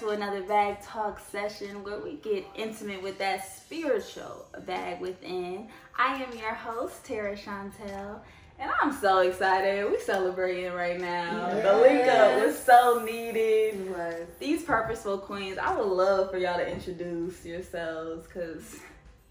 to 0.00 0.10
another 0.10 0.42
Bag 0.42 0.80
Talk 0.80 1.18
session 1.18 1.82
where 1.82 1.98
we 1.98 2.14
get 2.16 2.46
intimate 2.54 3.02
with 3.02 3.18
that 3.18 3.52
spiritual 3.56 4.46
bag 4.64 5.00
within. 5.00 5.66
I 5.96 6.22
am 6.22 6.38
your 6.38 6.54
host, 6.54 7.04
Tara 7.04 7.36
Chantel, 7.36 8.20
and 8.60 8.70
I'm 8.80 8.92
so 8.92 9.18
excited. 9.20 9.90
We 9.90 9.98
celebrating 9.98 10.72
right 10.72 11.00
now. 11.00 11.48
Yes. 11.48 11.64
The 11.64 11.76
link 11.78 12.06
up 12.06 12.46
was 12.46 12.56
so 12.56 13.02
needed. 13.04 13.90
Was. 13.90 14.26
These 14.38 14.62
purposeful 14.62 15.18
queens, 15.18 15.58
I 15.58 15.74
would 15.76 15.88
love 15.88 16.30
for 16.30 16.38
y'all 16.38 16.58
to 16.58 16.70
introduce 16.70 17.44
yourselves 17.44 18.28
because 18.28 18.76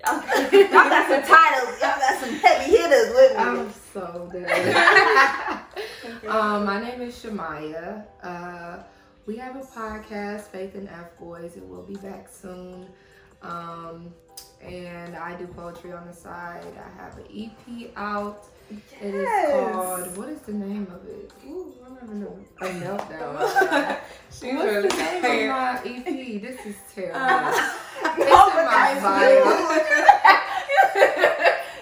y'all, 0.06 0.16
y'all 0.52 0.70
got 0.70 1.08
some 1.08 1.36
titles. 1.36 1.80
Y'all 1.80 1.98
got 1.98 2.20
some 2.20 2.34
heavy 2.36 2.72
hitters 2.72 3.16
with 3.16 3.32
me. 3.32 3.38
I'm 3.38 3.72
so 3.94 4.28
good. 4.34 4.76
um, 6.28 6.66
my 6.66 6.82
name 6.82 7.02
is 7.04 7.16
Shamaya. 7.16 8.04
Uh, 8.22 8.80
we 9.28 9.36
have 9.38 9.56
a 9.58 9.60
podcast, 9.60 10.44
Faith 10.48 10.74
and 10.76 10.88
F 10.90 11.18
Boys. 11.20 11.58
It 11.58 11.68
will 11.68 11.84
be 11.84 11.96
back 11.96 12.30
soon. 12.30 12.88
Um, 13.42 14.14
and 14.64 15.16
I 15.16 15.36
do 15.36 15.46
poetry 15.48 15.92
on 15.92 16.08
the 16.08 16.14
side. 16.14 16.64
I 16.78 17.02
have 17.04 17.18
an 17.18 17.26
EP 17.36 17.92
out. 17.98 18.46
Yes. 18.72 18.82
It 19.02 19.16
is 19.16 19.52
called, 19.74 20.18
what 20.18 20.30
is 20.30 20.40
the 20.42 20.54
name 20.54 20.88
of 20.94 21.06
it? 21.08 21.32
Ooh, 21.46 21.74
I 21.86 22.06
don't 22.06 22.16
know. 22.16 22.40
A 22.62 22.66
meltdown. 22.66 23.98
She's 24.32 24.54
What's 24.54 24.66
really 24.66 24.88
the 24.88 24.96
name 24.96 25.52
of 25.52 25.58
my 25.58 25.82
EP? 25.86 26.42
This 26.42 26.66
is 26.66 26.76
terrible. 26.94 27.20
Uh, 28.00 28.14
It's 28.16 28.30
no, 28.30 28.48
in 28.50 28.66
my 28.66 28.94
that's 28.94 29.02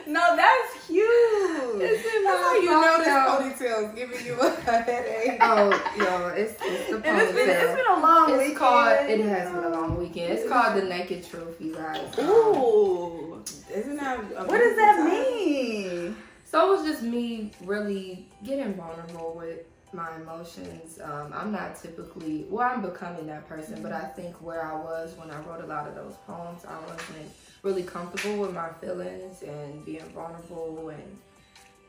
no, 0.07 0.35
that's 0.37 0.87
huge. 0.87 1.81
it's 1.81 2.05
in 2.05 2.11
That's 2.11 2.14
how 2.27 2.55
you 2.55 2.65
know 2.65 2.81
bio. 2.81 3.39
this 3.39 3.59
ponytail's 3.61 3.95
giving 3.95 4.25
you 4.25 4.39
a 4.39 4.49
headache. 4.61 5.37
Oh, 5.41 5.69
yo, 5.97 6.27
it's, 6.29 6.53
it's 6.61 6.89
the 6.89 6.95
And 7.07 7.21
it's 7.21 7.31
been, 7.33 7.49
it's 7.49 7.59
ponytail. 7.63 7.75
been 7.75 7.85
a 7.97 7.99
long 8.01 8.29
It's 8.31 8.37
weekend. 8.39 8.57
called. 8.57 9.09
It 9.09 9.19
has 9.25 9.51
been 9.53 9.63
a 9.63 9.69
long 9.69 9.97
weekend. 9.97 10.33
It's 10.33 10.49
called 10.49 10.75
the 10.81 10.85
Naked 10.85 11.27
Trophy, 11.29 11.65
you 11.65 11.75
guys. 11.75 12.19
Ooh. 12.19 13.43
Isn't 13.73 13.97
that 13.97 14.19
a 14.19 14.43
What 14.45 14.57
does 14.59 14.75
that 14.75 14.95
beautiful 15.05 15.35
mean? 15.35 16.15
So 16.45 16.71
it 16.73 16.77
was 16.77 16.85
just 16.85 17.01
me 17.03 17.51
really 17.63 18.27
getting 18.43 18.73
vulnerable 18.75 19.33
with 19.37 19.59
my 19.93 20.15
emotions. 20.15 20.99
Um, 21.01 21.31
I'm 21.33 21.51
not 21.51 21.75
typically, 21.81 22.45
well, 22.49 22.69
I'm 22.69 22.81
becoming 22.81 23.27
that 23.27 23.47
person, 23.47 23.81
but 23.81 23.91
I 23.91 24.03
think 24.05 24.35
where 24.41 24.65
I 24.65 24.75
was 24.75 25.13
when 25.17 25.29
I 25.31 25.39
wrote 25.43 25.63
a 25.63 25.67
lot 25.67 25.87
of 25.87 25.95
those 25.95 26.15
poems, 26.27 26.65
I 26.65 26.77
wasn't 26.81 27.31
really 27.63 27.83
comfortable 27.83 28.37
with 28.37 28.53
my 28.53 28.69
feelings 28.81 29.41
and 29.41 29.83
being 29.85 30.03
vulnerable 30.13 30.89
and 30.89 31.17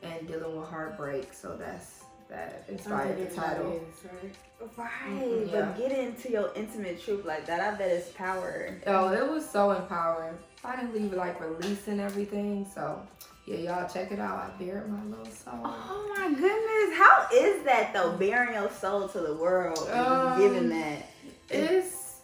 and 0.03 0.27
dealing 0.29 0.57
with 0.59 0.69
heartbreak. 0.69 1.33
So 1.33 1.57
that's 1.57 2.05
that 2.29 2.65
inspired 2.69 3.19
the 3.19 3.35
title. 3.35 3.81
Right, 4.77 5.47
Yeah. 5.47 5.67
but 5.67 5.77
get 5.79 5.93
into 5.93 6.31
your 6.33 6.51
intimate 6.57 7.01
truth 7.03 7.25
like 7.25 7.47
that. 7.47 7.61
I 7.61 7.77
bet 7.77 7.91
it's 7.91 8.09
power. 8.11 8.71
Oh, 8.87 9.13
it 9.13 9.31
was 9.31 9.49
so 9.49 9.71
empowering. 9.73 10.37
Finally, 10.57 11.09
like 11.11 11.41
releasing 11.41 12.01
everything. 12.01 12.67
So 12.75 13.01
yeah, 13.47 13.59
y'all 13.59 13.89
check 13.89 14.11
it 14.11 14.19
out. 14.19 14.39
I 14.39 14.51
bared 14.63 14.91
my 14.91 15.05
little 15.05 15.27
soul. 15.33 15.61
Oh 15.63 16.15
my 16.17 16.29
goodness, 16.29 16.99
how 16.99 17.29
is 17.33 17.65
that 17.65 17.93
though? 17.93 18.13
Bearing 18.17 18.55
your 18.55 18.71
soul 18.71 19.07
to 19.09 19.21
the 19.21 19.35
world, 19.35 19.79
and 19.91 20.01
Um, 20.01 20.41
giving 20.41 20.69
that. 20.71 21.03
it's 21.51 22.17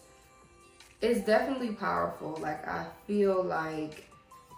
it's 1.00 1.20
definitely 1.26 1.72
powerful. 1.74 2.38
Like 2.40 2.66
I 2.66 2.86
feel 3.06 3.42
like 3.44 4.08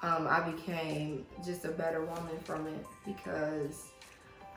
um, 0.04 0.26
I 0.28 0.40
became 0.40 1.24
just 1.44 1.64
a 1.64 1.70
better 1.70 2.04
woman 2.04 2.38
from 2.44 2.66
it 2.66 2.86
because 3.06 3.86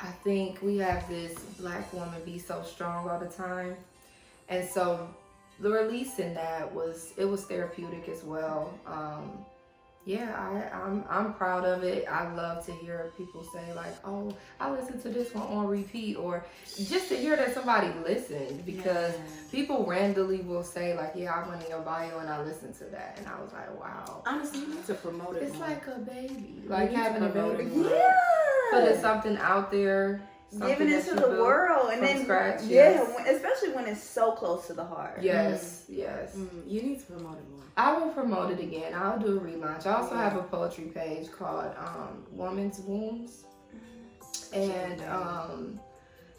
I 0.01 0.07
think 0.23 0.61
we 0.61 0.77
have 0.77 1.07
this 1.07 1.33
black 1.59 1.91
woman 1.93 2.21
be 2.25 2.37
so 2.37 2.61
strong 2.63 3.09
all 3.09 3.17
the 3.17 3.27
time, 3.27 3.77
and 4.49 4.67
so 4.67 5.09
the 5.59 5.69
releasing 5.69 6.33
that 6.33 6.71
was 6.73 7.13
it 7.17 7.25
was 7.25 7.45
therapeutic 7.45 8.09
as 8.09 8.23
well. 8.23 8.77
Um, 8.85 9.45
yeah, 10.07 10.33
I, 10.39 10.73
I'm 10.73 11.03
I'm 11.09 11.33
proud 11.33 11.65
of 11.65 11.83
it. 11.83 12.05
I 12.09 12.33
love 12.33 12.65
to 12.67 12.71
hear 12.71 13.11
people 13.17 13.43
say 13.43 13.73
like, 13.73 13.93
"Oh, 14.05 14.33
I 14.57 14.71
listened 14.71 15.01
to 15.01 15.09
this 15.09 15.33
one 15.33 15.45
on 15.47 15.67
repeat," 15.67 16.15
or 16.15 16.45
just 16.77 17.09
to 17.09 17.17
hear 17.17 17.35
that 17.35 17.53
somebody 17.53 17.89
listened 18.05 18.65
because 18.65 19.15
people 19.51 19.85
randomly 19.85 20.37
will 20.37 20.63
say 20.63 20.95
like, 20.95 21.11
"Yeah, 21.13 21.33
I 21.33 21.49
went 21.49 21.61
in 21.61 21.69
your 21.69 21.81
bio 21.81 22.19
and 22.19 22.29
I 22.29 22.41
listened 22.41 22.75
to 22.75 22.85
that," 22.85 23.15
and 23.17 23.27
I 23.27 23.37
was 23.41 23.51
like, 23.51 23.77
"Wow." 23.77 24.23
Honestly, 24.25 24.61
you 24.61 24.75
need 24.75 24.85
to 24.85 24.93
promote 24.93 25.35
it. 25.35 25.43
It's 25.43 25.57
more. 25.57 25.67
like 25.67 25.85
a 25.87 25.99
baby, 25.99 26.63
like 26.67 26.91
need 26.91 26.95
having 26.95 27.23
a 27.23 27.27
baby. 27.27 27.63
it 27.63 27.75
more. 27.75 27.89
Yeah. 27.91 28.13
Putting 28.71 29.01
something 29.01 29.37
out 29.39 29.71
there, 29.71 30.21
something 30.51 30.69
Giving 30.69 30.89
it 30.89 31.05
to 31.07 31.15
the 31.15 31.27
world, 31.27 31.89
and 31.91 32.01
then 32.01 32.23
scratch, 32.23 32.63
yeah, 32.63 32.91
yes. 32.91 33.13
when, 33.13 33.27
especially 33.35 33.71
when 33.73 33.87
it's 33.87 34.03
so 34.03 34.31
close 34.31 34.67
to 34.67 34.73
the 34.73 34.85
heart. 34.85 35.21
Yes, 35.21 35.83
yes. 35.89 36.33
Mm, 36.33 36.63
you 36.65 36.81
need 36.81 36.99
to 36.99 37.05
promote 37.07 37.39
it 37.39 37.49
more. 37.49 37.56
I 37.77 37.93
will 37.93 38.09
promote 38.09 38.51
it 38.51 38.59
again. 38.59 38.93
I'll 38.95 39.19
do 39.19 39.37
a 39.37 39.39
relaunch. 39.39 39.85
I 39.85 39.93
also 39.93 40.15
have 40.15 40.35
a 40.35 40.41
poetry 40.41 40.85
page 40.85 41.31
called 41.31 41.71
um, 41.77 42.25
Woman's 42.31 42.79
Wombs. 42.79 43.43
And 44.51 44.99
um, 45.03 45.79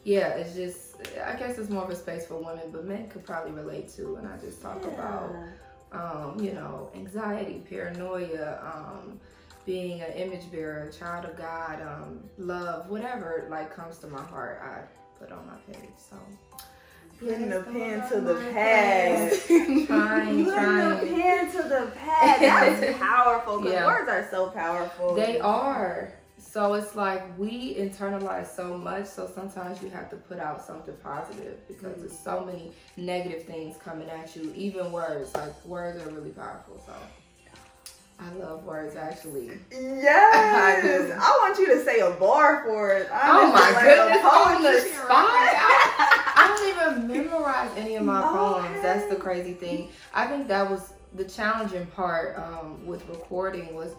yeah, 0.03 0.31
it's 0.31 0.57
just, 0.57 0.97
I 1.25 1.37
guess 1.37 1.57
it's 1.59 1.71
more 1.71 1.85
of 1.85 1.91
a 1.91 1.97
space 1.97 2.27
for 2.27 2.39
women, 2.39 2.71
but 2.73 2.85
men 2.85 3.09
could 3.09 3.25
probably 3.25 3.53
relate 3.53 3.89
to. 3.91 4.17
And 4.17 4.27
I 4.27 4.37
just 4.39 4.61
talk 4.61 4.85
about, 4.85 5.33
um, 5.93 6.41
you 6.43 6.55
know, 6.55 6.91
anxiety, 6.97 7.63
paranoia, 7.71 8.61
um, 8.75 9.21
being 9.65 10.01
an 10.01 10.13
image 10.15 10.51
bearer, 10.51 10.91
child 10.91 11.25
of 11.25 11.37
God, 11.37 11.81
um, 11.83 12.25
love, 12.37 12.89
whatever 12.89 13.47
like 13.49 13.73
comes 13.73 13.99
to 13.99 14.09
my 14.09 14.23
heart, 14.23 14.61
I 14.65 15.23
put 15.23 15.31
on 15.31 15.47
my 15.47 15.73
page. 15.73 15.91
So. 15.99 16.17
Putting 17.21 17.49
the 17.51 17.61
pen 17.63 18.09
to 18.11 18.21
the 18.21 18.35
my 18.35 18.53
past. 18.53 19.47
Trying, 19.49 19.87
Putting 19.87 20.45
the 20.45 21.17
pen 21.17 21.51
to 21.53 21.63
the 21.69 21.93
past. 21.97 22.41
That 22.41 22.83
is 22.85 22.97
powerful. 23.01 23.59
Because 23.59 23.73
Yeah. 23.73 23.87
words 23.87 24.09
are 24.09 24.29
so 24.31 24.51
powerful. 24.51 25.15
They 25.15 25.41
are. 25.41 26.13
So 26.39 26.75
it's 26.75 26.95
like 26.95 27.37
we 27.39 27.75
internalize 27.75 28.47
so 28.55 28.77
much, 28.79 29.07
so 29.07 29.31
sometimes 29.35 29.83
you 29.83 29.91
have 29.91 30.09
to 30.11 30.17
put 30.17 30.39
out 30.39 30.65
something 30.65 30.95
positive 31.03 31.67
because 31.67 31.93
Mm-hmm. 31.93 32.01
there's 32.03 32.19
so 32.19 32.45
many 32.45 32.73
negative 32.97 33.45
things 33.45 33.77
coming 33.85 34.09
at 34.09 34.35
you. 34.37 34.53
Even 34.57 34.93
words, 34.93 35.35
like 35.35 35.65
words 35.67 36.01
are 36.01 36.11
really 36.11 36.31
powerful. 36.31 36.81
So 36.87 36.93
I 38.21 38.33
love 38.33 38.65
words 38.65 38.97
actually. 38.97 39.51
Yes. 39.71 41.13
I. 41.13 41.15
I 41.17 41.39
want 41.41 41.59
you 41.59 41.67
to 41.67 41.85
say 41.85 42.01
a 42.01 42.11
bar 42.11 42.65
for 42.65 42.93
it. 42.93 43.09
Oh 43.13 43.53
my 43.53 43.71
like 43.71 43.85
goodness, 43.85 44.25
on 44.25 44.63
the 44.63 44.81
spot. 44.81 45.27
I, 45.31 46.25
I 46.37 46.97
don't 46.97 47.07
even 47.07 47.25
memorize 47.25 47.71
any 47.77 47.95
of 47.95 48.05
my 48.05 48.23
poems. 48.33 48.83
That's 48.83 49.07
the 49.07 49.17
crazy 49.17 49.53
thing. 49.53 49.91
I 50.13 50.27
think 50.27 50.49
that 50.49 50.69
was 50.69 50.93
the 51.15 51.25
challenging 51.25 51.87
part 51.87 52.37
um, 52.39 52.85
with 52.85 53.09
recording 53.09 53.75
was, 53.75 53.95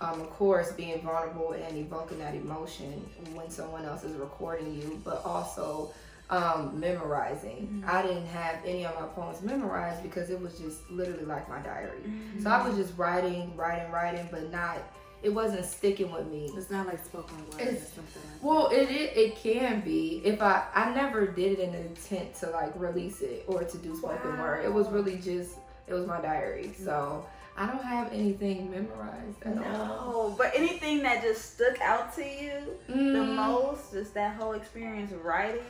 um, 0.00 0.20
of 0.20 0.30
course, 0.30 0.72
being 0.72 1.00
vulnerable 1.00 1.52
and 1.52 1.78
evoking 1.78 2.18
that 2.18 2.34
emotion 2.34 3.08
when 3.32 3.48
someone 3.48 3.84
else 3.84 4.02
is 4.04 4.16
recording 4.16 4.74
you, 4.74 5.00
but 5.04 5.24
also 5.24 5.92
um, 6.32 6.80
memorizing. 6.80 7.84
I 7.86 8.02
didn't 8.02 8.26
have 8.26 8.56
any 8.64 8.86
of 8.86 8.94
my 8.98 9.06
poems 9.08 9.42
memorized 9.42 10.02
because 10.02 10.30
it 10.30 10.40
was 10.40 10.58
just 10.58 10.90
literally 10.90 11.24
like 11.26 11.48
my 11.48 11.60
diary. 11.60 12.00
So 12.42 12.48
I 12.50 12.66
was 12.66 12.76
just 12.76 12.96
writing, 12.98 13.54
writing, 13.56 13.92
writing, 13.92 14.26
but 14.30 14.50
not. 14.50 14.78
It 15.22 15.32
wasn't 15.32 15.64
sticking 15.64 16.10
with 16.10 16.26
me. 16.26 16.50
It's 16.56 16.70
not 16.70 16.86
like 16.88 17.04
spoken 17.04 17.36
word 17.50 17.60
or 17.60 17.64
something 17.76 18.22
like 18.32 18.42
Well, 18.42 18.68
it, 18.72 18.90
it 18.90 19.16
it 19.16 19.36
can 19.36 19.80
be. 19.82 20.20
If 20.24 20.42
I 20.42 20.64
I 20.74 20.92
never 20.94 21.26
did 21.28 21.52
it 21.52 21.60
in 21.60 21.74
an 21.74 21.86
intent 21.86 22.34
to 22.36 22.50
like 22.50 22.72
release 22.74 23.20
it 23.20 23.44
or 23.46 23.62
to 23.62 23.78
do 23.78 23.94
spoken 23.94 24.36
word. 24.38 24.64
It 24.64 24.72
was 24.72 24.88
really 24.88 25.16
just 25.16 25.52
it 25.86 25.94
was 25.94 26.06
my 26.08 26.20
diary. 26.20 26.72
So 26.82 27.24
I 27.56 27.66
don't 27.66 27.84
have 27.84 28.10
anything 28.12 28.70
memorized 28.70 29.42
at 29.44 29.58
all. 29.58 30.30
No, 30.30 30.34
but 30.36 30.50
anything 30.56 31.02
that 31.04 31.22
just 31.22 31.54
stuck 31.54 31.78
out 31.82 32.14
to 32.16 32.22
you 32.24 32.54
the 32.88 32.92
Mm, 33.18 33.34
most, 33.36 33.92
just 33.92 34.14
that 34.14 34.34
whole 34.36 34.54
experience 34.54 35.12
writing. 35.22 35.60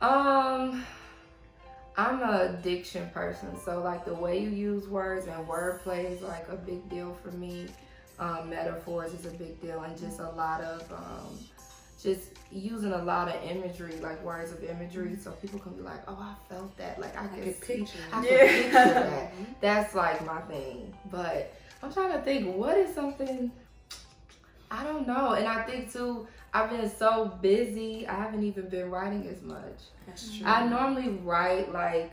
Um, 0.00 0.84
I'm 1.96 2.22
a 2.22 2.52
diction 2.62 3.10
person, 3.10 3.58
so 3.64 3.80
like 3.82 4.04
the 4.04 4.14
way 4.14 4.38
you 4.38 4.50
use 4.50 4.86
words 4.86 5.26
and 5.26 5.46
wordplay 5.48 6.10
is 6.12 6.22
like 6.22 6.48
a 6.48 6.56
big 6.56 6.88
deal 6.88 7.16
for 7.22 7.32
me. 7.32 7.66
Um, 8.20 8.50
metaphors 8.50 9.12
is 9.12 9.26
a 9.26 9.30
big 9.30 9.60
deal, 9.60 9.82
and 9.82 9.98
just 9.98 10.20
a 10.20 10.30
lot 10.30 10.60
of 10.60 10.92
um, 10.92 11.38
just 12.00 12.30
using 12.52 12.92
a 12.92 13.02
lot 13.02 13.28
of 13.28 13.42
imagery, 13.42 13.96
like 14.00 14.22
words 14.24 14.52
of 14.52 14.62
imagery, 14.62 15.16
so 15.16 15.32
people 15.32 15.58
can 15.58 15.72
be 15.72 15.82
like, 15.82 16.00
"Oh, 16.06 16.18
I 16.20 16.34
felt 16.52 16.76
that." 16.76 17.00
Like 17.00 17.16
I 17.16 17.24
I 17.24 17.28
can 17.28 17.52
picture 17.54 17.98
I 18.12 18.24
it. 18.24 18.28
can 18.28 18.62
picture 18.62 18.94
that. 18.94 19.32
That's 19.60 19.94
like 19.94 20.24
my 20.24 20.40
thing. 20.42 20.94
But 21.10 21.54
I'm 21.82 21.92
trying 21.92 22.12
to 22.12 22.20
think, 22.20 22.54
what 22.54 22.76
is 22.76 22.94
something 22.94 23.50
I 24.70 24.84
don't 24.84 25.06
know. 25.06 25.32
And 25.32 25.46
I 25.46 25.62
think 25.62 25.92
too, 25.92 26.26
I've 26.54 26.70
been 26.70 26.88
so 26.90 27.26
busy, 27.42 28.06
I 28.06 28.14
haven't 28.14 28.42
even 28.44 28.68
been 28.68 28.90
writing 28.90 29.26
as 29.28 29.42
much. 29.42 29.78
That's 30.06 30.36
true. 30.36 30.46
I 30.46 30.66
normally 30.66 31.10
write 31.22 31.72
like 31.72 32.12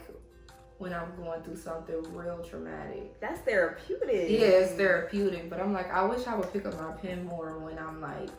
when 0.77 0.93
I'm 0.93 1.15
going 1.15 1.41
through 1.43 1.55
something 1.55 2.03
real 2.13 2.39
traumatic. 2.39 3.19
That's 3.21 3.39
therapeutic. 3.41 4.29
Yeah, 4.29 4.47
it's 4.47 4.73
therapeutic, 4.73 5.49
but 5.49 5.61
I'm 5.61 5.71
like, 5.71 5.89
I 5.91 6.03
wish 6.03 6.27
I 6.27 6.35
would 6.35 6.51
pick 6.51 6.65
up 6.65 6.77
my 6.79 6.91
pen 6.97 7.25
more 7.25 7.57
when 7.59 7.77
I'm 7.79 8.01
like 8.01 8.29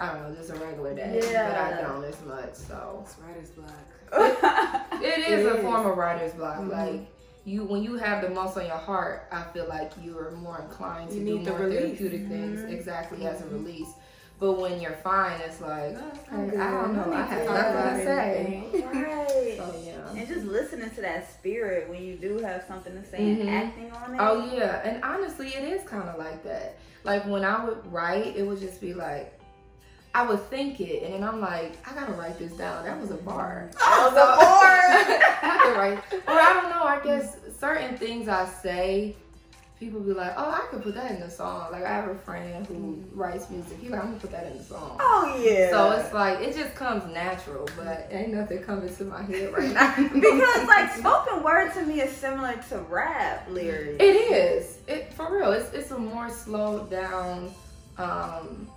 I 0.00 0.12
don't 0.12 0.28
know, 0.30 0.34
just 0.36 0.50
a 0.50 0.54
regular 0.54 0.94
day. 0.94 1.20
Yeah. 1.32 1.48
But 1.48 1.58
I 1.58 1.82
don't 1.82 2.04
as 2.04 2.20
much. 2.24 2.54
So 2.54 3.02
It's 3.04 3.16
writer's 3.18 3.50
block. 3.50 3.72
it 5.02 5.18
is 5.18 5.44
It 5.44 5.46
a 5.52 5.56
is. 5.56 5.62
form 5.64 5.86
of 5.86 5.96
writer's 5.96 6.32
block. 6.34 6.58
Mhm. 6.60 6.70
Like 6.70 7.00
you, 7.44 7.64
when 7.64 7.82
you 7.82 7.96
have 7.96 8.22
the 8.22 8.28
most 8.30 8.56
on 8.56 8.66
your 8.66 8.76
heart, 8.76 9.26
I 9.32 9.42
feel 9.54 9.66
like 9.68 9.90
you 10.00 10.16
are 10.18 10.30
more 10.32 10.60
inclined 10.60 11.10
to 11.10 11.16
You 11.16 11.24
do 11.24 11.34
need 11.38 11.44
the 11.46 11.50
more 11.50 11.60
release. 11.62 11.98
therapeutic 11.98 12.26
Mhm. 12.26 12.28
things 12.28 12.60
exactly 12.72 13.26
as 13.26 13.40
a 13.40 13.44
Mhm. 13.44 13.52
release. 13.54 13.88
But 14.40 14.52
when 14.60 14.80
you're 14.80 14.92
fine, 15.02 15.40
it's 15.40 15.60
like 15.60 15.96
oh, 15.98 16.12
okay. 16.32 16.56
I 16.58 16.70
don't 16.70 16.94
know. 16.94 17.12
I 17.12 17.22
have 17.22 17.44
nothing 17.46 17.98
to 17.98 18.04
say. 18.04 18.64
right. 18.84 19.56
So 19.56 19.74
yeah. 19.84 20.20
And 20.20 20.28
just 20.28 20.46
listening 20.46 20.90
to 20.90 21.00
that 21.00 21.28
spirit 21.32 21.88
when 21.88 22.02
you 22.04 22.14
do 22.16 22.38
have 22.38 22.64
something 22.68 22.92
to 22.92 23.04
say 23.08 23.18
Mhm. 23.18 23.40
and 23.40 23.50
acting 23.50 23.90
on 23.92 24.14
it. 24.14 24.18
Oh 24.20 24.50
yeah, 24.56 24.80
and 24.84 25.02
honestly, 25.02 25.48
it 25.48 25.64
is 25.64 25.82
kind 25.88 26.08
of 26.08 26.18
like 26.18 26.44
that. 26.44 26.76
Like 27.04 27.26
when 27.26 27.44
I 27.44 27.64
would 27.64 27.92
write, 27.92 28.36
it 28.36 28.46
would 28.46 28.60
just 28.60 28.80
be 28.80 28.94
like, 28.94 29.34
I 30.14 30.26
would 30.26 30.40
think 30.48 30.80
it, 30.80 31.02
and 31.02 31.14
then 31.14 31.24
I'm 31.24 31.40
like, 31.40 31.76
I 31.88 31.94
gotta 31.94 32.12
write 32.12 32.38
this 32.38 32.52
down. 32.52 32.84
That 32.84 33.00
was 33.00 33.10
a 33.10 33.14
bar. 33.16 33.70
That 33.78 34.02
was 34.04 34.12
a 34.12 34.14
bar. 35.44 35.50
I 35.50 35.60
could 35.64 35.76
write, 35.76 35.98
or 36.28 36.40
I 36.40 36.52
don't 36.54 36.70
know. 36.70 36.84
I 36.84 37.00
guess 37.02 37.36
certain 37.58 37.96
things 37.98 38.28
I 38.28 38.46
say, 38.46 39.16
people 39.78 40.00
be 40.00 40.12
like, 40.12 40.32
oh, 40.36 40.50
I 40.50 40.66
could 40.70 40.82
put 40.82 40.94
that 40.94 41.10
in 41.12 41.20
the 41.20 41.30
song. 41.30 41.70
Like 41.70 41.84
I 41.84 41.88
have 41.88 42.08
a 42.08 42.14
friend 42.14 42.66
who 42.66 43.02
writes 43.12 43.48
music. 43.50 43.78
He 43.80 43.88
like, 43.88 44.00
I'm 44.00 44.08
gonna 44.08 44.20
put 44.20 44.32
that 44.32 44.46
in 44.46 44.58
the 44.58 44.64
song. 44.64 44.96
Oh 45.00 45.40
yeah. 45.42 45.70
So 45.70 45.92
it's 45.92 46.12
like 46.12 46.40
it 46.40 46.54
just 46.54 46.74
comes 46.74 47.04
natural, 47.12 47.68
but 47.76 48.08
ain't 48.10 48.34
nothing 48.34 48.62
coming 48.62 48.94
to 48.94 49.04
my 49.04 49.22
head 49.22 49.52
right 49.52 49.72
now. 49.72 49.94
because 50.14 50.66
like 50.66 50.92
spoken 50.94 51.42
word 51.42 51.72
to 51.74 51.82
me 51.86 52.00
is 52.00 52.12
similar 52.16 52.54
to 52.70 52.78
rap 52.82 53.46
lyrics. 53.50 54.02
It 54.02 54.16
is. 54.32 54.78
It 54.88 55.12
for 55.14 55.34
real. 55.34 55.52
It's 55.52 55.72
it's 55.72 55.90
a 55.90 55.98
more 55.98 56.28
slowed 56.30 56.90
down 56.90 57.52
um 57.98 58.68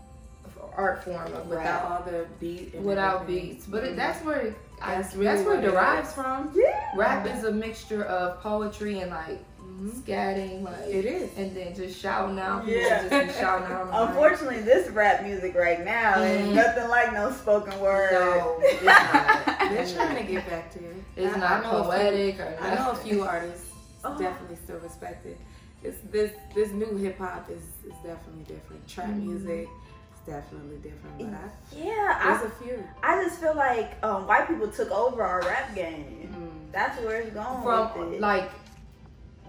art 0.75 1.03
form 1.03 1.33
of 1.33 1.47
Without 1.47 1.63
rap 1.65 1.83
all 1.91 2.03
the 2.11 2.25
beat. 2.39 2.73
And 2.73 2.85
without 2.85 3.21
everything. 3.23 3.49
beats. 3.53 3.65
But 3.67 3.83
it, 3.83 3.95
that's 3.95 4.23
where 4.23 4.39
it, 4.39 4.55
I, 4.81 4.95
That's 4.95 5.13
that's, 5.13 5.43
where 5.43 5.55
it 5.55 5.63
it 5.63 5.69
derives 5.69 6.09
is. 6.09 6.15
from. 6.15 6.51
Yeah. 6.55 6.91
Rap 6.95 7.27
is 7.27 7.43
a 7.43 7.51
mixture 7.51 8.03
of 8.05 8.41
poetry 8.41 8.99
and 8.99 9.11
like 9.11 9.39
Mhm. 9.81 10.03
scatting, 10.03 10.63
like 10.63 10.87
It 10.87 11.05
is. 11.05 11.29
and 11.37 11.55
then 11.55 11.73
just 11.73 11.99
shouting 11.99 12.37
out. 12.39 12.67
Yeah. 12.67 13.07
just 13.07 13.27
be 13.35 13.41
shouting 13.41 13.71
out. 13.71 13.81
on 13.81 13.87
the 13.87 13.91
mic. 13.93 14.09
Unfortunately, 14.09 14.61
this 14.61 14.89
rap 14.91 15.23
music 15.23 15.55
right 15.55 15.83
now 15.83 16.21
ain't 16.21 16.49
Mhm. 16.49 16.53
nothing 16.55 16.87
like 16.89 17.13
no 17.13 17.31
spoken 17.31 17.79
word. 17.79 18.11
No, 18.11 18.57
it's 18.59 18.83
not. 18.83 19.45
They're 19.71 19.87
trying 19.87 20.17
to 20.17 20.31
get 20.31 20.47
back 20.49 20.71
to 20.73 20.79
it. 20.79 20.95
It's 21.15 21.35
I- 21.35 21.39
not 21.39 21.51
I 21.51 21.57
a 21.57 21.61
few- 21.61 21.69
poetic 21.83 22.39
or 22.39 22.57
I 22.61 22.75
know 22.75 22.91
a 22.91 22.95
few 22.95 23.23
artists 23.23 23.67
Oh. 24.03 24.17
definitely 24.17 24.57
still 24.63 24.77
respect 24.79 25.25
it. 25.25 25.37
It's 25.83 25.97
this 26.11 26.31
this 26.53 26.71
new 26.71 26.95
hip 26.97 27.17
hop 27.17 27.49
is 27.49 27.63
is 27.85 27.97
definitely 28.03 28.43
different. 28.47 28.87
Trap 28.87 29.07
Mhm. 29.07 29.23
music 29.25 29.67
is 30.13 30.19
definitely 30.33 30.77
different. 30.77 31.17
But 31.17 31.27
I, 31.27 31.75
Yeah, 31.75 32.19
I, 32.21 32.37
there's 32.37 32.51
a 32.51 32.55
few. 32.63 32.83
I 33.01 33.23
just 33.23 33.39
feel 33.41 33.55
like 33.55 33.93
um, 34.03 34.27
white 34.27 34.47
people 34.47 34.67
took 34.67 34.91
over 34.91 35.23
our 35.23 35.41
rap 35.41 35.73
game. 35.73 36.29
Mm. 36.35 36.71
That's 36.71 36.99
where 37.01 37.21
it's 37.21 37.33
going 37.33 37.63
from 37.63 38.13
it. 38.13 38.21
like 38.21 38.49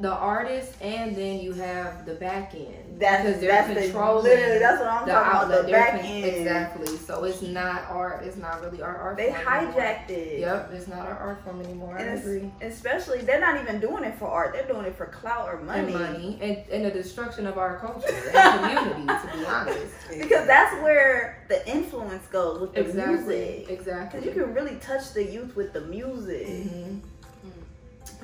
the 0.00 0.10
artist, 0.10 0.72
and 0.80 1.14
then 1.14 1.38
you 1.40 1.52
have 1.52 2.06
the 2.06 2.14
back 2.14 2.54
end. 2.54 2.98
that's 2.98 3.24
because 3.24 3.40
they're 3.40 3.50
that's 3.52 3.68
the 3.74 3.80
controlling 3.82 4.24
literally 4.24 4.58
that's 4.58 4.80
what 4.80 4.88
I'm 4.88 5.06
the 5.06 5.12
talking 5.12 5.30
about. 5.30 5.48
The 5.48 5.62
They're 5.70 5.80
back 5.80 5.90
con- 6.00 6.00
end. 6.10 6.24
Exactly. 6.24 6.96
So 6.96 7.24
it's 7.24 7.42
not 7.42 7.82
art. 7.90 8.24
It's 8.24 8.36
not 8.38 8.62
really 8.62 8.80
our 8.82 8.96
art. 8.96 9.16
They 9.18 9.30
form 9.32 9.46
anymore. 9.46 9.72
hijacked 9.74 10.10
it. 10.10 10.40
Yep, 10.40 10.70
it's 10.72 10.88
not 10.88 11.00
our 11.06 11.16
art 11.18 11.44
form 11.44 11.60
anymore. 11.60 11.98
I 11.98 12.02
agree. 12.04 12.50
especially, 12.62 13.18
they're 13.20 13.38
not 13.40 13.60
even 13.60 13.80
doing 13.80 14.02
it 14.04 14.14
for 14.18 14.28
art. 14.28 14.54
They're 14.54 14.66
doing 14.66 14.86
it 14.86 14.96
for 14.96 15.06
clout 15.06 15.48
or 15.52 15.60
money. 15.60 15.92
And 15.92 15.92
money 15.92 16.38
and, 16.40 16.56
and 16.72 16.84
the 16.86 16.90
destruction 16.90 17.46
of 17.46 17.58
our 17.58 17.78
culture 17.78 18.08
and 18.34 18.60
community. 18.94 19.28
To 19.28 19.38
be 19.38 19.44
honest. 19.44 19.94
Because 20.10 20.46
that's 20.46 20.74
where 20.82 21.44
the 21.48 21.68
influence 21.70 22.26
goes 22.28 22.60
with 22.60 22.72
the 22.74 22.80
Exactly. 22.80 23.14
music. 23.16 23.66
Exactly. 23.70 24.20
Because 24.20 24.34
you 24.36 24.42
can 24.42 24.54
really 24.54 24.76
touch 24.76 25.12
the 25.12 25.22
youth 25.22 25.54
with 25.54 25.74
the 25.74 25.82
music. 25.82 26.46
hmm 26.46 26.98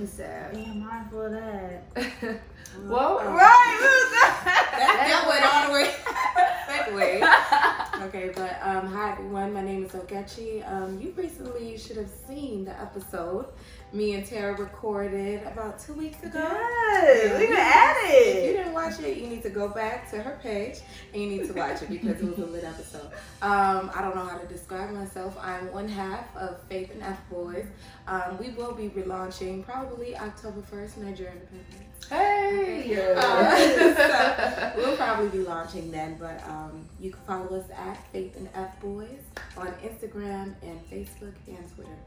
It's 0.00 0.12
sad. 0.12 0.53
Being 0.55 0.85
mindful 0.87 1.23
of 1.23 1.33
that. 1.33 1.83
well, 2.85 3.19
Right. 3.19 3.79
that, 4.12 5.05
that 5.09 5.27
went 5.29 5.45
all 5.45 5.67
the 5.67 5.73
way. 5.75 5.91
Segue. 6.69 8.06
Okay, 8.06 8.33
but 8.35 8.59
um, 8.62 8.87
hi 8.93 9.12
everyone. 9.12 9.53
My 9.53 9.62
name 9.62 9.85
is 9.85 9.91
Ogechi. 9.93 10.62
Um, 10.71 11.00
you 11.00 11.12
recently 11.17 11.77
should 11.77 11.97
have 11.97 12.11
seen 12.29 12.65
the 12.65 12.81
episode 12.81 13.47
me 13.93 14.14
and 14.14 14.26
Tara 14.26 14.55
recorded 14.55 15.43
about 15.44 15.79
two 15.79 15.94
weeks 15.94 16.23
ago. 16.23 16.38
Yes, 16.43 17.38
we 17.38 17.46
been 17.46 17.56
at 17.56 17.96
it. 18.05 18.37
If 18.37 18.50
you 18.50 18.56
didn't 18.58 18.73
watch 18.75 19.00
it, 19.00 19.17
you 19.17 19.26
need 19.26 19.43
to 19.43 19.50
go 19.50 19.69
back 19.69 20.11
to 20.11 20.23
her 20.23 20.38
page 20.43 20.81
and 21.12 21.23
you 21.23 21.29
need 21.29 21.46
to 21.46 21.52
watch 21.55 21.82
it 21.82 21.88
because 21.88 22.20
it 22.20 22.25
was 22.25 22.38
a 22.38 22.46
lit 22.46 22.64
episode. 22.64 23.11
Um, 23.40 23.90
I 23.94 24.02
don't 24.02 24.14
know 24.14 24.25
how 24.25 24.37
to 24.37 24.46
describe 24.46 24.90
myself. 24.90 25.37
I'm 25.40 25.73
one 25.73 25.88
half 25.88 26.37
of 26.37 26.61
Faith 26.64 26.90
and 26.93 27.02
F 27.02 27.19
Boys. 27.31 27.67
Um, 28.06 28.38
we 28.38 28.50
will 28.50 28.73
be 28.73 28.88
relaunching 28.90 29.64
probably 29.64 30.17
October 30.17 30.61
1st, 30.61 30.96
Nigeria 30.99 31.32
Independence. 31.32 31.88
Hey. 32.08 33.14
Uh, 33.17 33.56
so 33.96 34.73
we'll 34.76 34.96
probably 34.96 35.29
be 35.29 35.44
launching 35.44 35.91
then, 35.91 36.17
but 36.19 36.43
um, 36.46 36.87
you 37.00 37.11
can 37.11 37.20
follow 37.23 37.58
us 37.58 37.67
at 37.76 37.96
Faith 38.12 38.37
and 38.37 38.49
F 38.55 38.81
Boys 38.81 39.20
on 39.56 39.69
Instagram 39.84 40.55
and 40.62 40.81
Facebook 40.91 41.34
and 41.46 41.75
Twitter. 41.75 41.99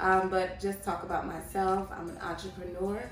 Um, 0.00 0.28
but 0.28 0.60
just 0.60 0.82
talk 0.84 1.02
about 1.02 1.26
myself. 1.26 1.88
I'm 1.90 2.08
an 2.10 2.18
entrepreneur. 2.18 3.08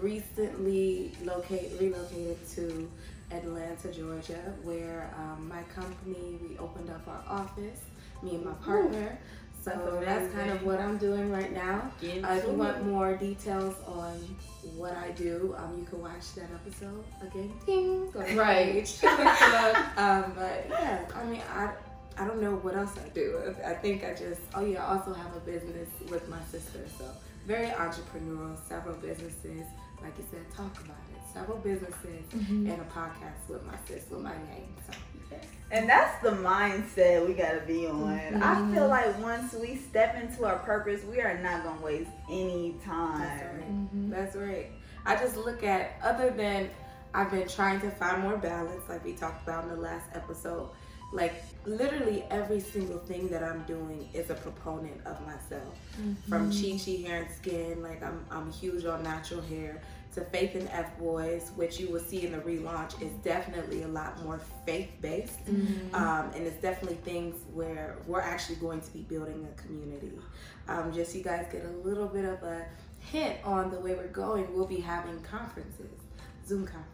Recently 0.00 1.12
locate 1.24 1.72
relocated 1.80 2.38
to 2.54 2.90
Atlanta, 3.30 3.88
Georgia, 3.92 4.54
where 4.62 5.12
um, 5.18 5.48
my 5.48 5.62
company 5.74 6.38
we 6.42 6.56
opened 6.58 6.90
up 6.90 7.06
our 7.08 7.22
office. 7.28 7.80
Me 8.22 8.36
and 8.36 8.44
my 8.44 8.52
partner. 8.52 9.18
So 9.64 10.00
That's 10.04 10.24
that's 10.24 10.34
kind 10.34 10.50
of 10.50 10.64
what 10.64 10.80
I'm 10.80 10.98
doing 10.98 11.30
right 11.30 11.52
now. 11.52 11.92
Uh, 12.02 12.34
if 12.34 12.44
you 12.46 12.52
want 12.52 12.84
more 12.84 13.14
details 13.16 13.76
on 13.86 14.18
what 14.76 14.96
I 14.96 15.12
do, 15.12 15.54
um, 15.56 15.78
you 15.78 15.84
can 15.84 16.00
watch 16.00 16.34
that 16.34 16.48
episode 16.52 17.04
again. 17.20 17.52
Ding, 17.64 18.10
go 18.10 18.20
Right. 18.34 18.88
um, 19.96 20.32
but 20.34 20.66
yeah, 20.68 21.04
I 21.14 21.24
mean, 21.24 21.42
I 21.54 21.70
I 22.18 22.26
don't 22.26 22.40
know 22.42 22.56
what 22.56 22.74
else 22.76 22.92
I 23.04 23.08
do. 23.10 23.54
I 23.64 23.70
I 23.70 23.74
think 23.74 24.04
I 24.04 24.10
just 24.14 24.40
oh 24.54 24.64
yeah, 24.64 24.84
I 24.84 24.96
also 24.96 25.12
have 25.14 25.34
a 25.36 25.40
business 25.40 25.88
with 26.10 26.28
my 26.28 26.40
sister, 26.50 26.80
so 26.98 27.04
very 27.46 27.68
entrepreneurial. 27.68 28.56
Several 28.68 28.94
businesses, 28.96 29.64
like 30.02 30.16
you 30.18 30.24
said, 30.30 30.44
talk 30.54 30.74
about 30.80 30.96
it. 31.14 31.20
Several 31.32 31.58
businesses 31.58 32.24
Mhm. 32.30 32.70
and 32.72 32.80
a 32.80 32.84
podcast 32.92 33.48
with 33.48 33.64
my 33.64 33.76
sister, 33.88 34.14
with 34.16 34.24
my 34.24 34.36
name. 34.50 34.74
So. 34.86 34.92
And 35.70 35.88
that's 35.88 36.22
the 36.22 36.32
mindset 36.32 37.26
we 37.26 37.32
gotta 37.32 37.62
be 37.66 37.86
on. 37.86 38.10
I 38.42 38.56
Mhm. 38.56 38.74
feel 38.74 38.88
like 38.88 39.18
once 39.22 39.54
we 39.54 39.76
step 39.76 40.14
into 40.16 40.44
our 40.44 40.58
purpose, 40.58 41.02
we 41.04 41.20
are 41.22 41.38
not 41.38 41.64
gonna 41.64 41.80
waste 41.80 42.10
any 42.30 42.72
That's 42.72 42.84
time. 42.84 43.56
right. 43.56 43.94
Mhm. 43.94 44.10
That's 44.10 44.36
right. 44.36 44.70
I 45.06 45.16
just 45.16 45.36
look 45.38 45.64
at 45.64 45.92
other 46.02 46.30
than 46.30 46.68
I've 47.14 47.30
been 47.30 47.48
trying 47.48 47.80
to 47.80 47.90
find 47.90 48.22
more 48.22 48.36
balance, 48.36 48.86
like 48.88 49.02
we 49.04 49.14
talked 49.14 49.42
about 49.42 49.64
in 49.64 49.70
the 49.70 49.76
last 49.76 50.06
episode. 50.14 50.68
Like 51.12 51.34
literally 51.64 52.24
every 52.30 52.60
single 52.60 52.98
thing 52.98 53.28
that 53.28 53.42
I'm 53.42 53.62
doing 53.62 54.08
is 54.12 54.30
a 54.30 54.34
proponent 54.34 55.00
of 55.06 55.20
myself. 55.26 55.74
From 56.28 56.50
Chi 56.50 56.78
Chi 56.84 57.06
Hair 57.06 57.22
and 57.24 57.30
Skin, 57.34 57.82
like 57.82 58.02
I'm 58.02 58.24
I'm 58.30 58.50
huge 58.52 58.84
on 58.84 59.02
natural 59.02 59.40
hair, 59.42 59.80
to 60.14 60.20
Faith 60.22 60.54
and 60.54 60.68
F 60.70 60.98
Boys, 60.98 61.52
which 61.56 61.80
you 61.80 61.88
will 61.90 62.00
see 62.00 62.26
in 62.26 62.32
the 62.32 62.38
relaunch, 62.38 63.00
is 63.00 63.12
definitely 63.24 63.82
a 63.82 63.88
lot 63.88 64.22
more 64.24 64.40
faith 64.66 64.90
based. 65.00 65.44
Mhm. 65.46 65.94
Um, 65.94 66.30
and 66.34 66.46
it's 66.46 66.60
definitely 66.60 66.98
things 66.98 67.36
where 67.54 67.96
we're 68.06 68.20
actually 68.20 68.56
going 68.56 68.80
to 68.80 68.90
be 68.92 69.00
building 69.02 69.46
a 69.50 69.62
community. 69.62 70.12
Um, 70.68 70.92
just 70.92 71.12
so 71.12 71.18
you 71.18 71.24
guys 71.24 71.46
get 71.50 71.64
a 71.64 71.88
little 71.88 72.06
bit 72.08 72.24
of 72.24 72.42
a 72.42 72.66
hint 72.98 73.36
on 73.44 73.70
the 73.70 73.80
way 73.80 73.94
we're 73.94 74.06
going, 74.08 74.52
we'll 74.54 74.66
be 74.66 74.80
having 74.80 75.18
conferences, 75.22 75.90
Zoom 76.46 76.66
conferences. 76.66 76.91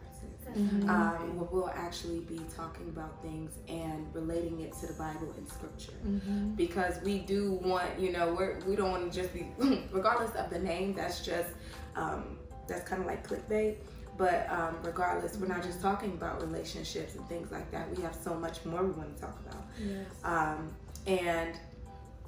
Mhm. 0.55 0.89
Um, 0.89 1.47
we'll 1.51 1.69
actually 1.69 2.19
be 2.21 2.39
talking 2.55 2.87
about 2.89 3.21
things 3.21 3.51
and 3.67 4.07
relating 4.13 4.59
it 4.61 4.73
to 4.79 4.87
the 4.87 4.93
Bible 4.93 5.33
and 5.37 5.47
Scripture 5.47 5.93
Mhm. 6.05 6.55
because 6.55 7.01
we 7.03 7.19
do 7.19 7.53
want 7.63 7.99
you 7.99 8.11
know 8.11 8.33
we're 8.33 8.59
we 8.67 8.75
don't 8.75 8.91
want 8.91 9.11
to 9.11 9.21
just 9.21 9.33
be 9.33 9.47
regardless 9.91 10.33
of 10.35 10.49
the 10.49 10.59
name 10.59 10.93
that's 10.93 11.25
just 11.25 11.49
um, 11.95 12.37
that's 12.67 12.87
kind 12.87 13.01
of 13.01 13.07
like 13.07 13.27
clickbait 13.27 13.75
but 14.17 14.49
um, 14.51 14.75
regardless 14.83 15.37
we're 15.37 15.47
not 15.47 15.63
just 15.63 15.81
talking 15.81 16.11
about 16.13 16.41
relationships 16.41 17.15
and 17.15 17.27
things 17.29 17.51
like 17.51 17.69
that 17.71 17.89
we 17.95 18.01
have 18.03 18.15
so 18.15 18.33
much 18.35 18.63
more 18.65 18.83
we 18.83 18.91
want 18.91 19.15
to 19.15 19.21
talk 19.21 19.37
about 19.47 19.63
Yes. 19.79 20.05
um, 20.23 20.69
and 21.07 21.55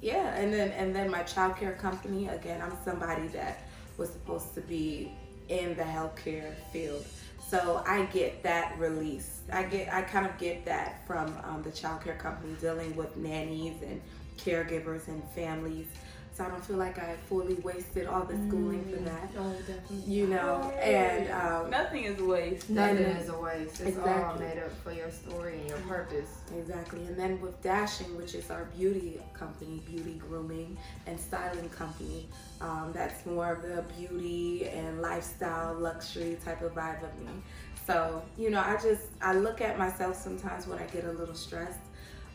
yeah 0.00 0.34
and 0.34 0.52
then 0.52 0.70
and 0.72 0.94
then 0.96 1.10
my 1.10 1.22
childcare 1.22 1.78
company 1.78 2.28
again 2.28 2.60
i'm 2.60 2.76
somebody 2.84 3.28
that 3.28 3.58
was 3.98 4.10
supposed 4.10 4.54
to 4.54 4.60
be 4.62 5.12
in 5.48 5.76
the 5.76 5.82
healthcare 5.82 6.54
field 6.72 7.04
so 7.52 7.82
i 7.86 8.02
get 8.06 8.42
that 8.42 8.78
release. 8.78 9.42
I 9.52 9.64
get 9.64 9.92
i 9.92 10.00
kind 10.00 10.24
of 10.24 10.38
get 10.38 10.64
that 10.64 11.06
from 11.06 11.36
um, 11.44 11.62
the 11.62 11.70
childcare 11.70 12.18
company 12.18 12.54
dealing 12.60 12.96
with 12.96 13.14
nannies 13.18 13.82
and 13.82 14.00
caregivers 14.38 15.06
and 15.08 15.22
families 15.34 15.86
so 16.34 16.44
I 16.44 16.48
don't 16.48 16.64
feel 16.64 16.76
like 16.76 16.98
I 16.98 17.14
fully 17.28 17.54
wasted 17.56 18.06
all 18.06 18.24
the 18.24 18.34
schooling 18.48 18.84
for 18.84 19.02
that. 19.02 19.30
Oh, 19.38 19.52
definitely. 19.66 20.12
You 20.12 20.28
know, 20.28 20.70
and 20.82 21.30
um, 21.30 21.70
Nothing 21.70 22.04
is 22.04 22.18
a 22.20 22.24
waste. 22.24 22.70
Nothing 22.70 23.04
is 23.04 23.28
a 23.28 23.38
waste. 23.38 23.80
It's 23.80 23.98
all 23.98 24.36
made 24.38 24.58
up 24.58 24.72
for 24.82 24.92
your 24.92 25.10
story 25.10 25.58
and 25.58 25.68
your 25.68 25.78
purpose. 25.80 26.30
Exactly. 26.56 27.04
And 27.04 27.18
then 27.18 27.40
with 27.40 27.60
Dashing, 27.62 28.16
which 28.16 28.34
is 28.34 28.50
our 28.50 28.64
beauty 28.76 29.20
company, 29.34 29.82
beauty 29.86 30.14
grooming 30.26 30.78
and 31.06 31.20
styling 31.20 31.68
company, 31.68 32.28
um, 32.60 32.92
that's 32.94 33.26
more 33.26 33.52
of 33.52 33.62
the 33.62 33.84
beauty 33.98 34.68
and 34.68 35.02
lifestyle, 35.02 35.74
luxury 35.74 36.38
type 36.44 36.62
of 36.62 36.74
vibe 36.74 37.02
of 37.02 37.18
me. 37.18 37.32
So, 37.86 38.22
you 38.38 38.50
know, 38.50 38.60
I 38.60 38.76
just, 38.82 39.08
I 39.20 39.34
look 39.34 39.60
at 39.60 39.78
myself 39.78 40.16
sometimes 40.16 40.66
when 40.66 40.78
I 40.78 40.86
get 40.86 41.04
a 41.04 41.12
little 41.12 41.34
stressed. 41.34 41.80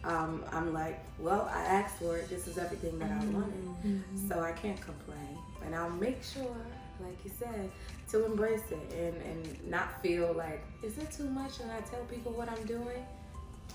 Um, 0.08 0.44
I'm 0.54 0.74
like, 0.74 1.00
well, 1.20 1.50
I 1.54 1.60
asked 1.60 1.98
for 1.98 2.18
it. 2.18 2.30
This 2.30 2.48
is 2.48 2.58
everything 2.58 2.98
that 3.00 3.12
I 3.12 3.26
wanted. 3.26 4.04
So 4.30 4.40
I 4.40 4.54
can't 4.54 4.80
complain. 4.80 5.38
And 5.66 5.76
I'll 5.76 5.90
make 5.90 6.24
sure, 6.24 6.56
like 7.02 7.18
you 7.26 7.32
said, 7.38 7.70
to 8.12 8.26
embrace 8.26 8.64
it 8.72 8.94
and, 8.98 9.22
and 9.22 9.70
not 9.70 10.02
feel 10.02 10.34
like, 10.34 10.64
is 10.82 10.98
it 10.98 11.12
too 11.12 11.30
much? 11.30 11.60
And 11.60 11.70
I 11.72 11.82
tell 11.82 12.04
people 12.06 12.32
what 12.32 12.48
I'm 12.50 12.64
doing. 12.66 13.04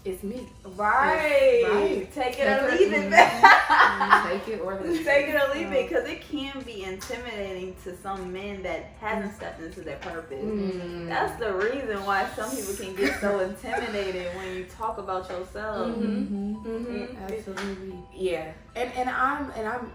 It's 0.04 0.24
me. 0.24 0.48
Right. 0.64 1.62
Right. 1.64 2.12
Take 2.12 2.38
it 2.40 2.48
or 2.48 2.76
leave 2.76 2.92
it. 2.92 3.12
it. 3.12 3.12
Take 3.12 4.48
it 4.48 4.60
or 4.60 4.80
leave 4.80 5.04
Take 5.04 5.28
it 5.28 5.34
it. 5.36 5.40
or 5.40 5.54
leave 5.54 5.72
it 5.72 5.88
because 5.88 6.08
it 6.08 6.22
can 6.22 6.60
be 6.62 6.82
intimidating 6.82 7.76
to 7.84 7.96
some 7.96 8.32
men 8.32 8.64
that 8.64 8.90
haven't 9.00 9.32
stepped 9.36 9.62
into 9.62 9.82
their 9.82 9.98
purpose. 9.98 10.44
Mm. 10.44 11.08
That's 11.08 11.38
the 11.38 11.52
reason 11.54 12.04
why 12.04 12.28
some 12.34 12.50
people 12.50 12.74
can 12.74 12.96
get 12.96 13.20
so 13.20 13.38
intimidated 13.48 14.34
when 14.34 14.56
you 14.56 14.64
talk 14.64 14.98
about 14.98 15.30
yourself. 15.30 15.96
Mm-hmm. 15.96 16.54
Mm-hmm. 16.66 17.16
Absolutely. 17.22 17.98
Yeah, 18.12 18.52
and 18.74 18.92
and 18.94 19.08
I'm 19.08 19.52
and 19.52 19.68
I'm 19.68 19.92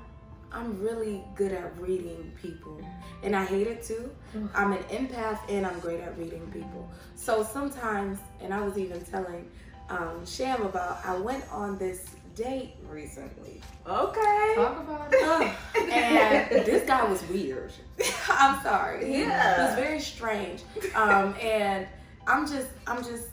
I'm 0.54 0.82
really 0.82 1.22
good 1.36 1.52
at 1.52 1.78
reading 1.78 2.32
people, 2.42 2.80
and 3.24 3.36
I 3.36 3.44
hate 3.44 3.68
it 3.68 3.84
too. 3.84 4.10
Mm. 4.34 4.50
I'm 4.56 4.72
an 4.72 4.84
empath, 4.84 5.40
and 5.50 5.68
I'm 5.68 5.80
great 5.80 6.00
at 6.00 6.18
reading 6.18 6.50
people. 6.54 6.90
So 7.16 7.44
sometimes, 7.44 8.20
and 8.40 8.54
I 8.54 8.62
was 8.62 8.78
even 8.78 9.04
telling 9.04 9.50
um, 9.90 10.26
Sham 10.26 10.64
about 10.64 11.06
I 11.06 11.18
went 11.18 11.44
on 11.52 11.78
this 11.78 12.06
date 12.36 12.76
recently, 12.90 13.62
Okay. 13.88 14.54
Talk 14.56 14.80
about 14.82 15.14
it. 15.14 15.56
And 15.92 16.66
this 16.66 16.86
guy 16.86 17.04
was 17.06 17.24
weird. 17.30 17.72
I'm 18.30 18.62
sorry. 18.62 19.12
Yeah. 19.12 19.56
He 19.56 19.62
was 19.62 19.76
very 19.76 20.00
strange. 20.00 20.64
Um, 20.94 21.34
and 21.42 21.88
I'm 22.28 22.46
just, 22.46 22.68
I'm 22.86 23.02
just, 23.04 23.30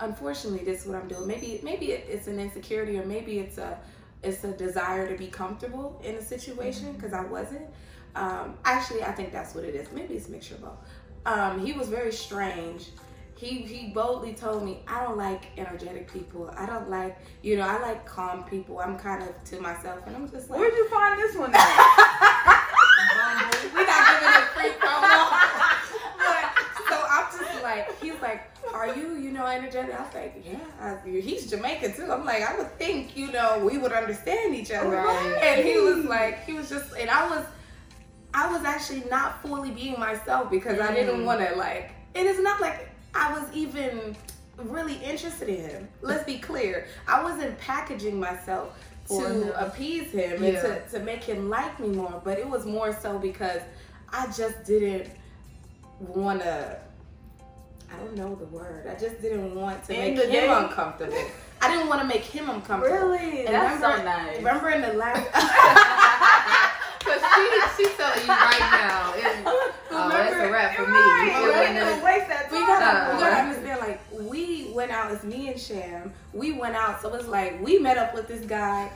unfortunately, 0.00 0.64
this 0.64 0.82
is 0.82 0.86
what 0.86 0.96
I'm 0.96 1.06
doing. 1.06 1.26
Maybe, 1.26 1.60
maybe 1.62 1.92
it's 1.92 2.26
an 2.28 2.40
insecurity, 2.40 2.98
or 2.98 3.04
maybe 3.04 3.38
it's 3.38 3.58
a, 3.58 3.78
it's 4.22 4.42
a 4.44 4.52
desire 4.52 5.06
to 5.06 5.18
be 5.18 5.26
comfortable 5.26 6.00
in 6.02 6.14
a 6.14 6.22
situation 6.22 6.94
because 6.94 7.12
I 7.12 7.24
wasn't. 7.24 7.66
Um, 8.16 8.54
actually, 8.64 9.02
I 9.02 9.12
think 9.12 9.32
that's 9.32 9.54
what 9.54 9.64
it 9.64 9.74
is. 9.74 9.92
Maybe 9.92 10.14
it's 10.14 10.28
a 10.28 10.30
mixture 10.30 10.54
of 10.54 10.62
both. 10.62 10.78
Um, 11.26 11.64
he 11.64 11.72
was 11.72 11.88
very 11.88 12.12
strange. 12.12 12.88
He 13.44 13.58
he 13.62 13.88
boldly 13.88 14.32
told 14.32 14.64
me, 14.64 14.78
I 14.88 15.04
don't 15.04 15.18
like 15.18 15.42
energetic 15.58 16.10
people. 16.10 16.50
I 16.56 16.64
don't 16.64 16.88
like, 16.88 17.18
you 17.42 17.56
know, 17.58 17.64
I 17.68 17.78
like 17.82 18.06
calm 18.06 18.44
people. 18.44 18.78
I'm 18.80 18.96
kind 18.98 19.22
of 19.22 19.32
to 19.50 19.60
myself, 19.60 20.00
and 20.06 20.16
I'm 20.16 20.30
just 20.30 20.48
like, 20.48 20.58
Where'd 20.60 20.72
you 20.72 20.88
find 20.88 21.18
this 21.20 21.36
one 21.36 21.50
at? 21.54 22.70
we 23.74 23.84
not 23.84 24.02
giving 24.08 24.34
it 24.40 24.46
free 24.56 24.70
promo. 24.80 25.30
but 26.18 26.44
so 26.88 26.96
I'm 27.10 27.26
just 27.38 27.62
like, 27.62 28.00
he's 28.00 28.18
like, 28.22 28.42
are 28.72 28.94
you, 28.96 29.16
you 29.16 29.30
know, 29.30 29.44
energetic? 29.46 29.94
I 29.94 30.02
was 30.04 30.14
like, 30.14 30.42
yeah. 30.50 30.58
I, 30.80 31.06
he's 31.06 31.50
Jamaican 31.50 31.92
too. 31.96 32.10
I'm 32.10 32.24
like, 32.24 32.42
I 32.42 32.56
would 32.56 32.72
think, 32.78 33.14
you 33.16 33.30
know, 33.30 33.58
we 33.62 33.76
would 33.76 33.92
understand 33.92 34.54
each 34.54 34.70
other. 34.72 34.88
Right. 34.96 35.38
And 35.42 35.66
he 35.66 35.76
was 35.78 36.04
like, 36.06 36.44
he 36.46 36.54
was 36.54 36.70
just, 36.70 36.94
and 36.96 37.10
I 37.10 37.28
was, 37.28 37.44
I 38.32 38.50
was 38.50 38.64
actually 38.64 39.04
not 39.10 39.42
fully 39.42 39.70
being 39.70 39.98
myself 40.00 40.50
because 40.50 40.80
I 40.80 40.94
didn't 40.94 41.20
Mm. 41.20 41.24
want 41.26 41.46
to 41.46 41.54
like. 41.56 41.90
It 42.14 42.26
is 42.26 42.40
not 42.40 42.60
like 42.60 42.88
I 43.14 43.32
was 43.32 43.44
even 43.54 44.16
really 44.58 44.96
interested 44.96 45.48
in 45.48 45.68
him. 45.68 45.88
Let's 46.02 46.24
be 46.24 46.38
clear. 46.38 46.86
I 47.08 47.22
wasn't 47.22 47.58
packaging 47.58 48.18
myself 48.18 48.76
to 49.08 49.20
him. 49.42 49.52
appease 49.56 50.10
him 50.12 50.42
Yeah. 50.42 50.48
and 50.50 50.90
to, 50.90 50.98
to 50.98 51.04
make 51.04 51.22
him 51.22 51.48
like 51.50 51.78
me 51.80 51.88
more. 51.88 52.20
But 52.24 52.38
it 52.38 52.48
was 52.48 52.64
more 52.66 52.92
so 53.00 53.18
because 53.18 53.60
I 54.12 54.26
just 54.36 54.64
didn't 54.64 55.10
want 56.00 56.40
to. 56.42 56.78
I 57.92 57.96
don't 57.98 58.16
know 58.16 58.34
the 58.34 58.46
word. 58.46 58.86
I 58.88 58.98
just 58.98 59.20
didn't 59.22 59.54
want 59.54 59.84
to 59.84 59.92
In 59.94 60.14
make 60.16 60.24
him 60.24 60.32
day? 60.32 60.48
uncomfortable. 60.48 61.16
I 61.60 61.70
didn't 61.70 61.88
want 61.88 62.00
to 62.02 62.06
make 62.08 62.22
him 62.22 62.50
uncomfortable. 62.50 62.96
Really? 63.08 63.46
And 63.46 63.54
That's 63.54 63.74
remember, 63.76 63.98
so 63.98 64.04
nice. 64.04 64.36
Remember 64.38 64.70
in 64.70 64.82
the 64.82 64.92
last. 64.94 65.20
Cause 67.04 67.20
she 67.34 67.84
she's 67.84 67.96
telling 67.96 68.22
you 68.22 68.28
right 68.28 68.58
now. 68.60 69.12
It, 69.16 69.42
oh, 69.90 70.08
that's 70.10 70.34
a 70.36 70.50
wrap 70.50 70.74
for 70.76 70.86
me. 70.86 70.92
Right. 70.98 71.32
You 71.36 71.42
We're 71.42 71.52
feeling 71.52 71.74
gonna 71.74 71.96
it? 71.98 72.04
waste 72.04 72.28
that 72.28 72.50
We 72.50 72.58
time. 72.58 72.66
gotta, 72.66 73.14
we 73.14 73.20
gotta 73.20 73.42
understand, 73.42 73.80
like, 73.80 74.00
we 74.30 74.70
went 74.72 74.90
out, 74.90 75.12
it's 75.12 75.24
me 75.24 75.48
and 75.48 75.60
Sham. 75.60 76.12
We 76.32 76.52
went 76.52 76.74
out, 76.74 77.00
so 77.02 77.12
it's 77.14 77.28
like, 77.28 77.62
we 77.62 77.78
met 77.78 77.98
up 77.98 78.14
with 78.14 78.26
this 78.28 78.44
guy. 78.46 78.90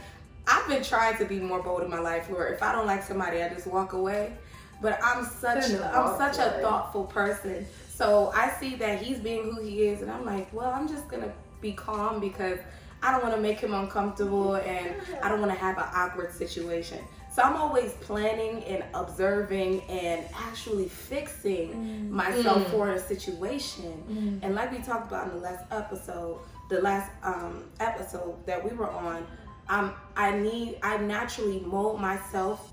I've 0.47 0.67
been 0.67 0.83
trying 0.83 1.19
to 1.19 1.25
be 1.27 1.39
more 1.39 1.63
bold 1.63 1.83
in 1.83 1.91
my 1.91 1.99
life 1.99 2.31
where 2.31 2.49
if 2.49 2.63
I 2.63 2.73
don't 2.73 2.87
like 2.87 3.03
somebody, 3.03 3.43
I 3.43 3.49
just 3.51 3.67
walk 3.67 3.93
away. 3.93 4.33
But 4.81 4.99
I'm 5.03 5.25
such, 5.25 5.65
Shouldn't 5.67 5.83
have 5.85 5.95
I'm 5.95 6.19
such 6.19 6.39
a 6.39 6.61
thoughtful 6.63 7.05
person. 7.05 7.67
So 7.93 8.33
I 8.35 8.51
see 8.61 8.77
that 8.77 9.03
he's 9.03 9.19
being 9.19 9.43
who 9.53 9.61
he 9.61 9.83
is, 9.89 10.03
and 10.03 10.11
I'm 10.11 10.25
like, 10.25 10.51
well, 10.53 10.71
I'm 10.71 10.89
just 10.89 11.09
gonna 11.09 11.33
be 11.61 11.73
calm 11.73 12.21
because 12.21 12.59
I 13.03 13.11
don't 13.13 13.23
want 13.23 13.35
to 13.35 13.41
make 13.41 13.59
him 13.59 13.75
uncomfortable, 13.75 14.55
and 14.55 14.95
I 15.23 15.29
don't 15.29 15.41
want 15.41 15.53
to 15.53 15.59
have 15.59 15.77
an 15.79 15.85
awkward 15.95 16.33
situation. 16.33 16.99
So 17.39 17.45
I'm 17.45 17.55
always 17.55 17.93
planning 18.01 18.65
and 18.65 18.83
observing 18.95 19.83
and 19.83 20.25
actually 20.35 20.89
fixing 20.89 22.11
myself 22.11 22.67
Mm. 22.67 22.71
for 22.73 22.91
a 22.91 22.99
situation. 22.99 24.41
And 24.43 24.57
like 24.57 24.73
we 24.73 24.79
talked 24.79 25.07
about 25.07 25.29
in 25.29 25.35
the 25.35 25.45
last 25.45 25.65
episode, 25.71 26.41
the 26.69 26.81
last 26.83 27.13
um, 27.23 27.63
episode 27.79 28.45
that 28.47 28.65
we 28.65 28.77
were 28.77 28.91
on, 28.91 29.25
um, 29.69 29.93
I 30.17 30.33
need 30.37 30.81
I 30.83 30.97
naturally 30.97 31.61
mold 31.61 32.01
myself 32.01 32.73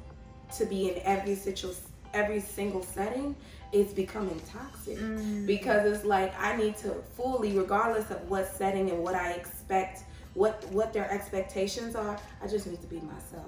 to 0.57 0.65
be 0.65 0.89
in 0.89 0.99
every 1.03 1.35
situ 1.35 1.71
every 2.15 2.39
single 2.39 2.81
setting. 2.81 3.35
It's 3.71 3.93
becoming 3.93 4.41
toxic 4.51 4.97
because 5.45 5.85
it's 5.95 6.05
like 6.05 6.33
I 6.41 6.57
need 6.57 6.75
to 6.77 6.89
fully, 7.15 7.55
regardless 7.55 8.09
of 8.09 8.27
what 8.31 8.47
setting 8.47 8.89
and 8.89 9.03
what 9.03 9.13
I 9.13 9.33
expect, 9.33 10.05
what 10.33 10.65
what 10.71 10.91
their 10.91 11.07
expectations 11.11 11.95
are. 11.95 12.17
I 12.41 12.47
just 12.47 12.65
need 12.65 12.81
to 12.81 12.87
be 12.87 12.99
myself. 13.01 13.45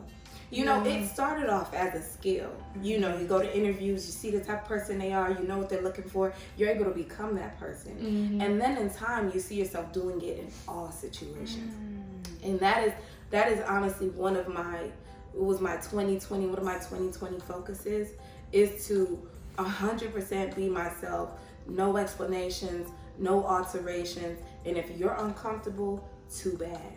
You 0.50 0.63
know, 0.63 0.84
it 0.86 1.08
started 1.10 1.50
off 1.50 1.74
as 1.74 1.94
a 1.94 2.01
skill. 2.01 2.50
You 2.82 3.00
know, 3.00 3.18
you 3.18 3.27
go 3.27 3.42
to 3.42 3.58
interviews, 3.58 4.06
you 4.06 4.13
see 4.13 4.32
the 4.32 4.44
type 4.44 4.62
of 4.62 4.68
person 4.68 4.98
they 4.98 5.12
are, 5.12 5.32
you 5.32 5.46
know 5.46 5.58
what 5.58 5.70
they're 5.70 5.82
looking 5.82 6.06
for, 6.06 6.34
you're 6.56 6.70
able 6.70 6.86
to 6.86 6.92
become 6.92 7.36
that 7.36 7.60
person. 7.60 7.96
Mm-hmm. 7.96 8.42
And 8.42 8.62
then 8.62 8.77
in 8.77 8.89
time, 8.89 9.30
you 9.34 9.42
see 9.42 9.56
yourself 9.56 9.92
doing 9.92 10.22
it 10.22 10.39
in 10.39 10.48
all 10.68 10.89
situations. 10.89 11.74
And 12.44 12.60
that 12.62 12.88
is 12.88 12.94
that 13.30 13.51
is 13.51 13.60
honestly 13.62 14.10
one 14.10 14.36
of 14.36 14.48
my 14.48 14.89
it 15.34 15.44
was 15.44 15.60
my 15.60 15.75
2020 15.75 16.48
one 16.48 16.58
of 16.58 16.63
my 16.63 16.75
2020 16.75 17.39
focuses 17.42 18.12
is 18.51 18.88
to 18.88 19.22
100% 19.58 20.56
be 20.56 20.70
myself 20.70 21.32
no 21.68 21.98
explanations 21.98 22.89
no 23.18 23.44
alterations 23.46 24.39
and 24.66 24.77
if 24.77 24.89
you're 24.98 25.16
uncomfortable 25.16 26.08
too 26.34 26.56
bad 26.58 26.94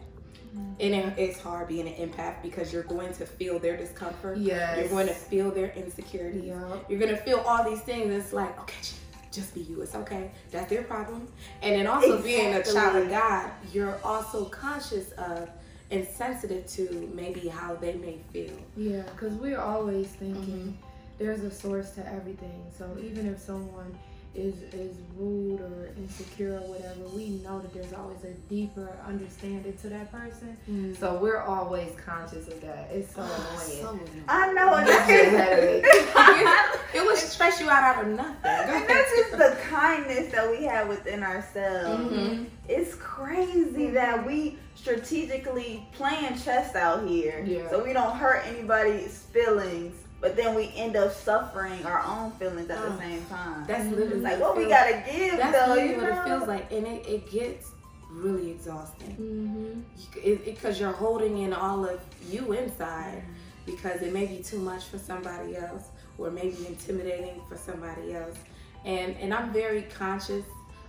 and 0.55 0.95
it, 0.95 1.19
it's 1.19 1.41
hard 1.41 1.69
being 1.69 1.87
an 1.87 2.09
empath 2.09 2.43
because 2.43 2.73
you're 2.73 2.83
going 2.83 3.13
to 3.15 3.27
feel 3.27 3.59
their 3.59 3.77
discomfort. 3.77 4.39
Yes. 4.39 4.79
you're 4.79 4.89
going 4.89 5.07
to 5.07 5.15
feel 5.15 5.51
their 5.51 5.71
insecurities. 5.73 6.45
Yup. 6.45 6.91
you're 6.91 6.99
going 6.99 7.15
to 7.15 7.23
feel 7.23 7.39
all 7.41 7.69
these 7.69 7.81
things. 7.81 8.13
It's 8.13 8.33
like 8.33 8.59
okay 8.61 8.89
just 9.33 9.55
be 9.55 9.61
you. 9.61 9.81
It's 9.81 9.95
okay. 9.95 10.31
That's 10.51 10.69
their 10.69 10.83
problem. 10.83 11.29
And 11.63 11.77
then 11.77 11.87
also 11.87 12.21
being 12.21 12.55
a 12.55 12.65
child 12.65 12.97
of 13.05 13.11
god 13.11 13.51
you're 13.73 13.99
also 14.05 14.47
conscious 14.47 15.13
of 15.13 15.49
and 15.91 16.07
sensitive 16.07 16.67
to 16.69 17.11
maybe 17.15 17.49
how 17.49 17.75
they 17.75 17.95
may 17.95 18.19
feel. 18.33 18.57
Yeah, 18.77 19.03
because 19.03 19.35
we're 19.35 19.61
always 19.61 20.07
thinking 20.07 20.77
mm-hmm. 20.77 20.87
there's 21.19 21.43
a 21.43 21.51
source 21.51 21.91
to 21.93 22.07
everything. 22.07 22.65
So 22.77 22.97
even 23.03 23.27
if 23.27 23.41
someone 23.41 23.99
is 24.35 24.55
is 24.73 24.97
rude 25.17 25.61
or 25.61 25.91
insecure 25.97 26.55
or 26.59 26.69
whatever, 26.69 27.09
we 27.15 27.31
know 27.31 27.61
that 27.61 27.75
there's 27.75 27.93
always 27.93 28.23
a 28.25 28.33
deeper 28.49 28.97
understanding 29.07 29.77
to 29.79 29.89
that 29.89 30.11
person. 30.13 30.57
Mm. 30.71 30.97
So 30.97 31.17
we're 31.17 31.41
always 31.41 31.91
conscious 31.97 32.47
of 32.47 32.61
that. 32.61 32.91
It's 32.93 33.15
so 33.15 33.23
ah, 33.23 33.49
annoying. 33.51 33.99
so. 34.09 34.23
I 34.29 34.53
know 34.53 34.77
it. 34.79 35.85
it 36.95 37.05
would 37.05 37.17
stress 37.17 37.61
you 37.61 37.69
out 37.69 37.83
out 37.83 38.05
of 38.05 38.13
nothing 38.13 38.37
And 38.45 38.89
that's 38.89 39.11
just 39.17 39.33
the 39.33 39.57
kindness 39.69 40.33
that 40.33 40.49
we 40.51 40.65
have 40.65 40.89
within 40.89 41.23
ourselves. 41.23 42.13
Mhm. 42.13 42.47
It's 42.69 42.95
crazy 42.95 43.87
mm-hmm. 43.87 43.95
that 43.95 44.25
we 44.25 44.59
strategically 44.77 45.87
playing 45.93 46.39
chess 46.39 46.75
out 46.75 47.07
here. 47.07 47.45
Yeah. 47.47 47.69
So 47.69 47.85
we 47.85 47.93
don't 47.93 48.17
hurt 48.17 48.47
anybody's 48.47 49.19
feelings, 49.33 49.97
but 50.21 50.37
then 50.37 50.55
we 50.55 50.73
end 50.77 50.97
up 50.97 51.13
suffering 51.13 51.85
our 51.87 52.03
own 52.05 52.31
feelings 52.33 52.69
at 52.71 52.81
the 52.83 52.93
Oh. 52.95 52.99
same 52.99 53.25
time. 53.27 53.65
that's 53.67 53.89
literally 53.91 54.15
It's 54.17 54.23
like 54.25 54.41
what 54.41 54.55
what 54.55 54.59
we 54.59 54.69
gotta 54.69 55.03
give 55.11 55.37
that's 55.37 55.59
though, 55.59 55.75
literally 55.75 55.95
you 55.95 56.01
what 56.01 56.09
it 56.11 56.25
feels 56.25 56.49
like 56.49 56.71
and 56.73 56.87
it, 56.87 57.07
it 57.09 57.31
gets 57.31 57.71
really 58.11 58.51
exhausting 58.51 59.17
Mm-hmm. 59.17 60.41
because 60.45 60.81
you're 60.81 60.93
holding 60.93 61.39
in 61.39 61.53
all 61.53 61.85
of 61.85 62.01
you 62.29 62.53
inside 62.53 63.23
because 63.67 64.03
it 64.03 64.13
may 64.13 64.27
be 64.27 64.43
too 64.43 64.59
much 64.59 64.85
for 64.87 64.99
somebody 64.99 65.57
else 65.57 65.85
or 66.19 66.31
maybe 66.31 66.57
intimidating 66.67 67.41
for 67.49 67.57
somebody 67.57 68.15
else. 68.15 68.37
And 68.85 69.15
and 69.19 69.33
I'm 69.33 69.53
very 69.53 69.83
conscious 69.83 70.45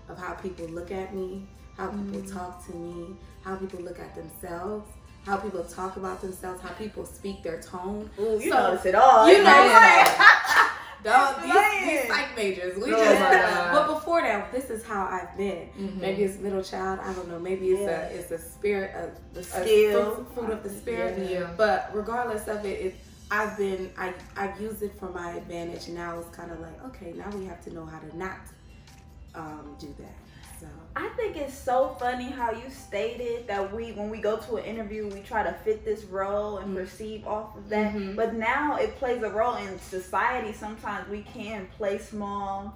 of 0.10 0.18
how 0.18 0.34
people 0.34 0.66
look 0.68 0.92
at 0.92 1.14
me, 1.14 1.48
how 1.78 1.88
people 1.90 2.22
Mm. 2.22 2.34
talk 2.34 2.66
to 2.68 2.76
me, 2.76 3.16
how 3.44 3.56
people 3.56 3.82
look 3.82 4.00
at 4.00 4.16
themselves, 4.16 4.88
how 5.25 5.38
people 5.38 5.63
talk 5.63 5.98
about 5.98 6.22
themselves, 6.22 6.62
how 6.62 6.70
people 6.74 7.06
speak 7.06 7.44
their 7.44 7.62
tone. 7.62 8.10
Ooh, 8.20 8.40
you 8.42 8.50
So, 8.50 8.58
notice 8.58 8.86
it 8.86 8.96
all. 8.96 9.28
you 9.30 9.38
know, 9.38 9.44
Yeah. 9.44 10.68
Dog, 11.04 11.42
these, 11.42 11.51
Man. 11.54 11.88
these 11.88 12.08
psych 12.08 12.36
majors. 12.36 12.75
We 12.78 12.94
Oh 12.94 13.04
just, 13.04 13.20
my 13.20 13.70
but 13.74 13.88
before 13.88 14.22
that, 14.22 14.51
this 14.51 14.70
is 14.70 14.84
how 14.86 15.06
I've 15.06 15.36
been. 15.36 15.68
Mhm. 15.75 15.98
Maybe 15.98 16.24
it's 16.24 16.38
middle 16.38 16.62
child. 16.62 17.00
I 17.04 17.12
don't 17.13 17.28
know. 17.28 17.40
Maybe 17.40 17.70
it's 17.72 17.82
Yeah. 17.82 18.08
a 18.08 18.12
it's 18.12 18.30
a 18.32 18.38
spirit 18.38 18.94
of 18.96 19.10
The 19.34 19.40
a 19.40 19.44
skill. 19.44 20.16
fruit, 20.16 20.34
fruit 20.36 20.50
of 20.51 20.62
the 20.63 20.70
spirit. 20.70 21.18
Yeah. 21.28 21.50
But 21.58 21.90
regardless 21.94 22.48
of 22.48 22.63
it, 22.66 22.80
it 22.86 22.96
I've 23.32 23.58
been 23.58 23.90
I 23.98 24.13
I've 24.38 24.62
used 24.62 24.84
it 24.84 24.94
for 25.00 25.10
my 25.10 25.32
advantage. 25.32 25.88
Now 25.88 26.20
it's 26.20 26.30
kind 26.36 26.51
of 26.51 26.60
like 26.60 26.86
okay, 26.90 27.13
now 27.16 27.30
we 27.36 27.46
have 27.46 27.63
to 27.63 27.74
know 27.74 27.86
how 27.88 27.98
to 27.98 28.16
not 28.16 28.38
um, 29.34 29.75
do 29.80 29.88
that. 29.98 30.16
So 30.62 30.68
I 30.96 31.10
think 31.18 31.38
it's 31.38 31.58
so 31.58 31.96
funny 32.00 32.30
how 32.30 32.51
you 32.51 32.70
stated 32.70 33.48
that 33.48 33.74
we, 33.74 33.91
when 33.94 34.10
we 34.10 34.20
go 34.20 34.38
to 34.38 34.58
an 34.58 34.65
interview, 34.65 35.08
we 35.08 35.22
try 35.22 35.41
to 35.44 35.53
fit 35.63 35.84
this 35.84 36.03
role 36.03 36.58
and 36.60 36.72
Mhm. 36.72 36.82
perceive 36.84 37.25
off 37.27 37.58
of 37.58 37.68
that. 37.70 37.94
Mhm. 37.96 38.15
But 38.15 38.36
now 38.36 38.75
it 38.75 38.96
plays 38.98 39.24
a 39.24 39.30
role 39.30 39.56
in 39.56 39.80
society. 39.80 40.53
Sometimes 40.53 41.10
we 41.10 41.24
can 41.24 41.68
play 41.77 41.98
small, 41.98 42.75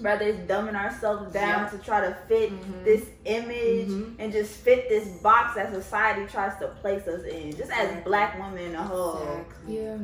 rather 0.00 0.24
it's 0.26 0.38
dumbing 0.50 0.74
ourselves 0.74 1.32
down 1.32 1.64
Yeah. 1.64 1.68
to 1.68 1.78
try 1.78 2.00
to 2.00 2.14
fit 2.26 2.50
Mhm. 2.50 2.84
this 2.84 3.04
image 3.24 3.88
Mhm. 3.88 4.16
and 4.18 4.32
just 4.32 4.52
fit 4.56 4.88
this 4.88 5.06
box 5.22 5.54
that 5.54 5.72
society 5.72 6.26
tries 6.26 6.56
to 6.58 6.68
place 6.80 7.06
us 7.06 7.22
in. 7.24 7.50
Just 7.54 7.70
as 7.70 7.84
Exactly. 7.84 8.02
black 8.04 8.34
women 8.38 8.58
in 8.58 8.74
a 8.74 8.82
whole. 8.82 9.18
exactly. 9.22 9.76
Yeah. 9.78 9.96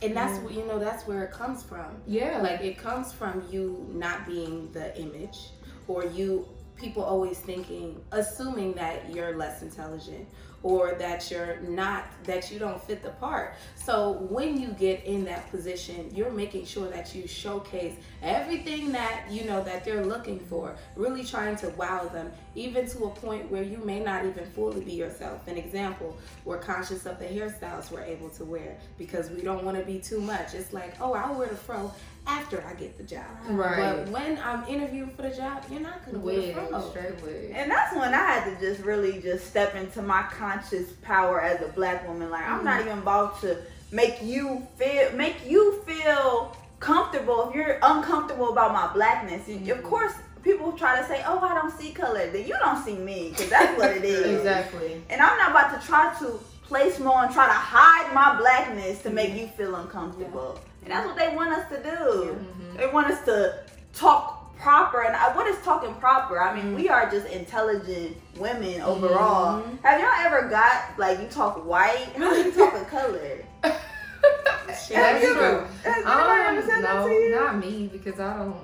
And 0.00 0.16
that's 0.16 0.38
Yeah. 0.38 0.44
what 0.44 0.52
you 0.54 0.64
know. 0.64 0.78
That's 0.78 1.06
where 1.08 1.24
it 1.24 1.32
comes 1.32 1.62
from. 1.64 2.00
Yeah. 2.06 2.40
Like 2.40 2.60
it 2.62 2.78
comes 2.78 3.12
from 3.12 3.42
you 3.50 3.86
not 3.92 4.26
being 4.26 4.70
the 4.72 4.96
image, 4.96 5.50
or 5.88 6.06
you 6.06 6.46
people 6.76 7.02
always 7.02 7.38
thinking, 7.38 8.00
assuming 8.12 8.72
that 8.74 9.12
you're 9.12 9.36
less 9.36 9.62
intelligent, 9.62 10.28
or 10.62 10.96
that 10.98 11.30
you're 11.30 11.60
not, 11.60 12.04
that 12.24 12.50
you 12.50 12.58
don't 12.58 12.82
fit 12.82 13.02
the 13.02 13.10
part. 13.10 13.54
So 13.76 14.26
when 14.28 14.60
you 14.60 14.68
get 14.68 15.04
in 15.04 15.24
that 15.26 15.48
position, 15.50 16.10
you're 16.12 16.32
making 16.32 16.66
sure 16.66 16.88
that 16.88 17.14
you 17.14 17.28
showcase 17.28 17.94
everything 18.22 18.90
that 18.92 19.26
you 19.30 19.44
know 19.44 19.62
that 19.62 19.84
they're 19.84 20.04
looking 20.04 20.40
for. 20.40 20.74
Really 20.96 21.24
trying 21.24 21.56
to 21.56 21.68
wow 21.70 22.08
them, 22.08 22.32
even 22.56 22.88
to 22.90 23.04
a 23.04 23.10
point 23.10 23.50
where 23.50 23.62
you 23.62 23.78
may 23.78 24.00
not 24.00 24.24
even 24.24 24.44
fully 24.46 24.80
be 24.84 24.92
yourself. 24.92 25.46
An 25.46 25.56
example, 25.56 26.16
we're 26.44 26.58
conscious 26.58 27.06
of 27.06 27.20
the 27.20 27.26
hairstyles 27.26 27.90
we're 27.92 28.02
able 28.02 28.28
to 28.30 28.44
wear 28.44 28.76
because 28.98 29.30
we 29.30 29.42
don't 29.42 29.64
want 29.64 29.76
to 29.78 29.84
be 29.84 30.00
too 30.00 30.20
much. 30.20 30.54
It's 30.54 30.72
like, 30.72 30.94
oh, 31.00 31.14
I'll 31.14 31.36
wear 31.36 31.48
the 31.48 31.56
fro 31.56 31.92
after 32.28 32.62
I 32.64 32.74
get 32.74 32.98
the 32.98 33.04
job. 33.04 33.24
Right. 33.48 34.04
But 34.04 34.08
when 34.08 34.38
I'm 34.38 34.66
interviewing 34.68 35.10
for 35.10 35.22
the 35.22 35.30
job, 35.30 35.64
you're 35.70 35.80
not 35.80 36.04
gonna 36.04 36.18
wear 36.18 36.36
Wig, 36.36 36.54
the 36.54 36.60
fro. 36.66 36.90
straight 36.90 37.22
wig. 37.22 37.52
And 37.54 37.70
that's 37.70 37.96
when 37.96 38.12
I 38.14 38.18
had 38.18 38.44
to 38.44 38.60
just 38.60 38.84
really 38.84 39.20
just 39.20 39.46
step 39.46 39.74
into 39.74 40.02
my 40.02 40.22
conscious 40.24 40.92
power 41.02 41.40
as 41.40 41.62
a 41.62 41.72
black 41.72 42.06
woman. 42.06 42.30
Like 42.30 42.46
I'm 42.46 42.64
not 42.64 42.80
mm-hmm. 42.80 42.88
even 42.88 42.98
about 43.00 43.40
to 43.40 43.58
make 43.90 44.22
you 44.22 44.66
feel 44.76 45.10
make 45.12 45.48
you 45.48 45.82
feel 45.86 46.54
comfortable 46.80 47.48
if 47.48 47.54
you're 47.54 47.78
uncomfortable 47.82 48.50
about 48.50 48.72
my 48.72 48.92
blackness. 48.92 49.48
You- 49.48 49.56
Of 49.56 49.78
mm-hmm. 49.78 49.88
course, 49.88 50.12
people 50.42 50.72
try 50.72 51.00
to 51.00 51.06
say, 51.08 51.22
"Oh, 51.26 51.38
I 51.40 51.54
don't 51.54 51.76
see 51.78 51.92
color." 51.92 52.30
Then 52.30 52.46
you 52.46 52.56
don't 52.60 52.84
see 52.84 52.94
me 52.94 53.30
because 53.30 53.48
that's 53.48 53.78
what 53.78 53.96
it 53.96 54.04
is. 54.16 54.38
Exactly. 54.38 55.02
And 55.08 55.22
I'm 55.22 55.38
not 55.38 55.50
about 55.50 55.80
to 55.80 55.86
try 55.86 56.14
to 56.20 56.38
play 56.62 56.90
small 56.90 57.18
and 57.20 57.32
try 57.32 57.46
to 57.46 57.52
hide 57.52 58.12
my 58.14 58.36
blackness 58.38 59.02
to 59.02 59.10
make 59.10 59.30
mm-hmm. 59.30 59.38
you 59.38 59.46
feel 59.46 59.74
uncomfortable. 59.76 60.60
And 60.88 60.96
that's 60.96 61.06
what 61.06 61.16
they 61.18 61.36
want 61.36 61.52
us 61.52 61.68
to 61.68 61.82
do. 61.82 62.38
Mhm. 62.72 62.76
They 62.78 62.86
want 62.86 63.08
us 63.10 63.22
to 63.26 63.60
talk 63.92 64.56
proper. 64.58 65.02
And 65.02 65.14
I, 65.14 65.36
what 65.36 65.46
is 65.46 65.58
talking 65.62 65.94
proper? 65.96 66.40
I 66.40 66.54
mean, 66.56 66.74
we 66.74 66.88
are 66.88 67.10
just 67.10 67.26
intelligent 67.26 68.16
women 68.38 68.80
overall. 68.80 69.60
Mhm. 69.62 69.82
Have 69.84 70.00
y'all 70.00 70.26
ever 70.26 70.48
got 70.48 70.98
like 70.98 71.20
you 71.20 71.26
talk 71.28 71.62
white? 71.66 72.08
How 72.16 72.32
do 72.32 72.40
you 72.42 72.52
talk 72.52 72.72
a 72.74 72.84
color? 72.86 73.44
Shit, 73.62 74.96
Have 74.96 75.12
That's 75.20 75.24
you 75.24 75.34
true. 75.34 75.42
ever- 75.44 75.66
Has 75.84 75.96
anybody 75.96 76.40
ever 76.40 76.58
Um, 76.60 76.66
said 76.68 76.84
that 76.84 76.94
no, 76.96 77.06
to 77.08 77.12
you? 77.14 77.34
not 77.34 77.56
me 77.58 77.90
because 77.92 78.18
I 78.20 78.36
don't. 78.38 78.56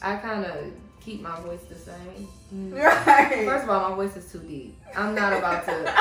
I 0.00 0.16
kind 0.16 0.44
of 0.44 0.56
keep 1.00 1.22
my 1.22 1.34
voice 1.40 1.62
the 1.68 1.74
same. 1.76 2.28
Right. 2.72 3.44
First 3.46 3.64
of 3.64 3.70
all, 3.70 3.90
my 3.90 3.96
voice 3.96 4.16
is 4.16 4.30
too 4.30 4.38
deep. 4.38 4.78
I'm 4.96 5.14
not 5.16 5.32
about 5.32 5.64
to 5.66 5.94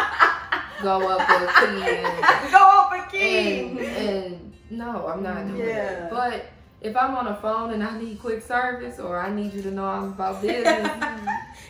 go 0.83 1.07
up 1.07 1.21
a 1.21 1.65
key 1.65 1.89
and, 1.89 2.51
Go 2.51 2.57
up 2.59 2.91
a 2.93 3.11
key. 3.11 3.59
and 3.59 3.79
and 3.79 4.50
no, 4.71 5.07
I'm 5.07 5.21
not 5.23 5.47
doing 5.47 5.59
Yeah. 5.67 5.75
that. 5.75 6.09
But 6.09 6.45
if 6.81 6.95
I'm 6.97 7.13
on 7.15 7.27
a 7.27 7.35
phone 7.35 7.71
and 7.73 7.83
I 7.83 7.97
need 7.99 8.19
quick 8.19 8.41
service 8.41 8.99
or 8.99 9.19
I 9.19 9.29
need 9.29 9.53
you 9.53 9.61
to 9.63 9.71
know 9.71 9.85
I'm 9.85 10.05
about 10.05 10.41
business, 10.41 10.87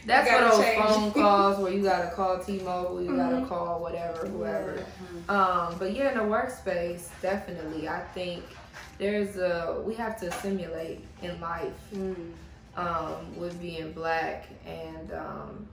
that's 0.06 0.30
for 0.32 0.40
those 0.42 0.66
phone 0.76 1.12
calls 1.22 1.60
where 1.60 1.72
you 1.74 1.84
gotta 1.84 2.12
call 2.12 2.40
T-Mobile, 2.40 3.02
you 3.04 3.16
gotta 3.16 3.38
Mhm. 3.38 3.50
call 3.50 3.80
whatever, 3.82 4.26
whoever. 4.28 4.74
Mm-hmm. 4.78 5.30
Um, 5.32 5.76
but 5.80 5.94
yeah, 5.94 6.12
in 6.12 6.18
the 6.18 6.24
workspace, 6.24 7.10
definitely, 7.22 7.90
I 7.90 8.00
think 8.14 8.44
there's 8.98 9.36
a 9.38 9.82
we 9.86 9.94
have 9.96 10.20
to 10.22 10.32
simulate 10.32 11.04
in 11.22 11.40
life 11.42 11.74
Mm. 11.94 12.32
um, 12.78 13.38
with 13.38 13.60
being 13.62 13.92
black, 13.92 14.46
and 14.66 15.12
um, 15.12 15.68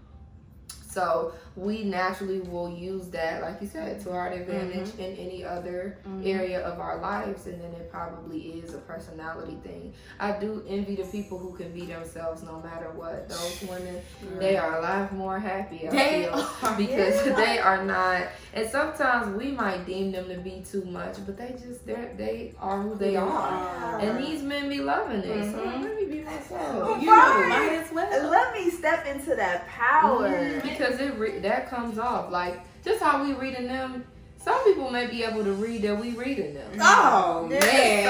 so 0.90 1.32
we 1.54 1.84
naturally 1.84 2.40
will 2.40 2.70
use 2.70 3.08
that, 3.08 3.42
like 3.42 3.60
you 3.60 3.66
said, 3.68 4.00
to 4.04 4.12
our 4.12 4.28
advantage 4.30 4.94
in 4.98 5.16
any 5.16 5.44
other 5.44 5.98
Mhm. 6.06 6.26
area 6.26 6.60
of 6.64 6.80
our 6.80 6.96
lives, 6.98 7.46
and 7.46 7.60
then 7.60 7.72
it 7.72 7.90
probably 7.92 8.38
is 8.62 8.74
a 8.74 8.78
personality 8.78 9.58
thing. 9.62 9.92
I 10.18 10.32
do 10.32 10.64
envy 10.68 10.96
the 10.96 11.04
people 11.04 11.38
who 11.38 11.52
can 11.54 11.72
be 11.72 11.84
themselves 11.86 12.42
no 12.42 12.60
matter 12.60 12.90
what. 12.94 13.28
Those 13.28 13.62
women, 13.68 14.00
they 14.38 14.56
are 14.56 14.78
a 14.78 14.82
lot 14.82 15.12
more 15.12 15.38
happy. 15.38 15.86
I 15.88 15.90
They 15.90 16.22
feel 16.24 16.34
are. 16.34 16.76
because 16.76 17.26
Yeah. 17.26 17.34
they 17.34 17.58
are 17.58 17.84
not 17.84 18.22
and 18.54 18.68
sometimes 18.70 19.36
we 19.36 19.50
might 19.52 19.84
deem 19.86 20.10
them 20.12 20.26
to 20.28 20.36
be 20.38 20.64
too 20.70 20.82
much 20.84 21.16
but 21.26 21.36
they 21.36 21.50
just 21.52 21.86
they 21.86 22.10
they 22.16 22.54
are 22.60 22.80
who 22.80 22.94
they 22.94 23.10
They 23.10 23.16
are 23.16 23.28
are. 23.28 23.98
and 24.00 24.18
these 24.18 24.42
men 24.42 24.68
be 24.68 24.80
loving 24.80 25.18
it 25.22 25.52
so 25.52 25.58
Mhm. 25.58 25.82
let 25.82 25.96
me 25.96 26.04
be 26.06 26.20
myself 26.24 27.02
You 27.02 27.10
Right. 27.12 27.46
might 27.48 27.72
as 27.84 27.92
well. 27.92 28.30
Let 28.30 28.52
me 28.54 28.70
step 28.70 29.06
into 29.06 29.34
that 29.36 29.66
power. 29.68 30.28
Because 30.78 31.00
it 31.00 31.14
re- 31.18 31.38
that 31.40 31.68
comes 31.68 31.98
off 31.98 32.30
like 32.30 32.60
just 32.84 33.02
how 33.02 33.22
we 33.24 33.32
reading 33.34 33.66
them 33.66 34.04
some 34.40 34.62
people 34.64 34.88
may 34.90 35.06
be 35.08 35.24
able 35.24 35.42
to 35.42 35.52
read 35.52 35.82
that 35.82 35.98
we 35.98 36.12
reading 36.12 36.54
them 36.54 36.70
Oh 36.80 37.48
Yeah. 37.50 37.58
man. 37.60 38.04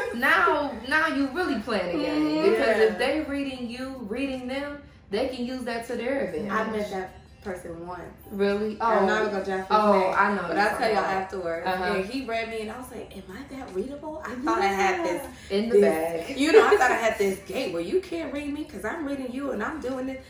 so 0.00 0.14
now 0.16 0.72
now 0.88 1.08
you 1.08 1.26
really 1.28 1.60
playing 1.60 2.00
a 2.00 2.04
game 2.04 2.22
Mhm. 2.28 2.50
because 2.50 2.76
Yeah. 2.78 2.82
if 2.84 2.98
they 2.98 3.20
reading 3.22 3.68
you 3.68 3.96
reading 4.08 4.46
them 4.46 4.80
they 5.10 5.28
can 5.28 5.44
use 5.44 5.64
that 5.64 5.86
to 5.88 5.96
their 5.96 6.26
advantage 6.26 6.50
I 6.52 6.70
met 6.70 6.90
that 6.92 7.10
person 7.42 7.86
once. 7.86 8.00
really 8.30 8.78
I'm 8.80 9.04
not 9.06 9.22
oh 9.22 9.30
gonna 9.30 9.44
drop 9.44 9.66
oh 9.70 9.92
name. 10.00 10.14
I 10.16 10.34
know 10.34 10.44
But 10.48 10.56
I'll 10.58 10.78
tell 10.78 10.88
y'all 10.88 11.02
talking 11.02 11.16
afterwards. 11.18 11.66
Uh-huh. 11.66 11.84
And 11.84 12.04
he 12.06 12.24
read 12.24 12.48
me 12.48 12.60
and 12.62 12.70
I 12.70 12.78
was 12.78 12.90
like, 12.90 13.14
Am 13.16 13.22
I 13.30 13.54
that 13.56 13.74
readable? 13.74 14.22
I 14.24 14.34
thought 14.36 14.62
I 14.62 14.66
had 14.66 15.04
this 15.04 15.26
in 15.50 15.68
the 15.68 15.74
this- 15.80 16.26
bag 16.26 16.38
You 16.38 16.52
know, 16.52 16.66
I 16.66 16.70
thought 16.76 16.90
I 16.90 16.94
had 17.08 17.18
this 17.18 17.40
gate 17.40 17.72
where 17.74 17.82
you 17.82 18.00
can't 18.00 18.32
read 18.32 18.50
me 18.54 18.62
because 18.62 18.84
I'm 18.86 19.04
reading 19.04 19.30
you 19.32 19.50
and 19.50 19.62
I'm 19.62 19.78
doing 19.80 20.08
it, 20.08 20.24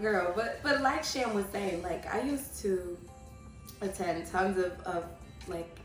girl. 0.00 0.32
But 0.34 0.60
but 0.62 0.80
like 0.80 1.04
Sham 1.04 1.34
was 1.34 1.46
saying, 1.52 1.82
like 1.82 2.12
I 2.12 2.22
used 2.22 2.60
to 2.62 2.98
attend 3.80 4.26
tons 4.30 4.58
of, 4.58 4.78
of 4.80 5.04
like 5.48 5.78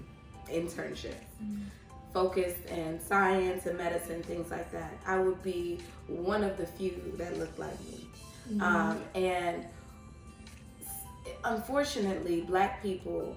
internships 0.50 1.16
focused 2.16 2.66
in 2.68 2.98
science 3.02 3.66
and 3.66 3.78
medicine, 3.78 4.24
things 4.24 4.50
like 4.50 4.72
that. 4.72 4.94
I 5.06 5.20
would 5.20 5.44
be 5.44 5.80
one 6.08 6.46
of 6.46 6.56
the 6.56 6.66
few 6.66 7.14
that 7.18 7.38
looked 7.38 7.60
like 7.60 7.78
me. 7.82 8.08
Um, 8.62 9.02
and 9.16 9.66
unfortunately, 11.44 12.42
black 12.42 12.82
people, 12.82 13.36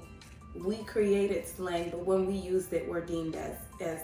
we 0.54 0.76
created 0.84 1.44
slang, 1.48 1.90
but 1.90 2.06
when 2.06 2.24
we 2.26 2.34
used 2.34 2.72
it, 2.72 2.88
we're 2.88 3.04
deemed 3.04 3.34
as 3.34 3.56
as 3.80 4.00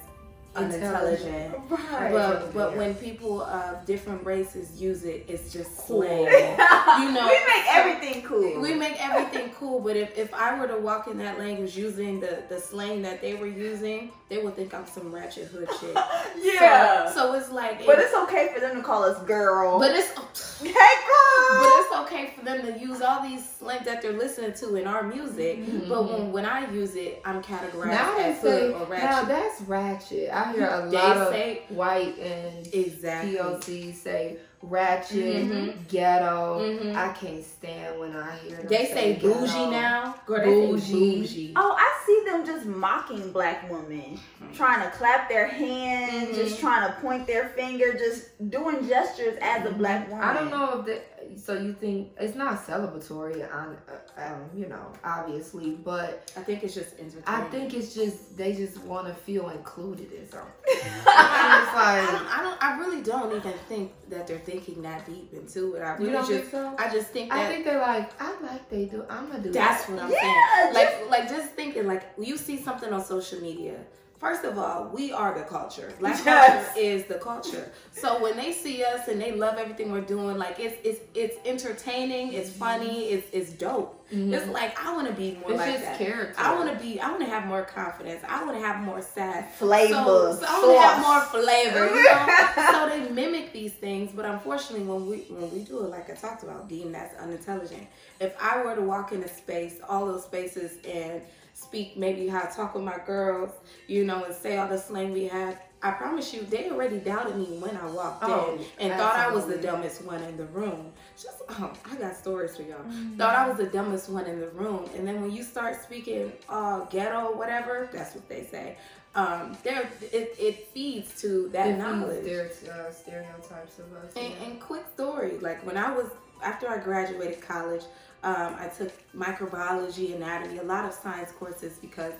unintelligent. 0.57 1.55
Right. 1.69 2.12
But 2.12 2.53
but 2.55 2.73
Yeah. 2.73 2.79
when 2.79 2.95
people 2.95 3.43
of 3.43 3.85
different 3.87 4.25
races 4.25 4.81
use 4.81 5.05
it, 5.05 5.25
it's 5.29 5.53
just 5.53 5.77
Cool. 5.77 6.03
slang. 6.03 6.25
you 7.03 7.12
know, 7.12 7.27
we 7.27 7.38
make 7.47 7.64
everything 7.69 8.23
cool. 8.23 8.61
We 8.61 8.75
make 8.75 8.97
everything 9.05 9.51
cool, 9.59 9.81
but 9.81 9.97
if, 9.97 10.17
if 10.17 10.33
I 10.35 10.59
were 10.59 10.67
to 10.69 10.77
walk 10.79 11.09
in 11.09 11.19
that 11.19 11.38
language 11.38 11.77
using 11.77 12.21
the, 12.21 12.43
the 12.49 12.61
slang 12.61 13.03
that 13.03 13.21
they 13.21 13.35
were 13.35 13.47
using, 13.47 14.11
they 14.29 14.38
would 14.38 14.55
think 14.57 14.73
I'm 14.75 14.87
some 14.87 15.14
ratchet 15.14 15.49
hood 15.49 15.69
shit. 15.81 15.97
yeah. 16.43 17.09
So, 17.11 17.14
so 17.14 17.35
it's 17.35 17.51
like, 17.51 17.85
but 17.87 17.99
it's 17.99 18.14
okay 18.14 18.51
for 18.55 18.61
them 18.61 18.77
to 18.77 18.83
call 18.83 19.03
us 19.05 19.23
girl. 19.25 19.79
but 19.79 19.90
it's 19.95 20.12
hey 20.62 20.73
but 20.73 21.69
it's 21.81 21.95
okay 21.97 22.33
for 22.37 22.45
them 22.45 22.62
to 22.62 22.79
use 22.79 23.01
all 23.03 23.23
these 23.23 23.49
slang 23.59 23.85
that 23.85 24.01
they're 24.03 24.12
listening 24.12 24.53
to 24.55 24.77
in 24.77 24.87
our 24.87 25.03
music. 25.03 25.59
Mhm. 25.64 25.88
But 25.88 26.11
when 26.11 26.33
when 26.33 26.45
I 26.47 26.71
use 26.71 26.95
it, 26.97 27.21
I'm 27.25 27.43
categorized 27.43 27.90
Now 27.90 28.17
as 28.19 28.40
hood 28.40 28.73
say, 28.73 28.73
or 28.73 28.88
now 28.99 29.25
that's 29.25 29.61
ratchet. 29.62 30.31
I 30.33 30.43
hear 30.52 30.66
a 30.66 30.88
They 30.90 30.96
lot 30.96 31.16
of 31.16 31.28
say- 31.33 31.62
white 31.68 32.18
and 32.18 32.66
exactly. 32.74 33.37
POC 33.37 33.92
say 33.92 34.37
ratchet, 34.62 35.44
Mhm. 35.50 35.88
ghetto. 35.88 36.59
Mhm. 36.61 36.96
I 36.96 37.12
can't 37.12 37.44
stand 37.44 38.00
when 38.00 38.16
I 38.16 38.35
hear 38.37 38.57
them 38.57 38.66
They 38.68 38.87
say 38.87 39.12
bougie 39.16 39.52
ghetto. 39.52 39.70
now. 39.70 40.14
Girl, 40.26 40.38
they 40.38 40.66
Bougie. 40.66 40.80
say 40.80 41.20
bougie. 41.20 41.52
Oh, 41.57 41.74
I 41.78 41.92
see 42.07 42.22
them 42.24 42.35
them 42.35 42.44
just 42.46 42.66
mocking 42.66 43.30
black 43.30 43.70
women, 43.70 44.18
trying 44.54 44.83
to 44.83 44.90
clap 44.96 45.28
their 45.28 45.46
hands, 45.46 46.28
mm-hmm. 46.28 46.35
just 46.35 46.59
trying 46.59 46.88
to 46.90 46.98
point 47.00 47.26
their 47.28 47.48
finger, 47.50 47.92
just 47.92 48.50
doing 48.50 48.88
gestures 48.88 49.38
as 49.40 49.64
a 49.66 49.70
black 49.70 50.09
woman. 50.11 50.24
I 50.24 50.33
don't 50.35 50.50
know 50.50 50.80
if 50.80 50.87
that. 50.87 51.13
So 51.37 51.55
you 51.55 51.73
think 51.73 52.12
it's 52.18 52.35
not 52.35 52.66
celebratory 52.66 53.53
on, 53.55 53.77
uh, 53.88 54.23
um, 54.23 54.42
you 54.55 54.66
know, 54.66 54.92
obviously, 55.03 55.70
but 55.70 56.31
I 56.37 56.40
think 56.40 56.62
it's 56.64 56.75
just 56.75 56.99
entertaining. 56.99 57.25
I 57.27 57.42
think 57.44 57.75
it's 57.75 57.94
just 57.94 58.37
they 58.37 58.55
just 58.55 58.79
want 58.85 59.09
to 59.09 59.14
feel 59.14 59.51
included 59.51 60.12
in 60.12 60.29
something. 60.29 60.53
it's 60.66 61.07
like 61.07 61.75
I 61.77 62.09
don't, 62.11 62.27
I 62.27 62.42
don't, 62.42 62.64
I 62.64 62.79
really 62.79 63.03
don't 63.03 63.35
even 63.35 63.53
think 63.68 63.92
that 64.09 64.27
they're 64.27 64.38
thinking 64.38 64.83
that 64.83 65.07
deep 65.07 65.33
into 65.33 65.75
it. 65.75 65.81
I 65.81 65.97
really 65.97 66.38
just, 66.38 66.51
so? 66.51 66.75
I 66.79 66.90
just 66.90 67.09
think 67.09 67.31
that, 67.31 67.38
I 67.38 67.49
think 67.49 67.64
they're 67.64 67.81
like, 67.81 68.11
I 68.20 68.40
like 68.40 68.68
they 68.68 68.87
do. 68.87 69.05
I'm 69.09 69.29
gonna 69.29 69.42
do. 69.42 69.53
That's 69.53 69.87
that. 69.87 69.92
what 69.92 70.03
I'm 70.03 70.11
yeah, 70.11 70.20
saying. 70.20 70.75
Like, 70.75 71.11
like 71.11 71.29
just 71.29 71.53
thinking, 71.53 71.87
like 71.87 72.05
you 72.18 72.37
see 72.37 72.62
something 72.62 72.92
on 72.92 73.05
social 73.05 73.40
media 73.40 73.77
First 74.24 74.44
of 74.44 74.56
all, 74.56 74.88
we 74.88 75.12
are 75.12 75.34
the 75.34 75.44
culture. 75.44 75.92
Black 76.00 76.18
yes. 76.24 76.64
culture 76.64 76.80
is 76.80 77.04
the 77.04 77.16
culture. 77.16 77.70
So 77.92 78.22
when 78.22 78.38
they 78.38 78.52
see 78.52 78.82
us 78.82 79.06
and 79.08 79.20
they 79.20 79.32
love 79.32 79.58
everything 79.58 79.92
we're 79.92 80.00
doing, 80.00 80.38
like 80.38 80.58
it's 80.58 80.76
it's 80.82 81.00
it's 81.14 81.37
entertaining, 81.46 82.32
it's 82.32 82.48
funny, 82.48 83.10
it's 83.10 83.28
it's 83.34 83.52
dope. 83.52 84.02
Mm-hmm. 84.10 84.32
It's 84.32 84.46
like 84.48 84.82
I 84.82 84.94
want 84.94 85.08
to 85.08 85.12
be 85.12 85.32
more 85.42 85.50
it's 85.50 85.58
like 85.58 85.78
that. 85.78 85.98
Character. 85.98 86.34
I 86.38 86.54
want 86.54 86.72
to 86.72 86.82
be. 86.82 86.98
I 87.00 87.10
want 87.10 87.20
to 87.20 87.28
have 87.28 87.44
more 87.46 87.64
confidence. 87.64 88.24
I 88.26 88.42
want 88.42 88.56
to 88.56 88.64
have 88.64 88.82
more 88.82 89.02
sass, 89.02 89.44
flavor. 89.56 89.92
So, 89.92 90.38
so 90.40 90.46
I 90.48 90.52
want 90.52 90.72
to 90.72 90.80
have 90.80 91.02
more 91.02 91.42
flavor. 91.42 91.94
You 91.94 92.04
know? 92.04 92.28
so 92.72 92.88
they 92.88 93.10
mimic 93.10 93.52
these 93.52 93.74
things, 93.74 94.10
but 94.16 94.24
unfortunately, 94.24 94.87
when 94.87 95.06
we 95.06 95.18
when 95.28 95.52
we 95.52 95.64
do 95.64 95.84
it, 95.84 95.90
like 95.90 96.08
I 96.08 96.14
talked 96.14 96.44
about, 96.44 96.66
deem 96.66 96.92
that's 96.92 97.14
unintelligent. 97.20 97.87
If 98.20 98.34
I 98.40 98.64
were 98.64 98.74
to 98.74 98.80
walk 98.80 99.12
in 99.12 99.22
a 99.22 99.28
space, 99.28 99.80
all 99.87 100.06
those 100.06 100.24
spaces, 100.24 100.78
and 100.87 101.20
speak 101.55 101.97
maybe 101.97 102.29
how 102.29 102.43
I 102.43 102.47
talk 102.47 102.75
with 102.75 102.85
my 102.85 102.99
girls, 103.07 103.51
you 103.87 104.05
know, 104.05 104.25
and 104.25 104.35
say 104.35 104.59
all 104.59 104.69
the 104.69 104.79
slang 104.79 105.12
we 105.12 105.25
have. 105.29 105.59
I 105.83 105.90
promise 105.93 106.33
you, 106.33 106.43
they 106.43 106.71
already 106.71 106.99
doubted 106.99 107.37
me 107.37 107.59
when 107.59 107.77
I 107.77 107.87
walked 107.87 108.25
oh, 108.25 108.55
in 108.55 108.64
and 108.79 108.93
absolutely. 108.93 108.97
thought 108.97 109.17
I 109.17 109.31
was 109.31 109.47
the 109.47 109.59
dumbest 109.59 110.03
one 110.03 110.23
in 110.23 110.37
the 110.37 110.47
room. 110.47 110.93
Just, 111.14 111.43
oh, 111.49 111.73
I 111.90 111.97
got 111.97 112.17
stories 112.17 112.57
for 112.57 112.62
y'all. 112.62 112.79
Mm-hmm. 112.79 113.17
Thought 113.17 113.37
I 113.37 113.49
was 113.49 113.59
the 113.59 113.67
dumbest 113.67 114.09
one 114.09 114.25
in 114.27 114.40
the 114.40 114.49
room. 114.49 114.88
And 114.97 115.07
then 115.07 115.21
when 115.21 115.31
you 115.31 115.43
start 115.43 115.81
speaking 115.83 116.33
uh, 116.49 116.81
ghetto, 116.87 117.37
whatever, 117.37 117.88
that's 117.93 118.14
what 118.14 118.29
they 118.29 118.45
say. 118.45 118.79
Um, 119.14 119.57
there, 119.62 119.88
it, 120.01 120.35
it 120.40 120.69
feeds 120.69 121.21
to 121.21 121.49
that 121.51 121.69
it 121.69 121.79
knowledge. 121.79 122.25
There's 122.25 122.64
uh, 122.64 122.90
stereotypes 122.90 123.79
of 123.79 123.93
us. 123.93 124.12
And, 124.17 124.33
yeah. 124.33 124.47
and 124.47 124.61
quick 124.61 124.85
story, 124.95 125.38
like 125.38 125.64
when 125.64 125.77
I 125.77 125.95
was 125.95 126.11
after 126.43 126.69
I 126.69 126.79
graduated 126.79 127.40
college, 127.40 127.83
um, 128.24 128.56
I 128.58 128.68
took 128.68 128.90
microbiology, 129.14 130.14
anatomy, 130.16 130.58
a 130.58 130.62
lot 130.62 130.87
of 130.87 130.94
science 130.94 131.30
courses 131.32 131.78
because 131.78 132.14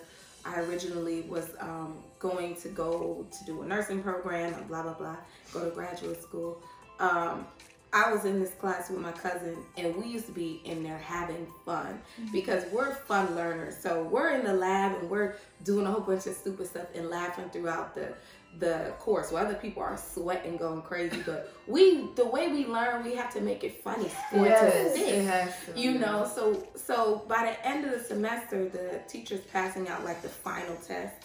I 0.44 0.60
originally 0.60 1.22
was 1.22 1.50
um, 1.58 1.96
going 2.18 2.56
to 2.56 2.68
go 2.68 3.26
to 3.30 3.44
do 3.46 3.62
a 3.62 3.66
nursing 3.66 4.02
program 4.02 4.52
and 4.52 4.68
blah, 4.68 4.82
blah, 4.82 4.92
blah, 4.92 5.16
go 5.52 5.64
to 5.64 5.74
graduate 5.74 6.22
school. 6.22 6.60
Um, 7.00 7.46
I 7.94 8.12
was 8.12 8.24
in 8.24 8.40
this 8.40 8.50
class 8.54 8.90
with 8.90 8.98
my 8.98 9.12
cousin, 9.12 9.56
and 9.76 9.96
we 9.96 10.06
used 10.06 10.26
to 10.26 10.32
be 10.32 10.60
in 10.64 10.82
there 10.82 10.98
having 10.98 11.46
fun 11.64 12.00
mm-hmm. 12.20 12.32
because 12.32 12.64
we're 12.72 12.92
fun 12.92 13.34
learners. 13.34 13.76
So 13.80 14.02
we're 14.02 14.30
in 14.30 14.44
the 14.44 14.52
lab 14.52 14.98
and 15.00 15.08
we're 15.08 15.36
doing 15.62 15.86
a 15.86 15.90
whole 15.90 16.00
bunch 16.00 16.26
of 16.26 16.34
stupid 16.34 16.66
stuff 16.66 16.88
and 16.94 17.08
laughing 17.08 17.48
throughout 17.50 17.94
the 17.94 18.12
the 18.58 18.92
course. 18.98 19.32
Where 19.32 19.44
other 19.44 19.54
people 19.54 19.82
are 19.82 19.96
sweating 19.96 20.56
going 20.56 20.82
crazy 20.82 21.22
but 21.24 21.52
we 21.66 22.08
the 22.14 22.26
way 22.26 22.48
we 22.48 22.66
learn 22.66 23.04
we 23.04 23.14
have 23.16 23.32
to 23.34 23.40
make 23.40 23.64
it 23.64 23.82
funny 23.82 24.10
for 24.30 24.44
yes, 24.46 24.62
it 24.62 24.94
to 24.94 24.98
stick 24.98 25.14
it 25.14 25.24
has 25.24 25.54
to, 25.66 25.80
you 25.80 25.98
know? 25.98 26.30
So 26.32 26.66
so 26.76 27.24
by 27.28 27.44
the 27.44 27.66
end 27.66 27.84
of 27.84 27.90
the 27.92 28.00
semester 28.00 28.68
the 28.68 29.00
teacher's 29.08 29.40
passing 29.52 29.88
out 29.88 30.04
like 30.04 30.22
the 30.22 30.28
final 30.28 30.76
test. 30.76 31.16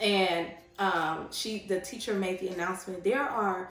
And 0.00 0.48
um 0.78 1.28
she 1.30 1.64
the 1.68 1.80
teacher 1.80 2.14
made 2.14 2.40
the 2.40 2.48
announcement. 2.48 3.04
There 3.04 3.22
are 3.22 3.70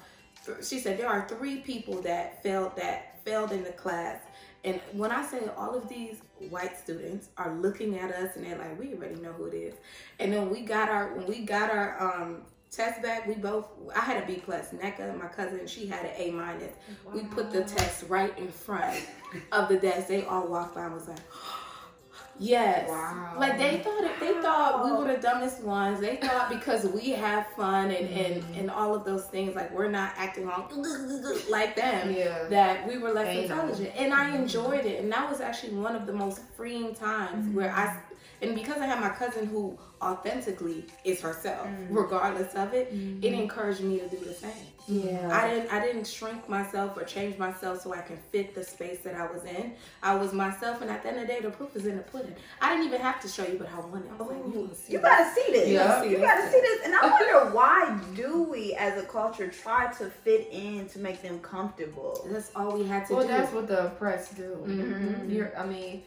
she 0.61 0.79
said 0.79 0.97
there 0.97 1.09
are 1.09 1.27
three 1.27 1.57
people 1.57 2.01
that 2.01 2.41
failed 2.43 2.75
that 2.77 3.23
failed 3.23 3.51
in 3.51 3.63
the 3.63 3.71
class. 3.71 4.19
And 4.63 4.79
when 4.93 5.11
I 5.11 5.25
say 5.25 5.41
all 5.57 5.75
of 5.75 5.89
these 5.89 6.17
white 6.49 6.77
students 6.77 7.29
are 7.37 7.53
looking 7.55 7.97
at 7.97 8.11
us 8.11 8.35
and 8.35 8.45
they're 8.45 8.57
like, 8.57 8.79
we 8.79 8.93
already 8.93 9.15
know 9.15 9.31
who 9.31 9.45
it 9.45 9.55
is. 9.55 9.75
And 10.19 10.31
then 10.31 10.49
we 10.49 10.61
got 10.61 10.89
our 10.89 11.13
when 11.15 11.25
we 11.25 11.39
got 11.39 11.71
our 11.71 12.01
um 12.01 12.43
test 12.71 13.01
back, 13.01 13.27
we 13.27 13.35
both 13.35 13.67
I 13.95 13.99
had 13.99 14.23
a 14.23 14.25
B 14.25 14.41
plus. 14.43 14.69
NECA, 14.69 15.19
my 15.19 15.27
cousin, 15.27 15.67
she 15.67 15.87
had 15.87 16.05
an 16.05 16.11
A 16.15 16.31
minus. 16.31 16.73
Wow. 17.05 17.11
We 17.13 17.23
put 17.23 17.51
the 17.51 17.63
test 17.63 18.05
right 18.07 18.37
in 18.37 18.47
front 18.49 19.05
of 19.51 19.69
the 19.69 19.77
desk. 19.77 20.07
They 20.07 20.23
all 20.23 20.47
walked 20.47 20.75
by 20.75 20.85
and 20.85 20.93
was 20.93 21.07
like, 21.07 21.19
Yes. 22.39 22.89
Wow. 22.89 23.35
Like 23.37 23.57
they 23.59 23.77
thought 23.79 24.03
it, 24.03 24.19
they 24.19 24.33
thought 24.41 24.83
we 24.83 24.91
were 24.91 25.13
the 25.13 25.21
dumbest 25.21 25.61
ones. 25.61 25.99
They 25.99 26.15
thought 26.15 26.49
because 26.49 26.85
we 26.85 27.11
have 27.11 27.45
fun 27.55 27.91
and, 27.91 28.09
and, 28.09 28.41
mm-hmm. 28.41 28.59
and 28.59 28.71
all 28.71 28.95
of 28.95 29.05
those 29.05 29.25
things, 29.25 29.55
like 29.55 29.71
we're 29.71 29.91
not 29.91 30.13
acting 30.15 30.49
on 30.49 30.65
like 31.49 31.75
them, 31.75 32.11
yeah. 32.11 32.45
that 32.49 32.87
we 32.87 32.97
were 32.97 33.11
less 33.11 33.27
Ain't 33.27 33.43
intelligent. 33.43 33.91
And 33.95 34.11
I 34.11 34.27
mm-hmm. 34.27 34.43
enjoyed 34.43 34.85
it. 34.85 35.03
And 35.03 35.11
that 35.11 35.29
was 35.29 35.39
actually 35.39 35.73
one 35.73 35.95
of 35.95 36.07
the 36.07 36.13
most 36.13 36.41
freeing 36.55 36.95
times 36.95 37.45
mm-hmm. 37.45 37.57
where 37.57 37.71
I 37.71 38.01
and 38.41 38.55
because 38.55 38.77
I 38.77 38.85
have 38.87 38.99
my 38.99 39.09
cousin 39.09 39.45
who 39.45 39.77
authentically 40.01 40.85
is 41.03 41.21
herself, 41.21 41.67
mm-hmm. 41.67 41.95
regardless 41.95 42.53
of 42.55 42.73
it, 42.73 42.93
mm-hmm. 42.93 43.23
it 43.23 43.33
encouraged 43.33 43.81
me 43.81 43.99
to 43.99 44.09
do 44.09 44.17
the 44.17 44.33
same. 44.33 44.51
Yeah. 44.87 45.29
I 45.31 45.47
didn't 45.47 45.71
I 45.71 45.79
didn't 45.79 46.05
shrink 46.05 46.49
myself 46.49 46.97
or 46.97 47.03
change 47.03 47.37
myself 47.37 47.81
so 47.81 47.93
I 47.93 48.01
can 48.01 48.17
fit 48.31 48.55
the 48.55 48.63
space 48.63 48.99
that 49.03 49.15
I 49.15 49.31
was 49.31 49.43
in. 49.43 49.73
I 50.01 50.15
was 50.15 50.33
myself 50.33 50.81
and 50.81 50.89
at 50.89 51.03
the 51.03 51.09
end 51.09 51.19
of 51.19 51.27
the 51.27 51.33
day 51.33 51.39
the 51.39 51.51
proof 51.51 51.75
is 51.75 51.85
in 51.85 51.97
the 51.97 52.03
pudding. 52.03 52.35
I 52.61 52.71
didn't 52.71 52.87
even 52.87 53.01
have 53.01 53.21
to 53.21 53.27
show 53.27 53.45
you 53.45 53.57
but 53.57 53.69
I 53.71 53.79
wanted. 53.79 54.09
I 54.11 54.21
was 54.21 54.31
like, 54.31 54.53
you, 54.53 54.69
you 54.89 54.99
gotta 54.99 55.31
see 55.33 55.51
this. 55.51 55.69
Yeah. 55.69 56.03
You 56.03 56.17
gotta 56.17 56.51
see 56.51 56.59
this. 56.59 56.81
And 56.85 56.95
I 56.95 57.09
wonder 57.11 57.55
why 57.55 57.99
do 58.15 58.43
we 58.43 58.73
as 58.73 59.01
a 59.01 59.05
culture 59.05 59.47
try 59.49 59.93
to 59.93 60.09
fit 60.09 60.49
in 60.51 60.87
to 60.89 60.99
make 60.99 61.21
them 61.21 61.39
comfortable? 61.39 62.27
That's 62.29 62.51
all 62.55 62.77
we 62.77 62.85
had 62.85 63.05
to 63.07 63.13
well, 63.13 63.23
do. 63.23 63.29
Well 63.29 63.37
that's 63.39 63.53
what 63.53 63.67
the 63.67 63.85
oppressed 63.85 64.35
do. 64.35 64.57
Mm-hmm. 64.65 65.29
You're 65.29 65.57
I 65.57 65.65
mean 65.65 66.03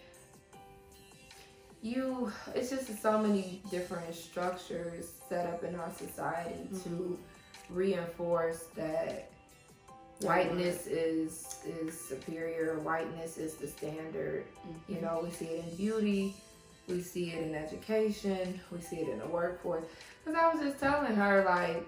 you 1.84 2.32
it's 2.54 2.70
just 2.70 3.00
so 3.02 3.18
many 3.18 3.60
different 3.70 4.14
structures 4.14 5.12
set 5.28 5.46
up 5.46 5.62
in 5.62 5.74
our 5.74 5.92
society 5.94 6.54
mm-hmm. 6.72 6.82
to 6.82 7.18
reinforce 7.68 8.64
that 8.74 9.30
whiteness 10.20 10.86
is 10.86 11.56
is 11.66 12.00
superior 12.00 12.78
whiteness 12.78 13.36
is 13.36 13.54
the 13.54 13.66
standard 13.66 14.44
mm-hmm. 14.66 14.94
you 14.94 15.00
know 15.02 15.20
we 15.22 15.30
see 15.30 15.44
it 15.44 15.64
in 15.64 15.76
beauty 15.76 16.34
we 16.88 17.02
see 17.02 17.32
it 17.32 17.46
in 17.46 17.54
education 17.54 18.58
we 18.72 18.80
see 18.80 18.96
it 18.96 19.08
in 19.10 19.18
the 19.18 19.26
workforce 19.26 19.84
because 20.24 20.40
i 20.40 20.52
was 20.52 20.62
just 20.62 20.80
telling 20.80 21.14
her 21.14 21.44
like 21.44 21.84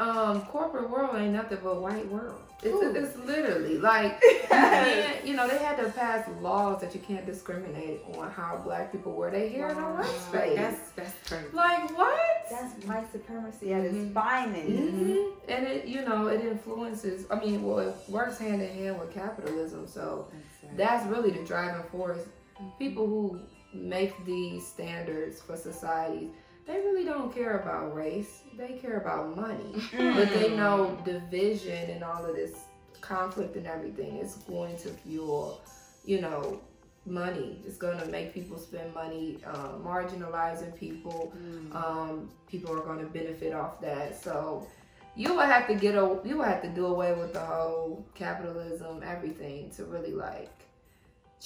um 0.00 0.42
corporate 0.46 0.90
world 0.90 1.14
ain't 1.14 1.32
nothing 1.32 1.58
but 1.62 1.80
white 1.80 2.08
world 2.08 2.42
it's, 2.62 2.96
it's 2.96 3.26
literally 3.26 3.78
like 3.78 4.20
you 5.24 5.34
know 5.34 5.46
they 5.46 5.58
had 5.58 5.76
to 5.76 5.90
pass 5.94 6.26
laws 6.40 6.80
that 6.80 6.94
you 6.94 7.00
can't 7.00 7.26
discriminate 7.26 8.00
on 8.16 8.30
how 8.30 8.60
black 8.64 8.92
people 8.92 9.12
wear 9.12 9.30
their 9.30 9.48
hair 9.48 9.68
wow. 9.68 9.72
in 9.72 9.78
a 9.78 9.94
white 9.94 10.20
space. 10.20 10.56
That's 10.56 10.90
that's 10.92 11.28
crazy. 11.28 11.46
Like 11.52 11.96
what? 11.96 12.18
That's 12.50 12.84
white 12.86 13.10
supremacy 13.12 13.74
at 13.74 13.82
mm-hmm. 13.82 14.04
its 14.04 14.14
finest. 14.14 14.68
Mm-hmm. 14.68 15.50
And 15.50 15.66
it 15.66 15.86
you 15.86 16.02
know 16.02 16.28
it 16.28 16.40
influences. 16.40 17.26
I 17.30 17.38
mean, 17.38 17.62
well, 17.62 17.80
it 17.80 17.94
works 18.08 18.38
hand 18.38 18.62
in 18.62 18.74
hand 18.74 18.98
with 18.98 19.12
capitalism. 19.12 19.86
So 19.86 20.28
that's, 20.62 20.76
that's 20.76 21.06
really 21.06 21.30
the 21.30 21.44
driving 21.44 21.82
force. 21.90 22.20
Mm-hmm. 22.20 22.68
People 22.78 23.06
who 23.06 23.40
make 23.74 24.24
these 24.24 24.66
standards 24.66 25.42
for 25.42 25.56
society 25.56 26.30
they 26.66 26.78
really 26.78 27.04
don't 27.04 27.32
care 27.32 27.58
about 27.58 27.94
race. 27.94 28.42
They 28.56 28.72
care 28.72 28.98
about 28.98 29.36
money. 29.36 29.82
Mm. 29.92 30.16
But 30.16 30.30
they 30.30 30.56
know 30.56 30.98
division 31.04 31.90
and 31.90 32.02
all 32.02 32.24
of 32.24 32.34
this 32.34 32.54
conflict 33.00 33.56
and 33.56 33.66
everything 33.66 34.18
is 34.18 34.34
going 34.48 34.76
to 34.78 34.88
fuel, 34.88 35.60
you 36.04 36.20
know, 36.20 36.60
money. 37.04 37.62
It's 37.64 37.76
going 37.76 37.98
to 38.00 38.06
make 38.06 38.34
people 38.34 38.58
spend 38.58 38.92
money, 38.92 39.38
uh, 39.46 39.74
marginalizing 39.78 40.76
people. 40.76 41.32
Mm. 41.38 41.74
Um, 41.74 42.30
people 42.48 42.72
are 42.72 42.82
going 42.82 42.98
to 42.98 43.06
benefit 43.06 43.54
off 43.54 43.80
that. 43.80 44.20
So 44.20 44.66
you 45.14 45.34
will 45.34 45.46
have 45.46 45.68
to 45.68 45.74
get 45.74 45.94
a, 45.94 46.18
you 46.24 46.38
will 46.38 46.44
have 46.44 46.62
to 46.62 46.68
do 46.68 46.86
away 46.86 47.12
with 47.12 47.32
the 47.32 47.40
whole 47.40 48.04
capitalism, 48.14 49.02
everything 49.04 49.70
to 49.76 49.84
really 49.84 50.12
like 50.12 50.65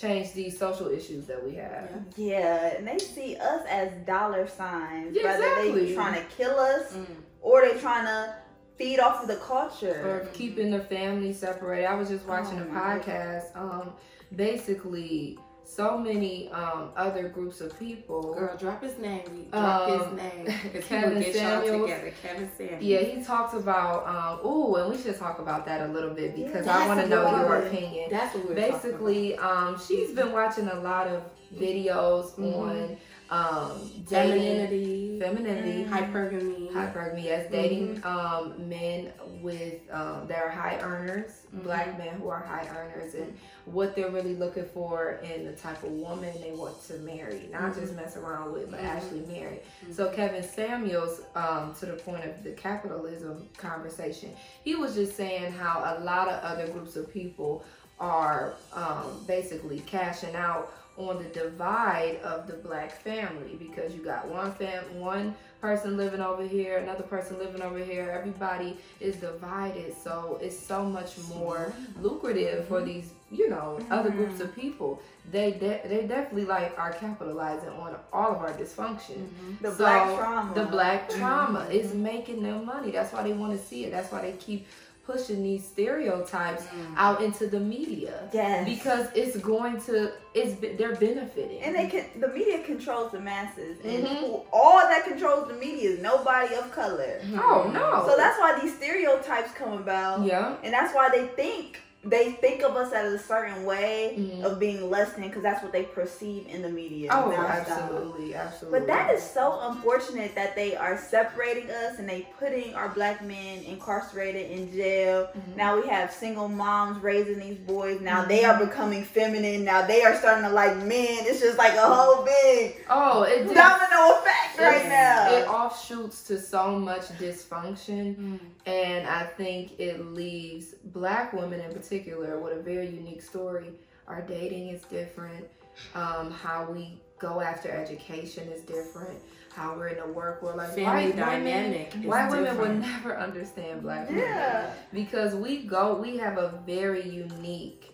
change 0.00 0.32
these 0.32 0.58
social 0.58 0.88
issues 0.88 1.26
that 1.26 1.44
we 1.44 1.54
have. 1.54 1.90
Yeah, 2.16 2.76
and 2.76 2.86
they 2.86 2.98
see 2.98 3.36
us 3.36 3.66
as 3.68 3.92
dollar 4.06 4.48
signs, 4.48 5.16
yeah, 5.16 5.24
whether 5.24 5.44
exactly. 5.44 5.86
they 5.86 5.94
trying 5.94 6.14
to 6.14 6.26
kill 6.36 6.58
us 6.58 6.94
mm. 6.94 7.06
or 7.40 7.62
they 7.62 7.78
trying 7.78 8.04
to 8.06 8.34
feed 8.76 8.98
off 8.98 9.22
of 9.22 9.28
the 9.28 9.36
culture 9.36 10.00
or 10.04 10.26
keeping 10.32 10.70
the 10.70 10.80
family 10.80 11.32
separated. 11.32 11.86
I 11.86 11.94
was 11.94 12.08
just 12.08 12.26
watching 12.26 12.58
oh, 12.58 12.62
a 12.62 12.66
podcast. 12.66 13.56
Um, 13.56 13.92
basically 14.34 15.38
so 15.70 15.96
many 15.96 16.50
um, 16.50 16.90
other 16.96 17.28
groups 17.28 17.60
of 17.60 17.78
people. 17.78 18.34
Girl, 18.34 18.56
drop 18.56 18.82
his 18.82 18.98
name. 18.98 19.46
Drop 19.50 19.88
um, 19.88 20.18
his 20.18 20.22
name. 20.22 20.46
Kevin 20.82 21.32
Samuels. 21.32 21.82
together. 21.82 22.12
Kevin 22.22 22.50
Samuels. 22.56 22.82
Yeah, 22.82 23.00
he 23.00 23.22
talks 23.22 23.54
about. 23.54 24.06
Um, 24.06 24.46
ooh, 24.46 24.76
and 24.76 24.90
we 24.90 25.00
should 25.00 25.18
talk 25.18 25.38
about 25.38 25.64
that 25.66 25.88
a 25.88 25.92
little 25.92 26.10
bit 26.10 26.34
because 26.34 26.66
yeah, 26.66 26.78
I 26.78 26.88
want 26.88 27.00
to 27.00 27.08
know 27.08 27.30
your 27.36 27.56
opinion. 27.56 28.08
That's 28.10 28.34
what 28.34 28.48
we're 28.48 28.54
Basically, 28.54 29.36
um, 29.36 29.80
she's 29.86 30.12
been 30.12 30.32
watching 30.32 30.68
a 30.68 30.80
lot 30.80 31.06
of 31.06 31.22
videos 31.54 32.32
mm-hmm. 32.32 32.54
on 32.54 32.96
um, 33.30 33.78
femininity, 34.08 35.18
femininity, 35.20 35.84
Mhm. 35.84 35.88
hypergamy. 35.88 36.72
hypergamy, 36.72 37.22
yes, 37.24 37.50
dating 37.50 38.00
um, 38.04 38.68
men 38.68 39.12
with 39.40 39.74
um, 39.92 40.26
that 40.26 40.42
are 40.42 40.48
high 40.48 40.78
earners, 40.82 41.42
Mhm. 41.54 41.62
black 41.62 41.96
men 41.98 42.08
who 42.20 42.28
are 42.28 42.40
high 42.40 42.66
earners, 42.76 43.14
and 43.14 43.32
what 43.66 43.94
they're 43.94 44.10
really 44.10 44.34
looking 44.34 44.64
for 44.74 45.20
in 45.22 45.44
the 45.44 45.52
type 45.52 45.82
of 45.84 45.90
woman 45.92 46.34
they 46.40 46.50
want 46.52 46.82
to 46.88 46.94
marry, 46.98 47.48
not 47.52 47.74
just 47.74 47.94
mess 47.94 48.16
around 48.16 48.52
with, 48.52 48.70
but 48.70 48.80
Mhm. 48.80 48.84
actually 48.84 49.20
marry. 49.20 49.60
So 49.92 50.10
Kevin 50.10 50.42
Samuels, 50.42 51.20
um, 51.36 51.74
to 51.78 51.86
the 51.86 51.92
point 51.94 52.24
of 52.24 52.42
the 52.42 52.50
capitalism 52.52 53.48
conversation, 53.56 54.30
he 54.64 54.74
was 54.74 54.94
just 54.96 55.16
saying 55.16 55.52
how 55.52 55.96
a 55.96 56.02
lot 56.02 56.28
of 56.28 56.42
other 56.42 56.66
groups 56.68 56.96
of 56.96 57.08
people 57.12 57.62
are 58.00 58.54
um, 58.72 59.22
basically 59.26 59.80
cashing 59.80 60.34
out 60.34 60.72
on 61.08 61.22
the 61.22 61.28
divide 61.30 62.20
of 62.22 62.46
the 62.46 62.54
black 62.54 62.92
family 62.92 63.56
because 63.58 63.94
you 63.94 64.02
got 64.02 64.28
one 64.28 64.52
fam 64.52 64.82
one 64.98 65.34
person 65.60 65.96
living 65.96 66.20
over 66.20 66.46
here 66.46 66.78
another 66.78 67.02
person 67.02 67.38
living 67.38 67.62
over 67.62 67.78
here. 67.78 68.10
Everybody 68.10 68.78
is 68.98 69.16
divided. 69.16 69.94
So 69.96 70.38
it's 70.40 70.58
so 70.58 70.84
much 70.84 71.18
more 71.28 71.72
lucrative 72.00 72.66
for 72.66 72.78
mm-hmm. 72.78 72.86
these 72.86 73.10
you 73.30 73.48
know 73.48 73.78
other 73.90 74.10
groups 74.10 74.40
of 74.40 74.50
mm-hmm. 74.50 74.60
people. 74.60 75.02
They 75.30 75.52
de- 75.52 75.82
they 75.84 76.06
definitely 76.06 76.46
like 76.46 76.78
are 76.78 76.92
capitalizing 76.92 77.70
on 77.70 77.96
all 78.12 78.32
of 78.32 78.38
our 78.38 78.52
dysfunction. 78.52 79.28
Mhm. 79.28 79.60
The 79.60 79.70
So, 79.70 79.76
black 79.78 80.18
trauma. 80.18 80.54
the 80.54 80.66
black 80.66 81.10
trauma 81.10 81.66
is 81.70 81.88
mm-hmm. 81.88 82.02
making 82.02 82.42
them 82.42 82.64
money. 82.64 82.90
That's 82.90 83.12
why 83.12 83.22
they 83.22 83.32
want 83.32 83.52
to 83.52 83.64
see 83.64 83.84
it. 83.84 83.90
That's 83.90 84.10
why 84.10 84.22
they 84.22 84.32
keep 84.32 84.66
pushing 85.10 85.42
these 85.42 85.64
stereotypes 85.66 86.62
Mhm. 86.64 86.94
out 86.96 87.20
into 87.20 87.46
the 87.46 87.60
media 87.60 88.14
Yes. 88.32 88.64
because 88.74 89.06
it's 89.14 89.36
going 89.38 89.80
to 89.82 90.12
it's 90.34 90.52
they're 90.78 90.94
benefiting 90.94 91.60
And 91.64 91.74
they 91.74 91.88
can 91.88 92.04
the 92.20 92.28
media 92.28 92.58
controls 92.70 93.10
the 93.12 93.20
masses, 93.20 93.78
and 93.84 94.04
Mhm. 94.04 94.16
who, 94.20 94.42
all 94.52 94.78
that 94.92 95.02
controls 95.10 95.48
the 95.48 95.54
media 95.54 95.90
is 95.94 95.98
nobody 96.00 96.54
of 96.54 96.70
color. 96.72 97.14
oh 97.48 97.70
no 97.72 98.04
So 98.08 98.16
that's 98.16 98.38
why 98.38 98.50
these 98.60 98.74
stereotypes 98.76 99.50
come 99.60 99.72
about, 99.84 100.16
yeah 100.24 100.54
and 100.64 100.72
that's 100.72 100.92
why 100.94 101.08
they 101.16 101.26
think 101.42 101.80
they 102.02 102.32
think 102.32 102.62
of 102.62 102.76
us 102.76 102.92
as 102.94 103.12
a 103.12 103.18
certain 103.18 103.64
way 103.66 104.14
Mhm. 104.18 104.42
of 104.44 104.58
being 104.58 104.88
less 104.88 105.12
than, 105.12 105.24
because 105.28 105.42
that's 105.42 105.62
what 105.62 105.70
they 105.70 105.82
perceive 105.82 106.46
in 106.48 106.62
the 106.62 106.68
media. 106.70 107.10
oh 107.12 107.30
absolutely 107.32 108.34
absolutely 108.34 108.78
But 108.80 108.86
that 108.88 109.12
is 109.14 109.22
so 109.22 109.58
unfortunate 109.62 110.34
that 110.34 110.56
they 110.56 110.74
are 110.76 110.96
separating 110.96 111.70
us 111.70 111.98
and 111.98 112.08
they 112.08 112.26
putting 112.38 112.74
our 112.74 112.88
black 112.88 113.22
men 113.22 113.62
incarcerated 113.64 114.50
in 114.50 114.72
jail. 114.72 115.28
Mhm. 115.36 115.56
Now 115.56 115.78
we 115.80 115.86
have 115.88 116.10
single 116.12 116.48
moms 116.48 117.02
raising 117.02 117.38
these 117.38 117.58
boys. 117.58 118.00
Now 118.00 118.24
they 118.24 118.44
are 118.44 118.56
becoming 118.58 119.04
feminine. 119.04 119.64
Now 119.64 119.82
they 119.86 120.02
are 120.02 120.16
starting 120.16 120.44
to 120.44 120.50
like 120.50 120.76
men. 120.76 121.18
It's 121.26 121.40
just 121.40 121.58
like 121.58 121.74
a 121.74 121.86
whole 121.86 122.24
big 122.24 122.76
oh 122.88 123.22
it 123.24 123.42
just, 123.42 123.54
domino 123.54 124.18
effect 124.18 124.58
right 124.58 124.88
now. 124.88 125.32
it 125.36 125.46
offshoots 125.48 126.22
to 126.24 126.38
so 126.40 126.68
much 126.70 127.02
dysfunction 127.18 128.16
Mhm. 128.16 128.40
and 128.66 129.06
i 129.08 129.24
think 129.36 129.78
it 129.78 130.00
leaves 130.14 130.74
black 130.84 131.32
women 131.32 131.60
in 131.60 131.66
particular 131.72 131.89
with 131.90 132.52
a 132.58 132.62
very 132.62 132.88
unique 132.88 133.22
story. 133.22 133.72
Our 134.06 134.22
dating 134.22 134.68
is 134.68 134.82
different. 134.82 135.46
Um, 135.94 136.30
how 136.30 136.70
we 136.70 137.00
go 137.18 137.40
after 137.40 137.70
education 137.70 138.48
is 138.48 138.62
different. 138.62 139.18
How 139.52 139.74
we're 139.74 139.88
in 139.88 139.98
the 139.98 140.12
work 140.12 140.42
world. 140.42 140.58
Like 140.58 140.74
Family 140.74 141.06
white 141.06 141.16
dynamic 141.16 141.92
women 141.92 142.02
is 142.04 142.06
white 142.08 142.30
women 142.30 142.58
would 142.58 142.80
never 142.80 143.18
understand 143.18 143.82
black 143.82 144.08
women 144.08 144.70
because 144.92 145.34
we 145.34 145.64
go 145.64 145.94
we 145.94 146.16
have 146.18 146.38
a 146.38 146.60
very 146.64 147.08
unique 147.08 147.92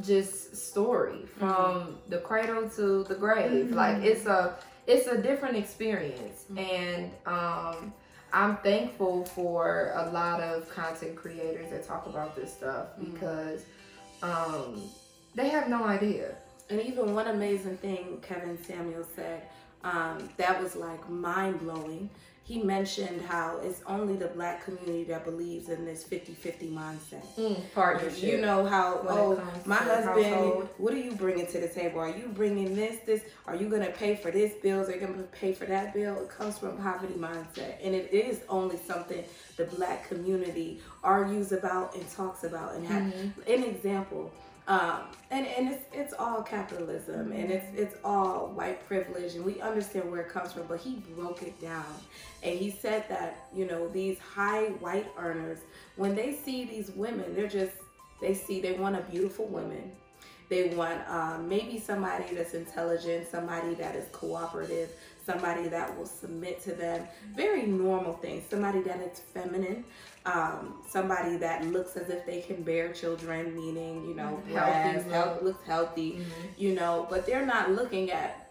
just 0.00 0.56
story 0.56 1.26
from 1.38 1.98
the 2.08 2.18
cradle 2.18 2.68
to 2.70 3.04
the 3.04 3.14
grave. 3.14 3.66
Mhm. 3.66 3.74
like 3.74 4.02
it's 4.02 4.26
a 4.26 4.56
it's 4.86 5.06
a 5.06 5.18
different 5.20 5.56
experience. 5.56 6.46
Mhm. 6.50 6.58
and 6.58 7.10
um 7.26 7.92
i'm 8.32 8.56
thankful 8.58 9.24
for 9.24 9.92
a 9.96 10.10
lot 10.10 10.40
of 10.40 10.68
content 10.70 11.16
creators 11.16 11.70
that 11.70 11.86
talk 11.86 12.06
about 12.06 12.34
this 12.36 12.52
stuff 12.52 12.88
Mhm. 13.00 13.12
because 13.12 13.60
um 14.22 14.82
they 15.34 15.48
have 15.48 15.68
no 15.68 15.84
idea 15.84 16.34
And 16.70 16.80
even 16.82 17.14
one 17.14 17.28
amazing 17.28 17.78
thing 17.78 18.20
Kevin 18.20 18.58
Samuel 18.62 19.06
said 19.16 19.42
um, 19.84 20.28
that 20.36 20.60
was 20.62 20.74
like 20.76 21.08
mind 21.08 21.60
blowing. 21.60 22.10
He 22.48 22.62
mentioned 22.62 23.20
how 23.20 23.58
it's 23.62 23.82
only 23.86 24.16
the 24.16 24.28
black 24.28 24.64
community 24.64 25.04
that 25.04 25.26
believes 25.26 25.68
in 25.68 25.84
this 25.84 26.02
50 26.02 26.32
50 26.32 26.68
mindset. 26.70 27.74
partnership 27.74 28.22
You 28.22 28.40
know 28.40 28.64
how, 28.64 29.02
When 29.02 29.08
oh, 29.14 29.42
my 29.66 29.76
husband, 29.76 30.24
household. 30.24 30.68
what 30.78 30.94
are 30.94 30.98
you 30.98 31.12
bringing 31.12 31.46
to 31.48 31.60
the 31.60 31.68
table? 31.68 32.00
Are 32.00 32.08
you 32.08 32.28
bringing 32.34 32.74
this, 32.74 33.00
this? 33.04 33.20
Are 33.46 33.54
you 33.54 33.68
going 33.68 33.82
to 33.82 33.90
pay 33.90 34.16
for 34.16 34.30
this 34.30 34.54
bills? 34.62 34.88
Are 34.88 34.92
you 34.94 35.00
going 35.00 35.16
to 35.16 35.24
pay 35.24 35.52
for 35.52 35.66
that 35.66 35.92
bill? 35.92 36.22
It 36.22 36.30
comes 36.30 36.58
from 36.58 36.78
poverty 36.78 37.12
mindset. 37.18 37.74
And 37.84 37.94
it 37.94 38.10
is 38.14 38.40
only 38.48 38.78
something 38.78 39.22
the 39.58 39.64
black 39.66 40.08
community 40.08 40.80
argues 41.04 41.52
about 41.52 41.94
and 41.96 42.10
talks 42.10 42.44
about. 42.44 42.76
And 42.76 42.86
have 42.86 43.02
Mhm. 43.12 43.32
an 43.46 43.62
example. 43.64 44.32
Um, 44.68 45.00
and 45.30 45.46
and 45.46 45.70
it's 45.70 45.84
it's 45.94 46.14
all 46.18 46.42
capitalism 46.42 47.32
and 47.32 47.50
it's 47.50 47.64
it's 47.74 47.96
all 48.04 48.48
white 48.48 48.86
privilege 48.86 49.34
and 49.34 49.42
we 49.42 49.62
understand 49.62 50.10
where 50.10 50.20
it 50.20 50.28
comes 50.28 50.52
from. 50.52 50.66
But 50.66 50.80
he 50.80 51.02
broke 51.16 51.42
it 51.42 51.58
down, 51.60 51.86
and 52.42 52.58
he 52.58 52.70
said 52.70 53.08
that 53.08 53.48
you 53.54 53.66
know 53.66 53.88
these 53.88 54.18
high 54.18 54.66
white 54.80 55.06
earners 55.16 55.58
when 55.96 56.14
they 56.14 56.34
see 56.34 56.66
these 56.66 56.90
women, 56.90 57.34
they're 57.34 57.48
just 57.48 57.72
they 58.20 58.34
see 58.34 58.60
they 58.60 58.72
want 58.72 58.96
a 58.96 59.00
beautiful 59.10 59.46
woman. 59.46 59.90
They 60.48 60.70
want 60.70 61.06
um, 61.10 61.48
maybe 61.48 61.78
somebody 61.78 62.34
that's 62.34 62.54
intelligent, 62.54 63.28
somebody 63.30 63.74
that 63.74 63.94
is 63.94 64.06
cooperative, 64.12 64.90
somebody 65.26 65.68
that 65.68 65.94
will 65.96 66.06
submit 66.06 66.62
to 66.62 66.72
them. 66.72 67.06
Very 67.36 67.66
normal 67.66 68.14
things. 68.14 68.44
Somebody 68.48 68.80
that 68.82 69.00
is 69.00 69.20
feminine, 69.34 69.84
um, 70.32 70.74
somebody 70.88 71.36
that 71.38 71.64
looks 71.66 71.96
as 71.96 72.08
if 72.10 72.26
they 72.26 72.40
can 72.40 72.62
bear 72.62 72.92
children, 72.92 73.54
meaning 73.56 74.04
you 74.08 74.14
know 74.14 74.42
Healthy 74.52 74.52
breasts, 74.92 75.10
health, 75.10 75.42
looks 75.42 75.64
healthy, 75.66 76.10
Mhm. 76.12 76.24
you 76.56 76.74
know. 76.74 77.06
But 77.10 77.24
they're 77.26 77.46
not 77.46 77.70
looking 77.72 78.10
at. 78.10 78.44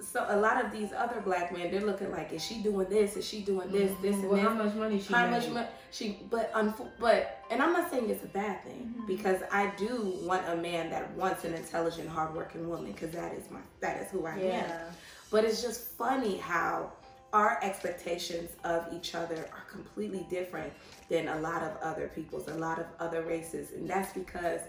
So 0.00 0.24
a 0.28 0.36
lot 0.36 0.64
of 0.64 0.70
these 0.70 0.90
other 0.96 1.20
black 1.20 1.52
men, 1.52 1.70
they're 1.72 1.80
looking 1.84 2.10
like, 2.12 2.32
is 2.32 2.42
she 2.42 2.62
doing 2.62 2.88
this? 2.88 3.16
Is 3.16 3.26
she 3.26 3.40
doing 3.42 3.70
this? 3.72 3.90
This 4.00 4.14
and 4.14 4.28
well, 4.28 4.36
this? 4.36 4.44
how 4.48 4.54
much 4.54 4.74
money 4.74 5.00
she 5.00 5.12
how 5.12 5.24
made? 5.26 5.30
much 5.32 5.48
money 5.50 5.66
she 5.90 6.18
but 6.30 6.52
unfo- 6.52 6.90
but 7.00 7.42
and 7.50 7.62
i'm 7.62 7.72
not 7.72 7.90
saying 7.90 8.08
it's 8.10 8.22
a 8.22 8.26
bad 8.28 8.62
thing 8.62 8.94
Mhm. 8.98 9.06
because 9.06 9.40
i 9.50 9.72
do 9.78 10.14
want 10.22 10.46
a 10.48 10.54
man 10.56 10.90
that 10.90 11.10
wants 11.12 11.44
an 11.44 11.54
intelligent 11.54 12.06
hardworking 12.08 12.68
woman 12.68 12.92
because 12.92 13.10
that 13.12 13.32
is 13.32 13.50
my 13.50 13.58
that 13.80 13.96
is 14.02 14.10
who 14.10 14.26
i 14.26 14.36
am 14.38 14.70
but 15.30 15.44
it's 15.44 15.62
just 15.62 15.80
funny 15.96 16.36
how 16.36 16.92
our 17.32 17.58
expectations 17.62 18.50
of 18.64 18.86
each 18.92 19.14
other 19.14 19.48
are 19.52 19.64
completely 19.70 20.26
different 20.30 20.72
than 21.10 21.28
a 21.28 21.38
lot 21.40 21.62
of 21.62 21.76
other 21.82 22.10
people's 22.14 22.48
a 22.48 22.54
lot 22.54 22.78
of 22.78 22.86
other 23.00 23.22
races 23.22 23.72
and 23.72 23.88
that's 23.88 24.12
because 24.12 24.60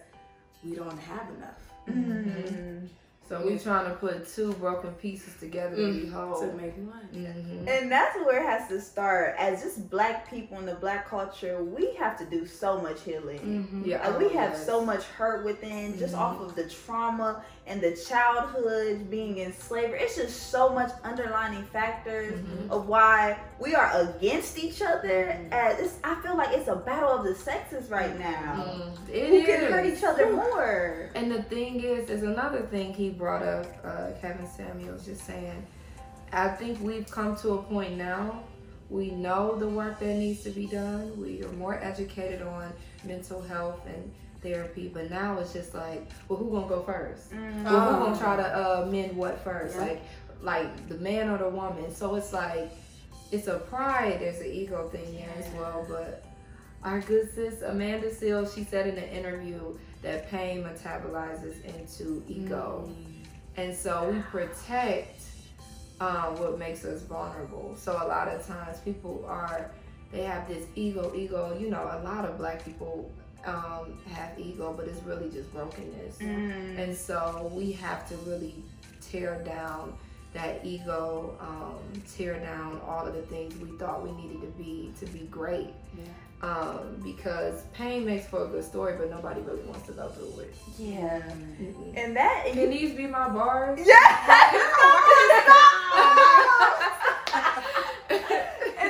we 0.63 0.75
don't 0.75 0.99
have 0.99 1.27
enough 1.37 1.61
Mhm. 1.87 2.87
so 3.27 3.41
we're 3.45 3.57
trying 3.57 3.85
to 3.89 3.95
put 3.95 4.27
two 4.27 4.53
broken 4.53 4.91
pieces 4.95 5.33
together 5.39 5.75
to 5.75 5.93
be 5.93 6.07
whole 6.07 6.39
to 6.41 6.47
make 6.53 6.75
one 6.75 7.07
Mhm. 7.13 7.67
And 7.67 7.91
that's 7.91 8.15
where 8.17 8.43
it 8.43 8.45
has 8.45 8.67
to 8.69 8.79
start. 8.79 9.35
As 9.39 9.63
just 9.63 9.89
black 9.89 10.29
people 10.29 10.59
in 10.59 10.65
the 10.67 10.75
black 10.75 11.07
culture, 11.09 11.63
we 11.63 11.93
have 11.95 12.17
to 12.19 12.25
do 12.25 12.45
so 12.45 12.79
much 12.81 13.01
healing. 13.01 13.39
Mhm. 13.67 13.85
Yeah. 13.85 14.07
Like 14.07 14.19
we 14.19 14.29
have 14.35 14.55
so 14.55 14.85
much 14.85 15.03
hurt 15.05 15.43
within 15.43 15.97
just 15.97 16.13
off 16.13 16.39
of 16.39 16.55
the 16.55 16.67
trauma 16.69 17.43
and 17.69 17.79
the 17.79 17.91
childhood 17.91 19.09
being 19.11 19.37
in 19.37 19.53
slavery. 19.53 19.99
It's 20.01 20.15
just 20.15 20.49
so 20.49 20.69
much 20.69 20.91
underlining 21.03 21.63
factors 21.65 22.39
Mhm. 22.39 22.71
of 22.71 22.87
why 22.87 23.37
we 23.59 23.75
are 23.75 23.91
against 23.93 24.57
each 24.57 24.81
other. 24.81 25.25
Mhm. 25.27 25.51
As 25.51 25.93
I 26.03 26.15
feel 26.21 26.35
like 26.35 26.57
it's 26.57 26.67
a 26.67 26.75
battle 26.75 27.09
of 27.11 27.23
the 27.23 27.35
sexes 27.35 27.91
right 27.91 28.17
now. 28.17 28.65
Mm, 28.67 29.09
it 29.13 29.29
Who 29.29 29.43
can 29.45 29.71
hurt 29.71 29.85
each 29.85 30.03
other 30.03 30.31
more? 30.31 31.09
And 31.13 31.31
the 31.31 31.43
thing 31.43 31.81
is, 31.83 32.07
there's 32.07 32.23
another 32.23 32.61
thing 32.63 32.93
he 32.93 33.09
brought 33.11 33.43
up, 33.43 33.67
uh, 33.85 34.07
Kevin 34.19 34.47
Samuels, 34.47 35.05
just 35.05 35.23
saying, 35.25 35.65
I 36.33 36.49
think 36.49 36.79
we've 36.81 37.09
come 37.09 37.35
to 37.37 37.53
a 37.53 37.61
point 37.61 37.97
now, 37.97 38.43
we 38.89 39.11
know 39.11 39.55
the 39.55 39.67
work 39.67 39.99
that 39.99 40.15
needs 40.15 40.43
to 40.43 40.49
be 40.49 40.65
done. 40.65 41.19
We 41.21 41.43
are 41.43 41.51
more 41.51 41.75
educated 41.75 42.41
on 42.41 42.73
mental 43.03 43.41
health 43.43 43.81
and 43.85 44.11
therapy, 44.41 44.89
but 44.93 45.09
now 45.09 45.37
it's 45.39 45.53
just 45.53 45.73
like, 45.73 46.07
well, 46.27 46.39
who 46.39 46.49
gonna 46.51 46.67
go 46.67 46.81
first? 46.83 47.31
Mm. 47.31 47.63
Well, 47.63 47.93
who 47.93 47.95
Oh. 47.95 48.05
gonna 48.07 48.17
try 48.19 48.35
to 48.37 48.43
uh, 48.57 48.85
mend 48.89 49.15
what 49.17 49.39
first? 49.43 49.75
Yeah. 49.75 49.81
Like, 49.81 50.01
like 50.41 50.89
the 50.89 50.95
man 50.95 51.29
or 51.29 51.37
the 51.37 51.49
woman. 51.49 51.93
So 51.93 52.15
it's 52.15 52.31
like, 52.33 52.71
it's 53.31 53.47
a 53.47 53.59
pride. 53.59 54.17
There's 54.21 54.39
an 54.39 54.47
ego 54.51 54.87
thing 54.89 55.13
there 55.15 55.29
as 55.37 55.51
well. 55.53 55.85
But 55.89 56.23
our 56.83 56.99
good 57.01 57.33
sis 57.33 57.61
Amanda 57.61 58.09
Seales, 58.09 58.55
she 58.55 58.63
said 58.63 58.87
in 58.87 58.97
an 58.97 59.09
interview 59.09 59.77
that 60.01 60.29
pain 60.31 60.63
metabolizes 60.63 61.63
into 61.65 62.23
ego, 62.27 62.87
Mm. 62.89 63.25
and 63.57 63.75
so 63.75 64.09
we 64.09 64.19
protect 64.21 65.21
um, 66.01 66.39
what 66.39 66.57
makes 66.57 66.85
us 66.85 67.01
vulnerable. 67.01 67.75
So 67.77 67.91
a 67.91 68.07
lot 68.07 68.29
of 68.29 68.47
times 68.47 68.77
people 68.79 69.25
are 69.27 69.69
they 70.13 70.23
have 70.23 70.47
this 70.47 70.65
ego, 70.75 71.11
ego. 71.13 71.55
You 71.59 71.69
know, 71.69 71.83
a 71.83 71.99
lot 72.03 72.23
of 72.25 72.37
black 72.37 72.63
people 72.63 73.11
um, 73.45 73.99
have 74.11 74.37
ego, 74.37 74.73
but 74.75 74.87
it's 74.87 75.01
really 75.03 75.29
just 75.29 75.51
brokenness. 75.53 76.17
Mm. 76.17 76.77
And 76.77 76.95
so 76.95 77.51
we 77.53 77.71
have 77.73 78.07
to 78.09 78.15
really 78.29 78.55
tear 79.01 79.41
down 79.45 79.93
that 80.33 80.63
ego 80.63 81.35
um, 81.39 81.79
tear 82.15 82.39
down 82.39 82.79
all 82.85 83.05
of 83.05 83.13
the 83.15 83.21
things 83.23 83.55
we 83.57 83.75
thought 83.77 84.03
we 84.03 84.11
needed 84.11 84.41
to 84.41 84.47
be 84.57 84.93
to 84.99 85.05
be 85.07 85.25
great. 85.31 85.73
Yeah. 85.97 86.05
Um, 86.41 87.01
because 87.03 87.63
pain 87.73 88.05
makes 88.05 88.25
for 88.27 88.45
a 88.45 88.47
good 88.47 88.63
story, 88.63 88.95
but 88.97 89.09
nobody 89.09 89.41
really 89.41 89.63
wants 89.63 89.87
to 89.87 89.93
go 89.93 90.07
through 90.09 90.43
it. 90.43 90.55
Yeah. 90.77 91.19
Mm-mm. 91.59 91.97
And 91.97 92.15
that 92.15 92.45
Can 92.53 92.69
these 92.69 92.93
be 92.93 93.07
my 93.07 93.27
bars? 93.27 93.79
Yeah. 93.83 93.95
and 98.09 98.19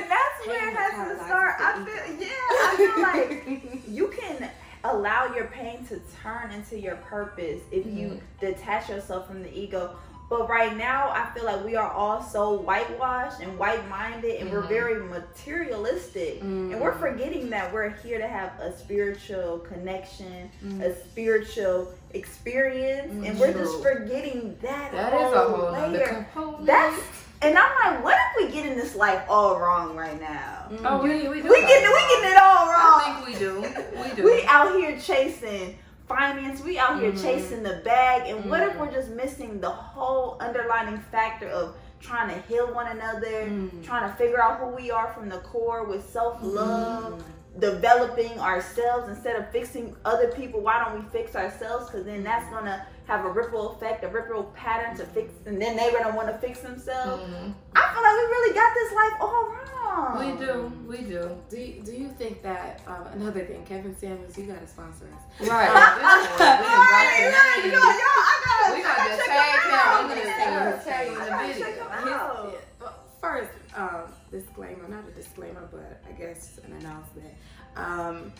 that's 0.08 0.46
where 0.46 0.68
it 0.68 0.74
has 0.76 1.18
to 1.18 1.24
start. 1.24 1.54
I 1.58 1.84
feel 1.84 2.04
yeah, 2.20 2.28
I 2.62 2.74
feel 2.76 3.02
like 3.02 3.79
you 3.90 4.08
can 4.08 4.48
allow 4.84 5.34
your 5.34 5.46
pain 5.46 5.84
to 5.86 6.00
turn 6.22 6.50
into 6.52 6.78
your 6.78 6.96
purpose 6.96 7.60
if 7.70 7.84
you 7.86 8.08
mm-hmm. 8.08 8.46
detach 8.46 8.88
yourself 8.88 9.26
from 9.26 9.42
the 9.42 9.58
ego. 9.58 9.96
But 10.30 10.48
right 10.48 10.76
now, 10.76 11.10
I 11.10 11.28
feel 11.34 11.44
like 11.44 11.64
we 11.64 11.74
are 11.74 11.90
all 11.90 12.22
so 12.22 12.52
whitewashed 12.60 13.40
and 13.40 13.58
white-minded, 13.58 14.40
and 14.40 14.52
we're 14.52 14.62
Mhm. 14.62 14.68
very 14.68 15.02
materialistic, 15.02 16.40
and 16.40 16.80
we're 16.80 16.92
mm-hmm. 16.92 17.00
forgetting 17.00 17.50
that 17.50 17.72
we're 17.72 17.88
here 17.88 18.18
to 18.18 18.28
have 18.28 18.52
a 18.60 18.72
spiritual 18.78 19.58
connection, 19.58 20.48
a 20.62 20.66
mm. 20.66 21.04
spiritual 21.04 21.92
experience, 22.14 23.10
and 23.26 23.40
we're 23.40 23.52
just 23.52 23.82
forgetting 23.82 24.56
that, 24.62 24.92
That 24.92 25.14
is 25.14 25.32
a 25.32 25.48
whole 25.48 25.64
other 25.66 25.98
layer. 25.98 26.06
component. 26.06 26.66
That's 26.66 27.02
and 27.42 27.56
I'm 27.56 27.94
like, 27.94 28.04
what 28.04 28.16
if 28.16 28.46
we 28.46 28.52
get 28.52 28.66
in 28.66 28.76
this 28.76 28.94
life 28.94 29.22
all 29.28 29.58
wrong 29.58 29.96
right 29.96 30.20
now? 30.20 30.68
oh, 30.84 31.02
we, 31.02 31.28
we 31.28 31.42
do. 31.42 31.48
We 31.48 31.60
getting 31.60 31.90
we 31.90 32.00
getting 32.08 32.30
it 32.32 32.38
all 32.40 32.66
wrong. 32.66 33.00
I 33.02 33.22
think 33.24 33.26
we 33.26 33.34
do. 33.38 33.60
We 34.02 34.10
do. 34.16 34.24
We 34.24 34.44
out 34.44 34.74
here 34.76 34.98
chasing 35.00 35.78
finance. 36.06 36.60
We 36.62 36.78
out 36.78 37.00
here 37.00 37.12
Mhm. 37.12 37.22
chasing 37.22 37.62
the 37.62 37.80
bag. 37.84 38.28
And 38.28 38.50
what 38.50 38.62
if 38.62 38.72
Mhm. 38.74 38.80
we're 38.80 38.90
just 38.92 39.10
missing 39.10 39.60
the 39.60 39.70
whole 39.70 40.36
underlining 40.40 40.98
factor 40.98 41.48
of 41.48 41.76
trying 42.00 42.28
to 42.34 42.40
heal 42.48 42.72
one 42.74 42.86
another, 42.88 43.44
Mm. 43.46 43.84
trying 43.84 44.10
to 44.10 44.16
figure 44.16 44.40
out 44.42 44.58
who 44.58 44.66
we 44.68 44.90
are 44.90 45.12
from 45.12 45.28
the 45.28 45.38
core 45.38 45.84
with 45.84 46.08
self 46.10 46.38
love, 46.42 47.12
Mm-hmm. 47.14 47.60
developing 47.60 48.38
ourselves 48.40 49.08
instead 49.08 49.36
of 49.36 49.48
fixing 49.50 49.94
other 50.04 50.28
people. 50.28 50.60
Why 50.60 50.82
don't 50.82 50.94
we 51.02 51.08
fix 51.10 51.34
ourselves? 51.36 51.90
Because 51.90 52.06
then 52.06 52.22
that's 52.24 52.48
gonna 52.50 52.86
have 53.10 53.24
a 53.24 53.28
ripple 53.30 53.72
effect, 53.72 54.04
a 54.04 54.08
ripple 54.08 54.44
pattern 54.54 54.96
to 54.96 55.04
fix, 55.04 55.32
and 55.44 55.60
then 55.60 55.74
they're 55.74 55.90
gonna 55.90 56.14
want 56.14 56.28
to 56.28 56.38
fix 56.38 56.60
themselves. 56.60 57.20
Mhm. 57.24 57.52
I 57.74 57.92
feel 57.92 58.02
like 58.06 58.16
we 58.20 58.24
really 58.36 58.54
got 58.54 58.72
this 58.72 58.92
life 58.92 59.16
all 59.20 59.46
wrong. 59.50 60.18
We 60.38 60.46
do. 60.46 60.72
We 60.86 60.98
do. 60.98 61.36
Do 61.50 61.56
you, 61.58 61.82
do 61.82 61.90
you 61.92 62.08
think 62.10 62.40
that 62.44 62.80
um, 62.86 63.06
another 63.14 63.44
thing, 63.44 63.64
Kevin 63.66 63.96
Samuels, 63.98 64.38
you 64.38 64.44
gotta 64.44 64.66
sponsor 64.68 65.06
us. 65.16 65.48
Right. 65.48 65.68
Right, 65.70 67.18
This 67.18 67.34
one, 67.34 67.64
we 67.64 67.66
done 67.66 67.66
dropped 67.66 67.66
the 67.66 67.66
right, 67.66 67.66
yo, 67.66 67.72
yo, 67.72 68.10
I 68.30 68.36
gotta, 68.46 68.76
We 68.76 68.82
got 68.82 68.96
gotta 68.96 69.16
tag 69.26 69.58
him 69.58 69.70
him. 69.70 69.74
out. 69.74 70.00
I'm 70.00 70.08
gonna 70.08 70.20
Yeah. 70.20 70.82
tag 70.84 71.06
him 71.08 71.14
in 71.14 71.18
the 71.20 71.52
video. 71.52 71.66
His- 71.66 72.12
out. 72.12 73.04
first, 73.20 73.50
um, 73.76 74.02
disclaimer, 74.30 74.86
not 74.88 75.04
a 75.08 75.10
disclaimer, 75.10 75.68
but 75.72 76.00
I 76.08 76.12
guess 76.12 76.58
an 76.64 76.72
announcement. 76.74 77.34
Um, 77.76 78.32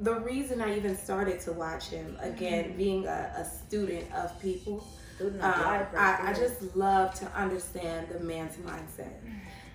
the 0.00 0.14
reason 0.14 0.60
I 0.60 0.76
even 0.76 0.96
started 0.96 1.40
to 1.40 1.52
watch 1.52 1.88
him, 1.88 2.16
again, 2.20 2.76
being 2.76 3.06
a, 3.06 3.32
a 3.36 3.44
student 3.44 4.12
of 4.12 4.38
people, 4.40 4.86
Student 5.16 5.42
um, 5.42 5.52
of 5.52 5.60
life 5.60 5.92
right 5.92 6.20
I, 6.20 6.30
I 6.30 6.34
just 6.34 6.76
love 6.76 7.14
to 7.20 7.26
understand 7.32 8.08
the 8.10 8.20
man's 8.20 8.56
mindset. 8.56 9.12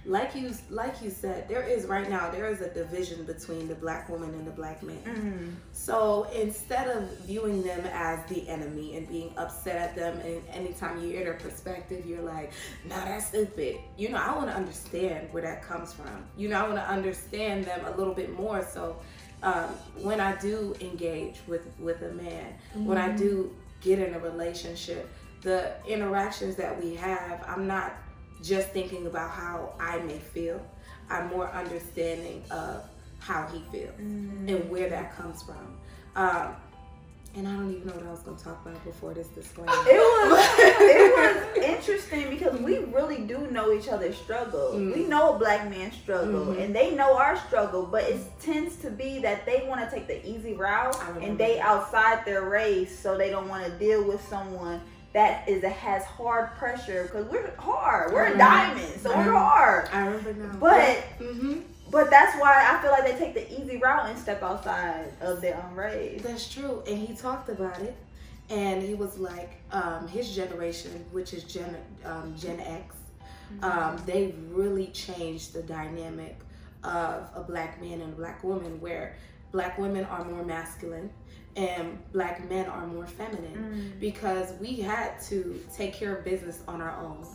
Like 0.04 0.36
you, 0.36 0.52
like 0.72 1.00
you 1.04 1.12
said, 1.12 1.48
there 1.48 1.62
is 1.62 1.86
right 1.86 2.10
now 2.10 2.32
there 2.32 2.48
is 2.48 2.62
a 2.62 2.74
division 2.74 3.24
between 3.24 3.68
the 3.68 3.76
black 3.76 4.10
woman 4.10 4.32
and 4.32 4.48
the 4.48 4.52
black 4.52 4.82
man. 4.82 4.98
Mm. 5.06 5.54
So 5.74 6.28
instead 6.36 6.88
of 6.88 7.20
viewing 7.20 7.62
them 7.62 7.82
as 7.92 8.28
the 8.28 8.48
enemy 8.50 8.98
and 8.98 9.08
being 9.08 9.32
upset 9.38 9.76
at 9.76 9.96
them, 9.96 10.20
and 10.22 10.42
anytime 10.50 11.00
you 11.04 11.10
hear 11.10 11.24
their 11.24 11.36
perspective, 11.36 12.04
you're 12.08 12.24
like, 12.24 12.52
"No, 12.84 12.96
that's 12.96 13.28
stupid." 13.28 13.78
You 13.96 14.10
know, 14.10 14.18
I 14.18 14.36
want 14.36 14.48
to 14.48 14.56
understand 14.56 15.28
where 15.32 15.44
that 15.44 15.62
comes 15.62 15.94
from. 15.94 16.26
You 16.36 16.50
know, 16.50 16.60
I 16.60 16.64
want 16.64 16.78
to 16.78 16.90
understand 16.90 17.66
them 17.66 17.86
a 17.86 17.96
little 17.96 18.16
bit 18.16 18.36
more. 18.36 18.68
So 18.74 18.98
um, 19.44 19.70
when 20.02 20.20
I 20.20 20.36
do 20.40 20.76
engage 20.82 21.38
with 21.48 21.68
with 21.80 22.02
a 22.04 22.12
man, 22.14 22.54
when 22.76 22.98
I 22.98 23.16
do 23.16 23.56
get 23.82 24.00
in 24.00 24.14
a 24.14 24.20
relationship, 24.20 25.10
the 25.42 25.74
interactions 25.88 26.56
that 26.58 26.82
we 26.82 26.96
have, 26.96 27.44
I'm 27.48 27.68
not 27.68 27.94
just 28.44 28.70
thinking 28.70 29.08
about 29.08 29.32
how 29.32 29.74
I 29.80 30.00
may 30.00 30.20
feel. 30.20 30.62
I'm 31.10 31.28
more 31.30 31.50
understanding 31.52 32.44
of 32.52 32.84
how 33.20 33.48
he 33.48 33.64
feels 33.72 34.00
and 34.00 34.70
where 34.70 34.90
that 34.90 35.16
comes 35.16 35.44
from. 35.44 35.78
Um, 36.16 36.56
and 37.36 37.48
I 37.48 37.52
don't 37.54 37.72
even 37.74 37.88
know 37.88 37.94
what 37.94 38.06
I 38.06 38.12
was 38.12 38.20
going 38.20 38.38
to 38.38 38.44
talk 38.44 38.66
about 38.66 38.84
before 38.84 39.14
this 39.14 39.28
disclaimer. 39.28 39.72
It 39.72 40.30
was 40.30 40.50
it 40.60 41.56
was 41.56 41.64
interesting 41.64 42.30
because 42.30 42.60
we 42.60 42.80
really 42.80 43.20
do 43.20 43.48
know 43.52 43.72
each 43.74 43.88
other's 43.88 44.18
struggle. 44.18 44.72
Mm. 44.74 44.94
We 44.96 45.04
know 45.06 45.36
a 45.36 45.40
black 45.40 45.70
man's 45.70 45.94
struggle, 45.96 46.48
Mhm. 46.48 46.62
and 46.64 46.76
they 46.76 46.92
know 46.94 47.16
our 47.16 47.38
struggle. 47.38 47.84
But 47.86 48.04
it 48.04 48.20
tends 48.42 48.76
to 48.78 48.90
be 48.92 49.20
that 49.20 49.46
they 49.46 49.66
want 49.68 49.82
to 49.88 49.94
take 49.96 50.08
the 50.08 50.26
easy 50.28 50.54
route, 50.54 50.96
and 51.22 51.38
they 51.38 51.56
that. 51.56 51.66
outside 51.66 52.26
their 52.26 52.42
race, 52.44 52.98
so 52.98 53.18
they 53.18 53.30
don't 53.30 53.48
want 53.48 53.66
to 53.66 53.72
deal 53.72 54.04
with 54.04 54.26
someone 54.28 54.82
that 55.14 55.48
is 55.48 55.64
has 55.64 56.04
hard 56.06 56.56
pressure 56.56 57.04
because 57.04 57.26
we're 57.28 57.54
hard. 57.58 58.14
We're 58.14 58.26
a 58.28 58.32
Mhm. 58.32 58.38
diamond, 58.38 59.02
so 59.02 59.10
we're 59.10 59.24
Mhm. 59.26 59.38
hard. 59.38 59.90
I 59.94 60.06
remember 60.08 60.34
now. 60.34 60.56
But 60.60 60.98
hmm 61.20 61.60
but 61.92 62.10
that's 62.10 62.40
why 62.40 62.66
I 62.70 62.82
feel 62.82 62.92
like 62.92 63.06
they 63.06 63.18
take 63.18 63.34
the 63.34 63.62
easy 63.62 63.78
route 63.78 64.10
and 64.10 64.18
step 64.18 64.42
outside 64.42 65.12
of 65.22 65.42
their 65.42 65.62
own 65.64 65.76
race. 65.76 66.22
That's 66.22 66.52
true. 66.52 66.82
And 66.88 66.98
he 66.98 67.14
talked 67.14 67.50
about 67.50 67.80
it. 67.82 67.96
And 68.50 68.82
he 68.82 68.96
was 68.96 69.18
like, 69.18 69.62
um, 69.72 70.08
his 70.08 70.36
generation, 70.36 71.06
which 71.12 71.34
is 71.34 71.44
Gen, 71.44 71.76
um, 72.04 72.36
Gen 72.38 72.60
X, 72.60 72.96
um, 73.62 74.02
they 74.06 74.34
really 74.50 74.88
changed 74.88 75.54
the 75.54 75.64
dynamic 75.64 76.38
of 76.84 77.30
a 77.36 77.44
black 77.48 77.82
man 77.82 78.02
and 78.02 78.14
a 78.14 78.16
black 78.16 78.44
woman, 78.44 78.82
where 78.82 79.16
black 79.52 79.78
women 79.78 80.06
are 80.06 80.24
more 80.24 80.44
masculine 80.44 81.10
and 81.58 82.00
black 82.14 82.50
men 82.50 82.66
are 82.68 82.88
more 82.88 83.06
feminine 83.06 83.94
because 84.00 84.54
we 84.62 84.76
had 84.78 85.20
to 85.22 85.62
take 85.76 85.94
care 85.94 86.16
of 86.16 86.24
business 86.24 86.62
on 86.68 86.80
our 86.82 86.96
own. 87.02 87.26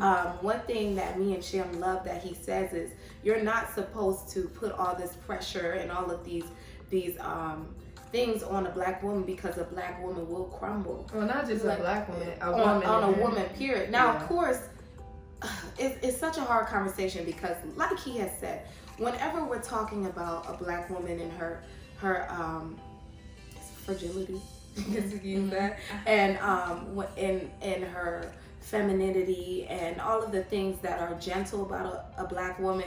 Um, 0.00 0.26
one 0.40 0.60
thing 0.60 0.94
that 0.96 1.18
me 1.20 1.34
and 1.34 1.44
Shem 1.44 1.78
love 1.78 2.02
that 2.04 2.22
he 2.22 2.32
says 2.34 2.72
is 2.72 2.92
you're 3.22 3.42
not 3.42 3.70
supposed 3.74 4.30
to 4.30 4.44
put 4.48 4.72
all 4.72 4.94
this 4.94 5.16
pressure 5.26 5.72
and 5.72 5.90
all 5.92 6.10
of 6.10 6.24
these 6.24 6.44
these 6.88 7.18
um, 7.20 7.68
things 8.10 8.42
on 8.42 8.66
a 8.66 8.70
black 8.70 9.02
woman 9.02 9.24
because 9.24 9.58
a 9.58 9.64
black 9.64 10.02
woman 10.02 10.26
will 10.30 10.44
crumble 10.46 11.06
Well, 11.12 11.26
not 11.26 11.46
just 11.46 11.62
Like, 11.66 11.78
a 11.78 11.82
black 11.82 12.08
woman, 12.08 12.32
a 12.40 12.44
on, 12.46 12.58
woman. 12.80 12.88
on 12.88 13.04
a 13.14 13.22
woman. 13.22 13.44
Period. 13.50 13.90
Now, 13.90 14.06
Yeah. 14.14 14.22
of 14.22 14.28
course, 14.28 14.60
it, 15.78 15.98
it's 16.02 16.16
such 16.16 16.38
a 16.38 16.40
hard 16.40 16.66
conversation 16.68 17.26
because, 17.26 17.56
like 17.76 17.98
he 17.98 18.16
has 18.16 18.30
said, 18.40 18.66
whenever 18.98 19.44
we're 19.44 19.62
talking 19.62 20.06
about 20.06 20.46
a 20.48 20.62
black 20.62 20.90
woman 20.90 21.18
and 21.20 21.32
her 21.32 21.62
her 21.98 22.26
um, 22.30 22.76
fragility, 23.84 24.40
just 24.92 25.22
use 25.22 25.50
that, 25.50 25.78
and 26.06 26.38
um, 26.38 27.02
in 27.16 27.50
in 27.62 27.82
her 27.82 28.32
femininity 28.60 29.66
and 29.68 30.00
all 30.00 30.22
of 30.22 30.30
the 30.30 30.42
things 30.44 30.78
that 30.80 31.00
are 31.00 31.14
gentle 31.18 31.62
about 31.62 31.86
a, 32.18 32.22
a 32.24 32.26
black 32.26 32.58
woman. 32.58 32.84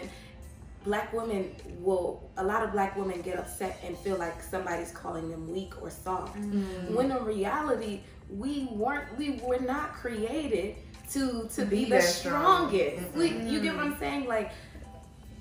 Black 0.84 1.14
women 1.14 1.52
will, 1.80 2.28
a 2.38 2.44
lot 2.44 2.64
of 2.64 2.72
black 2.72 2.96
women 2.98 3.22
get 3.22 3.38
upset 3.38 3.80
and 3.86 3.96
feel 4.00 4.18
like 4.18 4.42
somebody's 4.42 4.90
calling 4.92 5.30
them 5.30 5.52
weak 5.52 5.80
or 5.80 5.92
soft 5.92 6.36
Mm-hmm. 6.40 6.96
when 6.96 7.12
in 7.12 7.24
reality 7.24 8.02
we 8.36 8.68
weren't 8.72 9.16
we 9.16 9.40
were 9.44 9.60
not 9.60 9.94
created 9.94 10.76
to 11.12 11.48
to 11.54 11.66
be, 11.66 11.84
Be 11.84 11.84
the 11.86 11.90
that 11.98 12.04
strong. 12.04 12.70
strongest 12.70 13.14
we, 13.14 13.28
you 13.48 13.60
get 13.62 13.76
what 13.76 13.86
i'm 13.86 14.00
saying 14.00 14.26
like 14.26 14.54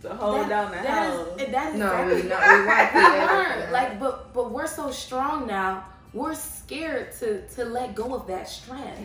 To 0.02 0.08
hold 0.14 0.40
that- 0.40 0.48
down 0.48 0.70
the 0.70 0.76
that 0.78 0.86
house. 0.86 1.26
is 1.40 1.50
that 1.52 1.72
is 1.74 1.78
No, 1.78 1.86
exactly 1.86 2.22
we 2.22 2.28
not. 2.28 2.94
We 2.94 3.34
weren't 3.34 3.72
like 3.72 4.00
but 4.00 4.32
but 4.34 4.50
we're 4.50 4.66
so 4.66 4.90
strong 4.90 5.46
now 5.46 5.84
we're 6.12 6.34
scared 6.34 7.12
to 7.20 7.46
to 7.48 7.64
let 7.64 7.94
go 7.94 8.14
of 8.14 8.26
that 8.26 8.48
strength 8.48 9.00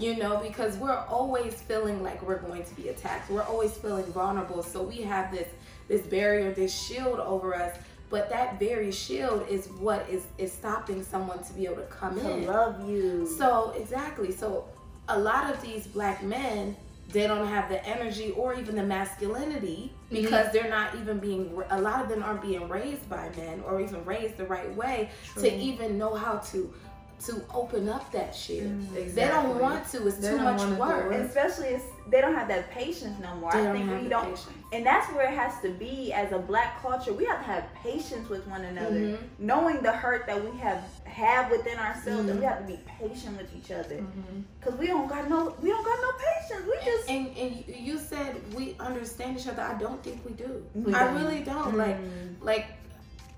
you 0.00 0.16
know 0.16 0.38
because 0.38 0.76
we're 0.78 0.98
always 1.08 1.54
feeling 1.54 2.02
like 2.02 2.20
we're 2.26 2.38
going 2.40 2.64
to 2.64 2.74
be 2.74 2.88
attacked 2.88 3.30
we're 3.30 3.44
always 3.44 3.72
feeling 3.72 4.04
vulnerable 4.06 4.60
so 4.62 4.82
we 4.82 4.96
have 5.02 5.30
this 5.30 5.46
this 5.86 6.00
barrier 6.02 6.50
this 6.52 6.74
shield 6.74 7.20
over 7.20 7.54
us 7.54 7.76
but 8.08 8.28
that 8.30 8.58
very 8.58 8.90
shield 8.90 9.46
is 9.48 9.68
what 9.78 10.08
is 10.10 10.24
is 10.38 10.50
stopping 10.50 11.04
someone 11.04 11.40
to 11.44 11.52
be 11.52 11.66
able 11.66 11.76
to 11.76 11.82
come 11.82 12.18
to 12.18 12.28
in 12.32 12.46
love 12.46 12.88
you. 12.88 13.28
so 13.38 13.72
exactly. 13.78 14.32
So 14.32 14.64
a 15.08 15.16
lot 15.18 15.48
of 15.52 15.62
these 15.62 15.86
black 15.86 16.20
men, 16.22 16.74
they 17.12 17.26
don't 17.26 17.46
have 17.46 17.68
the 17.68 17.84
energy 17.86 18.32
or 18.32 18.54
even 18.54 18.76
the 18.76 18.82
masculinity 18.82 19.92
mm-hmm. 19.92 20.22
because 20.22 20.52
they're 20.52 20.70
not 20.70 20.94
even 20.96 21.18
being. 21.18 21.60
A 21.70 21.80
lot 21.80 22.02
of 22.02 22.08
them 22.08 22.22
aren't 22.22 22.42
being 22.42 22.68
raised 22.68 23.08
by 23.08 23.30
men 23.36 23.62
or 23.66 23.80
even 23.80 24.04
raised 24.04 24.36
the 24.36 24.46
right 24.46 24.74
way 24.74 25.10
to 25.36 25.52
even 25.52 25.98
know 25.98 26.14
how 26.14 26.38
to 26.38 26.72
to 27.26 27.42
open 27.52 27.88
up 27.88 28.10
that 28.12 28.34
share. 28.34 28.64
Exactly. 28.64 29.02
Mm, 29.02 29.14
they 29.14 29.28
don't 29.28 29.60
want 29.60 29.86
to. 29.90 30.06
It's 30.06 30.16
They 30.16 30.30
too 30.30 30.38
much 30.38 30.58
wanna 30.58 30.76
work. 30.76 31.12
Especially 31.12 31.68
it's, 31.68 31.84
they 32.08 32.20
don't 32.20 32.34
have 32.34 32.48
that 32.48 32.70
patience 32.70 33.18
no 33.20 33.34
more. 33.36 33.52
They 33.52 33.58
I 33.58 33.64
don't 33.64 33.76
think 33.76 33.88
have 33.88 33.98
we 33.98 34.04
the 34.04 34.10
don't, 34.10 34.24
patience. 34.24 34.50
And 34.72 34.86
that's 34.86 35.10
where 35.12 35.28
it 35.30 35.36
has 35.36 35.60
to 35.62 35.70
be 35.70 36.12
as 36.12 36.32
a 36.32 36.38
black 36.38 36.80
culture. 36.80 37.12
We 37.12 37.24
have 37.24 37.38
to 37.38 37.44
have 37.44 37.64
patience 37.74 38.28
with 38.28 38.46
one 38.46 38.64
another, 38.64 39.00
Mhm. 39.00 39.18
knowing 39.38 39.82
the 39.82 39.92
hurt 39.92 40.26
that 40.26 40.42
we 40.44 40.56
have 40.58 40.82
have 41.04 41.50
within 41.50 41.76
ourselves, 41.78 42.28
and 42.28 42.38
we 42.38 42.44
have 42.46 42.60
to 42.60 42.64
be 42.64 42.78
patient 42.98 43.36
with 43.36 43.50
each 43.56 43.70
other 43.72 44.00
because 44.60 44.78
we 44.78 44.86
don't 44.86 45.08
got 45.08 45.28
no 45.28 45.54
we 45.60 45.68
don't 45.70 45.84
got 45.84 45.98
no 46.00 46.12
patience. 46.12 46.66
We 46.66 46.84
just 46.84 47.08
and, 47.10 47.36
and 47.36 47.64
you 47.66 47.98
said 47.98 48.36
we 48.54 48.76
understand 48.78 49.38
each 49.38 49.48
other. 49.48 49.62
I 49.62 49.74
don't 49.78 50.02
think 50.04 50.24
we 50.24 50.32
do. 50.32 50.64
We 50.74 50.94
I 50.94 51.04
don't. 51.06 51.16
really 51.16 51.40
don't. 51.40 51.76
Like 51.76 51.96
Mm. 52.00 52.36
like 52.42 52.66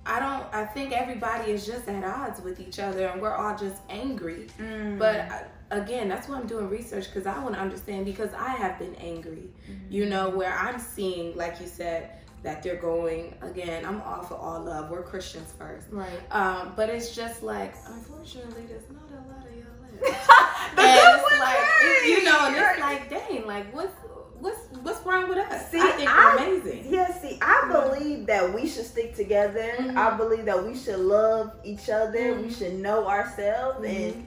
I 0.05 0.18
don't. 0.18 0.53
I 0.53 0.64
think 0.66 0.93
everybody 0.93 1.53
is 1.53 1.64
just 1.64 1.89
at 1.89 2.03
odds 2.03 2.41
with 2.41 2.59
each 2.59 2.78
other, 2.80 3.07
and 3.07 3.22
we're 3.22 3.35
all 3.37 3.57
just 3.57 3.80
angry. 3.89 4.49
Mm. 4.59 4.99
But 4.99 5.20
I, 5.20 5.45
again, 5.73 6.09
that's 6.09 6.29
why 6.29 6.37
I'm 6.37 6.47
doing 6.47 6.68
research 6.68 7.07
because 7.07 7.27
I 7.27 7.39
want 7.43 7.55
to 7.55 7.61
understand 7.61 8.05
because 8.05 8.33
I 8.35 8.51
have 8.51 8.79
been 8.79 8.95
angry. 8.97 9.49
You 9.91 10.07
know, 10.07 10.31
where 10.31 10.53
I'm 10.53 10.79
seeing, 10.79 11.37
like 11.37 11.61
you 11.61 11.66
said, 11.66 12.11
that 12.43 12.62
they're 12.62 12.77
going 12.77 13.35
again. 13.41 13.85
I'm 13.85 14.01
all 14.03 14.23
for 14.23 14.35
all 14.35 14.61
love. 14.61 14.91
We're 14.91 15.03
Christians 15.03 15.53
first. 15.59 15.87
Right. 15.91 16.09
Um, 16.33 16.73
but 16.77 16.89
it's 16.91 17.14
just 17.14 17.43
like, 17.43 17.75
unfortunately, 17.87 18.64
there's 18.66 18.89
not 18.91 19.03
a 19.11 19.23
lot 19.33 19.47
of 19.47 19.55
y'all 19.55 20.11
left. 20.11 20.31
And 20.79 21.20
it's 21.20 21.39
like, 21.39 21.57
hurt. 21.59 22.07
you 22.07 22.25
know, 22.25 22.39
and 22.47 22.57
it's 22.57 22.81
like, 22.81 23.11
dang, 23.11 23.47
like 23.47 23.73
what's 23.75 23.93
what's 24.41 24.59
what's 24.83 25.05
wrong 25.07 25.29
with 25.29 25.39
us? 25.39 25.70
See, 25.70 25.79
I 25.79 25.91
think 25.93 26.11
I- 26.11 26.35
we're 26.37 26.55
amazing. 26.55 26.93
Yeah, 26.93 27.12
see, 27.20 27.39
I 27.41 27.68
believe 27.70 28.27
that 28.27 28.53
we 28.53 28.66
should 28.66 28.87
stick 28.87 29.14
together. 29.14 29.75
Mhm. 29.79 29.97
I 29.97 30.16
believe 30.16 30.47
that 30.47 30.64
we 30.66 30.75
should 30.77 30.99
love 30.99 31.53
each 31.62 31.89
other. 31.91 32.35
We 32.35 32.49
Mhm. 32.49 32.59
should 32.59 32.75
know 32.81 33.07
ourselves, 33.07 33.87
Mhm. 33.87 34.07
and 34.14 34.27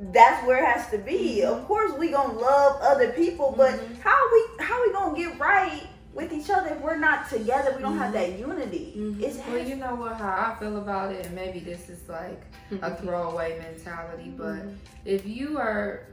that's 0.00 0.46
where 0.46 0.58
it 0.62 0.66
has 0.66 0.88
to 0.90 0.98
be. 0.98 1.42
Mhm. 1.42 1.44
Of 1.52 1.66
course, 1.66 1.92
we 1.98 2.10
gonna 2.10 2.32
love 2.32 2.80
other 2.82 3.12
people, 3.12 3.54
but 3.56 3.74
Mhm. 3.74 4.00
how 4.00 4.18
we 4.32 4.64
how 4.64 4.82
we 4.86 4.92
gonna 4.92 5.16
get 5.16 5.38
right 5.38 5.82
with 6.14 6.32
each 6.32 6.50
other 6.50 6.70
if 6.70 6.80
we're 6.80 6.96
not 6.96 7.28
together? 7.30 7.72
We 7.76 7.82
don't 7.82 7.96
have 7.96 8.10
Mhm. 8.10 8.12
that 8.14 8.38
unity. 8.38 8.94
Mhm. 8.96 9.22
It's 9.22 9.38
Well, 9.46 9.58
you 9.58 9.76
know 9.76 9.94
what? 9.94 10.16
How 10.16 10.52
I 10.56 10.58
feel 10.58 10.76
about 10.78 11.12
it, 11.12 11.26
and 11.26 11.34
maybe 11.34 11.60
this 11.60 11.88
is 11.88 12.08
like 12.08 12.40
a 12.82 12.94
throwaway 12.96 13.58
mentality, 13.58 14.32
but 14.36 14.58
if 15.04 15.24
you 15.26 15.58
are 15.58 16.06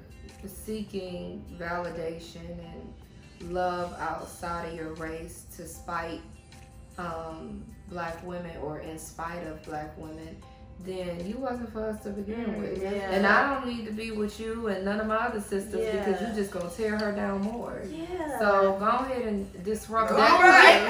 seeking 0.45 1.43
validation 1.59 2.45
and 2.59 3.53
love 3.53 3.95
outside 3.99 4.69
of 4.69 4.75
your 4.75 4.93
race 4.95 5.45
to 5.55 5.67
spite 5.67 6.21
um, 6.97 7.63
black 7.89 8.25
women 8.25 8.57
or 8.63 8.79
in 8.79 8.97
spite 8.97 9.45
of 9.45 9.61
black 9.63 9.95
women, 9.97 10.35
then 10.85 11.25
you 11.27 11.37
wasn't 11.37 11.71
for 11.73 11.85
us 11.89 12.01
to 12.03 12.09
begin 12.11 12.45
Mm, 12.45 12.59
with. 12.59 12.81
yeah. 12.81 13.11
And 13.11 13.25
I 13.27 13.53
don't 13.53 13.67
need 13.67 13.85
to 13.87 13.91
be 13.91 14.11
with 14.11 14.39
you 14.39 14.67
and 14.67 14.85
none 14.85 14.99
of 15.01 15.07
my 15.07 15.15
other 15.17 15.41
sisters 15.41 15.71
because 15.91 16.21
Yeah. 16.21 16.29
you 16.29 16.35
just 16.35 16.51
gonna 16.51 16.69
tear 16.69 16.97
her 16.97 17.11
down 17.11 17.41
more. 17.41 17.81
yeah. 17.89 18.39
So 18.39 18.77
go 18.79 18.85
ahead 18.85 19.23
and 19.23 19.63
disrupt 19.65 20.11
Go 20.11 20.17
that. 20.17 20.39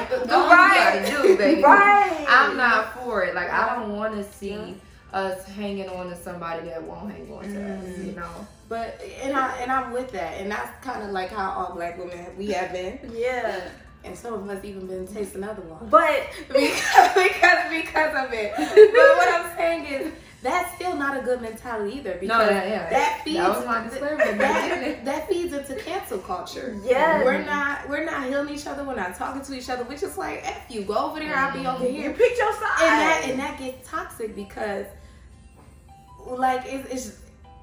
right. 0.10 0.22
Do 0.24 0.28
Go 0.30 0.38
what 0.46 0.52
you 0.52 0.58
right. 0.58 1.24
do, 1.24 1.38
baby. 1.38 1.64
right. 1.64 2.26
I'm 2.30 2.58
not 2.58 2.94
for 3.02 3.24
it. 3.24 3.34
Like 3.34 3.50
I 3.52 3.76
don't 3.76 3.96
want 3.96 4.14
to 4.16 4.24
see 4.34 4.50
Yeah. 4.52 4.74
us 5.14 5.46
hanging 5.46 5.90
on 5.90 6.10
to 6.10 6.16
somebody 6.16 6.68
that 6.68 6.84
won't 6.84 7.12
hang 7.12 7.32
on 7.34 7.44
to 7.44 7.48
us. 7.74 7.86
Mm. 7.86 8.06
You 8.08 8.12
know. 8.12 8.30
But 8.70 9.02
and 9.24 9.36
I 9.36 9.56
and 9.62 9.72
I'm 9.72 9.92
with 9.94 10.12
that, 10.12 10.42
and 10.42 10.52
that's 10.52 10.70
kind 10.84 11.02
of 11.02 11.12
like 11.12 11.30
how 11.30 11.50
all 11.52 11.74
black 11.74 11.98
women 11.98 12.26
we 12.38 12.48
have 12.48 12.74
been, 12.74 13.00
Yeah, 13.14 13.62
and 14.08 14.18
some 14.18 14.34
of 14.34 14.50
us 14.50 14.64
even 14.64 14.88
been 14.88 15.08
tasting 15.08 15.44
other 15.44 15.62
ones 15.62 15.90
but 15.90 16.28
because 16.48 17.14
because 17.14 17.70
because 17.70 18.26
of 18.26 18.34
it. 18.34 18.54
But 18.58 19.18
what 19.18 19.34
I'm 19.34 19.58
saying 19.58 19.86
is 19.86 20.14
that's 20.44 20.76
still 20.76 20.96
not 20.96 21.18
a 21.18 21.22
good 21.22 21.42
mentality 21.42 21.98
either 21.98 22.14
because 22.14 22.28
No, 22.28 22.46
that, 22.46 22.68
yeah. 22.70 22.90
that 22.90 23.22
feeds 23.24 23.38
that 23.38 23.50
was 23.50 23.66
my 23.66 23.84
disclaimer. 23.84 24.22
at 24.22 24.28
the 24.28 24.34
beginning. 24.34 25.06
that, 25.06 25.06
that 25.06 25.28
feeds 25.28 25.54
into 25.54 25.76
cancel 25.76 26.20
culture. 26.20 26.80
yeah, 26.84 27.24
We're 27.24 27.44
not 27.44 27.90
we're 27.90 28.06
not 28.06 28.28
healing 28.28 28.54
each 28.54 28.68
other. 28.68 28.84
We're 28.84 28.96
not 28.96 29.16
talking 29.16 29.42
to 29.42 29.54
each 29.56 29.70
other. 29.70 29.84
We're 29.84 29.98
just 29.98 30.18
like 30.18 30.42
f 30.44 30.70
you. 30.70 30.84
Go 30.84 31.10
over 31.10 31.20
there. 31.20 31.36
I'll 31.36 31.52
be 31.52 31.60
mm-hmm. 31.60 31.68
over 31.68 31.86
here. 31.86 32.10
you 32.12 32.16
picked 32.16 32.38
your 32.38 32.54
side. 32.54 32.82
And 32.82 33.02
that 33.02 33.22
and 33.26 33.40
that 33.40 33.60
gets 33.60 33.90
toxic 33.90 34.36
because 34.36 34.86
like 36.26 36.64
it's 36.66 36.90
it's 36.90 37.18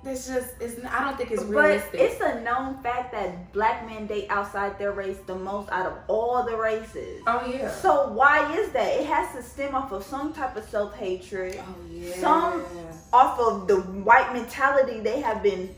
it's 0.07 0.27
just 0.27 0.55
it's 0.61 0.85
I 0.85 1.05
don't 1.05 1.17
think 1.17 1.31
it's 1.31 1.43
realistic. 1.45 1.93
But 1.93 2.01
it's 2.01 2.21
a 2.21 2.41
known 2.43 2.79
fact 2.83 3.13
that 3.13 3.53
black 3.53 3.87
men 3.87 4.07
date 4.07 4.27
outside 4.31 4.79
their 4.79 4.93
race 4.93 5.19
the 5.27 5.35
most 5.35 5.71
out 5.71 5.87
of 5.87 5.95
all 6.09 6.45
the 6.45 6.57
races. 6.57 7.23
Oh 7.27 7.45
yeah. 7.51 7.71
So 7.71 8.09
why 8.13 8.53
is 8.59 8.71
that? 8.73 8.87
It 9.01 9.07
has 9.07 9.35
to 9.35 9.43
stem 9.43 9.75
off 9.75 9.93
of 9.93 10.05
some 10.05 10.33
type 10.33 10.57
of 10.57 10.65
self 10.69 10.95
hatred, 10.97 11.59
oh 11.61 11.75
yeah. 11.91 12.15
some- 12.17 12.65
off 13.13 13.39
of 13.39 13.69
the 13.69 13.77
white 13.81 14.33
mentality 14.33 14.99
they 15.01 15.21
have 15.21 15.43
been 15.43 15.73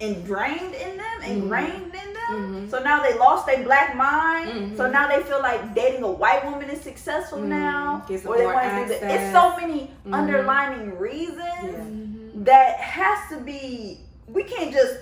ingrained 0.00 0.74
in 0.74 0.96
them, 0.96 1.22
ingrained 1.24 1.94
in 1.94 2.12
them. 2.12 2.66
Mhm. 2.66 2.70
So 2.70 2.82
now 2.82 3.02
they 3.02 3.16
lost 3.18 3.46
their 3.46 3.62
black 3.62 3.94
mind. 3.94 4.48
Mhm. 4.50 4.76
So 4.76 4.90
now 4.90 5.06
they 5.08 5.22
feel 5.22 5.40
like 5.40 5.74
dating 5.74 6.02
a 6.02 6.10
white 6.10 6.44
woman 6.44 6.68
is 6.70 6.80
successful 6.80 7.38
Mhm. 7.38 7.44
now, 7.46 8.02
or 8.26 8.36
they 8.36 8.46
want 8.46 8.88
to. 8.88 9.14
It's 9.14 9.32
so 9.32 9.56
many 9.56 9.90
Mhm. 10.06 10.14
underlining 10.14 10.98
reasons 10.98 11.38
Yeah. 11.62 12.11
That 12.44 12.80
has 12.80 13.28
to 13.30 13.40
be. 13.40 14.00
We 14.26 14.42
can't 14.44 14.72
just 14.72 14.96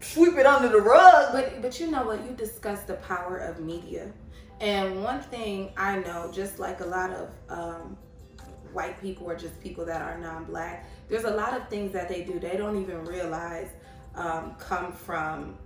sweep 0.00 0.34
it 0.34 0.46
under 0.46 0.68
the 0.68 0.80
rug. 0.80 1.32
But 1.32 1.62
but 1.62 1.80
you 1.80 1.90
know 1.90 2.04
what? 2.04 2.22
You 2.24 2.32
discussed 2.36 2.86
the 2.86 2.94
power 2.94 3.38
of 3.38 3.60
media, 3.60 4.12
and 4.60 5.02
one 5.02 5.22
thing 5.22 5.72
I 5.76 5.98
know, 5.98 6.30
just 6.32 6.58
like 6.58 6.80
a 6.80 6.86
lot 6.86 7.10
of 7.10 7.30
um, 7.48 7.96
white 8.74 9.00
people 9.00 9.30
or 9.30 9.34
just 9.34 9.58
people 9.62 9.86
that 9.86 10.02
are 10.02 10.18
non-black, 10.18 10.86
there's 11.08 11.24
a 11.24 11.34
lot 11.34 11.54
of 11.54 11.68
things 11.68 11.92
that 11.92 12.08
they 12.08 12.22
do 12.22 12.38
they 12.38 12.56
don't 12.56 12.80
even 12.80 13.04
realize 13.06 13.68
um, 14.14 14.54
come 14.58 14.92
from 14.92 15.56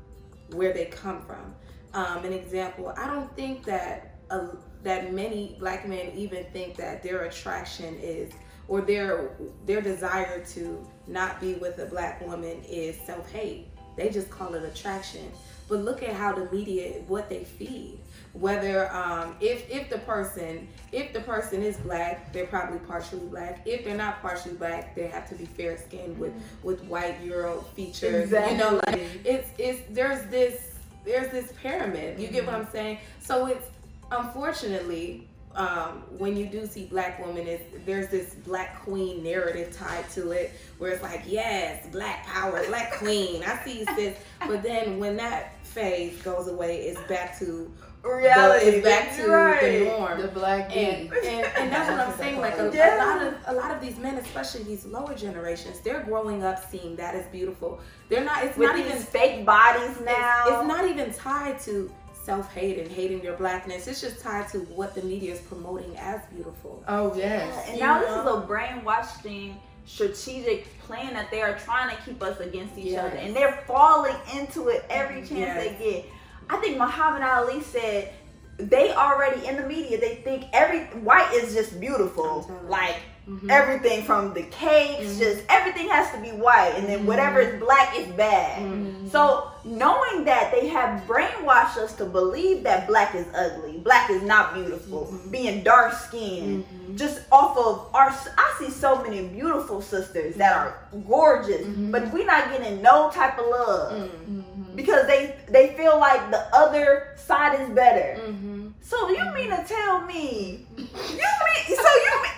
where 0.53 0.73
they 0.73 0.87
come 0.87 1.23
from. 1.23 1.55
Um, 1.95 2.25
an 2.25 2.33
example, 2.33 2.95
I 2.97 3.07
don't 3.07 3.35
think 3.35 3.65
that 3.65 4.19
uh, 4.31 4.49
that 4.85 5.13
many 5.13 5.57
black 5.59 5.89
men 5.89 6.13
even 6.15 6.45
think 6.53 6.77
that 6.77 7.03
their 7.03 7.25
attraction 7.25 7.99
is 8.01 8.33
or 8.69 8.83
their 8.83 9.33
their 9.67 9.81
desire 9.81 10.45
to 10.45 10.87
not 11.09 11.41
be 11.41 11.55
with 11.55 11.79
a 11.79 11.87
black 11.87 12.25
woman 12.27 12.63
is 12.69 12.97
self-hate. 13.07 13.67
They 13.97 14.11
just 14.11 14.31
call 14.31 14.55
it 14.55 14.63
attraction. 14.63 15.31
But 15.69 15.81
look 15.81 16.03
at 16.03 16.15
how 16.15 16.33
the 16.33 16.51
media 16.51 17.03
what 17.09 17.29
they 17.29 17.45
feed. 17.45 17.99
Whether 18.33 18.91
um, 18.95 19.37
if 19.41 19.69
if 19.69 19.91
the 19.91 19.99
person 19.99 20.67
if 20.93 21.13
the 21.13 21.21
person 21.21 21.63
is 21.63 21.77
black, 21.79 22.33
they're 22.33 22.47
probably 22.47 22.79
partially 22.81 23.27
black. 23.27 23.61
If 23.67 23.85
they're 23.85 23.97
not 23.97 24.23
partially 24.23 24.55
black, 24.55 24.95
they 24.95 25.09
have 25.09 25.29
to 25.29 25.35
be 25.35 25.45
fair 25.45 25.77
skinned 25.77 26.19
with 26.19 26.33
with 26.63 26.83
white 26.85 27.21
Euro 27.23 27.63
features. 27.75 28.31
You 28.31 28.57
know, 28.57 28.81
like 28.87 29.01
it's 29.25 29.51
it's 29.59 29.83
there's 29.91 30.25
this 30.31 30.77
there's 31.05 31.31
this 31.31 31.53
pyramid. 31.61 32.19
You 32.19 32.29
get 32.29 32.47
what 32.47 32.55
I'm 32.55 32.69
saying? 32.71 32.99
So 33.21 33.47
it's 33.47 33.67
unfortunately 34.11 35.28
um, 35.59 36.05
when 36.17 36.37
you 36.37 36.47
do 36.47 36.67
see 36.67 36.87
black 36.87 37.19
women, 37.25 37.49
it's, 37.49 37.65
there's 37.85 38.09
this 38.09 38.35
black 38.35 38.81
queen 38.83 39.25
narrative 39.25 39.77
tied 39.77 40.09
to 40.11 40.31
it, 40.31 40.53
where 40.79 40.93
it's 40.93 41.03
like, 41.03 41.25
yes, 41.27 41.85
black 41.91 42.25
power, 42.25 42.65
black 42.69 42.93
queen. 42.93 43.43
I 43.45 43.63
see 43.65 43.85
this. 43.97 44.17
But 44.47 44.63
then 44.63 44.99
when 44.99 45.17
that 45.17 45.65
phase 45.67 46.23
goes 46.23 46.47
away, 46.47 46.83
it's 46.83 47.01
back 47.09 47.37
to 47.41 47.71
Reality, 48.05 48.71
the, 48.71 48.77
it's 48.77 48.85
back 48.87 49.17
to 49.17 49.27
right. 49.29 49.61
the 49.61 49.85
norm. 49.87 50.23
The 50.23 50.29
black 50.29 50.75
And, 50.75 51.13
and, 51.13 51.25
and 51.25 51.73
that's 51.73 51.91
what 51.91 51.99
I'm 51.99 52.17
saying. 52.17 52.41
Like 52.41 52.57
a, 52.57 52.71
Yeah. 52.73 52.97
a 52.97 52.99
lot 53.05 53.27
of 53.27 53.35
a 53.49 53.53
lot 53.53 53.71
of 53.73 53.81
these 53.81 53.99
men, 53.99 54.15
especially 54.19 54.63
these 54.63 54.87
lower 54.87 55.15
generations, 55.15 55.81
they're 55.81 56.05
growing 56.05 56.45
up 56.45 56.71
seeing 56.71 56.95
that 56.97 57.17
as 57.17 57.27
beautiful. 57.27 57.81
They're 58.09 58.25
not. 58.25 58.45
It's 58.45 58.57
with 58.57 58.69
not 58.69 58.77
these 58.77 58.87
even 58.87 58.99
fake 59.03 59.45
bodies 59.45 59.97
it's- 60.01 60.05
now. 60.05 60.61
It's, 60.61 60.69
not 60.69 60.89
even 60.89 61.13
tied 61.13 61.59
to 61.63 61.91
self 62.29 62.53
hate 62.53 62.79
and 62.79 62.91
hating 62.93 63.23
your 63.25 63.35
blackness. 63.39 63.87
It's 63.89 64.03
just 64.03 64.21
tied 64.21 64.49
to 64.51 64.59
what 64.79 64.95
the 64.95 65.01
media 65.01 65.33
is 65.33 65.41
promoting 65.41 65.97
as 65.97 66.21
beautiful. 66.27 66.85
Oh 66.87 67.15
Yeah, 67.17 67.25
yes. 67.49 67.65
and 67.69 67.79
You 67.79 67.83
now 67.85 68.01
know? 68.01 68.07
this 68.07 68.11
is 68.27 68.45
a 68.45 68.47
brainwashing 68.47 69.57
strategic 69.87 70.79
plan 70.81 71.15
that 71.15 71.31
they 71.31 71.41
are 71.41 71.57
trying 71.59 71.89
to 71.97 72.03
keep 72.03 72.23
us 72.23 72.39
against 72.41 72.77
each 72.77 72.93
Yes. 72.93 73.07
other, 73.07 73.17
and 73.17 73.35
they're 73.35 73.65
falling 73.67 74.15
into 74.39 74.69
it 74.69 74.85
every 74.91 75.21
chance 75.21 75.31
Yes. 75.31 75.65
they 75.79 75.85
get. 75.93 76.05
I 76.51 76.59
think 76.59 76.77
Muhammad 76.77 77.23
Ali 77.23 77.63
said 77.63 78.13
they 78.59 78.93
already 78.93 79.47
in 79.47 79.57
the 79.57 79.67
media 79.67 79.99
they 79.99 80.17
think 80.17 80.45
every 80.53 80.81
white 81.01 81.33
is 81.33 81.55
just 81.55 81.81
beautiful, 81.81 82.45
I'm 82.47 82.65
you. 82.67 82.71
like 82.71 82.97
Mhm. 83.29 83.51
everything 83.51 84.03
from 84.05 84.33
the 84.33 84.43
cakes, 84.45 85.07
Mhm. 85.13 85.19
just 85.19 85.43
everything 85.51 85.89
has 85.91 86.11
to 86.13 86.19
be 86.19 86.31
white, 86.31 86.73
and 86.77 86.89
then 86.89 87.05
whatever 87.07 87.41
is 87.41 87.61
black 87.61 87.97
is 87.99 88.07
bad. 88.09 88.63
Mhm. 88.63 89.11
So 89.13 89.49
knowing 89.65 90.25
that 90.25 90.51
they 90.51 90.69
have 90.69 91.03
brainwashed 91.07 91.77
us 91.77 91.93
to 91.97 92.05
believe 92.07 92.63
that 92.65 92.87
black 92.87 93.15
is 93.15 93.27
ugly, 93.35 93.79
black 93.85 94.09
is 94.11 94.23
not 94.23 94.55
beautiful, 94.55 95.09
Mhm. 95.13 95.31
being 95.31 95.63
dark 95.63 95.93
skinned, 95.93 96.65
just 96.97 97.21
off 97.31 97.57
of 97.59 97.87
our. 97.93 98.09
I 98.39 98.55
see 98.59 98.71
so 98.71 99.03
many 99.03 99.23
beautiful 99.29 99.83
sisters 99.83 100.37
that 100.37 100.57
are 100.57 100.75
gorgeous, 101.07 101.67
Mhm. 101.67 101.93
but 101.93 102.11
we're 102.13 102.25
not 102.25 102.51
getting 102.51 102.81
no 102.81 103.11
type 103.11 103.39
of 103.39 103.47
love 103.47 103.93
Mm. 103.93 104.09
Mhm. 104.29 104.77
because 104.77 105.07
they 105.07 105.35
they 105.51 105.69
feel 105.77 105.99
like 105.99 106.31
the 106.31 106.43
other 106.55 107.09
side 107.27 107.61
is 107.61 107.69
better. 107.69 108.19
Mhm. 108.27 108.73
So 108.81 109.11
you 109.11 109.25
mean 109.35 109.51
to 109.51 109.63
tell 109.69 110.01
me? 110.01 110.67
You 110.79 111.31
mean 111.47 111.77
so 111.77 111.83
you 112.07 112.23
mean? 112.23 112.33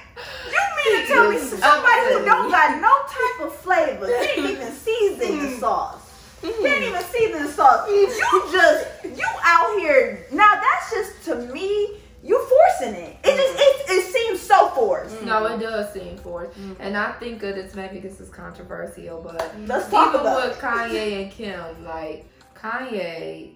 You 0.46 0.92
mean 0.92 1.00
to 1.00 1.06
tell 1.06 1.30
me 1.30 1.38
somebody 1.38 2.00
who 2.12 2.24
don't 2.24 2.50
got 2.50 2.80
no 2.80 2.94
type 3.08 3.46
of 3.46 3.56
flavor 3.56 4.06
can't 4.24 4.50
even 4.50 4.72
season 4.72 5.18
the 5.18 5.46
mm-hmm. 5.46 5.60
sauce? 5.60 6.10
Mm-hmm. 6.42 6.64
Can't 6.64 6.82
even 6.84 7.02
season 7.02 7.42
the 7.44 7.52
sauce. 7.52 7.88
You 7.88 8.06
mm-hmm. 8.08 8.52
just 8.52 9.18
you 9.18 9.26
out 9.42 9.78
here 9.78 10.26
now. 10.32 10.60
That's 10.60 10.90
just 10.90 11.24
to 11.24 11.52
me. 11.52 11.96
You 12.22 12.38
forcing 12.38 12.94
it. 12.96 13.16
It 13.24 13.34
just 13.34 13.54
it, 13.58 13.96
it 13.96 14.12
seems 14.12 14.40
so 14.40 14.68
forced. 14.70 15.22
No, 15.22 15.46
it 15.46 15.58
does 15.58 15.90
seem 15.94 16.18
forced, 16.18 16.54
and 16.78 16.94
I 16.94 17.12
think 17.12 17.40
that 17.40 17.56
it's 17.56 17.74
maybe 17.74 17.98
this 17.98 18.20
is 18.20 18.28
controversial, 18.28 19.22
but 19.22 19.54
Let's 19.66 19.88
talk 19.88 20.08
even 20.08 20.20
about 20.20 20.48
with 20.48 20.58
it. 20.58 20.60
Kanye 20.60 21.22
and 21.22 21.32
Kim, 21.32 21.82
like 21.82 22.26
Kanye, 22.54 23.52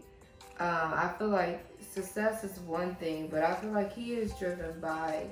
uh, 0.59 0.63
I 0.95 1.13
feel 1.19 1.29
like 1.29 1.63
success 1.93 2.45
is 2.45 2.59
one 2.61 2.95
thing, 2.97 3.29
but 3.29 3.43
I 3.43 3.55
feel 3.55 3.71
like 3.71 3.95
he 3.95 4.15
is 4.15 4.33
driven 4.35 4.81
by 4.81 5.27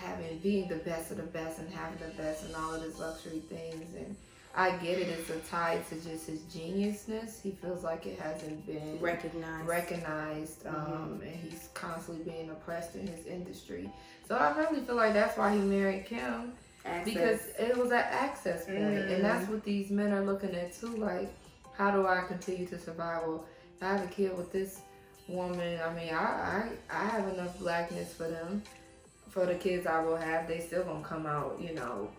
having 0.00 0.38
being 0.38 0.68
the 0.68 0.76
best 0.76 1.10
of 1.10 1.16
the 1.18 1.22
best 1.24 1.58
and 1.58 1.68
having 1.72 1.98
the 1.98 2.12
best 2.22 2.44
and 2.44 2.54
all 2.56 2.74
of 2.74 2.82
these 2.82 2.98
luxury 2.98 3.40
things 3.48 3.94
and 3.96 4.16
I 4.52 4.72
get 4.78 4.98
it, 4.98 5.06
it's 5.08 5.30
a 5.30 5.38
tie 5.48 5.80
to 5.90 5.94
just 5.94 6.26
his 6.26 6.40
geniusness. 6.52 7.40
He 7.40 7.52
feels 7.62 7.84
like 7.84 8.04
it 8.06 8.18
hasn't 8.18 8.66
been 8.66 8.98
Recognized. 9.00 9.68
recognized, 9.68 10.64
Mm-hmm. 10.64 10.92
um, 10.92 11.20
and 11.22 11.36
he's 11.36 11.68
constantly 11.74 12.24
being 12.24 12.50
oppressed 12.50 12.96
in 12.96 13.06
his 13.06 13.26
industry. 13.26 13.88
So 14.26 14.34
I 14.34 14.50
really 14.58 14.80
feel 14.80 14.96
like 14.96 15.12
that's 15.12 15.38
why 15.38 15.52
he 15.54 15.60
married 15.60 16.06
Kim 16.06 16.52
Access. 16.84 17.04
because 17.04 17.40
it 17.60 17.76
was 17.76 17.92
an 17.92 17.98
access 18.10 18.64
point, 18.64 18.78
and 18.78 19.24
that's 19.24 19.44
Mm-hmm. 19.44 19.52
what 19.52 19.64
these 19.64 19.88
men 19.90 20.12
are 20.12 20.24
looking 20.24 20.52
at 20.56 20.74
too. 20.74 20.96
Like, 20.96 21.32
how 21.78 21.92
do 21.92 22.08
I 22.08 22.22
continue 22.26 22.66
to 22.68 22.78
survive? 22.78 23.22
Well, 23.24 23.44
if 23.76 23.82
I 23.84 23.92
have 23.92 24.04
a 24.04 24.08
kid 24.08 24.36
with 24.36 24.50
this 24.52 24.80
woman. 25.28 25.78
I 25.80 25.94
mean, 25.94 26.12
I 26.12 26.18
I, 26.18 26.68
I 26.90 27.04
have 27.04 27.28
enough 27.28 27.56
blackness 27.60 28.12
for 28.14 28.28
them, 28.28 28.62
for 29.30 29.46
the 29.46 29.54
kids 29.54 29.86
I 29.86 30.02
will 30.02 30.16
have. 30.16 30.46
They 30.46 30.60
still 30.60 30.84
gonna 30.84 31.04
come 31.04 31.26
out, 31.26 31.58
you 31.60 31.74
know. 31.74 32.10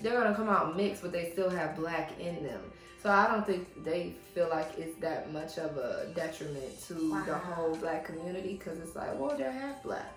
They're 0.00 0.20
gonna 0.20 0.34
come 0.34 0.48
out 0.48 0.76
mixed, 0.76 1.02
but 1.02 1.12
they 1.12 1.30
still 1.30 1.50
have 1.50 1.76
black 1.76 2.18
in 2.18 2.42
them. 2.42 2.60
So 3.02 3.10
I 3.10 3.26
don't 3.26 3.44
think 3.44 3.84
they 3.84 4.14
feel 4.32 4.48
like 4.48 4.78
it's 4.78 4.98
that 5.00 5.32
much 5.32 5.58
of 5.58 5.76
a 5.76 6.12
detriment 6.14 6.80
to 6.86 6.94
the 7.26 7.34
whole 7.34 7.74
black 7.76 8.04
community 8.04 8.54
because 8.54 8.78
it's 8.78 8.94
like, 8.94 9.18
well, 9.18 9.36
they're 9.36 9.50
half 9.50 9.82
black. 9.82 10.12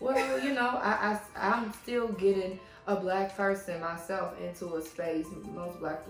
Well, 0.00 0.40
you 0.40 0.52
know, 0.52 0.80
I, 0.82 1.18
I 1.36 1.54
I'm 1.54 1.72
still 1.72 2.08
getting 2.08 2.58
a 2.86 2.96
black 2.96 3.36
person 3.36 3.80
myself 3.80 4.38
into 4.40 4.74
a 4.74 4.82
space 4.82 5.26
most 5.54 5.78
black 5.78 6.00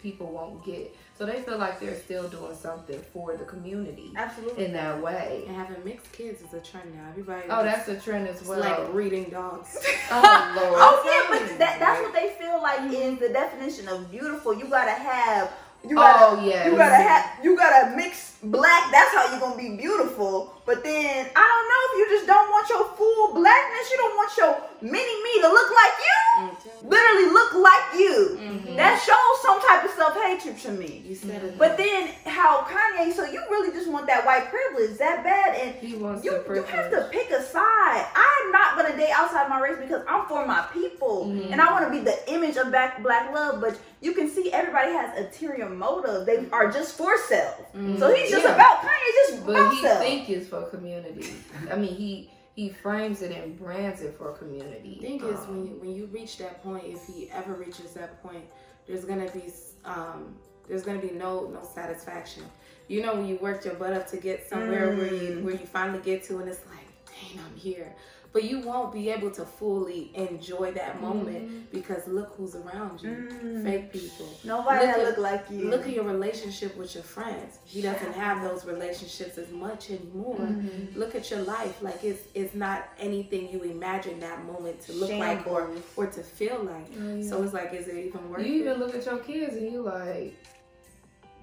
people 0.00 0.28
won't 0.28 0.64
get. 0.64 0.94
So 1.16 1.24
they 1.26 1.42
feel 1.42 1.58
like 1.58 1.78
they're 1.78 1.98
still 1.98 2.26
doing 2.28 2.56
something 2.56 3.00
for 3.12 3.36
the 3.36 3.44
community 3.44 4.10
Absolutely. 4.16 4.64
in 4.64 4.72
that 4.72 5.00
way. 5.00 5.44
and 5.46 5.56
having 5.56 5.84
mixed 5.84 6.10
kids 6.10 6.42
is 6.42 6.52
a 6.52 6.60
trend 6.60 6.92
now. 6.92 7.08
Everybody. 7.08 7.46
Oh, 7.48 7.62
that's 7.62 7.88
a 7.88 8.00
trend 8.00 8.26
as 8.26 8.42
well. 8.44 8.58
like 8.58 8.90
breeding 8.90 9.30
dogs. 9.30 9.78
oh 10.10 10.52
Lord. 10.56 10.74
Oh 10.84 11.02
yeah, 11.06 11.38
but 11.38 11.58
that, 11.58 11.78
that's 11.78 12.02
what 12.02 12.12
they 12.12 12.30
feel 12.30 12.60
like 12.60 12.80
mhm. 12.80 13.14
is 13.14 13.20
the 13.20 13.28
definition 13.28 13.86
of 13.88 14.10
beautiful. 14.10 14.54
You 14.54 14.66
gotta 14.66 14.90
have 14.90 15.52
you 15.88 15.96
oh, 15.98 16.02
gotta 16.02 16.40
Oh, 16.40 16.44
yes. 16.44 16.66
you 16.66 16.76
gotta 16.76 16.96
have 16.96 17.44
you 17.44 17.56
gotta 17.56 17.96
mix 17.96 18.36
black. 18.42 18.90
That's 18.90 19.14
how 19.14 19.30
you're 19.30 19.40
gonna 19.40 19.56
be 19.56 19.76
beautiful. 19.76 20.52
But 20.66 20.82
then 20.82 21.26
I 21.36 21.44
don't 21.44 21.66
know 21.68 21.82
if 21.88 21.92
you 22.10 22.16
just 22.16 22.26
don't 22.26 22.48
want 22.50 22.68
your 22.70 22.84
full 22.96 23.34
blackness. 23.34 23.90
You 23.90 23.96
don't 23.98 24.16
want 24.16 24.32
your 24.38 24.56
mini 24.80 25.22
me 25.22 25.40
to 25.42 25.48
look 25.48 25.70
like 25.70 25.96
you. 26.00 26.20
Mm, 26.40 26.90
Literally 26.90 27.30
look 27.30 27.52
like 27.54 27.84
you. 27.94 28.38
Mhm. 28.40 28.76
That 28.76 29.00
shows 29.00 29.42
some 29.42 29.60
type 29.60 29.84
of 29.84 29.90
self 29.92 30.14
hatred 30.16 30.58
to 30.60 30.70
me. 30.72 31.02
You 31.06 31.14
said 31.14 31.42
it. 31.44 31.58
But 31.58 31.76
then 31.76 32.08
how 32.26 32.62
Kanye? 32.62 33.12
So 33.12 33.24
you 33.24 33.42
really 33.50 33.72
just 33.72 33.88
want 33.90 34.06
that 34.06 34.24
white 34.24 34.48
privilege 34.50 34.96
that 34.98 35.22
bad 35.22 35.54
and. 35.56 35.74
He 35.76 35.96
wants 35.96 36.24
You, 36.24 36.32
you 36.48 36.62
have 36.62 36.90
to 36.90 37.08
pick 37.12 37.30
a 37.30 37.42
side. 37.42 38.06
I'm 38.16 38.52
not 38.52 38.76
gonna 38.76 38.96
date 38.96 39.12
outside 39.14 39.48
my 39.50 39.60
race 39.60 39.76
because 39.78 40.02
I'm 40.08 40.26
for 40.26 40.46
my 40.46 40.62
people 40.72 41.26
Mhm. 41.26 41.52
and 41.52 41.60
I 41.60 41.70
want 41.72 41.84
to 41.84 41.90
be 41.90 41.98
the 42.00 42.16
image 42.32 42.56
of 42.56 42.70
black 42.70 43.02
black 43.02 43.32
love. 43.34 43.60
But 43.60 43.76
you 44.00 44.12
can 44.12 44.28
see 44.30 44.50
everybody 44.52 44.92
has 44.92 45.16
ulterior 45.18 45.68
motive. 45.68 46.24
They 46.26 46.46
are 46.52 46.70
just 46.70 46.96
for 46.96 47.16
self. 47.18 47.54
So 47.98 48.12
he's 48.14 48.30
just 48.30 48.44
Yeah. 48.44 48.54
about 48.54 48.82
Kanye, 48.82 49.10
just 49.28 49.46
But 49.46 49.56
about 49.56 49.72
he 49.74 49.80
self. 49.82 49.98
think 50.00 50.28
it's 50.30 50.48
for 50.62 50.68
community. 50.76 51.34
I 51.70 51.76
mean, 51.76 51.94
he 51.94 52.30
he 52.54 52.68
frames 52.68 53.20
it 53.22 53.32
and 53.32 53.58
brands 53.58 54.00
it 54.02 54.16
for 54.16 54.30
a 54.30 54.34
community. 54.34 54.98
The 55.00 55.06
thing 55.06 55.20
is, 55.24 55.40
Um, 55.40 55.48
when 55.56 55.66
you, 55.66 55.72
when 55.80 55.94
you 55.96 56.06
reach 56.06 56.38
that 56.38 56.62
point, 56.62 56.84
if 56.86 57.04
he 57.06 57.28
ever 57.30 57.54
reaches 57.54 57.94
that 57.94 58.22
point, 58.22 58.44
there's 58.86 59.04
gonna 59.04 59.30
be 59.30 59.52
um, 59.84 60.36
there's 60.68 60.82
gonna 60.84 61.00
be 61.00 61.10
no 61.10 61.48
no 61.48 61.62
satisfaction. 61.74 62.44
You 62.86 63.02
know, 63.02 63.14
when 63.14 63.26
you 63.26 63.36
worked 63.38 63.64
your 63.64 63.74
butt 63.74 63.92
up 63.94 64.06
to 64.08 64.18
get 64.18 64.48
somewhere 64.48 64.94
where 64.96 65.12
you 65.12 65.30
Mm. 65.36 65.42
where 65.44 65.54
you 65.54 65.66
finally 65.66 66.00
get 66.02 66.22
to, 66.24 66.38
and 66.38 66.48
it's 66.48 66.60
like, 66.66 66.86
dang, 67.06 67.40
I'm 67.44 67.56
here. 67.56 67.94
But 68.34 68.42
you 68.44 68.58
won't 68.60 68.92
be 68.92 69.10
able 69.10 69.30
to 69.30 69.44
fully 69.44 70.10
enjoy 70.14 70.72
that 70.72 71.00
moment 71.00 71.70
because 71.70 72.06
look 72.08 72.34
who's 72.36 72.56
around 72.56 73.00
you, 73.00 73.10
Mm. 73.10 73.62
fake 73.62 73.92
people. 73.92 74.28
Nobody 74.42 74.84
Look 74.84 74.96
that 74.96 74.98
at- 75.00 75.06
look 75.06 75.18
like 75.18 75.44
you. 75.50 75.70
Look 75.70 75.82
at 75.82 75.92
your 75.98 76.02
relationship 76.04 76.76
with 76.76 76.94
your 76.96 77.04
friends. 77.04 77.60
He 77.64 77.80
doesn't 77.80 78.12
have 78.14 78.42
those 78.42 78.64
relationships 78.66 79.38
as 79.38 79.50
much 79.52 79.88
anymore. 79.90 80.34
Mm-hmm. 80.40 80.98
Look 80.98 81.14
at 81.14 81.30
your 81.30 81.42
life. 81.42 81.80
Like 81.80 82.02
it's 82.02 82.24
it's 82.34 82.54
not 82.56 82.88
anything 82.98 83.48
you 83.52 83.62
imagine 83.62 84.18
that 84.26 84.44
moment 84.44 84.80
to 84.86 84.92
look 84.94 85.12
like 85.12 85.46
or 85.46 85.70
or 85.96 86.06
to 86.08 86.22
feel 86.24 86.58
like. 86.72 86.88
Oh, 87.00 87.14
yeah. 87.14 87.28
So 87.28 87.40
it's 87.44 87.54
like, 87.54 87.72
is 87.72 87.86
it 87.86 87.96
even 88.06 88.28
worth 88.30 88.44
you 88.44 88.52
it? 88.54 88.60
even 88.62 88.74
look 88.80 88.96
at 88.96 89.06
your 89.06 89.18
kids 89.18 89.54
and 89.54 89.70
you 89.72 89.82
like, 89.82 90.34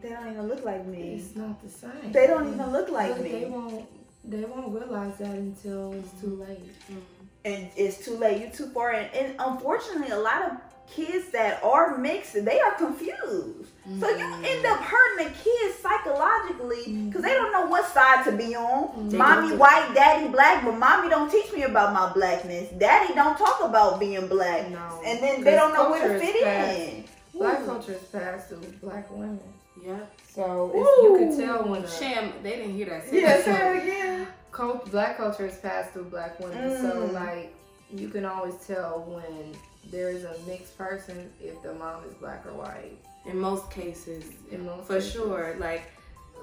They 0.02 0.10
don't 0.10 0.30
even 0.34 0.48
look 0.50 0.66
like 0.66 0.86
me. 0.86 1.04
it's 1.16 1.38
not 1.38 1.62
the 1.64 1.70
same. 1.70 2.12
They 2.12 2.28
don't 2.28 2.48
even 2.54 2.70
look 2.74 2.90
like 2.90 3.14
But 3.16 3.24
They 3.24 3.46
me. 3.46 3.46
won't. 3.46 3.86
They 4.24 4.46
won't 4.46 4.74
realize 4.74 5.18
that 5.18 5.36
until 5.36 5.94
it's 5.94 6.22
too 6.22 6.36
late. 6.48 6.66
Mm-hmm. 6.84 7.00
And 7.44 7.70
it's 7.76 8.06
too 8.06 8.18
late. 8.18 8.40
You're 8.40 8.52
too 8.52 8.68
far. 8.68 8.92
And, 8.92 9.12
and 9.16 9.36
unfortunately, 9.40 10.12
a 10.12 10.20
lot 10.20 10.44
of 10.44 10.58
kids 10.92 11.32
that 11.32 11.64
are 11.64 11.98
mixed, 11.98 12.34
they 12.34 12.60
are 12.60 12.74
confused. 12.76 13.70
So 14.00 14.10
you 14.10 14.24
mm-hmm. 14.24 14.46
end 14.46 14.66
up 14.68 14.80
hurting 14.80 15.26
the 15.26 15.32
kids 15.32 15.76
psychologically 15.80 17.08
because 17.08 17.24
they 17.24 17.30
mm-hmm. 17.30 17.44
don't 17.44 17.52
know 17.52 17.66
what 17.66 17.92
side 17.92 18.24
to 18.26 18.32
be 18.32 18.56
on. 18.56 19.10
They 19.10 19.18
mommy 19.18 19.56
white, 19.56 19.92
daddy 19.96 20.28
black, 20.28 20.64
but 20.64 20.78
mommy 20.78 21.10
don't 21.10 21.32
teach 21.32 21.52
me 21.52 21.64
about 21.64 21.94
my 21.94 22.14
blackness. 22.14 22.70
Daddy 22.78 23.14
don't 23.16 23.38
talk 23.38 23.64
about 23.64 24.00
being 24.00 24.28
black. 24.28 24.70
No. 24.70 25.02
And 25.04 25.20
then 25.20 25.44
they 25.44 25.56
don't 25.56 25.74
know 25.74 25.90
where 25.90 26.14
to 26.14 26.20
fit 26.20 26.36
in. 26.36 27.06
Black 27.34 27.66
culture 27.66 27.94
is 27.94 28.04
passed 28.04 28.50
through 28.50 28.60
black 28.82 29.10
women. 29.10 29.40
Yeah. 29.84 30.00
So 30.34 30.72
you 30.76 31.18
can 31.18 31.38
tell 31.38 31.64
when 31.68 31.86
Sham, 31.88 32.34
they 32.44 32.52
didn't 32.58 32.76
hear 32.76 32.86
that. 32.88 33.12
Yeah, 33.12 33.42
say 33.42 33.78
it 33.78 33.84
again. 33.84 34.28
cult, 34.52 34.90
black 34.92 35.18
culture 35.18 35.48
is 35.48 35.58
passed 35.58 35.92
through 35.92 36.06
black 36.06 36.40
women. 36.40 36.78
So 36.82 37.08
Mm. 37.08 37.14
like 37.14 37.54
you 37.94 38.10
can 38.10 38.26
always 38.26 38.56
tell 38.66 39.00
when 39.08 39.56
there's 39.92 40.24
a 40.24 40.36
mixed 40.48 40.78
person 40.78 41.30
if 41.42 41.62
the 41.64 41.74
mom 41.74 42.04
is 42.08 42.14
black 42.16 42.46
or 42.46 42.54
white. 42.54 42.98
In 43.26 43.40
most 43.40 43.70
cases, 43.72 44.24
In 44.52 44.66
most 44.66 44.88
for 44.88 44.96
cases. 44.96 45.12
sure. 45.12 45.56
Like, 45.60 45.84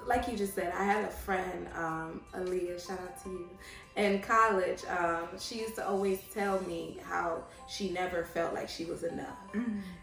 like 0.05 0.27
you 0.29 0.37
just 0.37 0.53
said, 0.55 0.71
I 0.77 0.83
had 0.83 1.03
a 1.03 1.07
friend, 1.09 1.67
um, 1.75 2.21
Aaliyah. 2.33 2.85
Shout 2.85 2.99
out 2.99 3.21
to 3.23 3.29
you. 3.29 3.49
In 3.95 4.21
college, 4.21 4.83
um, 4.97 5.27
she 5.37 5.59
used 5.59 5.75
to 5.75 5.85
always 5.87 6.19
tell 6.33 6.61
me 6.61 6.97
how 7.03 7.43
she 7.67 7.89
never 7.89 8.23
felt 8.23 8.53
like 8.53 8.69
she 8.69 8.85
was 8.85 9.03
enough. 9.03 9.37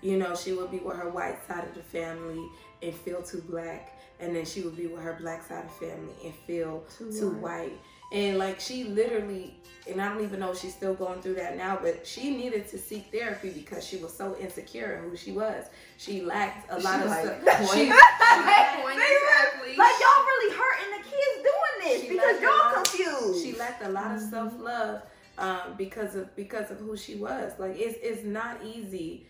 You 0.02 0.18
know, 0.18 0.34
she 0.36 0.52
would 0.52 0.70
be 0.70 0.78
with 0.80 0.96
her 0.98 1.08
white 1.08 1.38
side 1.48 1.64
of 1.64 1.74
the 1.74 1.82
family 1.82 2.46
and 2.82 2.94
feel 2.94 3.22
too 3.22 3.42
black, 3.48 3.98
and 4.20 4.34
then 4.34 4.44
she 4.44 4.62
would 4.62 4.76
be 4.76 4.86
with 4.86 5.02
her 5.02 5.16
black 5.20 5.42
side 5.42 5.64
of 5.64 5.72
family 5.76 6.14
and 6.24 6.34
feel 6.46 6.84
Too 6.96 7.12
too, 7.12 7.30
white. 7.30 7.42
white. 7.70 7.72
And 8.12 8.38
like 8.38 8.60
she 8.60 8.84
literally, 8.84 9.56
and 9.90 10.00
I 10.00 10.08
don't 10.12 10.22
even 10.22 10.38
know 10.38 10.52
if 10.52 10.60
she's 10.60 10.72
still 10.74 10.94
going 10.94 11.20
through 11.22 11.34
that 11.34 11.56
now, 11.56 11.76
but 11.82 12.06
she 12.06 12.36
needed 12.36 12.68
to 12.68 12.78
seek 12.78 13.10
therapy 13.10 13.50
because 13.50 13.84
she 13.84 13.96
was 13.96 14.12
so 14.16 14.36
insecure 14.40 14.94
in 15.02 15.10
who 15.10 15.16
she 15.16 15.32
was. 15.32 15.64
She 15.96 16.20
lacked 16.22 16.70
a 16.70 16.78
lot 16.78 16.98
She 16.98 17.02
of 17.02 17.08
like, 17.10 17.24
stuff. 17.42 17.74
She- 17.74 17.92
Point 18.82 19.00
exactly. 19.00 19.76
Like 19.76 19.94
y'all 20.00 20.24
really 20.24 20.54
hurting 20.54 20.90
the 20.92 21.02
kids 21.02 21.42
doing 21.42 21.76
this 21.82 22.02
She 22.02 22.08
because 22.10 22.40
y'all 22.40 22.74
confused. 22.74 23.44
she 23.44 23.58
lacked 23.58 23.82
a 23.84 23.88
lot 23.88 24.14
of 24.14 24.20
self 24.20 24.52
love 24.60 25.02
um, 25.38 25.74
because 25.76 26.14
of 26.14 26.34
because 26.36 26.70
of 26.70 26.78
who 26.78 26.96
she 26.96 27.16
was. 27.16 27.52
Like 27.58 27.76
it's 27.76 27.98
it's 28.02 28.24
not 28.24 28.58
easy. 28.64 29.26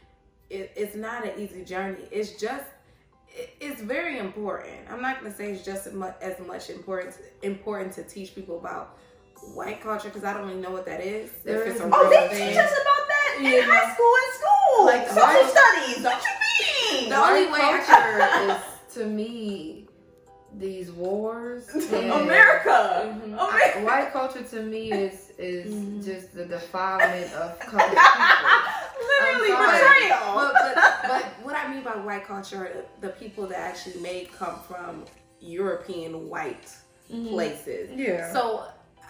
It, 0.51 0.71
it's 0.77 0.95
not 0.95 1.25
an 1.27 1.33
easy 1.41 1.65
journey. 1.65 2.03
It's 2.11 2.33
just 2.33 2.65
it's 3.61 3.81
very 3.83 4.19
important. 4.19 4.77
I'm 4.91 5.01
not 5.03 5.19
gonna 5.23 5.35
say 5.35 5.51
it's 5.53 5.65
just 5.65 5.87
as 5.87 5.93
much 5.93 6.17
as 6.21 6.39
much 6.47 6.71
important 6.71 7.15
important 7.43 7.93
to 7.95 8.03
teach 8.03 8.35
people 8.35 8.59
about 8.59 8.97
white 9.55 9.81
culture 9.83 10.09
because 10.09 10.25
I 10.25 10.33
don't 10.33 10.47
really 10.49 10.61
know 10.61 10.71
what 10.71 10.87
that 10.87 11.01
is. 11.01 11.31
There 11.45 11.63
if 11.63 11.69
it's 11.69 11.77
is 11.77 11.83
a 11.83 11.91
Oh, 11.93 12.09
they 12.09 12.29
thing. 12.29 12.49
teach 12.49 12.57
us 12.59 12.71
about 12.71 13.09
that 13.09 13.37
in 13.39 13.45
Yeah. 13.45 13.63
high 13.63 13.93
school 13.95 14.15
and 14.23 14.33
school. 14.39 14.87
Like, 14.87 15.09
social 15.09 15.23
white- 15.23 15.51
studies. 15.57 16.05
What 16.05 16.23
you 16.25 17.01
mean? 17.01 17.09
The 17.11 17.17
only 17.17 17.47
way 17.53 17.61
I 17.63 17.81
culture 17.85 18.53
is 18.91 18.95
to 18.95 19.07
me 19.07 19.89
these 20.59 20.91
wars. 20.91 21.69
America. 21.93 23.13
Mhm. 23.21 23.25
America. 23.25 23.81
White 23.85 24.13
culture 24.13 24.43
to 24.43 24.63
me 24.63 24.93
is 24.93 25.31
is 25.39 25.75
Mhm. 25.75 26.03
just 26.05 26.35
the 26.35 26.47
defilement 26.47 27.31
of 27.35 27.59
colored 27.69 27.91
people. 27.91 28.66
Literally 29.21 29.53
I'm 29.53 29.81
betrayal. 29.81 30.35
but, 30.35 30.75
but, 30.75 30.95
but 31.09 31.25
what 31.45 31.57
I 31.57 31.73
mean 31.73 31.83
by 31.83 31.97
white 31.97 32.25
culture, 32.27 32.85
the 33.01 33.09
people 33.11 33.47
that 33.49 33.59
actually 33.59 34.01
may 34.01 34.25
come 34.27 34.59
from 34.69 35.05
European 35.41 36.29
white 36.29 36.69
Mm-hmm. 37.13 37.29
places. 37.29 37.91
Yeah. 37.95 38.33
So 38.33 38.65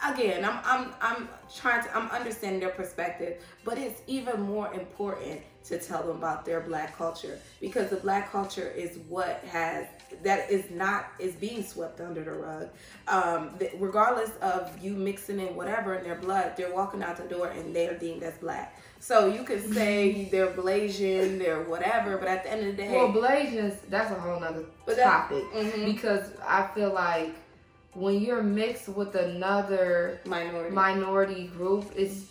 again, 0.07 0.45
I'm 0.45 0.59
I'm 0.67 0.93
I'm 1.01 1.29
trying 1.57 1.83
to 1.83 1.97
I'm 1.97 2.11
understanding 2.11 2.61
their 2.61 2.69
perspective, 2.69 3.43
but 3.65 3.79
it's 3.79 4.03
even 4.07 4.43
more 4.43 4.71
important 4.75 5.41
to 5.65 5.79
tell 5.79 6.03
them 6.03 6.19
about 6.19 6.45
their 6.45 6.61
black 6.61 6.95
culture 6.95 7.39
because 7.59 7.89
the 7.89 7.97
black 7.97 8.31
culture 8.31 8.69
is 8.69 8.99
what 9.09 9.43
has 9.51 9.87
that 10.23 10.51
is 10.51 10.71
not 10.71 11.07
is 11.19 11.37
being 11.37 11.63
swept 11.65 12.03
under 12.03 12.23
the 12.23 12.33
rug. 12.33 12.69
Um, 13.09 13.57
th- 13.59 13.73
regardless 13.79 14.33
of 14.43 14.79
you 14.85 14.93
mixing 14.93 15.41
in 15.41 15.57
whatever 15.57 15.95
in 15.95 16.05
their 16.05 16.17
blood, 16.17 16.53
they're 16.59 16.75
walking 16.75 17.03
out 17.03 17.17
the 17.17 17.23
door 17.25 17.49
and 17.49 17.75
they 17.75 17.89
are 17.89 17.97
deemed 17.99 18.23
as 18.25 18.35
black. 18.35 18.77
So 19.07 19.29
you 19.29 19.45
could 19.45 19.73
say 19.73 20.25
they're 20.33 20.49
Blasian, 20.49 21.39
they're 21.39 21.63
whatever, 21.63 22.17
but 22.19 22.27
at 22.27 22.43
the 22.43 22.51
end 22.51 22.67
of 22.67 22.77
the 22.77 22.83
day, 22.83 22.91
Well, 22.91 23.13
Blasians, 23.13 23.77
that's 23.89 24.11
a 24.11 24.15
whole 24.15 24.41
nother 24.41 24.65
topic 24.97 25.45
Mhm. 25.55 25.85
because 25.95 26.25
I 26.45 26.67
feel 26.75 26.93
like 26.93 27.31
when 27.95 28.21
you're 28.21 28.43
mixed 28.43 28.89
with 28.89 29.15
another 29.15 30.19
minority. 30.27 30.75
minority 30.75 31.47
group, 31.57 31.85
it's 31.95 32.25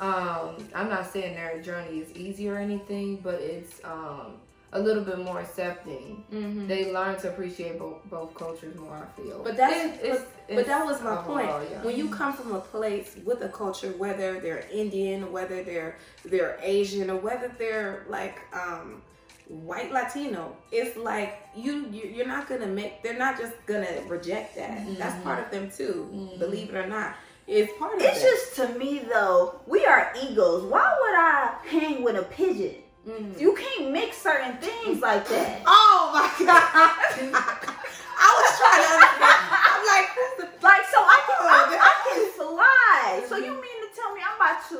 um 0.00 0.56
I'm 0.74 0.90
not 0.90 1.10
saying 1.10 1.34
their 1.34 1.62
journey 1.62 2.00
is 2.00 2.14
easy 2.14 2.46
or 2.50 2.56
anything, 2.58 3.16
but 3.22 3.36
it's 3.40 3.82
um 3.82 4.34
a 4.72 4.78
little 4.78 5.02
bit 5.02 5.18
more 5.18 5.40
accepting. 5.40 6.24
Mhm. 6.32 6.68
They 6.68 6.92
learn 6.92 7.16
to 7.20 7.28
appreciate 7.30 7.78
both 7.78 7.98
both 8.04 8.34
cultures 8.34 8.76
more. 8.76 8.96
I 9.08 9.20
feel, 9.20 9.40
But 9.42 9.56
that's 9.56 9.98
it's- 10.02 10.24
but, 10.46 10.56
but 10.56 10.66
that 10.66 10.84
was 10.84 11.00
my 11.02 11.16
point. 11.16 11.48
overall, 11.48 11.62
yeah. 11.70 11.82
When 11.82 11.96
you 11.96 12.08
come 12.10 12.32
from 12.34 12.54
a 12.54 12.60
place 12.60 13.16
with 13.24 13.42
a 13.42 13.48
culture, 13.48 13.92
whether 13.96 14.40
they're 14.40 14.64
Indian, 14.70 15.32
whether 15.32 15.62
they're 15.62 15.96
they're 16.24 16.58
Asian, 16.62 17.08
or 17.10 17.16
whether 17.16 17.48
they're 17.58 18.04
like 18.08 18.36
um, 18.52 19.02
white 19.48 19.90
Latino, 19.90 20.54
it's 20.70 20.94
like 20.98 21.38
you, 21.54 21.86
you 21.90 22.02
you're 22.14 22.26
not 22.26 22.46
gonna 22.48 22.66
make. 22.66 23.02
They're 23.02 23.16
not 23.26 23.38
just 23.38 23.54
gonna 23.66 24.02
reject 24.06 24.56
that. 24.56 24.86
That's 24.98 25.14
Mhm. 25.16 25.22
part 25.22 25.38
of 25.44 25.50
them 25.50 25.70
too. 25.70 26.08
Mhm. 26.12 26.38
Believe 26.38 26.68
it 26.68 26.76
or 26.76 26.86
not, 26.86 27.14
it's 27.46 27.72
part 27.78 27.94
of 27.96 28.02
It's 28.02 28.20
them. 28.22 28.30
just 28.30 28.56
to 28.56 28.78
me 28.78 28.98
though, 29.10 29.60
we 29.66 29.86
are 29.86 30.12
egos. 30.22 30.64
Why 30.64 30.86
would 31.00 31.14
I 31.14 31.54
hang 31.66 32.02
with 32.02 32.16
a 32.16 32.24
pigeon? 32.24 32.74
Mhm. 33.08 33.38
You 33.40 33.54
can't 33.54 33.90
mix 33.90 34.18
certain 34.18 34.56
things 34.58 35.00
like 35.00 35.26
that. 35.28 35.62
Oh 35.66 36.10
my 36.14 36.28
god! 36.46 36.54
I 38.20 38.28
was 38.38 38.58
trying 38.60 38.82
to. 38.84 38.88
Understand. 38.94 39.40
I'm 39.70 39.82
like, 39.92 40.08
the 40.38 40.44
Like 40.66 40.84
so 40.92 40.98
I 40.98 41.18
can 41.26 41.36
I, 41.46 41.48
I 41.80 41.82
can 42.04 42.20
fly. 42.36 43.24
So 43.28 43.34
you 43.36 43.52
mean 43.52 43.78
to 43.84 43.88
tell 43.96 44.10
me 44.14 44.20
I'm 44.28 44.36
about 44.36 44.60
to 44.70 44.78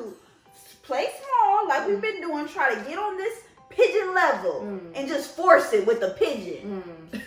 play 0.82 1.06
small 1.20 1.54
like 1.68 1.86
we've 1.88 2.00
been 2.00 2.20
doing, 2.20 2.46
try 2.48 2.74
to 2.74 2.80
get 2.88 2.98
on 2.98 3.16
this 3.16 3.36
pigeon 3.70 4.12
level 4.14 4.60
Mm. 4.62 4.92
and 4.96 5.08
just 5.08 5.34
force 5.36 5.72
it 5.72 5.86
with 5.86 6.00
the 6.00 6.10
pigeon. 6.10 6.82
Mm. 7.12 7.22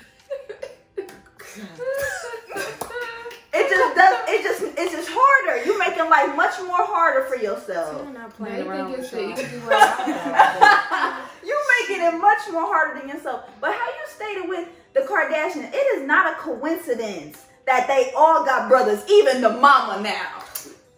It 3.71 3.77
just 3.77 3.95
does 3.95 4.19
it 4.29 4.43
just 4.43 4.61
it's 4.77 4.91
just 4.93 5.09
harder. 5.11 5.63
You're 5.65 5.79
making 5.79 6.09
life 6.09 6.35
much 6.35 6.59
more 6.67 6.83
harder 6.85 7.23
for 7.25 7.35
yourself. 7.37 8.03
You're 8.03 8.13
not 8.13 8.31
They 8.37 8.45
playing 8.45 8.67
around 8.67 8.91
with 8.91 9.09
the 9.11 9.21
y'all. 9.21 9.31
easy 9.31 9.57
way 9.59 9.75
out. 9.75 11.21
you 11.45 11.57
making 11.79 12.05
it 12.05 12.11
much 12.19 12.39
more 12.51 12.65
harder 12.65 12.99
than 12.99 13.09
yourself. 13.09 13.49
But 13.59 13.71
how 13.73 13.85
you 13.87 14.05
stated 14.07 14.49
with 14.49 14.67
the 14.93 15.01
Kardashians, 15.01 15.71
it 15.73 15.75
is 15.99 16.05
not 16.07 16.33
a 16.33 16.35
coincidence 16.37 17.45
that 17.65 17.87
they 17.87 18.11
all 18.15 18.43
got 18.43 18.67
brothers, 18.67 19.03
even 19.09 19.41
the 19.41 19.49
mama 19.51 20.01
now. 20.01 20.43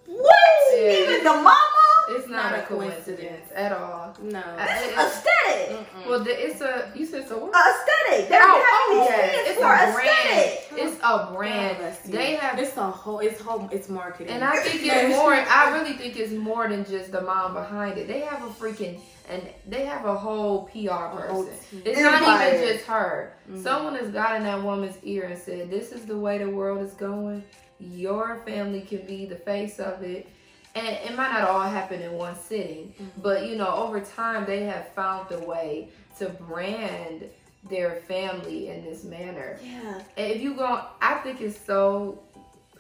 What? 0.07 0.37
Yeah. 0.73 0.91
Even 0.91 1.23
the 1.23 1.33
mama? 1.33 1.69
It's 2.09 2.27
not, 2.27 2.51
Not 2.51 2.59
a 2.59 2.63
a 2.63 2.65
coincidence, 2.65 3.05
coincidence. 3.05 3.51
at 3.55 3.71
all. 3.71 4.15
No. 4.21 4.41
I- 4.57 4.65
This 4.65 4.97
aesthetic. 4.97 5.77
Mm-mm. 5.77 6.09
Well, 6.09 6.19
the, 6.23 6.31
it's 6.31 6.61
a 6.61 6.91
you 6.95 7.05
said 7.05 7.27
so 7.27 7.37
what? 7.37 7.53
Aesthetic. 7.55 8.29
They're 8.29 8.41
Oh, 8.43 8.47
having 8.47 9.03
oh, 9.03 9.07
yes. 9.09 9.35
kids 9.35 9.49
It's 9.49 9.59
for 9.59 9.73
a 9.73 9.93
brand. 9.93 10.09
aesthetic. 10.09 10.83
It's 10.83 10.97
a 11.03 11.31
brand. 11.33 11.77
Bless. 11.77 11.99
They 12.01 12.35
have 12.35 12.59
It's 12.59 12.75
a 12.77 12.83
whole. 12.91 13.19
It's 13.19 13.41
whole. 13.41 13.69
It's 13.71 13.89
marketing. 13.89 14.33
And 14.33 14.43
I 14.43 14.57
think 14.57 14.81
it's 14.83 15.15
more. 15.15 15.33
I 15.33 15.71
really 15.77 15.93
think 15.93 16.17
it's 16.17 16.33
more 16.33 16.67
than 16.67 16.83
just 16.85 17.11
the 17.11 17.21
mom 17.21 17.53
behind 17.53 17.97
it. 17.97 18.07
They 18.07 18.21
have 18.21 18.43
a 18.43 18.47
freaking 18.47 18.99
and 19.29 19.41
they 19.67 19.85
have 19.85 20.05
a 20.05 20.15
whole 20.15 20.63
PR 20.67 20.89
whole 20.91 21.45
person. 21.45 21.57
team. 21.71 21.81
It's 21.85 22.01
not 22.01 22.21
even 22.21 22.67
just 22.67 22.85
her. 22.85 23.33
Mhm. 23.49 23.63
Someone 23.63 23.95
has 23.95 24.09
got 24.09 24.35
in 24.35 24.43
that 24.43 24.61
woman's 24.61 24.97
ear 25.03 25.25
and 25.25 25.37
said, 25.41 25.69
"This 25.71 25.91
is 25.93 26.05
the 26.05 26.17
way 26.17 26.37
the 26.39 26.49
world 26.49 26.81
is 26.81 26.93
going. 26.93 27.43
Your 27.79 28.41
family 28.45 28.81
can 28.81 29.05
be 29.05 29.25
the 29.25 29.35
face 29.37 29.79
of 29.79 30.03
it." 30.03 30.27
And 30.75 30.87
it 30.87 31.15
might 31.15 31.31
not 31.31 31.47
all 31.47 31.61
happen 31.61 32.01
in 32.01 32.13
one 32.13 32.35
sitting, 32.35 32.93
Mhm. 32.99 33.21
but 33.21 33.45
you 33.47 33.55
know, 33.55 33.67
over 33.75 33.99
time 33.99 34.45
they 34.45 34.63
have 34.63 34.87
found 34.93 35.31
a 35.31 35.39
way 35.39 35.89
to 36.17 36.29
brand 36.29 37.29
their 37.69 37.97
family 38.07 38.69
in 38.69 38.83
this 38.83 39.03
manner. 39.03 39.57
Yeah. 39.63 39.99
And 40.17 40.31
if 40.31 40.41
you 40.41 40.55
go, 40.55 40.81
I 41.01 41.15
think 41.19 41.41
it's 41.41 41.59
so 41.63 42.19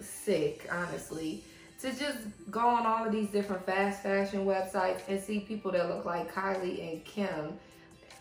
sick, 0.01 0.67
honestly, 0.71 1.43
to 1.81 1.91
just 1.91 2.17
go 2.49 2.61
on 2.61 2.85
all 2.85 3.05
of 3.05 3.11
these 3.11 3.29
different 3.29 3.65
fast 3.65 4.01
fashion 4.03 4.45
websites 4.45 5.01
and 5.07 5.21
see 5.21 5.41
people 5.41 5.71
that 5.71 5.87
look 5.87 6.03
like 6.05 6.33
Kylie 6.33 6.91
and 6.93 7.05
Kim 7.05 7.59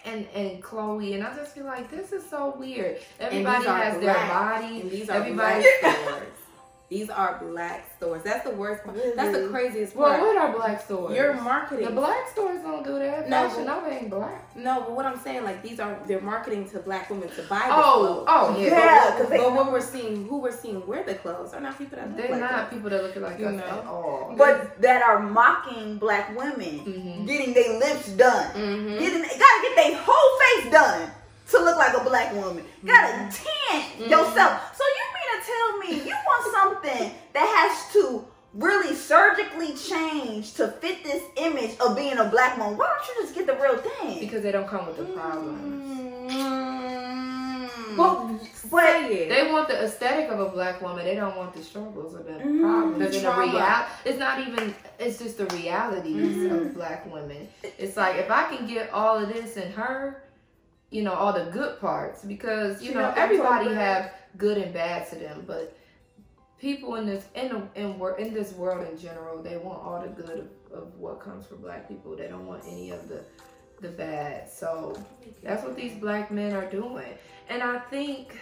and 0.05 0.27
and 0.35 0.63
Khloé, 0.63 1.15
and 1.15 1.25
I 1.25 1.35
just 1.35 1.55
feel 1.55 1.65
like 1.65 1.91
this 1.91 2.13
is 2.13 2.29
so 2.29 2.55
weird. 2.59 2.99
Everybody 3.21 3.65
has 3.67 3.95
their 3.95 4.15
black. 4.15 4.29
body. 4.61 4.81
And 4.83 4.91
these 4.91 5.09
are 5.09 5.17
Everybody. 5.17 5.65
black 6.93 7.01
stores. 7.01 7.01
These 7.01 7.11
are 7.11 7.39
black 7.43 7.97
stores. 7.97 8.23
That's 8.23 8.45
the 8.45 8.55
worst 8.55 8.85
part. 8.85 8.97
That's 9.17 9.37
the 9.37 9.49
craziest 9.49 9.95
part. 9.97 10.11
Well, 10.11 10.19
part. 10.19 10.35
what 10.35 10.37
are 10.37 10.53
black 10.57 10.83
stores? 10.85 11.17
You're 11.17 11.35
marketing. 11.35 11.87
the 11.87 11.93
black 11.93 12.29
stores 12.31 12.61
don't 12.63 12.85
do 12.85 12.99
that. 12.99 13.29
No, 13.29 13.49
Fashion 13.49 13.65
but- 13.65 13.75
Nova 13.75 13.91
ain't 13.93 14.11
black. 14.11 14.57
no, 14.57 14.81
but 14.81 14.93
what 14.93 15.07
I'm 15.07 15.19
saying, 15.19 15.45
like 15.45 15.63
these 15.63 15.81
are 15.81 15.99
they're 16.07 16.21
marketing 16.21 16.69
to 16.71 16.79
black 16.81 17.09
women 17.11 17.29
to 17.31 17.43
buy 17.43 17.65
the 17.67 17.75
Oh, 17.75 17.99
clothes. 17.99 18.25
oh 18.29 18.57
yeah. 18.59 18.67
Yeah, 18.69 19.05
But, 19.11 19.19
'cause 19.19 19.29
they- 19.31 19.39
but 19.39 19.53
what 19.53 19.73
we're 19.73 19.81
seeing, 19.81 20.27
who 20.29 20.39
we're 20.39 20.53
seeing 20.53 20.87
wear 20.87 21.03
the 21.05 21.15
clothes, 21.15 21.53
are 21.55 21.61
not 21.61 21.79
people 21.79 21.99
that 21.99 22.09
look 22.09 22.17
They're 22.17 22.31
like 22.31 22.41
not 22.41 22.53
us. 22.53 22.71
people 22.73 22.91
that 22.91 23.03
look 23.03 23.17
like 23.17 23.39
You 23.39 23.47
us 23.49 23.55
know. 23.55 23.65
at 23.81 23.87
all. 23.87 24.35
But 24.37 24.81
that 24.83 25.03
are 25.03 25.19
mocking 25.21 25.99
black 25.99 26.37
women, 26.37 26.81
Mhm. 26.85 27.27
getting 27.27 27.53
their 27.55 27.79
lips 27.79 28.09
done. 28.09 28.51
Mhm. 28.55 28.99
Getting 28.99 29.23
gotta 29.23 29.59
get 29.63 29.77
their 29.77 29.97
whole 30.05 30.39
face 30.41 30.73
done 30.73 31.11
to 31.51 31.59
look 31.59 31.77
like 31.77 31.95
a 31.97 32.01
black 32.05 32.33
woman. 32.35 32.65
Gotta 32.85 33.13
Mm-hmm. 33.13 33.29
tint 33.29 34.11
yourself. 34.11 34.75
So 34.75 34.85
you 34.85 34.95
mean 34.95 35.02
to 35.02 35.02
tell 35.47 35.79
me 35.79 36.03
you 36.09 36.15
want 36.27 36.53
something 36.55 37.13
that 37.33 37.47
has 37.57 37.93
to 37.95 38.25
really 38.55 38.95
surgically 38.95 39.75
change 39.75 40.53
to 40.55 40.69
fit 40.69 41.03
this 41.03 41.23
image 41.37 41.77
of 41.81 41.97
being 41.97 42.19
a 42.19 42.25
black 42.25 42.59
woman? 42.59 42.77
Why 42.77 42.87
don't 42.89 43.09
you 43.09 43.23
just 43.23 43.35
get 43.35 43.47
the 43.47 43.55
real 43.55 43.77
thing? 43.79 44.21
Because 44.21 44.43
they 44.43 44.53
don't 44.53 44.69
come 44.69 44.87
with 44.87 44.97
the 44.99 45.05
problems. 45.05 45.89
Mm. 46.33 47.97
but 47.97 48.29
but 48.71 49.09
They 49.09 49.49
want 49.53 49.69
the 49.69 49.83
aesthetic 49.85 50.31
of 50.31 50.41
a 50.41 50.49
black 50.49 50.81
woman. 50.81 51.05
They 51.05 51.15
don't 51.15 51.37
want 51.37 51.55
the 51.55 51.63
struggles 51.63 52.15
or 52.15 52.23
the 52.23 52.33
Mm, 52.33 52.61
problems. 52.61 52.99
the 52.99 53.05
and 53.07 53.15
the 53.15 53.21
trauma. 53.21 53.43
real, 53.53 53.87
it's 54.07 54.19
not 54.19 54.39
even. 54.47 54.75
It's 54.99 55.19
just 55.19 55.37
the 55.39 55.47
realities 55.47 56.37
Mhm. 56.37 56.53
of 56.69 56.75
black 56.75 57.05
women. 57.13 57.49
It's 57.79 57.97
like 57.97 58.17
if 58.17 58.31
I 58.31 58.45
can 58.45 58.67
get 58.67 58.91
all 58.93 59.19
of 59.19 59.29
this 59.33 59.57
in 59.57 59.73
her, 59.73 60.23
you 60.93 61.03
know, 61.03 61.15
all 61.15 61.33
the 61.33 61.51
good 61.51 61.81
parts 61.81 62.23
because 62.23 62.83
you 62.83 62.89
She 62.91 62.95
know 62.95 63.13
everybody 63.17 63.75
have 63.75 64.13
good 64.37 64.59
and 64.59 64.73
bad 64.73 65.09
to 65.11 65.17
them, 65.17 65.45
but 65.47 65.77
people 66.61 66.97
in 66.97 67.07
this 67.07 67.25
in 67.35 67.49
the, 67.49 67.81
in 67.81 67.99
wor- 67.99 68.19
in 68.19 68.35
this 68.35 68.53
world 68.53 68.87
in 68.87 68.99
general, 68.99 69.43
they 69.43 69.57
want 69.57 69.83
all 69.83 70.01
the 70.03 70.09
good 70.09 70.39
of, 70.39 70.49
of 70.83 70.95
what 70.99 71.19
comes 71.19 71.47
for 71.47 71.57
black 71.57 71.89
people. 71.89 72.15
They 72.15 72.29
don't 72.29 72.47
want 72.47 72.63
any 72.67 72.91
of 72.91 73.09
the 73.09 73.25
the 73.81 73.89
bad. 73.89 74.51
So 74.51 75.03
that's 75.43 75.65
what 75.65 75.77
these 75.77 75.95
black 75.95 76.31
men 76.31 76.53
are 76.53 76.71
doing, 76.71 77.15
and 77.49 77.63
I 77.63 77.79
think. 77.79 78.39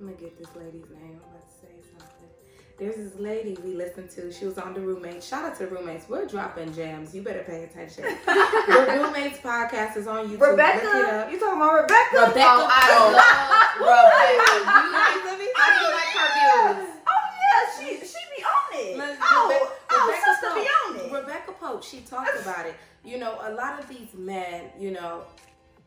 I'm 0.00 0.06
gonna 0.06 0.18
get 0.18 0.36
this 0.38 0.48
lady's 0.56 0.90
name. 0.90 1.20
I'm 1.22 1.30
about 1.30 1.48
to 1.48 1.54
say 1.60 1.72
something. 1.90 2.28
There's 2.76 2.96
this 2.96 3.14
lady 3.20 3.56
we 3.64 3.74
listened 3.74 4.10
to. 4.10 4.32
She 4.32 4.46
was 4.46 4.58
on 4.58 4.74
the 4.74 4.80
roommates. 4.80 5.28
Shout 5.28 5.44
out 5.44 5.56
to 5.58 5.66
the 5.66 5.70
roommates. 5.70 6.08
We're 6.08 6.26
dropping 6.26 6.74
gems. 6.74 7.14
You 7.14 7.22
better 7.22 7.44
pay 7.44 7.62
attention. 7.62 8.02
the 8.26 8.98
roommates 9.00 9.38
podcast 9.38 9.96
is 9.96 10.08
on 10.08 10.26
YouTube. 10.26 10.40
Look 10.40 10.48
it 10.48 10.50
Rebecca, 10.50 10.88
up. 10.88 11.30
you 11.32 11.38
talking 11.38 11.60
about 11.62 11.74
Rebecca? 11.82 12.16
Rebecca. 12.16 12.40
Oh, 12.42 12.68
I 12.68 12.86
love 13.14 13.78
Rebecca. 13.78 15.24
Let 15.24 15.38
me 15.38 15.46
I 15.56 15.66
do 15.78 15.84
like 15.94 16.10
her 16.18 16.82
views. 16.82 16.90
Oh 17.06 17.24
yeah, 17.38 17.78
she 17.78 18.06
she 18.06 18.18
be 18.36 18.42
on 18.42 18.68
it. 18.74 18.98
Let's- 18.98 19.20
oh, 19.22 19.48
Rebe- 19.52 19.76
oh, 19.90 20.06
Rebecca 20.08 20.24
sister 20.32 20.46
Pope. 20.48 20.56
be 20.56 20.68
on 20.68 20.96
it. 21.06 21.22
Rebecca 21.22 21.52
Pope, 21.52 21.84
she 21.84 22.00
talked 22.00 22.40
about 22.42 22.66
it. 22.66 22.74
You 23.04 23.18
know, 23.18 23.38
a 23.42 23.52
lot 23.52 23.78
of 23.78 23.88
these 23.88 24.08
men, 24.16 24.64
you 24.78 24.90
know, 24.90 25.22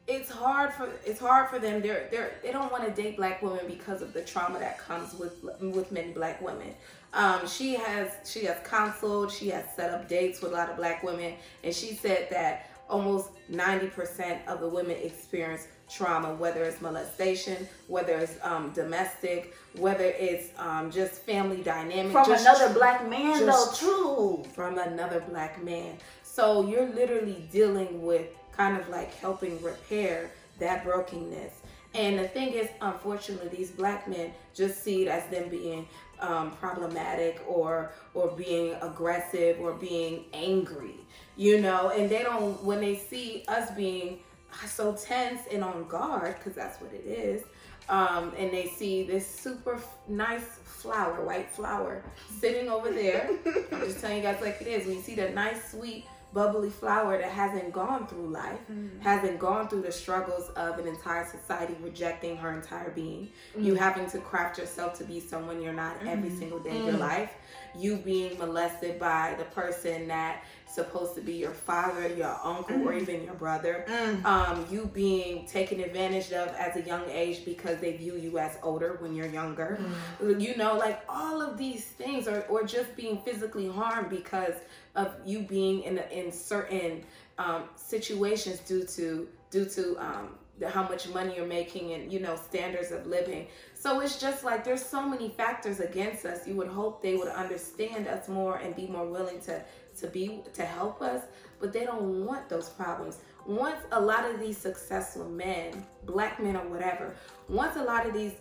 it's 0.07 0.29
hard 0.29 0.73
for 0.73 0.89
it's 1.05 1.19
hard 1.19 1.49
for 1.49 1.59
them. 1.59 1.81
They're 1.81 2.07
they're 2.11 2.35
they 2.41 2.51
don't 2.51 2.71
want 2.71 2.85
to 2.85 3.01
date 3.01 3.17
black 3.17 3.41
women 3.41 3.65
because 3.67 4.01
of 4.01 4.13
the 4.13 4.21
trauma 4.21 4.59
that 4.59 4.79
comes 4.79 5.13
with 5.13 5.43
with 5.59 5.91
many 5.91 6.11
black 6.13 6.41
women. 6.41 6.73
Um, 7.13 7.47
she 7.47 7.75
has 7.75 8.11
she 8.25 8.45
has 8.45 8.57
counseled, 8.65 9.31
she 9.31 9.49
has 9.49 9.65
set 9.75 9.91
up 9.93 10.07
dates 10.07 10.41
with 10.41 10.51
a 10.53 10.55
lot 10.55 10.69
of 10.69 10.77
black 10.77 11.03
women, 11.03 11.33
and 11.63 11.73
she 11.73 11.93
said 11.93 12.29
that 12.31 12.69
almost 12.89 13.29
ninety 13.49 13.87
percent 13.87 14.41
of 14.47 14.61
the 14.61 14.67
women 14.67 14.95
experience 14.97 15.67
trauma, 15.89 16.33
whether 16.35 16.63
it's 16.63 16.81
molestation, 16.81 17.67
whether 17.87 18.17
it's 18.17 18.37
um, 18.43 18.71
domestic, 18.73 19.55
whether 19.77 20.05
it's 20.05 20.49
um, 20.57 20.89
just 20.91 21.13
family 21.21 21.61
dynamic, 21.63 22.11
From 22.11 22.25
just 22.27 22.45
another 22.45 22.73
black 22.73 23.09
man 23.09 23.45
though 23.45 23.71
too. 23.73 24.43
from 24.53 24.77
another 24.77 25.21
black 25.29 25.61
man. 25.63 25.97
So 26.23 26.67
you're 26.67 26.87
literally 26.89 27.47
dealing 27.51 28.01
with 28.03 28.27
kind 28.57 28.75
of 28.75 28.89
like 28.89 29.13
helping 29.15 29.61
repair 29.61 30.31
that 30.59 30.83
brokenness. 30.83 31.53
And 31.93 32.19
the 32.19 32.27
thing 32.27 32.49
is, 32.49 32.67
unfortunately, 32.81 33.49
these 33.55 33.71
black 33.71 34.07
men 34.07 34.33
just 34.53 34.83
see 34.83 35.03
it 35.03 35.07
as 35.07 35.25
them 35.27 35.49
being 35.49 35.87
um, 36.19 36.51
problematic 36.51 37.41
or 37.47 37.91
or 38.13 38.29
being 38.29 38.75
aggressive 38.81 39.59
or 39.59 39.73
being 39.73 40.25
angry, 40.33 40.95
you 41.37 41.61
know. 41.61 41.89
And 41.89 42.09
they 42.09 42.23
don't 42.23 42.61
when 42.63 42.81
they 42.81 42.97
see 42.97 43.45
us 43.47 43.71
being 43.71 44.19
so 44.65 44.93
tense 44.93 45.41
and 45.51 45.63
on 45.63 45.87
guard, 45.87 46.35
because 46.37 46.53
that's 46.53 46.81
what 46.81 46.91
it 46.93 47.05
is. 47.05 47.43
Um, 47.89 48.33
and 48.37 48.51
they 48.51 48.67
see 48.67 49.03
this 49.03 49.25
super 49.25 49.79
nice 50.09 50.43
flower, 50.65 51.23
white 51.23 51.49
flower, 51.49 52.03
sitting 52.39 52.67
over 52.67 52.91
there. 52.91 53.29
I'm 53.71 53.79
just 53.81 54.01
telling 54.01 54.17
you 54.17 54.23
guys 54.23 54.41
like 54.41 54.59
it 54.59 54.67
is. 54.67 54.85
When 54.85 54.97
you 54.97 55.01
see 55.01 55.15
that 55.15 55.33
nice, 55.33 55.71
sweet 55.71 56.05
bubbly 56.33 56.69
flower 56.69 57.17
that 57.17 57.31
hasn't 57.31 57.71
gone 57.71 58.05
through 58.07 58.27
life, 58.27 58.59
mm-hmm. 58.71 58.99
hasn't 58.99 59.39
gone 59.39 59.67
through 59.67 59.81
the 59.81 59.91
struggles 59.91 60.49
of 60.49 60.77
an 60.77 60.87
entire 60.87 61.25
society 61.25 61.75
rejecting 61.81 62.37
her 62.37 62.51
entire 62.53 62.91
being, 62.91 63.29
mm-hmm. 63.53 63.63
you 63.63 63.75
having 63.75 64.09
to 64.09 64.19
craft 64.19 64.57
yourself 64.57 64.97
to 64.97 65.03
be 65.03 65.19
someone 65.19 65.61
you're 65.61 65.73
not 65.73 65.97
mm-hmm. 65.99 66.09
every 66.09 66.29
single 66.29 66.59
day 66.59 66.77
of 66.77 66.85
your 66.85 66.93
mm. 66.95 66.99
life, 66.99 67.33
you 67.77 67.97
being 67.97 68.37
molested 68.37 68.99
by 68.99 69.35
the 69.37 69.45
person 69.45 70.07
that 70.07 70.43
supposed 70.67 71.15
to 71.15 71.21
be 71.21 71.33
your 71.33 71.51
father, 71.51 72.07
your 72.07 72.37
uncle, 72.43 72.77
mm. 72.77 72.85
or 72.85 72.93
even 72.93 73.23
your 73.23 73.33
brother. 73.33 73.85
Mm. 73.87 74.25
Um, 74.25 74.65
you 74.69 74.89
being 74.93 75.47
taken 75.47 75.79
advantage 75.79 76.31
of 76.31 76.49
as 76.55 76.75
a 76.75 76.81
young 76.81 77.09
age 77.09 77.45
because 77.45 77.79
they 77.79 77.95
view 77.97 78.15
you 78.15 78.37
as 78.37 78.57
older 78.63 78.97
when 78.99 79.15
you're 79.15 79.27
younger. 79.27 79.79
Mm. 80.21 80.41
You 80.41 80.55
know, 80.57 80.77
like 80.77 81.01
all 81.09 81.41
of 81.41 81.57
these 81.57 81.85
things, 81.85 82.27
or, 82.27 82.41
or 82.49 82.63
just 82.63 82.95
being 82.95 83.17
physically 83.19 83.69
harmed 83.69 84.09
because 84.09 84.55
of 84.95 85.13
you 85.25 85.41
being 85.41 85.83
in 85.83 85.99
in 86.11 86.31
certain 86.31 87.03
um, 87.37 87.63
situations 87.75 88.59
due 88.59 88.83
to 88.83 89.27
due 89.51 89.65
to 89.65 89.95
um, 89.97 90.29
how 90.65 90.83
much 90.83 91.07
money 91.09 91.35
you're 91.35 91.45
making 91.45 91.93
and 91.93 92.11
you 92.11 92.19
know 92.19 92.35
standards 92.35 92.91
of 92.91 93.05
living 93.05 93.47
so 93.75 93.99
it's 93.99 94.19
just 94.19 94.43
like 94.43 94.63
there's 94.63 94.83
so 94.83 95.07
many 95.07 95.29
factors 95.29 95.79
against 95.79 96.25
us 96.25 96.47
you 96.47 96.55
would 96.55 96.67
hope 96.67 97.01
they 97.01 97.15
would 97.15 97.27
understand 97.27 98.07
us 98.07 98.27
more 98.27 98.57
and 98.57 98.75
be 98.75 98.87
more 98.87 99.05
willing 99.05 99.39
to 99.39 99.61
to 100.01 100.07
be 100.07 100.41
to 100.53 100.63
help 100.63 101.01
us, 101.01 101.23
but 101.59 101.73
they 101.73 101.85
don't 101.85 102.25
want 102.25 102.49
those 102.49 102.69
problems. 102.69 103.17
Once 103.45 103.79
a 103.91 103.99
lot 103.99 104.29
of 104.29 104.39
these 104.39 104.57
successful 104.57 105.27
men, 105.29 105.85
black 106.05 106.41
men 106.41 106.55
or 106.55 106.67
whatever, 106.67 107.15
once 107.47 107.77
a 107.77 107.83
lot 107.83 108.05
of 108.05 108.13
these 108.13 108.33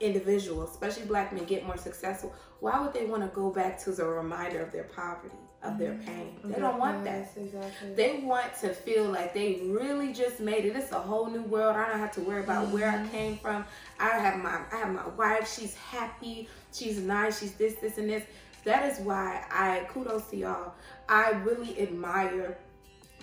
individuals, 0.00 0.70
especially 0.70 1.04
black 1.04 1.32
men, 1.32 1.44
get 1.44 1.66
more 1.66 1.76
successful, 1.76 2.34
why 2.60 2.80
would 2.80 2.92
they 2.92 3.06
want 3.06 3.22
to 3.22 3.28
go 3.28 3.50
back 3.50 3.78
to 3.84 3.92
the 3.92 4.04
reminder 4.04 4.60
of 4.60 4.72
their 4.72 4.84
poverty, 4.84 5.34
of 5.62 5.72
mm-hmm. 5.72 5.78
their 5.78 5.94
pain? 5.94 6.36
They 6.44 6.60
don't 6.60 6.78
want 6.78 7.04
that. 7.04 7.30
Exactly. 7.36 7.94
They 7.94 8.20
want 8.22 8.54
to 8.60 8.68
feel 8.70 9.04
like 9.04 9.34
they 9.34 9.60
really 9.64 10.12
just 10.12 10.40
made 10.40 10.64
it. 10.64 10.76
It's 10.76 10.92
a 10.92 10.98
whole 10.98 11.26
new 11.26 11.42
world. 11.42 11.76
I 11.76 11.88
don't 11.88 11.98
have 11.98 12.12
to 12.12 12.20
worry 12.20 12.40
about 12.40 12.64
mm-hmm. 12.64 12.74
where 12.74 12.88
I 12.88 12.96
mm-hmm. 12.96 13.08
came 13.08 13.36
from. 13.38 13.64
I 13.98 14.10
have 14.10 14.42
my 14.42 14.60
I 14.72 14.76
have 14.76 14.94
my 14.94 15.06
wife. 15.08 15.52
She's 15.52 15.74
happy. 15.74 16.48
She's 16.72 16.98
nice. 16.98 17.40
She's 17.40 17.52
this, 17.52 17.74
this, 17.76 17.98
and 17.98 18.08
this. 18.08 18.24
That 18.66 18.92
is 18.92 18.98
why 18.98 19.44
I 19.48 19.86
kudos 19.90 20.26
to 20.30 20.36
y'all. 20.36 20.74
I 21.08 21.30
really 21.44 21.80
admire 21.80 22.58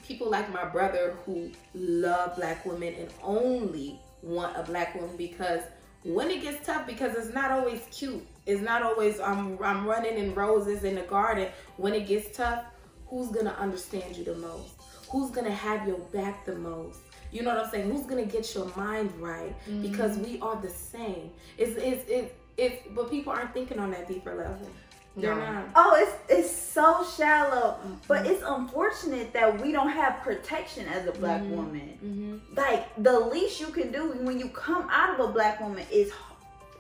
people 0.08 0.30
like 0.30 0.52
my 0.54 0.64
brother 0.64 1.18
who 1.26 1.52
love 1.76 2.38
black 2.38 2.66
women 2.66 2.94
and 2.98 3.10
only 3.22 4.00
want 4.22 4.56
a 4.56 4.64
black 4.64 4.96
woman 4.96 5.18
because 5.18 5.62
when 6.04 6.32
it 6.32 6.42
gets 6.42 6.66
tough 6.66 6.88
because 6.88 7.16
it's 7.16 7.34
not 7.34 7.52
always 7.52 7.82
cute. 7.92 8.26
It's 8.46 8.62
not 8.62 8.84
always 8.84 9.20
I'm, 9.20 9.62
I'm 9.62 9.86
running 9.86 10.18
in 10.18 10.34
roses 10.34 10.86
in 10.86 10.96
the 10.96 11.02
garden. 11.02 11.50
When 11.76 11.94
it 11.94 12.08
gets 12.08 12.36
tough 12.38 12.64
who's 13.08 13.28
gonna 13.28 13.56
understand 13.60 14.16
you 14.16 14.24
the 14.24 14.36
most? 14.36 14.76
Who's 15.10 15.30
gonna 15.30 15.52
have 15.52 15.86
your 15.86 16.00
back 16.14 16.46
the 16.46 16.56
most? 16.56 17.00
You 17.34 17.44
know 17.44 17.54
what 17.54 17.66
i'm 17.66 17.70
saying? 17.70 17.92
Who's 17.92 18.06
gonna 18.06 18.26
get 18.26 18.56
your 18.56 18.72
mind 18.78 19.12
right? 19.20 19.54
Mm-hmm. 19.68 19.82
because 19.82 20.18
we 20.20 20.40
are 20.40 20.56
the 20.56 20.70
same. 20.70 21.32
It's 21.58 21.76
it's 21.76 22.10
it's, 22.10 22.34
it's 22.56 22.88
but 22.96 23.12
people 23.12 23.34
aren't 23.34 23.54
thinking 23.54 23.80
on 23.80 23.92
that 23.92 24.08
deeper 24.08 24.34
level 24.34 24.70
they're 25.16 25.36
not. 25.36 25.66
Oh, 25.76 25.96
it's 25.96 26.16
it's 26.30 26.56
so 26.56 27.06
shallow, 27.18 27.78
mm-hmm. 27.78 27.94
but 28.08 28.26
it's 28.26 28.44
unfortunate 28.46 29.32
that 29.34 29.62
we 29.62 29.72
don't 29.72 29.90
have 29.90 30.22
protection 30.22 30.88
as 30.88 31.08
a 31.08 31.12
black 31.12 31.42
mm-hmm. 31.42 31.56
woman. 31.56 31.98
Mm-hmm. 32.04 32.56
Like 32.56 32.88
the 32.98 33.20
least 33.20 33.60
you 33.60 33.68
can 33.68 33.92
do 33.92 34.12
when 34.22 34.40
you 34.40 34.50
come 34.50 34.88
out 34.90 35.20
of 35.20 35.30
a 35.30 35.32
black 35.32 35.62
woman 35.62 35.86
is 35.92 36.12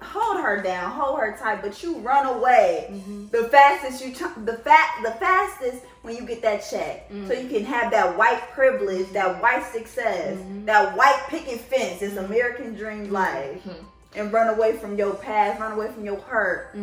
hold 0.01 0.41
her 0.41 0.61
down, 0.61 0.91
hold 0.91 1.19
her 1.19 1.37
tight, 1.39 1.61
but 1.61 1.81
you 1.83 1.97
run 1.99 2.25
away 2.25 2.87
mm-hmm. 2.91 3.27
the 3.27 3.45
fastest 3.49 4.03
you 4.03 4.13
t- 4.13 4.41
the 4.43 4.57
fat 4.57 5.01
the 5.03 5.11
fastest 5.11 5.83
when 6.01 6.15
you 6.15 6.25
get 6.25 6.41
that 6.41 6.65
check, 6.69 7.09
so 7.27 7.33
you 7.33 7.47
can 7.47 7.63
have 7.63 7.91
that 7.91 8.17
white 8.17 8.41
privilege, 8.51 9.09
that 9.11 9.41
white 9.41 9.63
success, 9.63 10.37
mm-hmm. 10.37 10.65
that 10.65 10.97
white 10.97 11.23
picket 11.29 11.61
fence. 11.61 12.01
It's 12.01 12.15
mm-hmm. 12.15 12.25
American 12.25 12.73
dream 12.73 13.11
life, 13.11 13.61
and 14.15 14.33
run 14.33 14.49
away 14.55 14.75
from 14.75 14.97
your 14.97 15.13
past, 15.13 15.61
run 15.61 15.73
away 15.73 15.91
from 15.91 16.03
your 16.03 16.17
hurt 16.17 16.75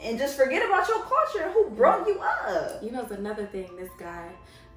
and 0.00 0.18
just 0.18 0.36
forget 0.36 0.64
about 0.64 0.88
your 0.88 1.00
culture 1.00 1.44
and 1.44 1.52
who 1.52 1.70
brought 1.70 2.06
you 2.06 2.20
up. 2.20 2.82
You 2.82 2.92
know, 2.92 3.02
it's 3.02 3.12
another 3.12 3.46
thing. 3.46 3.70
This 3.76 3.90
guy 3.98 4.30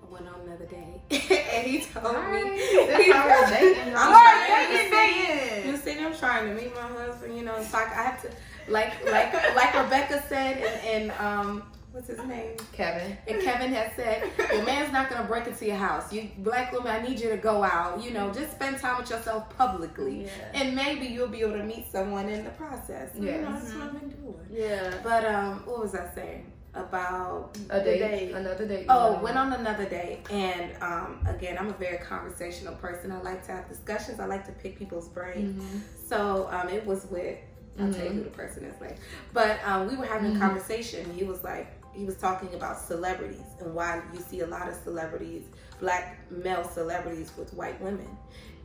went 0.10 0.28
on 0.28 0.42
another 0.42 0.66
day, 0.66 1.02
and 1.12 1.68
he 1.68 1.82
told 1.82 2.16
right. 2.16 2.44
me 2.44 2.58
he 2.58 3.12
was 3.12 3.50
dating. 3.50 3.94
I'm 3.96 4.14
right, 4.14 4.90
dating. 4.92 5.72
You 5.72 5.78
see, 5.78 6.00
I'm 6.00 6.16
trying 6.16 6.50
to 6.50 6.62
meet 6.62 6.74
my 6.76 6.82
husband. 6.82 7.38
You 7.38 7.44
know, 7.44 7.62
so 7.64 7.78
I, 7.78 7.82
I 7.82 7.86
have 7.86 8.22
to, 8.24 8.30
like, 8.68 8.94
like, 9.06 9.34
like 9.56 9.74
Rebecca 9.74 10.24
said, 10.28 10.58
and, 10.58 11.12
and 11.12 11.12
um 11.20 11.64
what's 11.92 12.08
his 12.08 12.20
name? 12.20 12.56
Kevin. 12.74 13.18
And 13.28 13.42
Kevin 13.42 13.72
has 13.74 13.94
said, 13.96 14.30
your 14.52 14.66
man's 14.66 14.92
not 14.92 15.10
gonna 15.10 15.28
break 15.28 15.48
into 15.48 15.66
your 15.66 15.76
house. 15.76 16.12
You 16.12 16.30
black 16.40 16.72
woman, 16.72 16.92
I 16.92 17.02
need 17.02 17.20
you 17.20 17.30
to 17.30 17.38
go 17.38 17.64
out. 17.64 18.04
You 18.04 18.12
know, 18.12 18.32
just 18.32 18.52
spend 18.52 18.80
time 18.80 18.98
with 19.00 19.10
yourself 19.10 19.56
publicly, 19.58 20.26
yeah. 20.26 20.62
and 20.62 20.76
maybe 20.76 21.06
you'll 21.06 21.28
be 21.28 21.42
able 21.42 21.58
to 21.58 21.64
meet 21.64 21.92
someone 21.92 22.30
in 22.30 22.44
the 22.44 22.52
process. 22.52 23.12
Yeah, 23.16 23.22
you 23.22 23.42
know, 23.42 23.52
that's 23.54 23.74
what 23.74 23.84
I've 23.84 24.00
been 24.00 24.10
doing. 24.10 24.48
Yeah. 24.52 24.94
But 25.04 25.26
um, 25.26 25.64
what 25.66 25.80
was 25.80 25.96
I 25.96 26.10
saying? 26.14 26.52
about 26.74 27.58
a 27.70 27.84
date, 27.84 28.00
date, 28.00 28.32
another 28.32 28.66
date. 28.66 28.86
Oh, 28.88 29.20
went 29.22 29.38
on 29.38 29.52
another 29.52 29.84
date, 29.84 30.20
and 30.32 30.72
um, 30.82 31.20
again, 31.28 31.58
I'm 31.60 31.68
a 31.68 31.74
very 31.74 31.98
conversational 31.98 32.76
person. 32.76 33.12
I 33.12 33.22
like 33.22 33.46
to 33.48 33.52
have 33.52 33.68
discussions. 33.68 34.22
I 34.22 34.26
like 34.26 34.46
to 34.46 34.54
pick 34.54 34.80
people's 34.80 35.10
brains. 35.10 35.62
Mm-hmm. 35.62 35.80
So 36.08 36.48
um, 36.50 36.70
it 36.70 36.86
was 36.86 37.08
with 37.08 37.40
I'll 37.80 37.86
mm-hmm. 37.86 37.94
tell 37.94 38.06
you 38.06 38.12
who 38.12 38.24
the 38.24 38.30
person 38.30 38.66
is 38.66 38.80
like. 38.82 38.98
But 39.34 39.60
um, 39.66 39.88
we 39.88 39.96
were 39.96 40.06
having 40.06 40.32
mm-hmm. 40.32 40.42
a 40.42 40.46
conversation. 40.46 41.12
He 41.14 41.24
was 41.24 41.44
like, 41.44 41.81
he 41.94 42.06
was 42.06 42.16
talking 42.16 42.54
about 42.54 42.80
celebrities 42.80 43.42
and 43.60 43.74
why 43.74 44.02
you 44.14 44.20
see 44.20 44.42
a 44.42 44.48
lot 44.48 44.68
of 44.68 44.76
celebrities, 44.76 45.44
black 45.80 46.18
male 46.30 46.64
celebrities 46.64 47.32
with 47.38 47.54
white 47.54 47.80
women. 47.82 48.08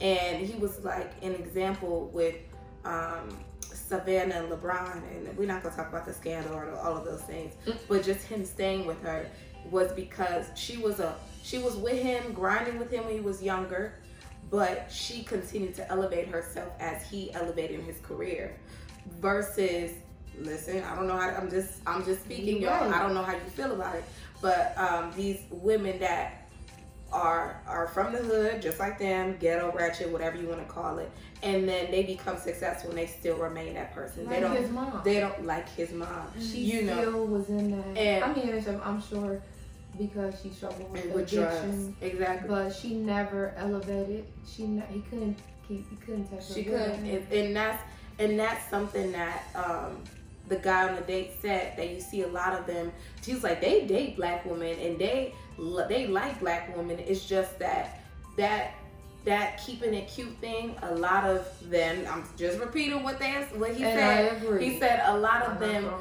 And 0.00 0.46
he 0.46 0.58
was 0.58 0.84
like 0.84 1.12
an 1.22 1.34
example 1.34 2.10
with 2.12 2.36
um, 2.84 3.36
Savannah 3.60 4.42
and 4.42 4.50
LeBron, 4.50 5.02
and 5.10 5.36
we're 5.36 5.46
not 5.46 5.62
gonna 5.62 5.74
talk 5.74 5.88
about 5.88 6.06
the 6.06 6.12
scandal 6.12 6.54
or 6.54 6.70
all 6.76 6.96
of 6.96 7.04
those 7.04 7.22
things, 7.22 7.54
mm. 7.66 7.76
but 7.88 8.04
just 8.04 8.26
him 8.26 8.44
staying 8.44 8.86
with 8.86 9.00
her 9.02 9.28
was 9.70 9.92
because 9.92 10.46
she 10.54 10.76
was 10.76 11.00
a 11.00 11.16
she 11.42 11.58
was 11.58 11.76
with 11.76 12.02
him, 12.02 12.32
grinding 12.32 12.78
with 12.78 12.90
him 12.90 13.04
when 13.04 13.14
he 13.14 13.20
was 13.20 13.42
younger, 13.42 13.94
but 14.50 14.90
she 14.90 15.22
continued 15.22 15.74
to 15.76 15.88
elevate 15.90 16.28
herself 16.28 16.72
as 16.80 17.08
he 17.08 17.32
elevated 17.34 17.80
his 17.80 17.98
career, 18.00 18.58
versus 19.20 19.92
listen, 20.40 20.82
I 20.82 20.94
don't 20.94 21.06
know 21.06 21.16
how 21.16 21.30
I'm 21.30 21.50
just 21.50 21.78
I'm 21.86 22.04
just 22.04 22.24
speaking, 22.24 22.62
y'all. 22.62 22.92
I 22.92 23.02
don't 23.02 23.14
know 23.14 23.22
how 23.22 23.32
you 23.32 23.40
feel 23.40 23.72
about 23.72 23.96
it, 23.96 24.04
but 24.40 24.76
um, 24.76 25.12
these 25.16 25.40
women 25.50 25.98
that 26.00 26.48
are 27.12 27.60
are 27.66 27.88
from 27.88 28.12
the 28.12 28.18
hood, 28.18 28.60
just 28.60 28.78
like 28.78 28.98
them, 28.98 29.36
ghetto, 29.38 29.72
ratchet, 29.72 30.10
whatever 30.10 30.36
you 30.36 30.48
want 30.48 30.66
to 30.66 30.72
call 30.72 30.98
it, 30.98 31.10
and 31.42 31.68
then 31.68 31.90
they 31.90 32.02
become 32.02 32.36
successful 32.36 32.90
and 32.90 32.98
they 32.98 33.06
still 33.06 33.36
remain 33.36 33.74
that 33.74 33.94
person. 33.94 34.26
Like 34.26 34.34
they 34.34 34.40
don't. 34.40 34.56
His 34.56 34.70
mom. 34.70 35.00
They 35.04 35.20
don't 35.20 35.44
like 35.44 35.68
his 35.74 35.92
mom. 35.92 36.28
She 36.40 36.58
you 36.58 36.82
still 36.82 37.12
know. 37.12 37.24
was 37.24 37.48
in 37.48 37.70
that. 37.70 37.98
And 37.98 38.24
I 38.24 38.34
mean, 38.34 38.80
I'm 38.84 39.02
sure 39.02 39.40
because 39.98 40.34
she 40.42 40.50
struggled 40.50 40.90
with, 40.92 41.06
with 41.06 41.32
addiction. 41.32 41.94
Drugs. 41.98 42.02
Exactly. 42.02 42.48
But 42.48 42.70
she 42.70 42.94
never 42.94 43.54
elevated. 43.56 44.26
She 44.46 44.66
ne- 44.66 44.84
he 44.90 45.00
couldn't 45.00 45.38
keep. 45.66 45.88
He 45.88 45.96
couldn't 45.96 46.28
touch 46.28 46.48
her. 46.48 46.54
She 46.54 46.64
couldn't, 46.64 47.04
and, 47.04 47.32
and 47.32 47.56
that's 47.56 47.82
and 48.18 48.38
that's 48.38 48.68
something 48.70 49.12
that 49.12 49.44
um, 49.54 50.02
the 50.48 50.56
guy 50.56 50.88
on 50.88 50.94
the 50.94 51.02
date 51.02 51.32
set 51.40 51.76
that 51.76 51.90
you 51.90 52.00
see 52.00 52.22
a 52.22 52.28
lot 52.28 52.58
of 52.58 52.66
them. 52.66 52.92
She's 53.22 53.42
like 53.42 53.60
they 53.60 53.86
date 53.86 54.16
black 54.16 54.44
women 54.44 54.78
and 54.78 54.98
they 54.98 55.34
they 55.88 56.06
like 56.06 56.40
black 56.40 56.76
women. 56.76 56.98
It's 56.98 57.26
just 57.26 57.58
that 57.58 58.02
that 58.36 58.74
that 59.26 59.60
keeping 59.60 59.92
it 59.92 60.08
cute 60.08 60.34
thing. 60.38 60.76
A 60.82 60.94
lot 60.94 61.24
of 61.24 61.48
them. 61.68 62.06
I'm 62.08 62.24
just 62.36 62.60
repeating 62.60 63.02
what 63.02 63.18
they 63.18 63.32
what 63.56 63.74
he 63.74 63.82
and 63.82 64.40
said. 64.40 64.62
He 64.62 64.78
said 64.78 65.02
a 65.04 65.18
lot 65.18 65.42
of 65.42 65.54
I'm 65.54 65.58
them 65.58 65.92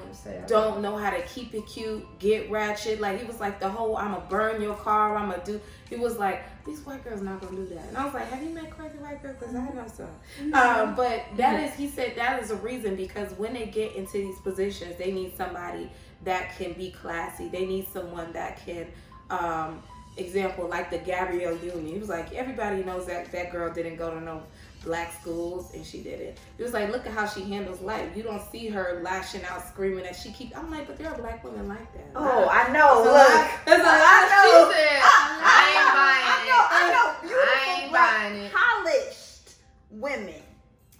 don't 0.47 0.81
know 0.81 0.95
how 0.95 1.09
to 1.09 1.21
keep 1.23 1.53
it 1.55 1.65
cute, 1.65 2.05
get 2.19 2.49
ratchet. 2.51 3.01
Like 3.01 3.19
he 3.19 3.25
was 3.25 3.39
like 3.39 3.59
the 3.59 3.67
whole 3.67 3.97
I'm 3.97 4.13
gonna 4.13 4.25
burn 4.29 4.61
your 4.61 4.75
car. 4.75 5.17
I'm 5.17 5.31
gonna 5.31 5.43
do. 5.43 5.59
He 5.89 5.95
was 5.95 6.17
like 6.17 6.43
these 6.65 6.79
white 6.81 7.03
girls 7.03 7.21
not 7.21 7.41
gonna 7.41 7.55
do 7.55 7.65
that. 7.73 7.87
And 7.87 7.97
I 7.97 8.05
was 8.05 8.13
like, 8.13 8.29
have 8.29 8.43
you 8.43 8.49
met 8.49 8.69
crazy 8.69 8.97
white 8.99 9.21
girls? 9.23 9.37
Because 9.39 9.55
I 9.55 9.69
know 9.69 9.85
some. 9.91 10.05
Mm-hmm. 10.39 10.53
Um, 10.53 10.95
but 10.95 11.23
that 11.37 11.63
is, 11.63 11.75
he 11.75 11.89
said 11.89 12.13
that 12.15 12.41
is 12.41 12.51
a 12.51 12.55
reason 12.57 12.95
because 12.95 13.31
when 13.39 13.53
they 13.53 13.65
get 13.65 13.95
into 13.95 14.13
these 14.13 14.39
positions, 14.39 14.97
they 14.97 15.11
need 15.11 15.35
somebody 15.35 15.91
that 16.23 16.55
can 16.57 16.73
be 16.73 16.91
classy. 16.91 17.49
They 17.49 17.65
need 17.65 17.87
someone 17.87 18.31
that 18.33 18.63
can. 18.63 18.87
Um, 19.31 19.81
example 20.17 20.67
like 20.67 20.89
the 20.89 20.97
Gabrielle 20.99 21.57
Union. 21.57 21.85
He 21.93 21.99
was 21.99 22.09
like, 22.09 22.33
everybody 22.33 22.83
knows 22.83 23.05
that 23.07 23.31
that 23.31 23.51
girl 23.51 23.73
didn't 23.73 23.97
go 23.97 24.11
to 24.13 24.21
no 24.21 24.43
black 24.83 25.11
schools 25.19 25.73
and 25.73 25.83
she 25.85 26.01
did 26.01 26.19
it. 26.21 26.37
It 26.57 26.63
was 26.63 26.73
like, 26.73 26.91
look 26.91 27.05
at 27.07 27.13
how 27.13 27.25
she 27.25 27.41
handles 27.41 27.81
life. 27.81 28.15
You 28.15 28.23
don't 28.23 28.41
see 28.51 28.67
her 28.69 29.01
lashing 29.03 29.43
out, 29.45 29.67
screaming 29.67 30.03
that 30.03 30.15
she 30.15 30.31
keep. 30.31 30.55
I'm 30.57 30.69
like, 30.71 30.87
but 30.87 30.97
there 30.97 31.09
are 31.11 31.17
black 31.17 31.43
women 31.43 31.67
like 31.67 31.91
that. 31.93 32.07
Oh, 32.15 32.47
I 32.49 32.71
know. 32.71 33.03
There's 33.03 33.07
a 33.07 33.17
Look, 33.17 33.29
lot- 33.29 33.65
there's 33.65 33.81
a 33.81 33.85
ah, 33.87 33.97
I 34.07 34.21
lot. 34.21 34.31
know. 34.31 34.71
She 34.71 34.77
said, 34.77 35.01
I 35.41 35.61
ain't 35.71 35.89
ah, 35.89 35.95
buying 35.97 36.23
it. 36.23 36.31
I 36.31 36.39
know. 36.49 36.63
I 36.69 36.83
know. 36.93 37.27
Beautiful 37.27 37.59
I 37.65 37.81
ain't 37.81 37.91
black, 37.91 38.21
buying 38.21 38.35
it. 38.43 38.51
polished 38.53 39.55
women. 39.91 40.41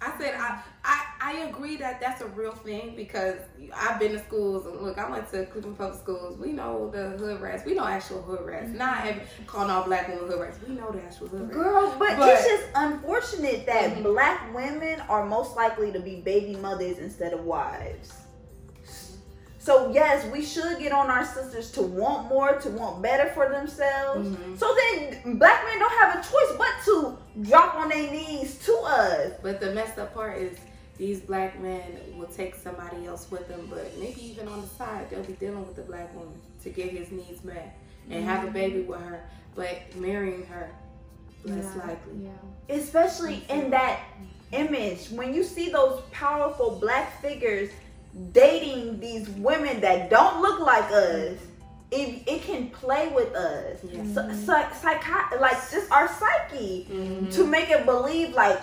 I 0.02 0.18
said 0.20 0.36
I, 0.36 0.62
I 0.88 1.02
I 1.20 1.34
agree 1.50 1.76
that 1.78 2.00
that's 2.00 2.22
a 2.22 2.28
real 2.28 2.52
thing 2.52 2.96
because 2.96 3.36
I've 3.76 4.00
been 4.00 4.12
to 4.12 4.20
schools 4.20 4.68
and 4.68 4.80
look 4.82 4.98
I 5.00 5.10
went 5.10 5.30
to 5.32 5.46
Cleveland 5.48 5.78
Public 5.78 6.00
Schools. 6.00 6.38
We 6.38 6.52
know 6.52 6.92
the 6.92 7.10
hood 7.18 7.42
rats. 7.42 7.66
We 7.66 7.74
know 7.74 7.86
actual 7.86 8.22
hood 8.22 8.46
rats. 8.46 8.70
Not 8.70 8.98
having 8.98 9.22
calling 9.48 9.72
all 9.72 9.84
black 9.84 10.08
women 10.08 10.28
hood 10.28 10.40
rats. 10.40 10.60
We 10.68 10.76
know 10.76 10.92
the 10.92 11.02
actual 11.02 11.28
hood 11.30 11.42
rats. 11.42 11.54
Girl, 11.56 11.96
but, 11.98 12.18
But- 12.18 12.30
it's 12.30 12.46
just 12.46 12.66
unfortunate 12.76 13.66
that 13.66 13.96
Mhm. 13.96 14.04
black 14.04 14.54
women 14.54 15.02
are 15.10 15.26
most 15.26 15.56
likely 15.56 15.92
to 15.92 16.00
be 16.00 16.22
baby 16.22 16.56
mothers 16.58 17.00
instead 17.00 17.34
of 17.34 17.44
wives. 17.44 18.14
So 19.58 19.90
yes, 19.92 20.24
we 20.32 20.44
should 20.44 20.78
get 20.78 20.92
on 20.92 21.10
our 21.10 21.26
sisters 21.26 21.72
to 21.72 21.82
want 21.82 22.28
more, 22.28 22.54
to 22.60 22.70
want 22.70 23.02
better 23.02 23.32
for 23.34 23.50
themselves. 23.50 24.30
Mhm. 24.30 24.60
So 24.60 24.76
then 24.76 25.40
black 25.40 25.66
men 25.66 25.80
don't 25.80 25.92
have 25.94 26.14
a 26.20 26.22
choice 26.22 26.56
but 26.56 26.74
to 26.86 27.18
drop 27.42 27.74
on 27.74 27.90
their 27.90 28.12
knees 28.12 28.60
to 28.66 28.74
us. 28.78 29.32
But 29.42 29.60
the 29.60 29.72
messed 29.72 29.98
up 29.98 30.14
part 30.14 30.38
is 30.38 30.56
these 30.98 31.20
black 31.20 31.60
men 31.62 31.82
will 32.18 32.28
take 32.28 32.56
somebody 32.56 33.06
else 33.06 33.30
with 33.30 33.48
them, 33.48 33.68
but 33.70 33.92
maybe 34.00 34.24
even 34.26 34.48
on 34.48 34.62
the 34.62 34.68
side 34.68 35.10
they'll 35.10 35.24
be 35.24 35.34
dealing 35.34 35.66
with 35.68 35.76
the 35.76 35.82
black 35.82 36.14
woman 36.16 36.34
to 36.64 36.70
get 36.70 36.90
his 36.92 37.12
needs 37.12 37.44
met 37.44 37.78
and 38.10 38.24
have 38.24 38.48
a 38.48 38.52
baby 38.52 38.82
with 38.82 39.00
her, 39.02 39.24
but 39.56 39.78
marrying 39.96 40.46
her 40.46 40.70
less 41.44 41.66
Yeah, 41.76 41.88
likely. 41.88 42.14
Yeah. 42.24 42.76
Especially 42.76 43.44
in 43.50 43.70
that 43.72 44.00
image. 44.52 45.10
When 45.10 45.34
you 45.34 45.44
see 45.44 45.70
those 45.70 46.02
powerful 46.12 46.78
black 46.80 47.22
figures 47.22 47.70
dating 48.32 49.00
these 49.00 49.28
women 49.30 49.82
that 49.82 50.10
don't 50.10 50.42
look 50.42 50.60
like 50.62 50.90
us, 50.92 51.38
it, 51.92 52.24
it 52.28 52.42
can 52.44 52.70
play 52.70 53.10
with 53.14 53.34
us. 53.36 53.80
Yes. 53.84 54.14
So, 54.14 54.28
so, 54.46 54.66
psycho- 54.82 55.40
like 55.40 55.58
just 55.72 55.92
our 55.92 56.08
psyche 56.08 56.88
Mhm. 56.90 57.34
to 57.36 57.46
make 57.46 57.70
it 57.70 57.86
believe 57.86 58.34
like 58.34 58.60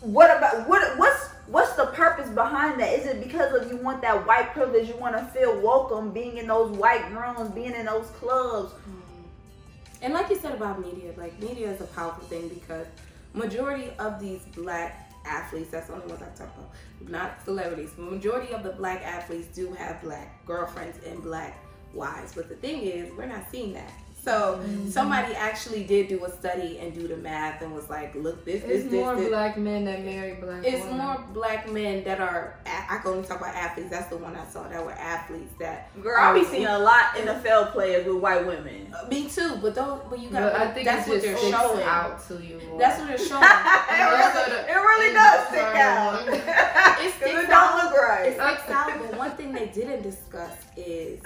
what 0.00 0.36
about 0.36 0.68
what 0.68 0.98
what's 0.98 1.26
what's 1.46 1.72
the 1.74 1.86
purpose 1.86 2.28
behind 2.30 2.80
that? 2.80 2.92
Is 2.98 3.06
it 3.06 3.22
because 3.22 3.54
of 3.54 3.70
you 3.70 3.78
want 3.78 4.02
that 4.02 4.26
white 4.26 4.52
privilege? 4.52 4.88
You 4.88 4.96
want 4.96 5.16
to 5.16 5.24
feel 5.26 5.60
welcome 5.60 6.12
being 6.12 6.36
in 6.36 6.46
those 6.46 6.76
white 6.76 7.10
rooms, 7.12 7.50
being 7.50 7.74
in 7.74 7.86
those 7.86 8.06
clubs. 8.18 8.72
Mm-hmm. 8.72 10.02
And 10.02 10.14
like 10.14 10.30
you 10.30 10.36
said 10.36 10.54
about 10.54 10.80
media, 10.80 11.12
like 11.16 11.40
media 11.40 11.70
is 11.72 11.80
a 11.80 11.86
powerful 11.86 12.24
thing 12.28 12.48
because 12.48 12.86
majority 13.34 13.90
of 13.98 14.20
these 14.20 14.42
black 14.54 15.10
athletes, 15.26 15.70
that's 15.70 15.88
the 15.88 15.94
only 15.94 16.06
ones 16.06 16.22
I 16.22 16.36
talk 16.36 16.54
about, 16.56 17.10
not 17.10 17.44
celebrities. 17.44 17.90
Majority 17.96 18.52
of 18.52 18.62
the 18.62 18.70
black 18.70 19.02
athletes 19.02 19.48
do 19.48 19.72
have 19.72 20.00
black 20.02 20.44
girlfriends 20.46 20.98
and 21.04 21.22
black 21.22 21.58
wives. 21.92 22.34
But 22.34 22.48
the 22.48 22.54
thing 22.56 22.82
is, 22.82 23.10
we're 23.16 23.26
not 23.26 23.50
seeing 23.50 23.72
that. 23.74 23.92
So 24.22 24.60
somebody 24.90 25.32
actually 25.34 25.84
did 25.84 26.08
do 26.08 26.22
a 26.24 26.30
study 26.30 26.78
and 26.78 26.92
do 26.92 27.08
the 27.08 27.16
math 27.16 27.62
and 27.62 27.74
was 27.74 27.88
like, 27.88 28.14
look, 28.14 28.44
this, 28.44 28.62
this, 28.62 28.82
It's 28.82 28.90
this, 28.90 28.92
more 28.92 29.16
this. 29.16 29.28
black 29.28 29.56
men 29.56 29.84
that 29.86 30.04
marry 30.04 30.34
black 30.34 30.62
It's 30.64 30.82
women. 30.84 30.98
more 30.98 31.24
black 31.32 31.70
men 31.70 32.04
that 32.04 32.20
are. 32.20 32.58
I 32.66 32.98
can 32.98 33.12
only 33.12 33.26
talk 33.26 33.40
about 33.40 33.54
athletes. 33.54 33.90
That's 33.90 34.08
the 34.10 34.18
one 34.18 34.36
I 34.36 34.44
saw 34.46 34.68
that 34.68 34.84
were 34.84 34.92
athletes 34.92 35.54
that. 35.60 35.90
Girl, 36.02 36.16
I 36.18 36.34
be 36.34 36.44
seeing 36.44 36.66
a 36.66 36.78
lot 36.78 37.16
in 37.16 37.26
NFL 37.26 37.72
players 37.72 38.06
with 38.06 38.16
white 38.16 38.46
women. 38.46 38.92
Uh, 38.94 39.08
me 39.08 39.28
too, 39.30 39.56
but 39.62 39.74
don't. 39.74 40.08
But 40.10 40.18
you 40.18 40.28
got. 40.28 40.52
But 40.52 40.60
I 40.60 40.70
think 40.72 40.86
that's 40.86 41.06
it 41.06 41.10
what 41.10 41.14
just 41.22 41.26
they're 41.26 41.36
sticks 41.38 41.56
showing. 41.56 41.82
out 41.84 42.28
to 42.28 42.34
you 42.44 42.60
more. 42.68 42.78
That's 42.78 42.98
what 42.98 43.08
they're 43.08 43.18
showing. 43.28 43.42
it, 43.42 44.02
really, 44.02 44.34
what 44.34 44.68
it 44.68 44.74
really 44.74 45.14
does 45.14 45.46
stick 45.48 45.62
out. 45.62 46.20
of 46.20 46.28
It 46.28 46.34
Because 46.34 47.12
sticks 47.14 47.44
it 47.44 47.46
don't 47.48 47.76
look 47.84 47.94
right. 47.94 48.26
It 48.28 48.34
sticks 48.34 48.70
out, 48.70 48.90
but 48.98 49.16
one 49.16 49.30
thing 49.32 49.52
they 49.52 49.66
didn't 49.66 50.02
discuss 50.02 50.52
is 50.76 51.20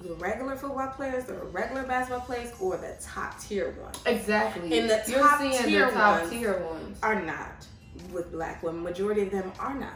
the 0.00 0.14
regular 0.14 0.56
football 0.56 0.88
players, 0.88 1.24
the 1.24 1.34
regular 1.34 1.82
basketball 1.84 2.24
players, 2.26 2.50
or 2.60 2.76
the 2.76 2.96
top 3.02 3.38
tier 3.40 3.70
ones 3.82 3.98
exactly. 4.06 4.78
And 4.78 4.88
the 4.88 5.02
You're 5.06 5.20
top 5.20 5.40
tier 5.40 5.86
the 5.86 5.92
top 5.92 6.20
ones 6.20 6.30
tier 6.30 6.58
ones. 6.60 6.98
are 7.02 7.20
not 7.22 7.66
with 8.12 8.32
black 8.32 8.62
women. 8.62 8.82
Majority 8.82 9.22
of 9.22 9.30
them 9.30 9.52
are 9.58 9.74
not. 9.74 9.92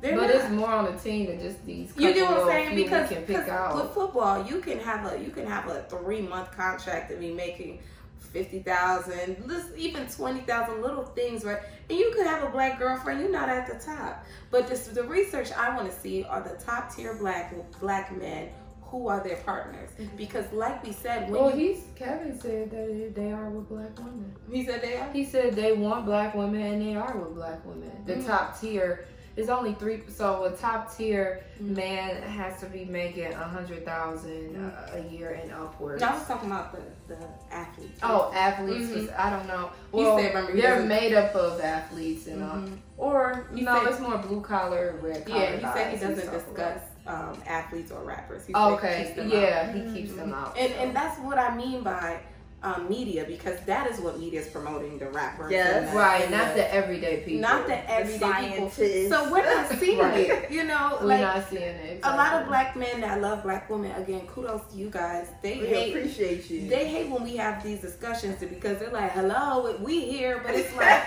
They're 0.00 0.16
but 0.16 0.26
not. 0.28 0.34
it's 0.36 0.50
more 0.50 0.68
on 0.70 0.84
the 0.94 0.98
team 1.00 1.26
than 1.26 1.40
just 1.40 1.64
these. 1.66 1.92
you 1.96 2.12
get 2.14 2.30
what 2.30 2.40
I'm 2.42 2.46
saying? 2.48 2.76
Because 2.76 3.08
can 3.08 3.22
pick 3.24 3.36
'cause 3.36 3.48
out. 3.48 3.74
with 3.76 3.92
football, 3.92 4.44
you 4.46 4.60
can 4.60 4.78
have 4.80 5.12
a 5.12 5.18
you 5.22 5.30
can 5.30 5.46
have 5.46 5.66
a 5.68 5.82
three 5.88 6.20
month 6.22 6.52
contract 6.56 7.10
and 7.10 7.18
be 7.20 7.32
making 7.32 7.80
fifty 8.18 8.60
thousand, 8.60 9.50
even 9.76 10.06
twenty 10.06 10.40
thousand, 10.40 10.82
little 10.82 11.04
things, 11.04 11.44
right? 11.44 11.58
And 11.88 11.98
you 11.98 12.12
could 12.14 12.26
have 12.26 12.44
a 12.44 12.48
black 12.50 12.78
girlfriend. 12.78 13.20
You're 13.20 13.30
not 13.32 13.48
at 13.48 13.66
the 13.66 13.82
top, 13.84 14.24
but 14.50 14.68
this 14.68 14.86
the 14.88 15.02
research 15.04 15.50
I 15.52 15.74
want 15.74 15.90
to 15.90 15.98
see 15.98 16.22
are 16.24 16.42
the 16.42 16.62
top 16.62 16.94
tier 16.94 17.14
black 17.14 17.54
black 17.80 18.16
men 18.16 18.50
who 18.90 19.06
are 19.08 19.22
their 19.22 19.36
partners 19.38 19.90
because, 20.16 20.50
like 20.52 20.82
we 20.82 20.92
said, 20.92 21.30
when 21.30 21.40
well, 21.42 21.50
you, 21.56 21.74
he's 21.74 21.84
Kevin 21.94 22.38
said 22.40 22.70
that 22.70 23.12
they 23.14 23.30
are 23.32 23.50
with 23.50 23.68
black 23.68 23.96
women. 23.98 24.34
he 24.50 24.64
said 24.64 24.80
they 24.82 24.96
are. 24.96 25.10
He 25.12 25.24
said 25.24 25.54
they 25.54 25.72
want 25.72 26.06
black 26.06 26.34
women 26.34 26.60
and 26.62 26.82
they 26.82 26.94
are 26.96 27.16
with 27.16 27.34
black 27.34 27.64
women. 27.66 27.90
The 28.06 28.14
Mhm. 28.14 28.26
top 28.26 28.58
tier 28.60 29.04
is 29.36 29.48
only 29.50 29.74
three. 29.74 30.02
So 30.08 30.44
a 30.44 30.50
top 30.52 30.96
tier 30.96 31.44
Mhm. 31.62 31.76
man 31.76 32.22
has 32.22 32.58
to 32.60 32.66
be 32.66 32.86
making 32.86 33.32
a 33.32 33.44
hundred 33.44 33.84
thousand 33.84 34.72
a 34.94 35.00
year 35.12 35.38
and 35.40 35.52
upwards. 35.52 36.00
No, 36.00 36.08
I 36.08 36.14
was 36.14 36.26
talking 36.26 36.50
about 36.50 36.72
the 36.72 36.80
the 37.14 37.18
athletes. 37.54 38.00
Oh, 38.02 38.32
athletes. 38.34 38.88
Mhm. 38.90 39.18
I 39.18 39.30
don't 39.30 39.46
know. 39.46 39.70
Well, 39.92 40.18
said, 40.18 40.34
remember, 40.34 40.56
they're 40.60 40.82
made 40.82 41.12
up 41.14 41.34
of 41.34 41.60
athletes 41.60 42.26
and 42.26 42.42
uh, 42.42 42.46
Mhm. 42.54 42.78
or 42.96 43.46
you 43.54 43.64
know, 43.64 43.84
it's 43.84 44.00
more 44.00 44.16
blue 44.18 44.40
collar, 44.40 44.98
red 45.02 45.24
collar. 45.26 45.40
Yeah, 45.40 45.56
he 45.56 45.62
said 45.78 45.92
he 45.94 45.98
doesn't 46.06 46.32
discuss 46.32 46.80
um, 47.08 47.42
athletes 47.46 47.90
or 47.90 48.02
rappers. 48.04 48.46
He 48.46 48.52
said 48.52 48.58
he 48.68 48.72
Okay, 48.74 49.14
out. 49.18 49.28
yeah, 49.32 49.72
he 49.72 49.92
keeps 49.94 50.12
them 50.14 50.32
out. 50.32 50.56
And 50.58 50.72
and 50.74 50.94
that's 50.94 51.18
what 51.20 51.38
I 51.38 51.56
mean 51.56 51.82
by 51.82 52.20
um, 52.62 52.88
media 52.88 53.24
because 53.24 53.58
that 53.66 53.88
is 53.88 54.00
what 54.00 54.18
media 54.18 54.40
is 54.40 54.48
promoting 54.48 54.98
the 54.98 55.06
rappers. 55.10 55.52
Yes. 55.52 55.88
and 55.88 55.96
right, 55.96 56.22
and 56.22 56.32
not 56.32 56.48
the, 56.56 56.62
the 56.62 56.74
everyday 56.74 57.18
people. 57.24 57.40
not 57.40 57.66
the 57.68 57.88
everyday 57.90 58.50
people. 58.50 58.70
So 58.70 59.30
we're 59.32 59.44
not 59.44 59.70
seeing 59.78 59.98
Right. 60.00 60.28
it. 60.28 60.50
You 60.50 60.64
know, 60.64 60.98
We're 61.00 61.06
like 61.06 61.20
not 61.20 61.48
seeing 61.48 61.62
it. 61.62 62.00
a 62.02 62.16
lot 62.16 62.42
of 62.42 62.48
black 62.48 62.74
men 62.74 63.00
that 63.02 63.20
love 63.20 63.44
black 63.44 63.70
women. 63.70 63.92
Again, 63.92 64.22
kudos 64.26 64.62
to 64.72 64.76
you 64.76 64.90
guys. 64.90 65.28
They 65.40 65.58
We 65.60 65.66
hate. 65.68 65.94
appreciate 65.96 66.50
you. 66.50 66.68
They 66.68 66.88
hate 66.88 67.08
when 67.08 67.22
we 67.22 67.36
have 67.36 67.62
these 67.62 67.80
discussions 67.80 68.40
because 68.40 68.78
they're 68.80 68.90
like, 68.90 69.12
"Hello, 69.12 69.76
we 69.80 70.00
here," 70.10 70.40
but 70.44 70.54
it's 70.56 70.74
like 70.76 71.06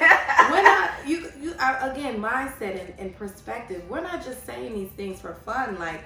we're 0.52 0.64
not. 0.64 0.92
You, 1.06 1.28
you 1.42 1.54
are, 1.60 1.92
again, 1.92 2.22
mindset 2.22 2.80
and, 2.80 2.94
and 2.98 3.16
perspective. 3.18 3.84
We're 3.90 4.02
not 4.02 4.24
just 4.24 4.46
saying 4.46 4.74
these 4.74 4.90
things 4.92 5.20
for 5.20 5.34
fun. 5.46 5.78
Like 5.80 6.02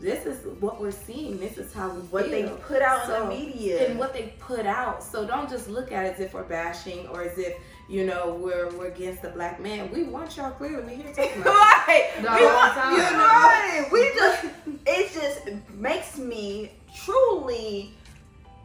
this 0.00 0.26
is 0.26 0.46
what 0.60 0.80
we're 0.80 0.90
seeing. 0.92 1.38
This 1.38 1.58
is 1.58 1.72
how 1.72 1.88
we 1.90 2.00
what 2.02 2.30
they 2.30 2.44
put 2.66 2.82
out 2.82 3.06
So, 3.06 3.22
in 3.24 3.28
the 3.28 3.34
media. 3.46 3.88
and 3.88 3.98
what 3.98 4.12
they 4.12 4.32
put 4.38 4.64
out. 4.66 5.02
So 5.02 5.26
don't 5.26 5.48
just 5.50 5.68
look 5.68 5.90
at 5.92 6.06
it 6.06 6.14
as 6.14 6.20
if 6.20 6.34
we're 6.34 6.44
bashing 6.44 7.06
or 7.08 7.22
as 7.22 7.36
if 7.38 7.56
you 7.88 8.04
know 8.04 8.34
we're 8.40 8.70
we're 8.76 8.88
against 8.88 9.22
the 9.22 9.30
black 9.30 9.60
man. 9.60 9.90
We 9.90 10.04
want 10.04 10.36
y'all 10.36 10.50
clearly. 10.52 10.96
We 10.96 11.02
here 11.02 11.12
talking 11.14 11.42
about. 11.42 11.54
right. 11.54 12.10
The 12.16 12.22
we 12.22 12.44
want, 12.44 12.74
time. 12.74 12.92
you 12.92 12.98
know, 12.98 13.08
right. 13.18 13.88
We 13.90 14.10
just 14.14 14.44
it 14.86 15.12
just 15.12 15.72
makes 15.74 16.16
me 16.18 16.72
truly 17.04 17.94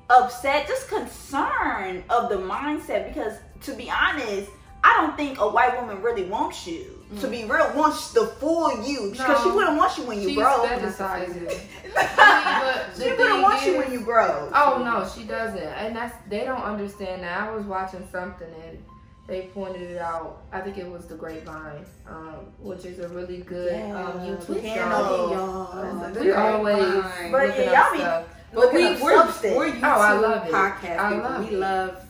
upset, 0.10 0.68
just 0.68 0.88
concerned 0.90 2.04
of 2.10 2.30
the 2.30 2.36
mindset 2.38 3.08
because 3.14 3.34
to 3.62 3.74
be 3.74 3.90
honest, 3.90 4.50
I 4.84 4.94
don't 5.02 5.16
think 5.16 5.40
a 5.40 5.48
white 5.48 5.80
woman 5.80 6.02
really 6.02 6.26
wants 6.26 6.68
you. 6.68 7.03
To 7.22 7.28
be 7.28 7.44
real, 7.46 7.72
wants 7.76 8.12
the 8.12 8.26
full 8.26 8.84
you 8.84 9.12
because 9.12 9.44
she 9.44 9.52
wouldn't 9.52 9.78
want 9.78 9.98
you 9.98 10.04
when 10.06 10.20
you 10.22 10.30
She's 10.30 10.38
grow. 10.38 10.66
fetishizing. 10.66 11.60
I 11.96 12.86
mean, 12.98 13.02
she 13.04 13.10
wouldn't 13.12 13.30
thing 13.30 13.42
want 13.42 13.66
you 13.66 13.78
when 13.78 13.92
you 13.92 14.00
grow. 14.02 14.50
Oh 14.54 14.82
no, 14.84 15.08
she 15.08 15.24
doesn't, 15.28 15.58
and 15.62 15.96
that's 15.96 16.16
they 16.30 16.44
don't 16.44 16.62
understand 16.64 17.22
that. 17.24 17.40
I 17.42 17.52
was 17.52 17.66
watching 17.66 18.08
something 18.12 18.48
and 18.68 18.84
they 19.28 19.44
pointed 19.54 19.82
it 19.92 19.98
out. 20.00 20.42
I 20.52 20.60
think 20.62 20.78
it 20.78 20.90
was 20.90 21.06
the 21.06 21.16
Grapevine, 21.16 21.86
um, 22.08 22.48
which 22.60 22.84
is 22.86 23.00
a 23.00 23.08
really 23.10 23.38
good 23.38 23.74
um, 23.92 24.26
Yeah, 24.26 24.36
YouTube 24.36 24.62
Channel. 24.62 25.06
show. 25.06 25.32
y'all. 25.34 26.14
We 26.20 26.32
always 26.32 27.32
But 27.32 27.48
looking 27.48 27.62
yeah, 27.64 27.82
up 27.82 27.86
y'all 27.86 27.92
be- 27.94 28.00
stuff. 28.00 28.26
But 28.54 28.74
we, 28.74 28.84
Looking 28.84 28.96
up 28.98 29.04
we're, 29.04 29.18
substance. 29.18 29.56
we're 29.56 29.66
YouTube 29.72 29.84
Oh, 29.84 29.88
I 30.02 30.14
love 30.14 30.48
it. 30.48 30.52
podcast 30.52 30.98
I 31.00 31.10
people. 31.14 31.24
love 31.30 31.40
we 31.50 31.56
it. 31.56 31.60
love 31.60 32.06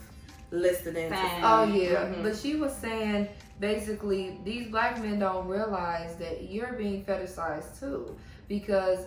listening. 0.50 1.10
to 1.10 1.16
Oh 1.42 1.64
yeah, 1.64 1.90
Mhm. 2.06 2.22
but 2.22 2.36
she 2.36 2.56
was 2.56 2.74
saying 2.76 3.28
basically 3.68 4.38
these 4.44 4.66
black 4.68 5.00
men 5.02 5.18
don't 5.18 5.48
realize 5.48 6.16
that 6.16 6.50
you're 6.50 6.74
being 6.74 7.02
fetishized 7.02 7.80
too, 7.80 8.14
because 8.46 8.98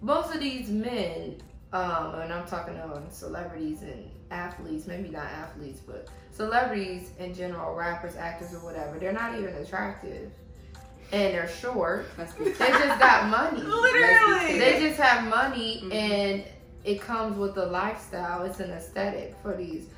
most 0.00 0.34
of 0.34 0.40
these 0.40 0.70
men, 0.70 1.36
um, 1.74 2.14
and 2.14 2.32
I'm 2.32 2.46
talking 2.46 2.78
on 2.80 3.10
celebrities 3.10 3.82
and 3.82 4.08
athletes, 4.30 4.86
maybe 4.86 5.10
not 5.10 5.26
athletes, 5.26 5.80
but 5.86 6.08
celebrities 6.32 7.10
in 7.18 7.34
general, 7.34 7.74
rappers, 7.74 8.16
actors, 8.16 8.54
or 8.54 8.60
whatever, 8.60 8.98
they're 8.98 9.12
not 9.12 9.34
even 9.38 9.54
attractive, 9.56 10.30
and 11.12 11.34
they're 11.34 11.46
short. 11.48 12.06
They 12.38 12.52
just 12.54 12.98
got 12.98 13.28
money. 13.28 13.60
Literally. 13.86 14.58
They 14.58 14.80
just 14.80 14.98
have 14.98 15.28
money 15.28 15.82
Mhm. 15.84 15.94
and 15.94 16.44
it 16.84 17.02
comes 17.02 17.36
with 17.36 17.58
a 17.58 17.66
lifestyle. 17.66 18.44
It's 18.44 18.60
an 18.60 18.70
aesthetic 18.70 19.34
for 19.42 19.54
these 19.54 19.88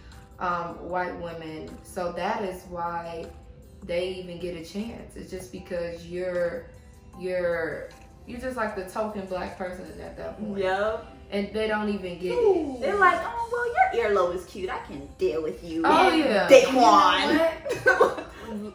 um, 0.40 0.88
white 0.90 1.16
women. 1.20 1.70
So 1.84 2.12
that 2.12 2.42
is 2.44 2.62
why 2.68 3.26
they 3.84 4.08
even 4.14 4.38
get 4.38 4.56
a 4.56 4.64
chance. 4.64 5.16
It's 5.16 5.30
just 5.30 5.52
because 5.52 6.06
you're 6.06 6.66
you're 7.18 7.88
you're 8.26 8.40
just 8.40 8.56
like 8.56 8.74
the 8.76 8.84
token 8.84 9.26
black 9.26 9.56
person 9.56 9.84
at 10.00 10.16
that 10.16 10.38
point. 10.38 10.58
Yep. 10.58 11.06
And 11.30 11.52
they 11.52 11.66
don't 11.66 11.88
even 11.88 12.18
get 12.18 12.32
it. 12.32 12.80
They're 12.80 12.96
like, 12.96 13.20
oh 13.22 13.48
well, 13.92 14.00
your 14.00 14.10
earlobe 14.10 14.36
is 14.36 14.44
cute. 14.44 14.70
I 14.70 14.78
can 14.80 15.08
deal 15.18 15.42
with 15.42 15.62
you. 15.64 15.82
Oh 15.84 16.10
yeah. 16.12 16.48
Daquan. 16.48 18.24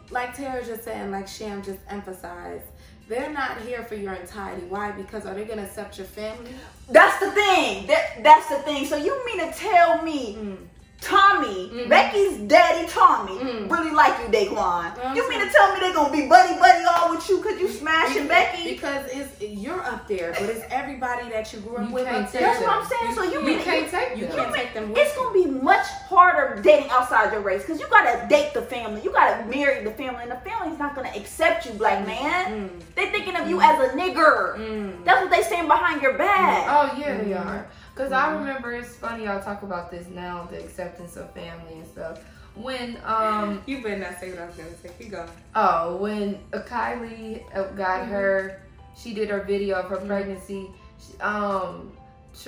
like 0.10 0.36
Tara 0.36 0.64
just 0.64 0.84
said, 0.84 0.96
and 0.98 1.12
like 1.12 1.26
Sham 1.26 1.62
just 1.62 1.78
emphasized, 1.88 2.64
they're 3.08 3.32
not 3.32 3.60
here 3.62 3.82
for 3.84 3.94
your 3.94 4.12
entirety. 4.14 4.66
Why? 4.66 4.92
Because 4.92 5.24
are 5.26 5.34
they 5.34 5.44
gonna 5.44 5.62
accept 5.64 5.96
your 5.98 6.06
family? 6.06 6.52
That's 6.90 7.18
the 7.20 7.30
thing. 7.30 7.86
That 7.86 8.22
that's 8.22 8.48
the 8.48 8.56
thing. 8.56 8.84
So 8.86 8.96
you 8.96 9.24
mean 9.26 9.38
to 9.40 9.52
tell 9.58 10.02
me 10.02 10.34
Mm. 10.34 10.56
Tommy, 11.02 11.68
Mhm. 11.74 11.88
Becky's 11.88 12.38
daddy 12.46 12.86
Tommy, 12.88 13.32
Mm. 13.38 13.70
really 13.70 13.90
like 13.90 14.14
you, 14.20 14.26
Daquan? 14.28 14.94
Mhm. 14.96 15.16
You 15.16 15.28
mean 15.28 15.40
to 15.40 15.50
tell 15.52 15.74
me 15.74 15.80
they're 15.80 15.92
gonna 15.92 16.12
be 16.12 16.26
buddy 16.26 16.54
buddy 16.58 16.84
all 16.84 17.10
with 17.10 17.28
you 17.28 17.38
because 17.38 17.60
you 17.60 17.68
smashing 17.68 18.28
Becky? 18.28 18.74
Because 18.74 19.06
it's 19.10 19.40
you're 19.40 19.80
up 19.82 20.06
there, 20.06 20.32
but 20.38 20.48
it's 20.48 20.64
everybody 20.70 21.28
that 21.30 21.52
you 21.52 21.58
grew 21.60 21.76
up 21.78 21.88
You 21.88 21.94
with 21.94 22.04
can't 22.04 22.24
up 22.26 22.30
take 22.32 22.40
there. 22.40 22.52
That's 22.52 22.64
what 22.64 22.76
I'm 22.76 22.86
saying. 22.86 23.14
So 23.16 23.22
you, 23.24 23.32
You 23.40 23.40
mean 23.42 23.58
can't 23.62 23.90
take 23.90 24.16
You 24.16 24.26
them. 24.26 24.36
can't 24.36 24.54
take 24.54 24.74
them 24.74 24.88
with 24.90 24.98
It's 24.98 25.16
you. 25.16 25.22
gonna 25.22 25.34
be 25.34 25.46
much 25.46 25.86
harder 26.08 26.60
dating 26.62 26.90
outside 26.90 27.32
your 27.32 27.40
race 27.40 27.62
because 27.62 27.80
you 27.80 27.86
gotta 27.90 28.24
date 28.28 28.54
the 28.54 28.62
family. 28.62 29.00
You 29.02 29.10
gotta 29.10 29.44
marry 29.46 29.82
the 29.82 29.90
family, 29.90 30.22
and 30.22 30.30
the 30.30 30.36
family's 30.48 30.78
not 30.78 30.94
gonna 30.94 31.10
accept 31.16 31.66
you, 31.66 31.72
black 31.72 32.06
man. 32.06 32.68
Mm. 32.70 32.94
They 32.94 33.06
thinking 33.06 33.34
of 33.36 33.48
you 33.50 33.60
as 33.60 33.78
a 33.80 33.88
nigger. 33.96 34.56
Mm. 34.56 35.04
That's 35.04 35.20
what 35.20 35.30
they 35.32 35.42
saying 35.42 35.66
behind 35.66 36.00
your 36.00 36.12
back. 36.14 36.66
Oh 36.68 36.90
yeah, 36.96 37.16
they 37.16 37.24
Mhm. 37.30 37.64
Are. 37.94 38.02
Cause 38.04 38.12
I 38.12 38.34
remember 38.34 38.72
it's 38.72 38.94
funny 38.96 39.24
y'all 39.24 39.42
talk 39.42 39.62
about 39.62 39.90
this 39.90 40.06
now, 40.08 40.46
the 40.50 40.58
acceptance 40.62 41.16
of 41.16 41.32
family 41.32 41.74
and 41.74 41.86
stuff. 41.86 42.20
When 42.54 42.98
um 43.04 43.62
You 43.66 43.82
better 43.82 43.98
not 43.98 44.18
say 44.20 44.30
what 44.30 44.40
I 44.40 44.46
was 44.46 44.56
gonna 44.56 44.76
say. 44.76 44.90
Keep 44.98 45.12
going. 45.12 45.28
oh 45.54 45.96
when 45.96 46.38
Kylie 46.52 47.42
uh, 47.56 47.64
got 47.72 48.06
her, 48.08 48.60
she 48.96 49.14
did 49.14 49.30
her 49.30 49.40
video 49.40 49.76
of 49.76 49.88
her 49.88 49.96
Mhm. 49.98 50.06
pregnancy. 50.06 50.70
She, 51.00 51.18
um, 51.20 51.92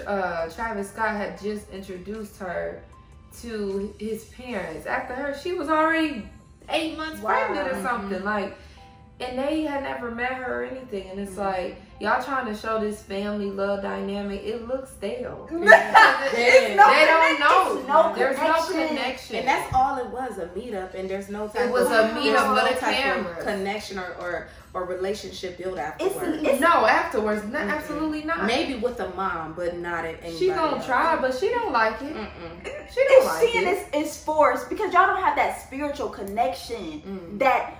uh, 0.06 0.48
Travis 0.50 0.90
Scott 0.90 1.10
had 1.10 1.40
just 1.40 1.70
introduced 1.70 2.38
her 2.38 2.82
to 3.42 3.92
his 3.98 4.24
parents. 4.26 4.86
After 4.86 5.14
her, 5.14 5.34
she 5.36 5.54
was 5.54 5.68
already 5.68 6.28
eight 6.68 6.96
months 6.96 7.20
Wow. 7.20 7.30
pregnant 7.46 7.68
or 7.76 7.82
something 7.82 8.24
like. 8.24 8.56
And 9.30 9.38
they 9.38 9.62
had 9.62 9.82
never 9.82 10.10
met 10.10 10.32
her 10.34 10.62
or 10.62 10.64
anything, 10.64 11.08
and 11.10 11.18
it's 11.20 11.32
Mhm. 11.32 11.38
like 11.52 11.76
y'all 12.00 12.22
trying 12.22 12.46
to 12.46 12.54
show 12.54 12.78
this 12.80 13.02
family 13.02 13.50
love 13.50 13.82
dynamic. 13.82 14.42
It 14.44 14.66
looks 14.68 14.90
stale. 14.90 15.48
It's 15.52 16.76
no 16.76 16.90
they 16.90 17.04
don't 17.06 17.40
know. 17.40 17.82
no 17.86 18.14
There's 18.14 18.36
no 18.36 18.52
connection. 18.64 18.88
connection. 18.88 19.36
And 19.36 19.48
that's 19.48 19.72
all 19.74 19.98
it 19.98 20.06
was, 20.06 20.38
a 20.38 20.46
meetup, 20.48 20.94
and 20.94 21.08
there's 21.08 21.28
no 21.28 21.48
type 21.48 21.66
It 21.66 21.72
was 21.72 21.86
of, 21.86 21.92
a 21.92 22.08
meetup 22.10 22.54
there's 22.64 22.82
no 22.82 22.88
a 22.88 22.92
camera. 22.92 23.36
connection 23.42 23.98
or, 23.98 24.14
or, 24.20 24.48
or 24.74 24.84
relationship 24.84 25.56
built 25.58 25.78
It's, 25.78 25.80
afterwards. 26.16 26.42
it's 26.42 26.60
no 26.60 26.86
afterwards. 26.86 27.44
Not, 27.44 27.62
Mhm. 27.68 27.76
absolutely 27.76 28.22
not. 28.24 28.44
Maybe 28.44 28.74
with 28.74 28.98
a 29.00 29.08
mom, 29.14 29.54
but 29.56 29.76
not 29.78 30.04
at 30.04 30.16
anybody 30.22 30.36
she 30.38 30.48
gonna 30.48 30.76
else. 30.76 30.86
try, 30.86 31.16
but 31.16 31.34
she 31.34 31.48
don't 31.50 31.72
like 31.72 32.00
it. 32.02 32.14
Mm-mm. 32.14 32.64
She 32.92 33.04
don't 33.04 33.18
it's 33.18 33.26
like 33.26 33.40
seeing 33.40 33.66
it. 33.68 33.92
this 33.92 34.06
is 34.08 34.24
forced 34.24 34.68
because 34.68 34.92
y'all 34.92 35.06
don't 35.06 35.22
have 35.22 35.36
that 35.36 35.60
spiritual 35.62 36.08
connection 36.08 37.02
Mm. 37.06 37.38
that 37.38 37.74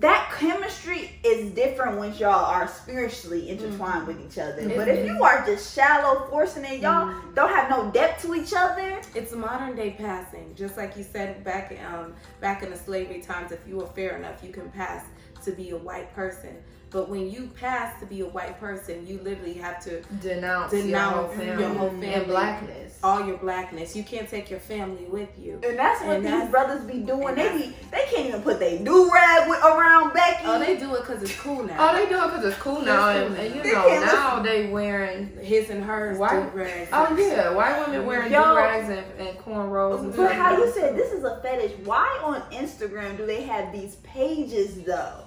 that 0.00 0.32
chemistry 0.38 1.10
is 1.24 1.50
different 1.50 1.98
when 1.98 2.14
y'all 2.14 2.44
are 2.44 2.68
spiritually 2.68 3.48
intertwined 3.50 4.06
with 4.06 4.20
each 4.20 4.38
other. 4.38 4.62
Mhm. 4.62 4.76
But 4.76 4.86
if 4.88 5.04
you 5.04 5.22
are 5.24 5.44
just 5.44 5.74
shallow 5.74 6.26
forcing 6.30 6.64
it, 6.64 6.80
y'all 6.80 7.08
Mhm. 7.08 7.34
don't 7.34 7.50
have 7.50 7.68
no 7.68 7.90
depth 7.90 8.22
to 8.22 8.34
each 8.34 8.54
other. 8.54 9.00
It's 9.14 9.32
modern 9.32 9.74
day 9.74 9.96
passing, 9.98 10.54
just 10.54 10.76
like 10.76 10.96
you 10.96 11.02
said 11.02 11.42
back 11.42 11.76
um 11.92 12.14
back 12.40 12.62
in 12.62 12.70
the 12.70 12.76
slavery 12.76 13.20
times. 13.20 13.50
If 13.50 13.60
you 13.66 13.76
were 13.76 13.86
fair 13.86 14.16
enough, 14.16 14.42
you 14.42 14.52
can 14.52 14.70
pass 14.70 15.04
to 15.44 15.50
be 15.52 15.70
a 15.70 15.76
white 15.76 16.14
person. 16.14 16.62
But 16.90 17.08
when 17.10 17.30
you 17.30 17.50
pass 17.60 18.00
to 18.00 18.06
be 18.06 18.20
a 18.22 18.26
white 18.26 18.58
person, 18.58 19.06
you 19.06 19.20
literally 19.22 19.52
have 19.54 19.82
to 19.84 20.00
Denounce, 20.22 20.72
your 20.72 20.98
whole 20.98 21.28
family, 21.28 21.62
your 21.62 21.74
whole 21.74 21.90
family 21.90 22.14
and 22.14 22.26
blackness. 22.26 22.98
all 23.02 23.26
your 23.26 23.36
blackness. 23.36 23.94
You 23.94 24.02
can't 24.04 24.26
take 24.28 24.50
your 24.50 24.60
family 24.60 25.04
with 25.04 25.28
you. 25.38 25.60
And 25.62 25.78
that's 25.78 26.00
what 26.02 26.16
And 26.16 26.24
these 26.24 26.32
that's- 26.32 26.50
brothers 26.50 26.84
be 26.84 27.00
doing. 27.00 27.34
They 27.34 27.48
be 27.58 27.76
they 27.90 28.04
can't 28.10 28.28
even 28.28 28.42
put 28.42 28.58
their 28.58 28.78
do 28.78 29.10
rag 29.12 29.48
around 29.48 30.14
Becky. 30.14 30.44
Oh, 30.46 30.58
they 30.58 30.76
do 30.78 30.94
it 30.94 31.00
because 31.00 31.22
it's 31.22 31.38
cool 31.40 31.62
now. 31.64 31.90
Oh, 31.90 31.94
they 31.94 32.08
do 32.08 32.22
it 32.22 32.26
because 32.28 32.44
it's 32.46 32.58
cool 32.58 32.80
now, 32.80 33.10
It's 33.10 33.26
and, 33.26 33.36
cool. 33.36 33.44
and 33.44 33.54
you 33.54 33.62
They 33.62 33.72
know 33.72 33.86
can't 33.88 34.04
now 34.06 34.42
they 34.42 34.66
wearing. 34.68 35.30
His 35.42 35.68
and 35.70 35.84
hers 35.84 36.16
Why- 36.18 36.40
do 36.40 36.48
rags. 36.58 36.88
Oh 36.92 37.14
yeah, 37.18 37.50
white 37.50 37.86
women 37.86 38.06
wearing 38.06 38.30
do 38.32 38.36
rags 38.38 38.88
and, 38.88 39.04
and 39.28 39.38
cornrows 39.38 40.00
and 40.00 40.16
But 40.16 40.30
stuff. 40.30 40.32
how 40.32 40.56
you 40.56 40.72
said 40.72 40.96
this 40.96 41.12
is 41.12 41.24
a 41.24 41.38
fetish? 41.42 41.72
Why 41.84 42.18
on 42.22 42.40
Instagram 42.52 43.16
do 43.18 43.26
they 43.26 43.42
have 43.42 43.72
these 43.72 43.96
pages 43.96 44.82
though? 44.84 45.24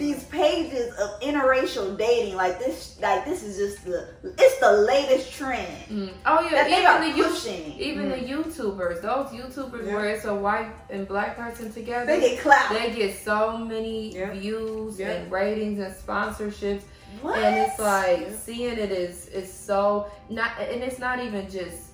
These 0.00 0.24
pages 0.24 0.88
of 0.98 1.20
interracial 1.20 1.96
dating, 1.96 2.34
like 2.34 2.58
this, 2.58 2.98
like 3.00 3.24
this 3.26 3.42
is 3.42 3.56
just 3.58 3.84
the, 3.84 4.08
it's 4.38 4.58
the 4.58 4.72
latest 4.72 5.32
trend 5.32 5.68
Mm. 5.90 6.10
Oh 6.24 6.40
yeah, 6.42 6.64
that 6.68 6.70
even 6.70 7.10
the 7.12 7.16
you, 7.18 7.24
pushing. 7.24 7.78
even 7.78 8.08
the 8.08 8.16
YouTubers, 8.16 9.02
those 9.02 9.26
YouTubers 9.28 9.86
Yeah. 9.86 9.94
where 9.94 10.08
it's 10.14 10.24
a 10.24 10.34
white 10.34 10.70
and 10.88 11.06
black 11.06 11.36
person 11.36 11.70
together, 11.72 12.06
They 12.06 12.20
get 12.20 12.40
clout. 12.40 12.70
they 12.72 12.90
get 12.92 13.16
so 13.18 13.58
many 13.58 14.14
Yeah. 14.16 14.30
views 14.32 14.98
Yeah. 14.98 15.10
and 15.10 15.30
ratings 15.30 15.78
and 15.80 15.94
sponsorships 15.94 16.82
what? 17.22 17.38
and 17.38 17.56
it's 17.58 17.78
like 17.78 18.20
Yeah. 18.20 18.36
seeing 18.44 18.78
it 18.78 18.90
is 18.92 19.26
is 19.28 19.52
so 19.52 20.06
not 20.30 20.52
and 20.60 20.82
it's 20.82 20.98
not 20.98 21.18
even 21.22 21.50
just 21.50 21.90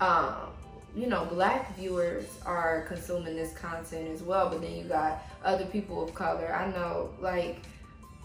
um 0.00 0.47
you 0.96 1.06
know 1.06 1.24
black 1.26 1.76
viewers 1.76 2.24
are 2.46 2.82
consuming 2.88 3.36
this 3.36 3.52
content 3.52 4.08
as 4.08 4.22
well 4.22 4.48
but 4.48 4.60
then 4.60 4.74
you 4.76 4.84
got 4.84 5.22
other 5.44 5.66
people 5.66 6.02
of 6.02 6.14
color. 6.14 6.52
I 6.54 6.70
know 6.70 7.10
like 7.20 7.60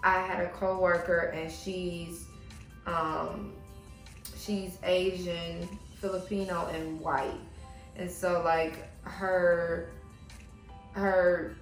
i 0.04 0.20
had 0.22 0.44
a 0.44 0.50
coworker 0.50 1.34
and 1.36 1.52
she's 1.52 2.26
um 2.86 3.54
she's 4.38 4.78
asian 4.84 5.68
filipino 6.00 6.68
and 6.74 7.00
white. 7.00 7.40
And 7.96 8.10
so 8.10 8.42
like 8.44 8.88
her 9.04 9.90
her 10.94 11.56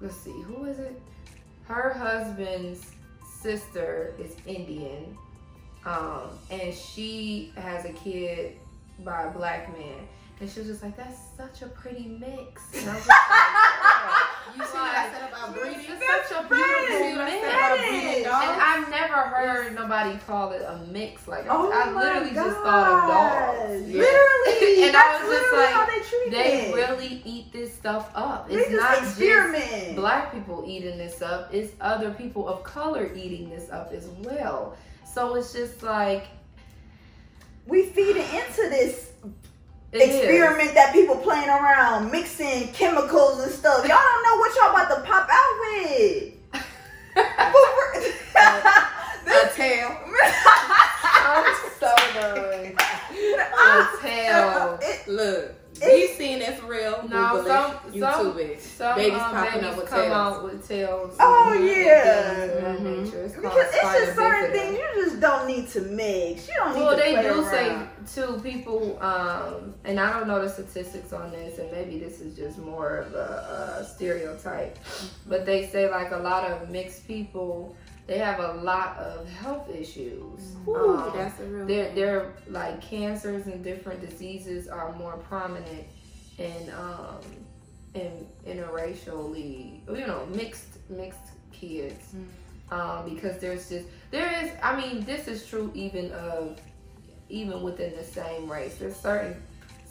let's 0.00 0.16
see 0.16 0.32
who 0.42 0.64
is 0.64 0.78
it? 0.78 1.00
Her 1.64 1.92
husband's 1.92 2.90
sister 3.40 4.14
is 4.18 4.34
indian 4.46 5.16
um 5.86 6.30
and 6.50 6.74
she 6.74 7.52
has 7.56 7.84
a 7.84 7.92
kid 7.92 8.56
by 9.04 9.24
a 9.24 9.30
black 9.30 9.72
man 9.78 10.08
and 10.40 10.48
she 10.48 10.60
was 10.60 10.68
just 10.68 10.82
like 10.82 10.96
that's 10.96 11.18
such 11.36 11.62
a 11.62 11.66
pretty 11.66 12.06
mix 12.06 12.62
and 12.80 12.88
I 12.90 12.94
was 12.94 13.04
just 13.04 13.08
like, 13.08 13.18
oh 13.28 14.52
You 14.56 14.64
see 14.64 14.78
what 14.78 14.94
I 14.94 15.10
said 15.12 15.28
about 15.28 15.54
breeding? 15.54 15.80
it's 15.80 16.28
such 16.30 16.38
a 16.38 16.40
Right. 16.42 16.48
beautiful 16.48 16.98
See 16.98 17.12
what 17.16 17.20
I 17.20 17.24
mix 17.26 17.40
said 17.42 17.54
about 17.54 17.78
It 17.78 17.88
breeding 17.88 18.08
is. 18.20 18.26
and? 18.26 18.62
I've 18.62 18.90
never 18.90 19.14
heard 19.14 19.74
nobody 19.74 20.18
call 20.26 20.52
it 20.52 20.62
a 20.62 20.78
mix. 20.90 21.26
Like 21.28 21.46
Oh 21.48 21.70
I 21.72 21.90
my 21.90 22.00
literally 22.02 22.34
just 22.34 22.56
thought 22.58 22.86
of 22.88 23.08
dogs. 23.08 23.88
Yeah. 23.90 23.98
Literally, 23.98 24.82
And 24.88 24.96
I 24.96 25.00
that's 25.00 25.28
was 25.28 25.38
just 25.38 25.52
like, 25.52 25.74
how 25.74 25.86
they 25.86 26.00
treat 26.08 26.30
They 26.30 26.72
really 26.72 27.22
eat 27.24 27.52
this 27.52 27.74
stuff 27.74 28.10
up. 28.14 28.48
They 28.48 28.54
It's 28.56 28.70
just 28.70 28.80
not 28.80 28.98
experiment. 29.02 29.64
just 29.70 29.96
black 29.96 30.32
people 30.32 30.64
eating 30.66 30.98
this 30.98 31.20
up. 31.20 31.52
It's 31.52 31.72
other 31.80 32.10
people 32.12 32.46
of 32.48 32.62
color 32.62 33.10
eating 33.14 33.50
this 33.50 33.68
up 33.70 33.92
as 33.92 34.06
well. 34.22 34.76
So 35.04 35.34
it's 35.34 35.52
just 35.52 35.82
like 35.82 36.26
we 37.66 37.84
feeding 37.86 38.22
into 38.22 38.68
this 38.70 39.07
it 39.92 40.00
is. 40.08 40.16
experiment 40.16 40.74
that 40.74 40.92
people 40.92 41.16
playing 41.16 41.48
around, 41.48 42.10
mixing 42.12 42.68
chemicals 42.72 43.42
and 43.42 43.52
stuff. 43.52 43.86
Y'all 43.86 43.96
don't 43.96 44.22
know 44.24 44.36
what 44.36 44.54
y'all 44.56 44.70
about 44.70 44.88
to 44.96 45.02
pop 45.02 45.28
out 45.30 45.60
with. 45.60 46.34
We're- 47.16 48.14
A 49.30 49.48
tail. 49.54 49.96
I'm 51.02 51.54
so 51.78 51.94
done. 52.14 52.76
A 53.58 53.88
tail. 54.00 54.78
It- 54.82 55.08
Look, 55.08 55.54
we've 55.84 56.10
seen 56.10 56.42
it's 56.42 56.62
real. 56.62 57.06
No, 57.08 57.44
some 57.46 57.72
it, 57.94 58.00
some 58.00 58.32
YouTube 58.32 58.38
it. 58.38 58.60
some 58.62 58.96
Babies 58.96 59.12
um, 59.14 59.30
popping 59.30 59.52
babies 59.60 59.68
up 59.70 59.76
with 59.76 59.86
come 59.88 60.00
tails. 60.00 60.12
out 60.14 60.44
with 60.44 60.68
tails. 60.68 61.16
Oh, 61.20 61.52
yeah. 61.54 62.34
things 62.34 62.52
of 62.52 62.62
that 62.62 62.78
Mhm. 62.78 63.24
It's 63.24 63.34
because 63.34 63.56
it's 63.74 63.82
just 63.82 64.16
certain 64.16 64.52
things 64.52 64.78
you 64.78 65.04
just 65.04 65.20
don't 65.20 65.46
need 65.46 65.68
to 65.68 65.80
mix. 65.82 66.48
You 66.48 66.54
don't 66.56 66.74
need 66.74 66.80
Well, 66.80 66.90
to 66.96 66.96
they 67.02 67.12
play 67.14 67.22
do 67.22 67.44
say 67.44 67.68
around. 67.68 67.88
too. 68.14 68.40
People, 68.42 68.98
um, 69.02 69.74
and 69.84 69.98
I 70.00 70.10
don't 70.12 70.26
know 70.28 70.40
the 70.42 70.48
statistics 70.48 71.12
on 71.12 71.30
this, 71.30 71.58
and 71.58 71.70
maybe 71.72 71.98
this 71.98 72.20
is 72.20 72.36
just 72.36 72.58
more 72.58 72.96
of 72.98 73.14
a, 73.14 73.78
a 73.80 73.84
stereotype, 73.84 74.78
but 75.26 75.44
they 75.46 75.66
say 75.66 75.90
like 75.90 76.10
a 76.12 76.16
lot 76.18 76.44
of 76.44 76.68
mixed 76.70 77.06
people, 77.06 77.74
they 78.08 78.18
have 78.18 78.40
a 78.40 78.54
lot 78.62 78.96
of 78.96 79.28
health 79.28 79.68
issues. 79.70 80.56
Ooh, 80.66 80.74
Um, 80.74 81.12
that's 81.14 81.38
a 81.40 81.44
real. 81.44 81.66
they're, 81.66 81.94
they're 81.94 82.32
like 82.48 82.80
cancers 82.82 83.46
and 83.46 83.62
different 83.62 84.00
diseases 84.00 84.66
are 84.66 84.92
more 84.94 85.16
prominent 85.18 85.86
in 86.38 86.70
um 86.72 87.20
in 87.94 88.26
interracially 88.46 89.80
you 89.88 90.06
know 90.06 90.26
mixed 90.26 90.78
mixed 90.88 91.18
kids 91.52 92.14
um 92.70 93.08
because 93.12 93.38
there's 93.38 93.68
just 93.68 93.86
there 94.10 94.30
is 94.44 94.50
i 94.62 94.76
mean 94.80 95.04
this 95.04 95.26
is 95.26 95.44
true 95.46 95.70
even 95.74 96.10
of 96.12 96.58
even 97.28 97.62
within 97.62 97.94
the 97.96 98.04
same 98.04 98.50
race 98.50 98.76
there's 98.76 98.94
certain 98.96 99.34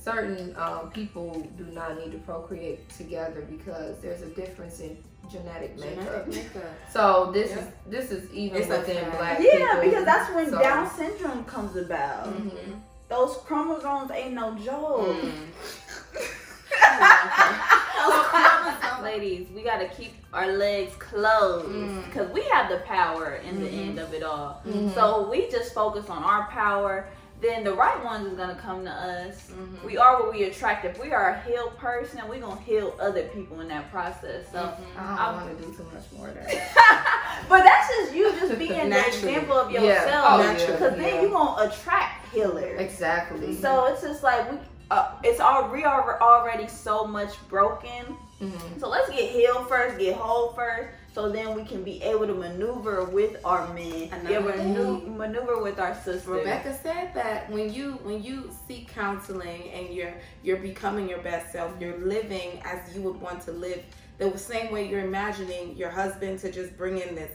certain 0.01 0.55
um, 0.57 0.89
people 0.91 1.45
do 1.57 1.65
not 1.65 1.97
need 1.99 2.11
to 2.13 2.17
procreate 2.19 2.87
together 2.89 3.41
because 3.49 3.99
there's 3.99 4.21
a 4.21 4.29
difference 4.29 4.79
in 4.79 4.95
genetic 5.29 5.77
makeup. 5.79 6.25
Genetic 6.29 6.55
makeup. 6.55 6.69
So 6.91 7.31
this 7.31 7.51
Yeah. 7.51 7.59
is 7.59 7.65
this 7.87 8.11
is 8.11 8.31
even 8.33 8.61
It's 8.61 8.69
within 8.69 9.03
fact. 9.05 9.17
black 9.17 9.39
Yeah, 9.39 9.53
people. 9.75 9.81
because 9.83 10.05
that's 10.05 10.33
when 10.33 10.49
So- 10.49 10.59
Down 10.59 10.89
syndrome 10.89 11.43
comes 11.45 11.75
about. 11.75 12.25
Mhm. 12.27 12.79
Those 13.09 13.37
chromosomes 13.45 14.11
ain't 14.11 14.33
no 14.33 14.53
joke. 14.55 15.07
Mm. 15.07 15.31
Ladies, 19.03 19.47
we 19.55 19.61
gotta 19.63 19.87
keep 19.87 20.13
our 20.33 20.47
legs 20.51 20.93
closed 20.97 21.67
Mm. 21.69 22.05
because 22.05 22.29
we 22.31 22.41
have 22.51 22.69
the 22.69 22.77
power 22.79 23.35
in 23.47 23.63
the 23.63 23.69
Mhm. 23.69 23.89
end 23.89 23.99
of 23.99 24.13
it 24.13 24.23
all. 24.23 24.61
Mhm. 24.65 24.93
So 24.93 25.29
we 25.29 25.49
just 25.49 25.73
focus 25.73 26.09
on 26.09 26.23
our 26.23 26.47
power. 26.49 27.07
Then 27.39 27.63
the 27.63 27.73
right 27.73 28.03
ones 28.03 28.25
is 28.31 28.33
gonna 28.33 28.55
come 28.55 28.83
to 28.85 28.91
us. 28.91 29.51
Mhm. 29.51 29.83
We 29.83 29.95
are 29.97 30.19
what 30.23 30.33
we 30.33 30.45
attract. 30.45 30.85
If 30.85 30.99
we 30.99 31.13
are 31.13 31.29
a 31.29 31.39
healed 31.41 31.77
person, 31.77 32.19
we're 32.27 32.39
gonna 32.39 32.59
heal 32.61 32.95
other 32.99 33.23
people 33.27 33.59
in 33.61 33.67
that 33.67 33.91
process. 33.91 34.45
So, 34.51 34.57
Mhm. 34.57 34.75
I 34.97 35.25
don't 35.27 35.35
want 35.45 35.59
to 35.59 35.65
do 35.65 35.71
too 35.77 35.85
much 35.93 36.03
more 36.17 36.29
of 36.29 36.33
that. 36.33 37.45
but 37.49 37.63
that's 37.63 37.87
just 37.89 38.13
you 38.13 38.31
just 38.39 38.57
being 38.59 38.71
the 38.79 38.85
Naturally. 38.85 39.35
example 39.35 39.59
of 39.59 39.69
Yeah. 39.71 39.81
yourself. 39.83 40.25
Oh, 40.31 40.37
Naturally. 40.37 40.61
yeah. 40.63 40.71
Because 40.79 40.93
then 40.97 41.15
yeah. 41.15 41.21
you 41.21 41.29
gonna 41.29 41.69
attract 41.69 42.33
healers. 42.33 42.79
Exactly. 42.81 43.55
So 43.55 43.85
it's 43.85 44.01
just 44.01 44.23
like 44.23 44.51
we, 44.51 44.57
uh, 44.89 45.09
it's 45.23 45.39
all 45.39 45.67
we 45.69 45.83
are 45.83 46.19
already 46.19 46.67
so 46.67 47.05
much 47.05 47.35
broken. 47.49 48.17
Mhm. 48.41 48.79
So 48.79 48.87
let's 48.89 49.09
get 49.09 49.29
healed 49.29 49.67
first, 49.69 49.99
get 49.99 50.15
whole 50.15 50.53
first, 50.53 50.89
so 51.17 51.29
then 51.29 51.55
we 51.55 51.63
can 51.63 51.83
be 51.83 51.99
able 52.03 52.27
to 52.27 52.33
maneuver 52.35 53.05
with 53.05 53.37
our 53.43 53.73
men, 53.73 54.07
Another 54.11 54.27
be 54.27 54.33
able 54.35 54.51
to 54.51 54.57
thing. 54.57 54.73
manu- 54.73 55.17
maneuver 55.17 55.63
with 55.63 55.79
our 55.79 55.95
sisters. 55.95 56.27
Rebecca 56.27 56.77
said 56.83 57.11
that 57.15 57.49
when 57.49 57.73
you 57.73 57.93
when 58.03 58.21
you 58.21 58.51
seek 58.67 58.89
counseling 58.89 59.63
and 59.71 59.89
you're 59.89 60.13
you're 60.43 60.57
becoming 60.59 61.09
your 61.09 61.17
best 61.17 61.51
self, 61.51 61.71
you're 61.81 61.97
living 61.97 62.61
as 62.63 62.95
you 62.95 63.01
would 63.01 63.19
want 63.19 63.41
to 63.45 63.51
live. 63.51 63.83
The 64.19 64.37
same 64.37 64.71
way 64.71 64.87
you're 64.87 65.01
imagining 65.01 65.75
your 65.75 65.89
husband 65.89 66.37
to 66.41 66.51
just 66.51 66.77
bring 66.77 66.99
in 66.99 67.15
this 67.15 67.31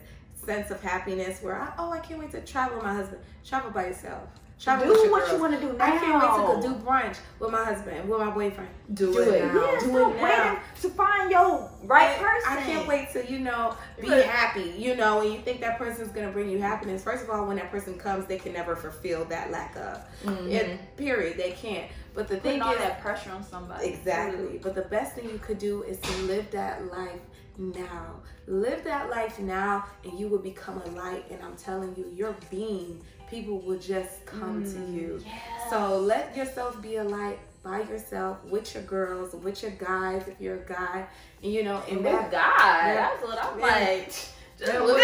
sense 0.46 0.70
of 0.70 0.80
happiness 0.80 1.42
where 1.42 1.60
I, 1.60 1.72
oh 1.76 1.90
I 1.90 1.98
can't 1.98 2.20
wait 2.20 2.30
to 2.32 2.40
travel 2.40 2.76
with 2.76 2.84
my 2.84 2.94
husband. 2.94 3.20
Travel 3.44 3.72
by 3.72 3.86
yourself. 3.86 4.28
Travel 4.62 4.86
do 4.86 4.92
with 4.92 5.02
your 5.02 5.10
what 5.10 5.20
girls. 5.22 5.32
you 5.32 5.38
want 5.40 5.54
to 5.54 5.60
do 5.60 5.72
now. 5.76 5.84
I 5.84 5.98
can't 5.98 6.22
wait 6.22 6.62
to 6.62 6.68
go 6.70 6.74
do 6.78 6.84
brunch 6.84 7.16
with 7.40 7.50
my 7.50 7.64
husband, 7.64 8.08
with 8.08 8.18
my 8.20 8.30
boyfriend. 8.30 8.70
Do, 8.94 9.12
Do 9.12 9.18
it, 9.20 9.28
it. 9.28 9.52
now. 9.52 9.60
Yeah, 9.72 9.80
Do 9.80 9.86
stop 9.86 10.12
it 10.12 10.16
now. 10.16 10.22
waiting 10.22 10.58
to 10.82 10.88
find 10.90 11.30
your 11.32 11.70
right 11.84 12.10
I- 12.10 12.22
person. 12.22 12.52
I 12.52 12.62
can't 12.62 12.86
wait 12.86 13.10
to, 13.14 13.32
you 13.32 13.40
know, 13.40 13.74
be 14.00 14.08
But- 14.08 14.24
happy, 14.26 14.74
you 14.78 14.94
know, 14.94 15.20
and 15.22 15.32
you 15.32 15.40
think 15.40 15.60
that 15.62 15.78
person's 15.78 16.12
gonna 16.12 16.30
bring 16.30 16.48
you 16.48 16.60
happiness. 16.60 17.02
First 17.02 17.24
of 17.24 17.30
all, 17.30 17.46
when 17.46 17.56
that 17.56 17.72
person 17.72 17.98
comes, 17.98 18.26
they 18.26 18.38
can 18.38 18.52
never 18.52 18.76
fulfill 18.76 19.24
that 19.26 19.50
lack 19.50 19.74
of. 19.76 19.98
Mhm. 20.24 20.50
It, 20.52 20.96
period. 20.96 21.36
They 21.38 21.52
can't. 21.52 21.90
But 22.14 22.28
the 22.28 22.36
Putting 22.36 22.52
thing 22.52 22.62
all 22.62 22.72
is, 22.72 22.78
that 22.78 23.00
pressure 23.00 23.30
on 23.32 23.42
somebody. 23.42 23.88
exactly. 23.88 24.60
But 24.62 24.74
the 24.76 24.82
best 24.82 25.14
thing 25.16 25.24
you 25.28 25.38
could 25.38 25.58
do 25.58 25.82
is 25.82 25.98
to 25.98 26.16
live 26.22 26.50
that 26.52 26.86
life 26.92 27.20
now. 27.58 28.20
Live 28.46 28.84
that 28.84 29.08
life 29.10 29.38
now, 29.38 29.84
and 30.04 30.18
you 30.18 30.28
will 30.28 30.38
become 30.38 30.82
a 30.84 30.90
light. 30.90 31.24
And 31.30 31.40
I'm 31.42 31.56
telling 31.56 31.94
you, 31.96 32.06
your 32.14 32.34
being, 32.50 33.00
people 33.30 33.60
will 33.60 33.78
just 33.78 34.24
come 34.26 34.62
to 34.64 34.78
mm, 34.78 34.94
you. 34.94 35.22
Yeah. 35.24 35.70
So 35.70 35.98
let 35.98 36.36
yourself 36.36 36.80
be 36.82 36.96
a 36.96 37.04
light 37.04 37.38
by 37.62 37.82
yourself 37.82 38.44
with 38.44 38.74
your 38.74 38.82
girls, 38.82 39.34
with 39.34 39.62
your 39.62 39.70
guys, 39.72 40.26
if 40.26 40.40
you're 40.40 40.56
a 40.56 40.66
guy, 40.66 41.06
and 41.42 41.52
you 41.52 41.62
know, 41.62 41.80
and 41.88 42.04
that 42.04 42.24
with 42.24 42.32
God, 42.32 42.58
Yeah. 42.58 42.94
that's 42.94 43.22
what 43.22 43.44
I'm 43.44 43.58
Yeah. 43.60 43.66
like. 43.66 44.12
Just 44.62 44.72
Yeah, 44.72 44.80
look 44.80 44.96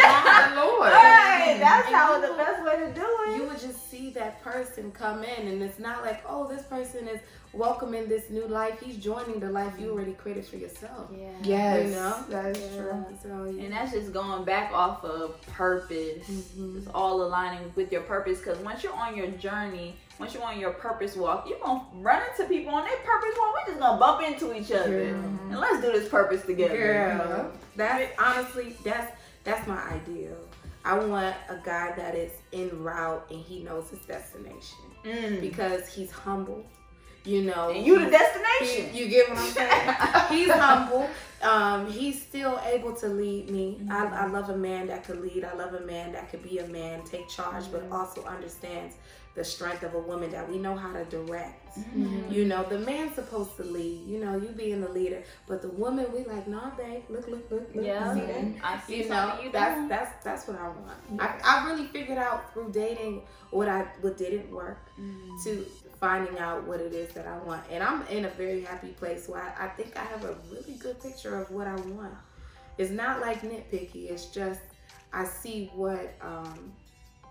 the 0.55 0.61
Lord. 0.61 0.93
Right, 0.93 1.57
that's 1.61 1.89
how 1.89 2.15
you 2.17 2.23
the 2.23 2.29
will- 2.29 2.37
best 2.37 2.63
way 2.65 2.77
to 2.79 2.93
do 2.93 3.07
it. 3.27 3.37
you 3.37 3.43
would 3.49 3.59
just 3.61 3.91
see 3.91 4.11
that 4.11 4.43
person 4.43 4.91
come 4.93 5.25
in 5.25 5.49
and 5.49 5.63
it's 5.63 5.79
not 5.79 6.03
like 6.05 6.23
oh 6.29 6.47
this 6.47 6.63
person 6.63 7.09
is 7.09 7.21
welcoming 7.53 8.07
this 8.09 8.29
new 8.31 8.47
life 8.47 8.79
he's 8.81 8.97
joining 8.97 9.41
the 9.41 9.51
life 9.51 9.73
you 9.81 9.91
already 9.91 10.13
created 10.13 10.45
for 10.47 10.57
yourself 10.57 11.09
yeah. 11.17 11.29
Yes, 11.43 11.89
You 11.89 11.95
know? 11.97 12.25
that 12.29 12.57
is 12.57 12.75
Yeah, 12.75 12.81
true. 12.83 13.05
so 13.23 13.29
And 13.63 13.73
that's 13.73 13.93
just 13.93 14.13
going 14.13 14.45
back 14.45 14.71
off 14.73 15.03
of 15.05 15.41
purpose. 15.47 16.27
Mhm. 16.29 16.77
It's 16.79 16.89
all 16.95 17.23
aligning 17.23 17.73
with 17.75 17.91
your 17.91 18.03
purpose. 18.03 18.39
Because 18.39 18.59
once 18.59 18.83
you're 18.85 18.93
on 18.95 19.17
your 19.17 19.29
journey, 19.29 19.97
once 20.19 20.35
you're 20.35 20.43
on 20.45 20.59
your 20.61 20.71
purpose 20.73 21.17
walk, 21.17 21.49
you're 21.49 21.59
going 21.59 21.81
to 21.81 21.87
run 21.97 22.23
into 22.31 22.45
people 22.49 22.75
on 22.75 22.85
their 22.85 22.97
purpose 22.99 23.35
walk. 23.39 23.55
We're 23.55 23.73
just 23.73 23.81
going 23.81 23.93
to 23.95 23.99
bump 23.99 24.23
into 24.23 24.55
each 24.55 24.71
other. 24.73 25.11
Girl. 25.11 25.25
And 25.51 25.59
let's 25.59 25.81
do 25.81 25.91
this 25.93 26.09
purpose 26.09 26.45
together. 26.45 26.77
girl 26.77 27.53
that's 27.77 28.11
honestly 28.19 28.77
that's 28.85 29.13
that's 29.49 29.67
my 29.67 29.81
ideal 29.99 30.37
i 30.85 30.97
want 30.99 31.35
a 31.49 31.57
guy 31.65 31.93
that 31.97 32.15
is 32.15 32.33
en 32.53 32.71
route 32.83 33.25
and 33.31 33.41
he 33.41 33.61
knows 33.63 33.89
his 33.91 34.01
destination 34.01 34.85
Mm. 35.05 35.41
because 35.41 35.87
he's 35.95 36.11
humble 36.11 36.65
you 37.25 37.43
know 37.43 37.71
And 37.71 37.85
you 37.87 37.99
the 37.99 38.05
He- 38.07 38.11
destination. 38.11 38.95
you 38.97 39.09
get 39.09 39.29
what 39.29 39.39
I'm 39.39 39.51
saying? 39.51 39.95
He's 40.31 40.51
humble. 40.51 41.09
Um, 41.43 41.91
he's 41.91 42.21
still 42.23 42.59
able 42.65 42.95
to 42.97 43.09
lead 43.09 43.51
me. 43.51 43.81
I, 43.91 44.07
I 44.07 44.27
love 44.27 44.49
a 44.51 44.57
man 44.57 44.87
that 44.87 45.05
could 45.05 45.21
lead. 45.21 45.45
I 45.45 45.55
love 45.55 45.75
a 45.75 45.81
man 45.81 46.13
that 46.13 46.31
could 46.31 46.43
be 46.43 46.59
a 46.59 46.67
man, 46.69 47.03
take 47.05 47.29
charge, 47.29 47.65
but 47.71 47.85
also 47.93 48.25
understands 48.25 48.95
the 49.39 49.45
strength 49.45 49.83
of 49.85 49.95
a 49.95 49.99
woman 50.11 50.31
that 50.33 50.51
we 50.51 50.59
know 50.59 50.75
how 50.75 50.93
to 50.93 51.05
direct. 51.05 51.79
Mm-hmm. 51.79 52.33
You 52.33 52.45
know, 52.45 52.65
the 52.65 52.81
man's 52.81 53.15
supposed 53.15 53.57
to 53.59 53.63
lead. 53.63 54.05
You 54.07 54.19
know, 54.23 54.37
you 54.37 54.49
being 54.49 54.81
the 54.81 54.89
leader, 54.89 55.23
but 55.47 55.63
the 55.63 55.69
woman, 55.69 56.07
we 56.13 56.25
like, 56.25 56.49
nah, 56.49 56.71
babe, 56.71 57.05
look, 57.09 57.29
look, 57.29 57.49
look, 57.51 57.69
look. 57.75 57.85
Yeah. 57.85 58.15
See 58.15 58.21
that? 58.21 58.45
I 58.65 58.81
see 58.87 59.03
You 59.05 59.09
know, 59.09 59.39
you 59.43 59.53
that's 59.53 59.77
doing. 59.77 59.89
that's 59.89 60.25
that's 60.25 60.49
what 60.49 60.59
I 60.59 60.69
want. 60.69 60.99
I, 61.25 61.29
I 61.45 61.71
really 61.71 61.87
figured 61.87 62.19
out 62.19 62.53
through 62.53 62.73
dating 62.73 63.23
what 63.51 63.69
I 63.69 63.83
what 64.03 64.19
didn't 64.19 64.51
work 64.51 64.79
Mm. 65.01 65.45
to 65.45 65.65
finding 66.01 66.37
out 66.41 66.65
what 66.67 66.81
it 66.81 66.93
is 66.93 67.13
that 67.15 67.27
I 67.27 67.39
want. 67.39 67.63
And 67.71 67.81
I'm 67.83 68.05
in 68.09 68.25
a 68.25 68.31
very 68.31 68.63
happy 68.63 68.89
place 69.01 69.29
where 69.29 69.43
I, 69.43 69.67
I 69.67 69.69
think 69.69 69.97
I 69.97 70.05
have 70.13 70.25
a 70.25 70.35
really 70.53 70.75
good 70.85 71.01
picture 71.01 71.35
of 71.41 71.51
what 71.53 71.67
I 71.69 71.77
want. 71.99 72.15
It's 72.79 72.91
not 72.91 73.21
like 73.21 73.43
nitpicky, 73.43 74.11
it's 74.11 74.27
just 74.27 74.61
I 75.13 75.25
see 75.25 75.71
what 75.75 76.07
um 76.21 76.73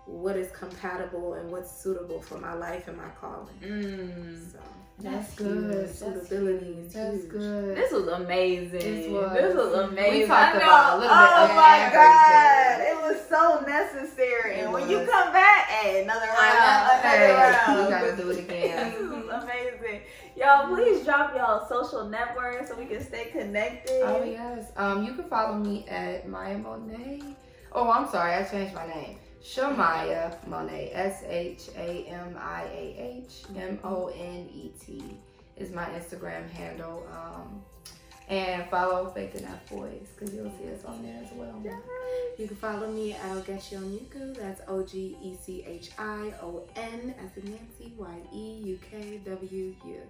what 0.08 0.36
is 0.36 0.50
compatible 0.52 1.34
and 1.34 1.50
what's 1.50 1.70
suitable 1.70 2.20
for 2.22 2.38
my 2.38 2.54
life 2.54 2.88
and 2.88 2.96
my 2.96 3.08
calling. 3.20 3.54
Mm. 3.62 4.52
So 4.52 4.58
That's 5.00 5.36
huge. 5.38 5.48
good. 5.48 5.86
That's 5.86 5.98
suitability 5.98 6.66
is 6.80 6.92
That's 6.94 7.16
huge. 7.18 7.28
good. 7.30 7.76
This 7.76 7.92
was 7.92 8.08
amazing. 8.08 8.70
This 8.80 9.10
was. 9.10 9.32
This 9.34 9.54
was 9.54 9.74
amazing. 9.90 10.20
We 10.22 10.26
talked 10.26 10.56
I 10.56 10.58
know. 10.58 10.64
about 10.64 10.94
a 10.94 11.00
little 11.00 11.16
bit 11.16 11.28
oh 11.36 11.44
of 11.44 11.50
my 11.50 11.90
god, 11.92 12.80
it 12.80 12.96
was 13.02 13.28
so 13.28 13.60
necessary. 13.66 14.54
It 14.54 14.64
and 14.64 14.72
when 14.72 14.88
you 14.88 14.98
come 15.00 15.32
back, 15.32 15.66
hey, 15.68 16.02
another 16.04 16.26
round, 16.26 16.38
I 16.38 16.98
another 17.00 17.08
Hey, 17.08 17.34
round. 17.34 17.84
we 17.84 17.90
gotta 17.90 18.16
do 18.16 18.30
it 18.30 18.38
again. 18.38 18.92
this 18.98 19.10
was 19.10 19.42
amazing. 19.44 20.00
Y'all, 20.36 20.68
please 20.74 21.04
drop 21.04 21.34
y'all 21.36 21.68
social 21.68 22.08
networks 22.08 22.68
so 22.70 22.76
we 22.78 22.86
can 22.86 23.04
stay 23.04 23.26
connected. 23.26 24.00
Oh 24.04 24.24
yes. 24.24 24.72
Um, 24.76 25.04
you 25.04 25.12
can 25.14 25.24
follow 25.24 25.58
me 25.58 25.84
at 25.88 26.26
Maya 26.28 26.56
Monet. 26.56 27.20
Oh, 27.72 27.90
I'm 27.90 28.08
sorry, 28.08 28.32
I 28.34 28.44
changed 28.44 28.74
my 28.74 28.86
name. 28.86 29.18
Shamiah 29.42 30.46
Monet. 30.46 30.90
S 30.92 31.22
H 31.26 31.68
A 31.76 32.04
M 32.06 32.36
I 32.38 32.64
A 32.64 33.24
H 33.24 33.44
M 33.56 33.78
O 33.84 34.08
N 34.08 34.48
E 34.52 34.70
T 34.84 35.02
is 35.56 35.72
my 35.72 35.84
Instagram 35.86 36.48
handle. 36.50 37.06
Um, 37.12 37.62
and 38.28 38.68
follow 38.68 39.10
Faith 39.10 39.34
and 39.36 39.46
F 39.46 39.70
Boys 39.70 40.06
because 40.14 40.34
you'll 40.34 40.52
see 40.58 40.70
us 40.70 40.84
on 40.84 41.02
there 41.02 41.18
as 41.24 41.32
well. 41.32 41.62
You 42.38 42.46
can 42.46 42.56
follow 42.56 42.90
me 42.90 43.14
at 43.14 43.20
Ogechi 43.36 43.78
Onyeukwu. 43.78 44.36
That's 44.36 44.60
O 44.68 44.82
G 44.82 45.16
E 45.22 45.34
C 45.42 45.64
H 45.66 45.90
I 45.98 46.34
O 46.42 46.62
N 46.76 47.14
as 47.24 47.42
in 47.42 47.50
Nancy 47.50 47.94
Y 47.96 48.16
E 48.32 48.60
U 48.64 48.78
K 48.90 49.20
W 49.24 49.74
U. 49.84 50.00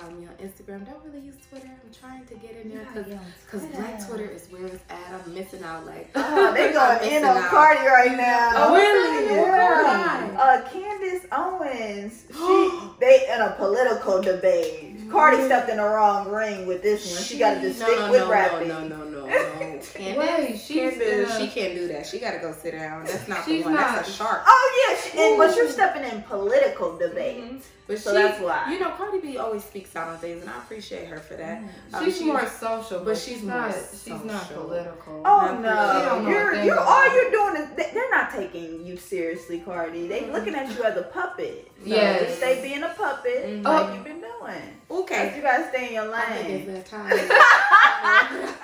Follow 0.00 0.12
me 0.14 0.26
on 0.26 0.32
Instagram. 0.36 0.86
Don't 0.86 1.02
really 1.04 1.26
use 1.26 1.34
Twitter. 1.50 1.66
I'm 1.68 1.92
trying 1.92 2.24
to 2.26 2.34
get 2.36 2.56
in 2.56 2.70
there 2.70 2.86
because 2.94 3.66
Black 3.66 4.06
Twitter 4.06 4.30
is 4.30 4.46
where 4.50 4.66
it's 4.66 4.82
at. 4.88 4.98
I'm 5.26 5.34
missing 5.34 5.62
out. 5.62 5.84
Like 5.84 6.10
Oh, 6.14 6.54
they 6.54 6.68
I'm 6.68 6.72
going 6.72 6.98
in 7.04 7.22
missing 7.22 7.24
on 7.24 7.36
out. 7.36 7.50
Cardi 7.50 7.86
right 7.86 8.16
now. 8.16 8.52
Oh, 8.54 8.74
really? 8.74 9.26
Yeah. 9.34 10.34
Why? 10.36 10.36
Uh, 10.36 10.68
Candace 10.70 11.26
Owens, 11.32 12.24
she 12.32 12.70
they 13.00 13.26
in 13.34 13.40
a 13.42 13.54
political 13.58 14.22
debate. 14.22 14.96
Cardi 15.10 15.42
stepped 15.44 15.68
in 15.68 15.76
the 15.78 15.82
wrong 15.82 16.30
ring 16.30 16.66
with 16.66 16.82
this 16.82 17.12
one. 17.14 17.22
She, 17.24 17.36
got 17.38 17.54
to 17.54 17.60
just 17.60 17.80
no, 17.80 17.86
stick 17.86 17.98
no, 17.98 18.10
with 18.12 18.20
no, 18.22 18.30
rapping. 18.30 18.68
No, 18.68 18.86
no, 18.86 18.96
no, 18.96 19.04
no, 19.04 19.26
no. 19.26 19.26
Wait, 19.60 19.82
Candace, 19.92 20.64
she's 20.64 20.92
Candace, 20.92 21.36
she 21.38 21.48
can't 21.48 21.74
do 21.74 21.88
that. 21.88 22.06
She 22.06 22.18
got 22.20 22.30
to 22.32 22.38
go 22.38 22.52
sit 22.52 22.72
down. 22.72 23.04
That's 23.04 23.26
not 23.28 23.44
She's 23.44 23.64
the 23.64 23.70
one. 23.70 23.74
not- 23.74 23.96
That's 23.96 24.08
a 24.08 24.12
shark. 24.12 24.42
Oh 24.46 24.88
yeah, 24.88 25.00
she, 25.00 25.18
and, 25.18 25.36
but 25.36 25.54
you're 25.56 25.68
stepping 25.68 26.04
in 26.04 26.22
political 26.22 26.96
debate. 26.96 27.42
Mhm. 27.42 27.60
But 27.88 27.98
So 27.98 28.12
she, 28.14 28.22
that's 28.22 28.40
why. 28.40 28.70
You 28.72 28.78
know, 28.78 28.90
Cardi 28.90 29.18
B 29.18 29.36
always 29.36 29.64
speaks 29.64 29.89
out 29.96 30.08
on 30.08 30.18
things, 30.18 30.40
and 30.42 30.50
I 30.50 30.58
appreciate 30.58 31.06
her 31.08 31.18
for 31.18 31.34
that. 31.34 31.62
Um, 31.92 32.04
She's 32.04 32.18
she- 32.18 32.24
more 32.26 32.46
social, 32.46 32.98
but, 32.98 33.04
but 33.06 33.16
she's, 33.16 33.36
she's 33.36 33.42
not. 33.44 33.70
more 33.70 33.78
She's 34.04 34.24
not 34.24 34.48
political. 34.52 35.22
Oh 35.24 35.58
no, 35.60 36.28
you're 36.28 36.54
you 36.64 36.76
all 36.78 37.14
you're 37.14 37.30
doing 37.30 37.56
is 37.62 37.68
they, 37.76 37.90
they're 37.94 38.10
not 38.10 38.30
taking 38.30 38.84
you 38.86 38.96
seriously, 38.96 39.60
Cardi. 39.60 40.06
They 40.06 40.30
looking 40.30 40.54
at 40.54 40.68
you 40.76 40.82
as 40.84 40.96
a 40.96 41.02
puppet. 41.02 41.66
So 41.80 41.88
just 41.88 42.36
stay 42.36 42.60
being 42.62 42.82
a 42.82 42.90
puppet 42.90 43.46
Mhm. 43.46 43.64
like 43.64 43.86
Oh. 43.88 43.94
you've 43.94 44.04
been 44.04 44.20
doing. 44.20 44.62
Okay. 44.90 45.32
You 45.34 45.40
gotta 45.42 45.66
stay 45.70 45.86
in 45.88 45.92
your 45.94 46.14
I 46.14 46.20
think 46.26 46.48
lane. 46.48 46.76
it's 46.76 46.90
that 46.90 46.98
time. 46.98 47.08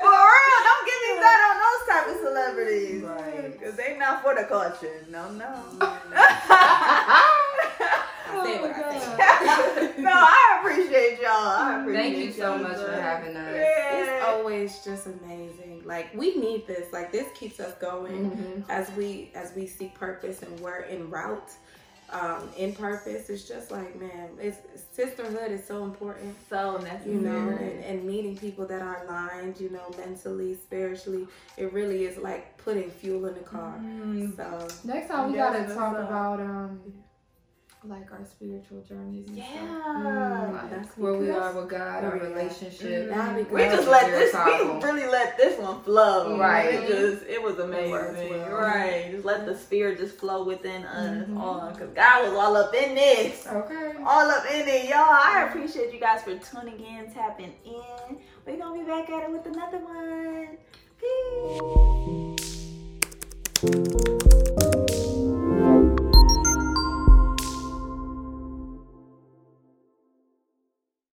For 0.00 0.16
real, 0.32 0.60
don't 0.64 0.84
get 0.86 0.98
me 1.04 1.10
started 1.20 1.44
on 1.50 1.56
those 1.60 1.82
type 1.88 2.06
of 2.08 2.16
celebrities. 2.24 3.02
Right. 3.02 3.60
Cause 3.62 3.74
they 3.76 3.98
not 3.98 4.22
for 4.22 4.34
the 4.34 4.44
culture. 4.44 5.04
No, 5.10 5.30
no. 5.32 5.52
I 8.32 8.44
said 8.46 8.60
what 8.60 8.70
I 8.72 9.86
said. 9.86 9.98
no, 9.98 10.10
I 10.12 10.58
appreciate 10.60 11.20
y'all. 11.20 11.30
I 11.32 11.80
appreciate 11.80 12.02
Thank 12.02 12.16
you 12.24 12.32
so 12.32 12.54
y'all. 12.56 12.62
much 12.62 12.76
for 12.78 12.92
having 12.92 13.36
us. 13.36 13.54
Yeah. 13.54 13.96
It's 13.96 14.24
always 14.24 14.40
always 14.40 14.84
just 14.84 15.06
amazing. 15.06 15.82
Like 15.84 16.14
we 16.14 16.36
need 16.36 16.66
this. 16.66 16.92
Like 16.92 17.12
this 17.12 17.26
keeps 17.34 17.60
us 17.60 17.74
going 17.78 18.30
Mhm. 18.30 18.64
as 18.68 18.90
we 18.96 19.30
as 19.34 19.52
we 19.54 19.66
seek 19.66 19.94
purpose 19.94 20.42
and 20.42 20.58
we're 20.60 20.82
en 20.82 21.10
route 21.10 21.50
um, 22.10 22.48
in 22.56 22.72
purpose. 22.74 23.28
It's 23.30 23.46
just 23.46 23.70
like 23.70 23.98
man, 24.00 24.30
it's 24.40 24.58
sisterhood 24.92 25.52
is 25.52 25.64
so 25.66 25.84
important. 25.84 26.34
So 26.48 26.78
necessary. 26.78 27.14
You 27.14 27.20
know, 27.20 27.48
and, 27.50 27.84
and 27.84 28.04
meeting 28.04 28.36
people 28.36 28.66
that 28.66 28.82
are 28.82 29.04
aligned, 29.04 29.60
you 29.60 29.70
know, 29.70 29.90
mentally, 29.98 30.54
spiritually, 30.54 31.26
it 31.56 31.72
really 31.72 32.04
is 32.04 32.16
like 32.18 32.56
putting 32.56 32.90
fuel 32.90 33.26
in 33.26 33.34
the 33.34 33.40
car. 33.40 33.78
Mm. 33.80 34.36
So 34.36 34.68
Next 34.84 35.08
time 35.08 35.30
we 35.30 35.36
gotta 35.38 35.72
talk 35.74 35.96
up. 35.96 36.08
about 36.08 36.40
um 36.40 36.80
like 37.84 38.12
our 38.12 38.24
spiritual 38.26 38.82
journeys 38.82 39.26
and 39.28 39.38
stuff. 39.38 39.48
Yeah. 39.54 40.50
Like 40.52 40.70
That's 40.70 40.98
where 40.98 41.14
we 41.14 41.30
are 41.30 41.52
with 41.54 41.70
God, 41.70 42.04
our 42.04 42.16
at. 42.16 42.22
relationship. 42.22 43.10
Mm-hmm. 43.10 43.54
We 43.54 43.60
just 43.62 43.88
let 43.88 44.10
this. 44.10 44.32
problem. 44.32 44.78
We 44.80 44.84
really 44.84 45.06
let 45.06 45.36
this 45.38 45.58
one 45.58 45.80
flow. 45.82 46.38
Right. 46.38 46.74
It 46.74 46.88
just. 46.88 47.24
It 47.26 47.42
was 47.42 47.58
amazing. 47.58 47.90
well. 48.30 48.50
Right. 48.52 49.10
Just 49.10 49.24
let 49.24 49.46
the 49.46 49.56
spirit 49.56 49.98
just 49.98 50.16
flow 50.18 50.44
within 50.44 50.84
us 50.84 51.26
Mhm. 51.26 51.38
on, 51.40 51.74
cause 51.74 51.88
God 51.94 52.24
was 52.28 52.34
all 52.38 52.54
up 52.56 52.74
in 52.74 52.94
this. 52.94 53.46
Okay. 53.46 53.94
all 54.04 54.30
up 54.30 54.44
in 54.52 54.68
it, 54.68 54.84
y'all. 54.88 54.98
I 54.98 55.46
appreciate 55.48 55.92
you 55.94 56.00
guys 56.00 56.22
for 56.22 56.36
tuning 56.36 56.80
in, 56.80 57.10
tapping 57.12 57.54
in. 57.64 58.18
We're 58.46 58.56
gonna 58.58 58.78
be 58.78 58.84
back 58.84 59.08
at 59.08 59.22
it 59.24 59.30
with 59.30 59.46
another 59.46 59.78
one. 59.78 60.58
Peace. 63.62 64.19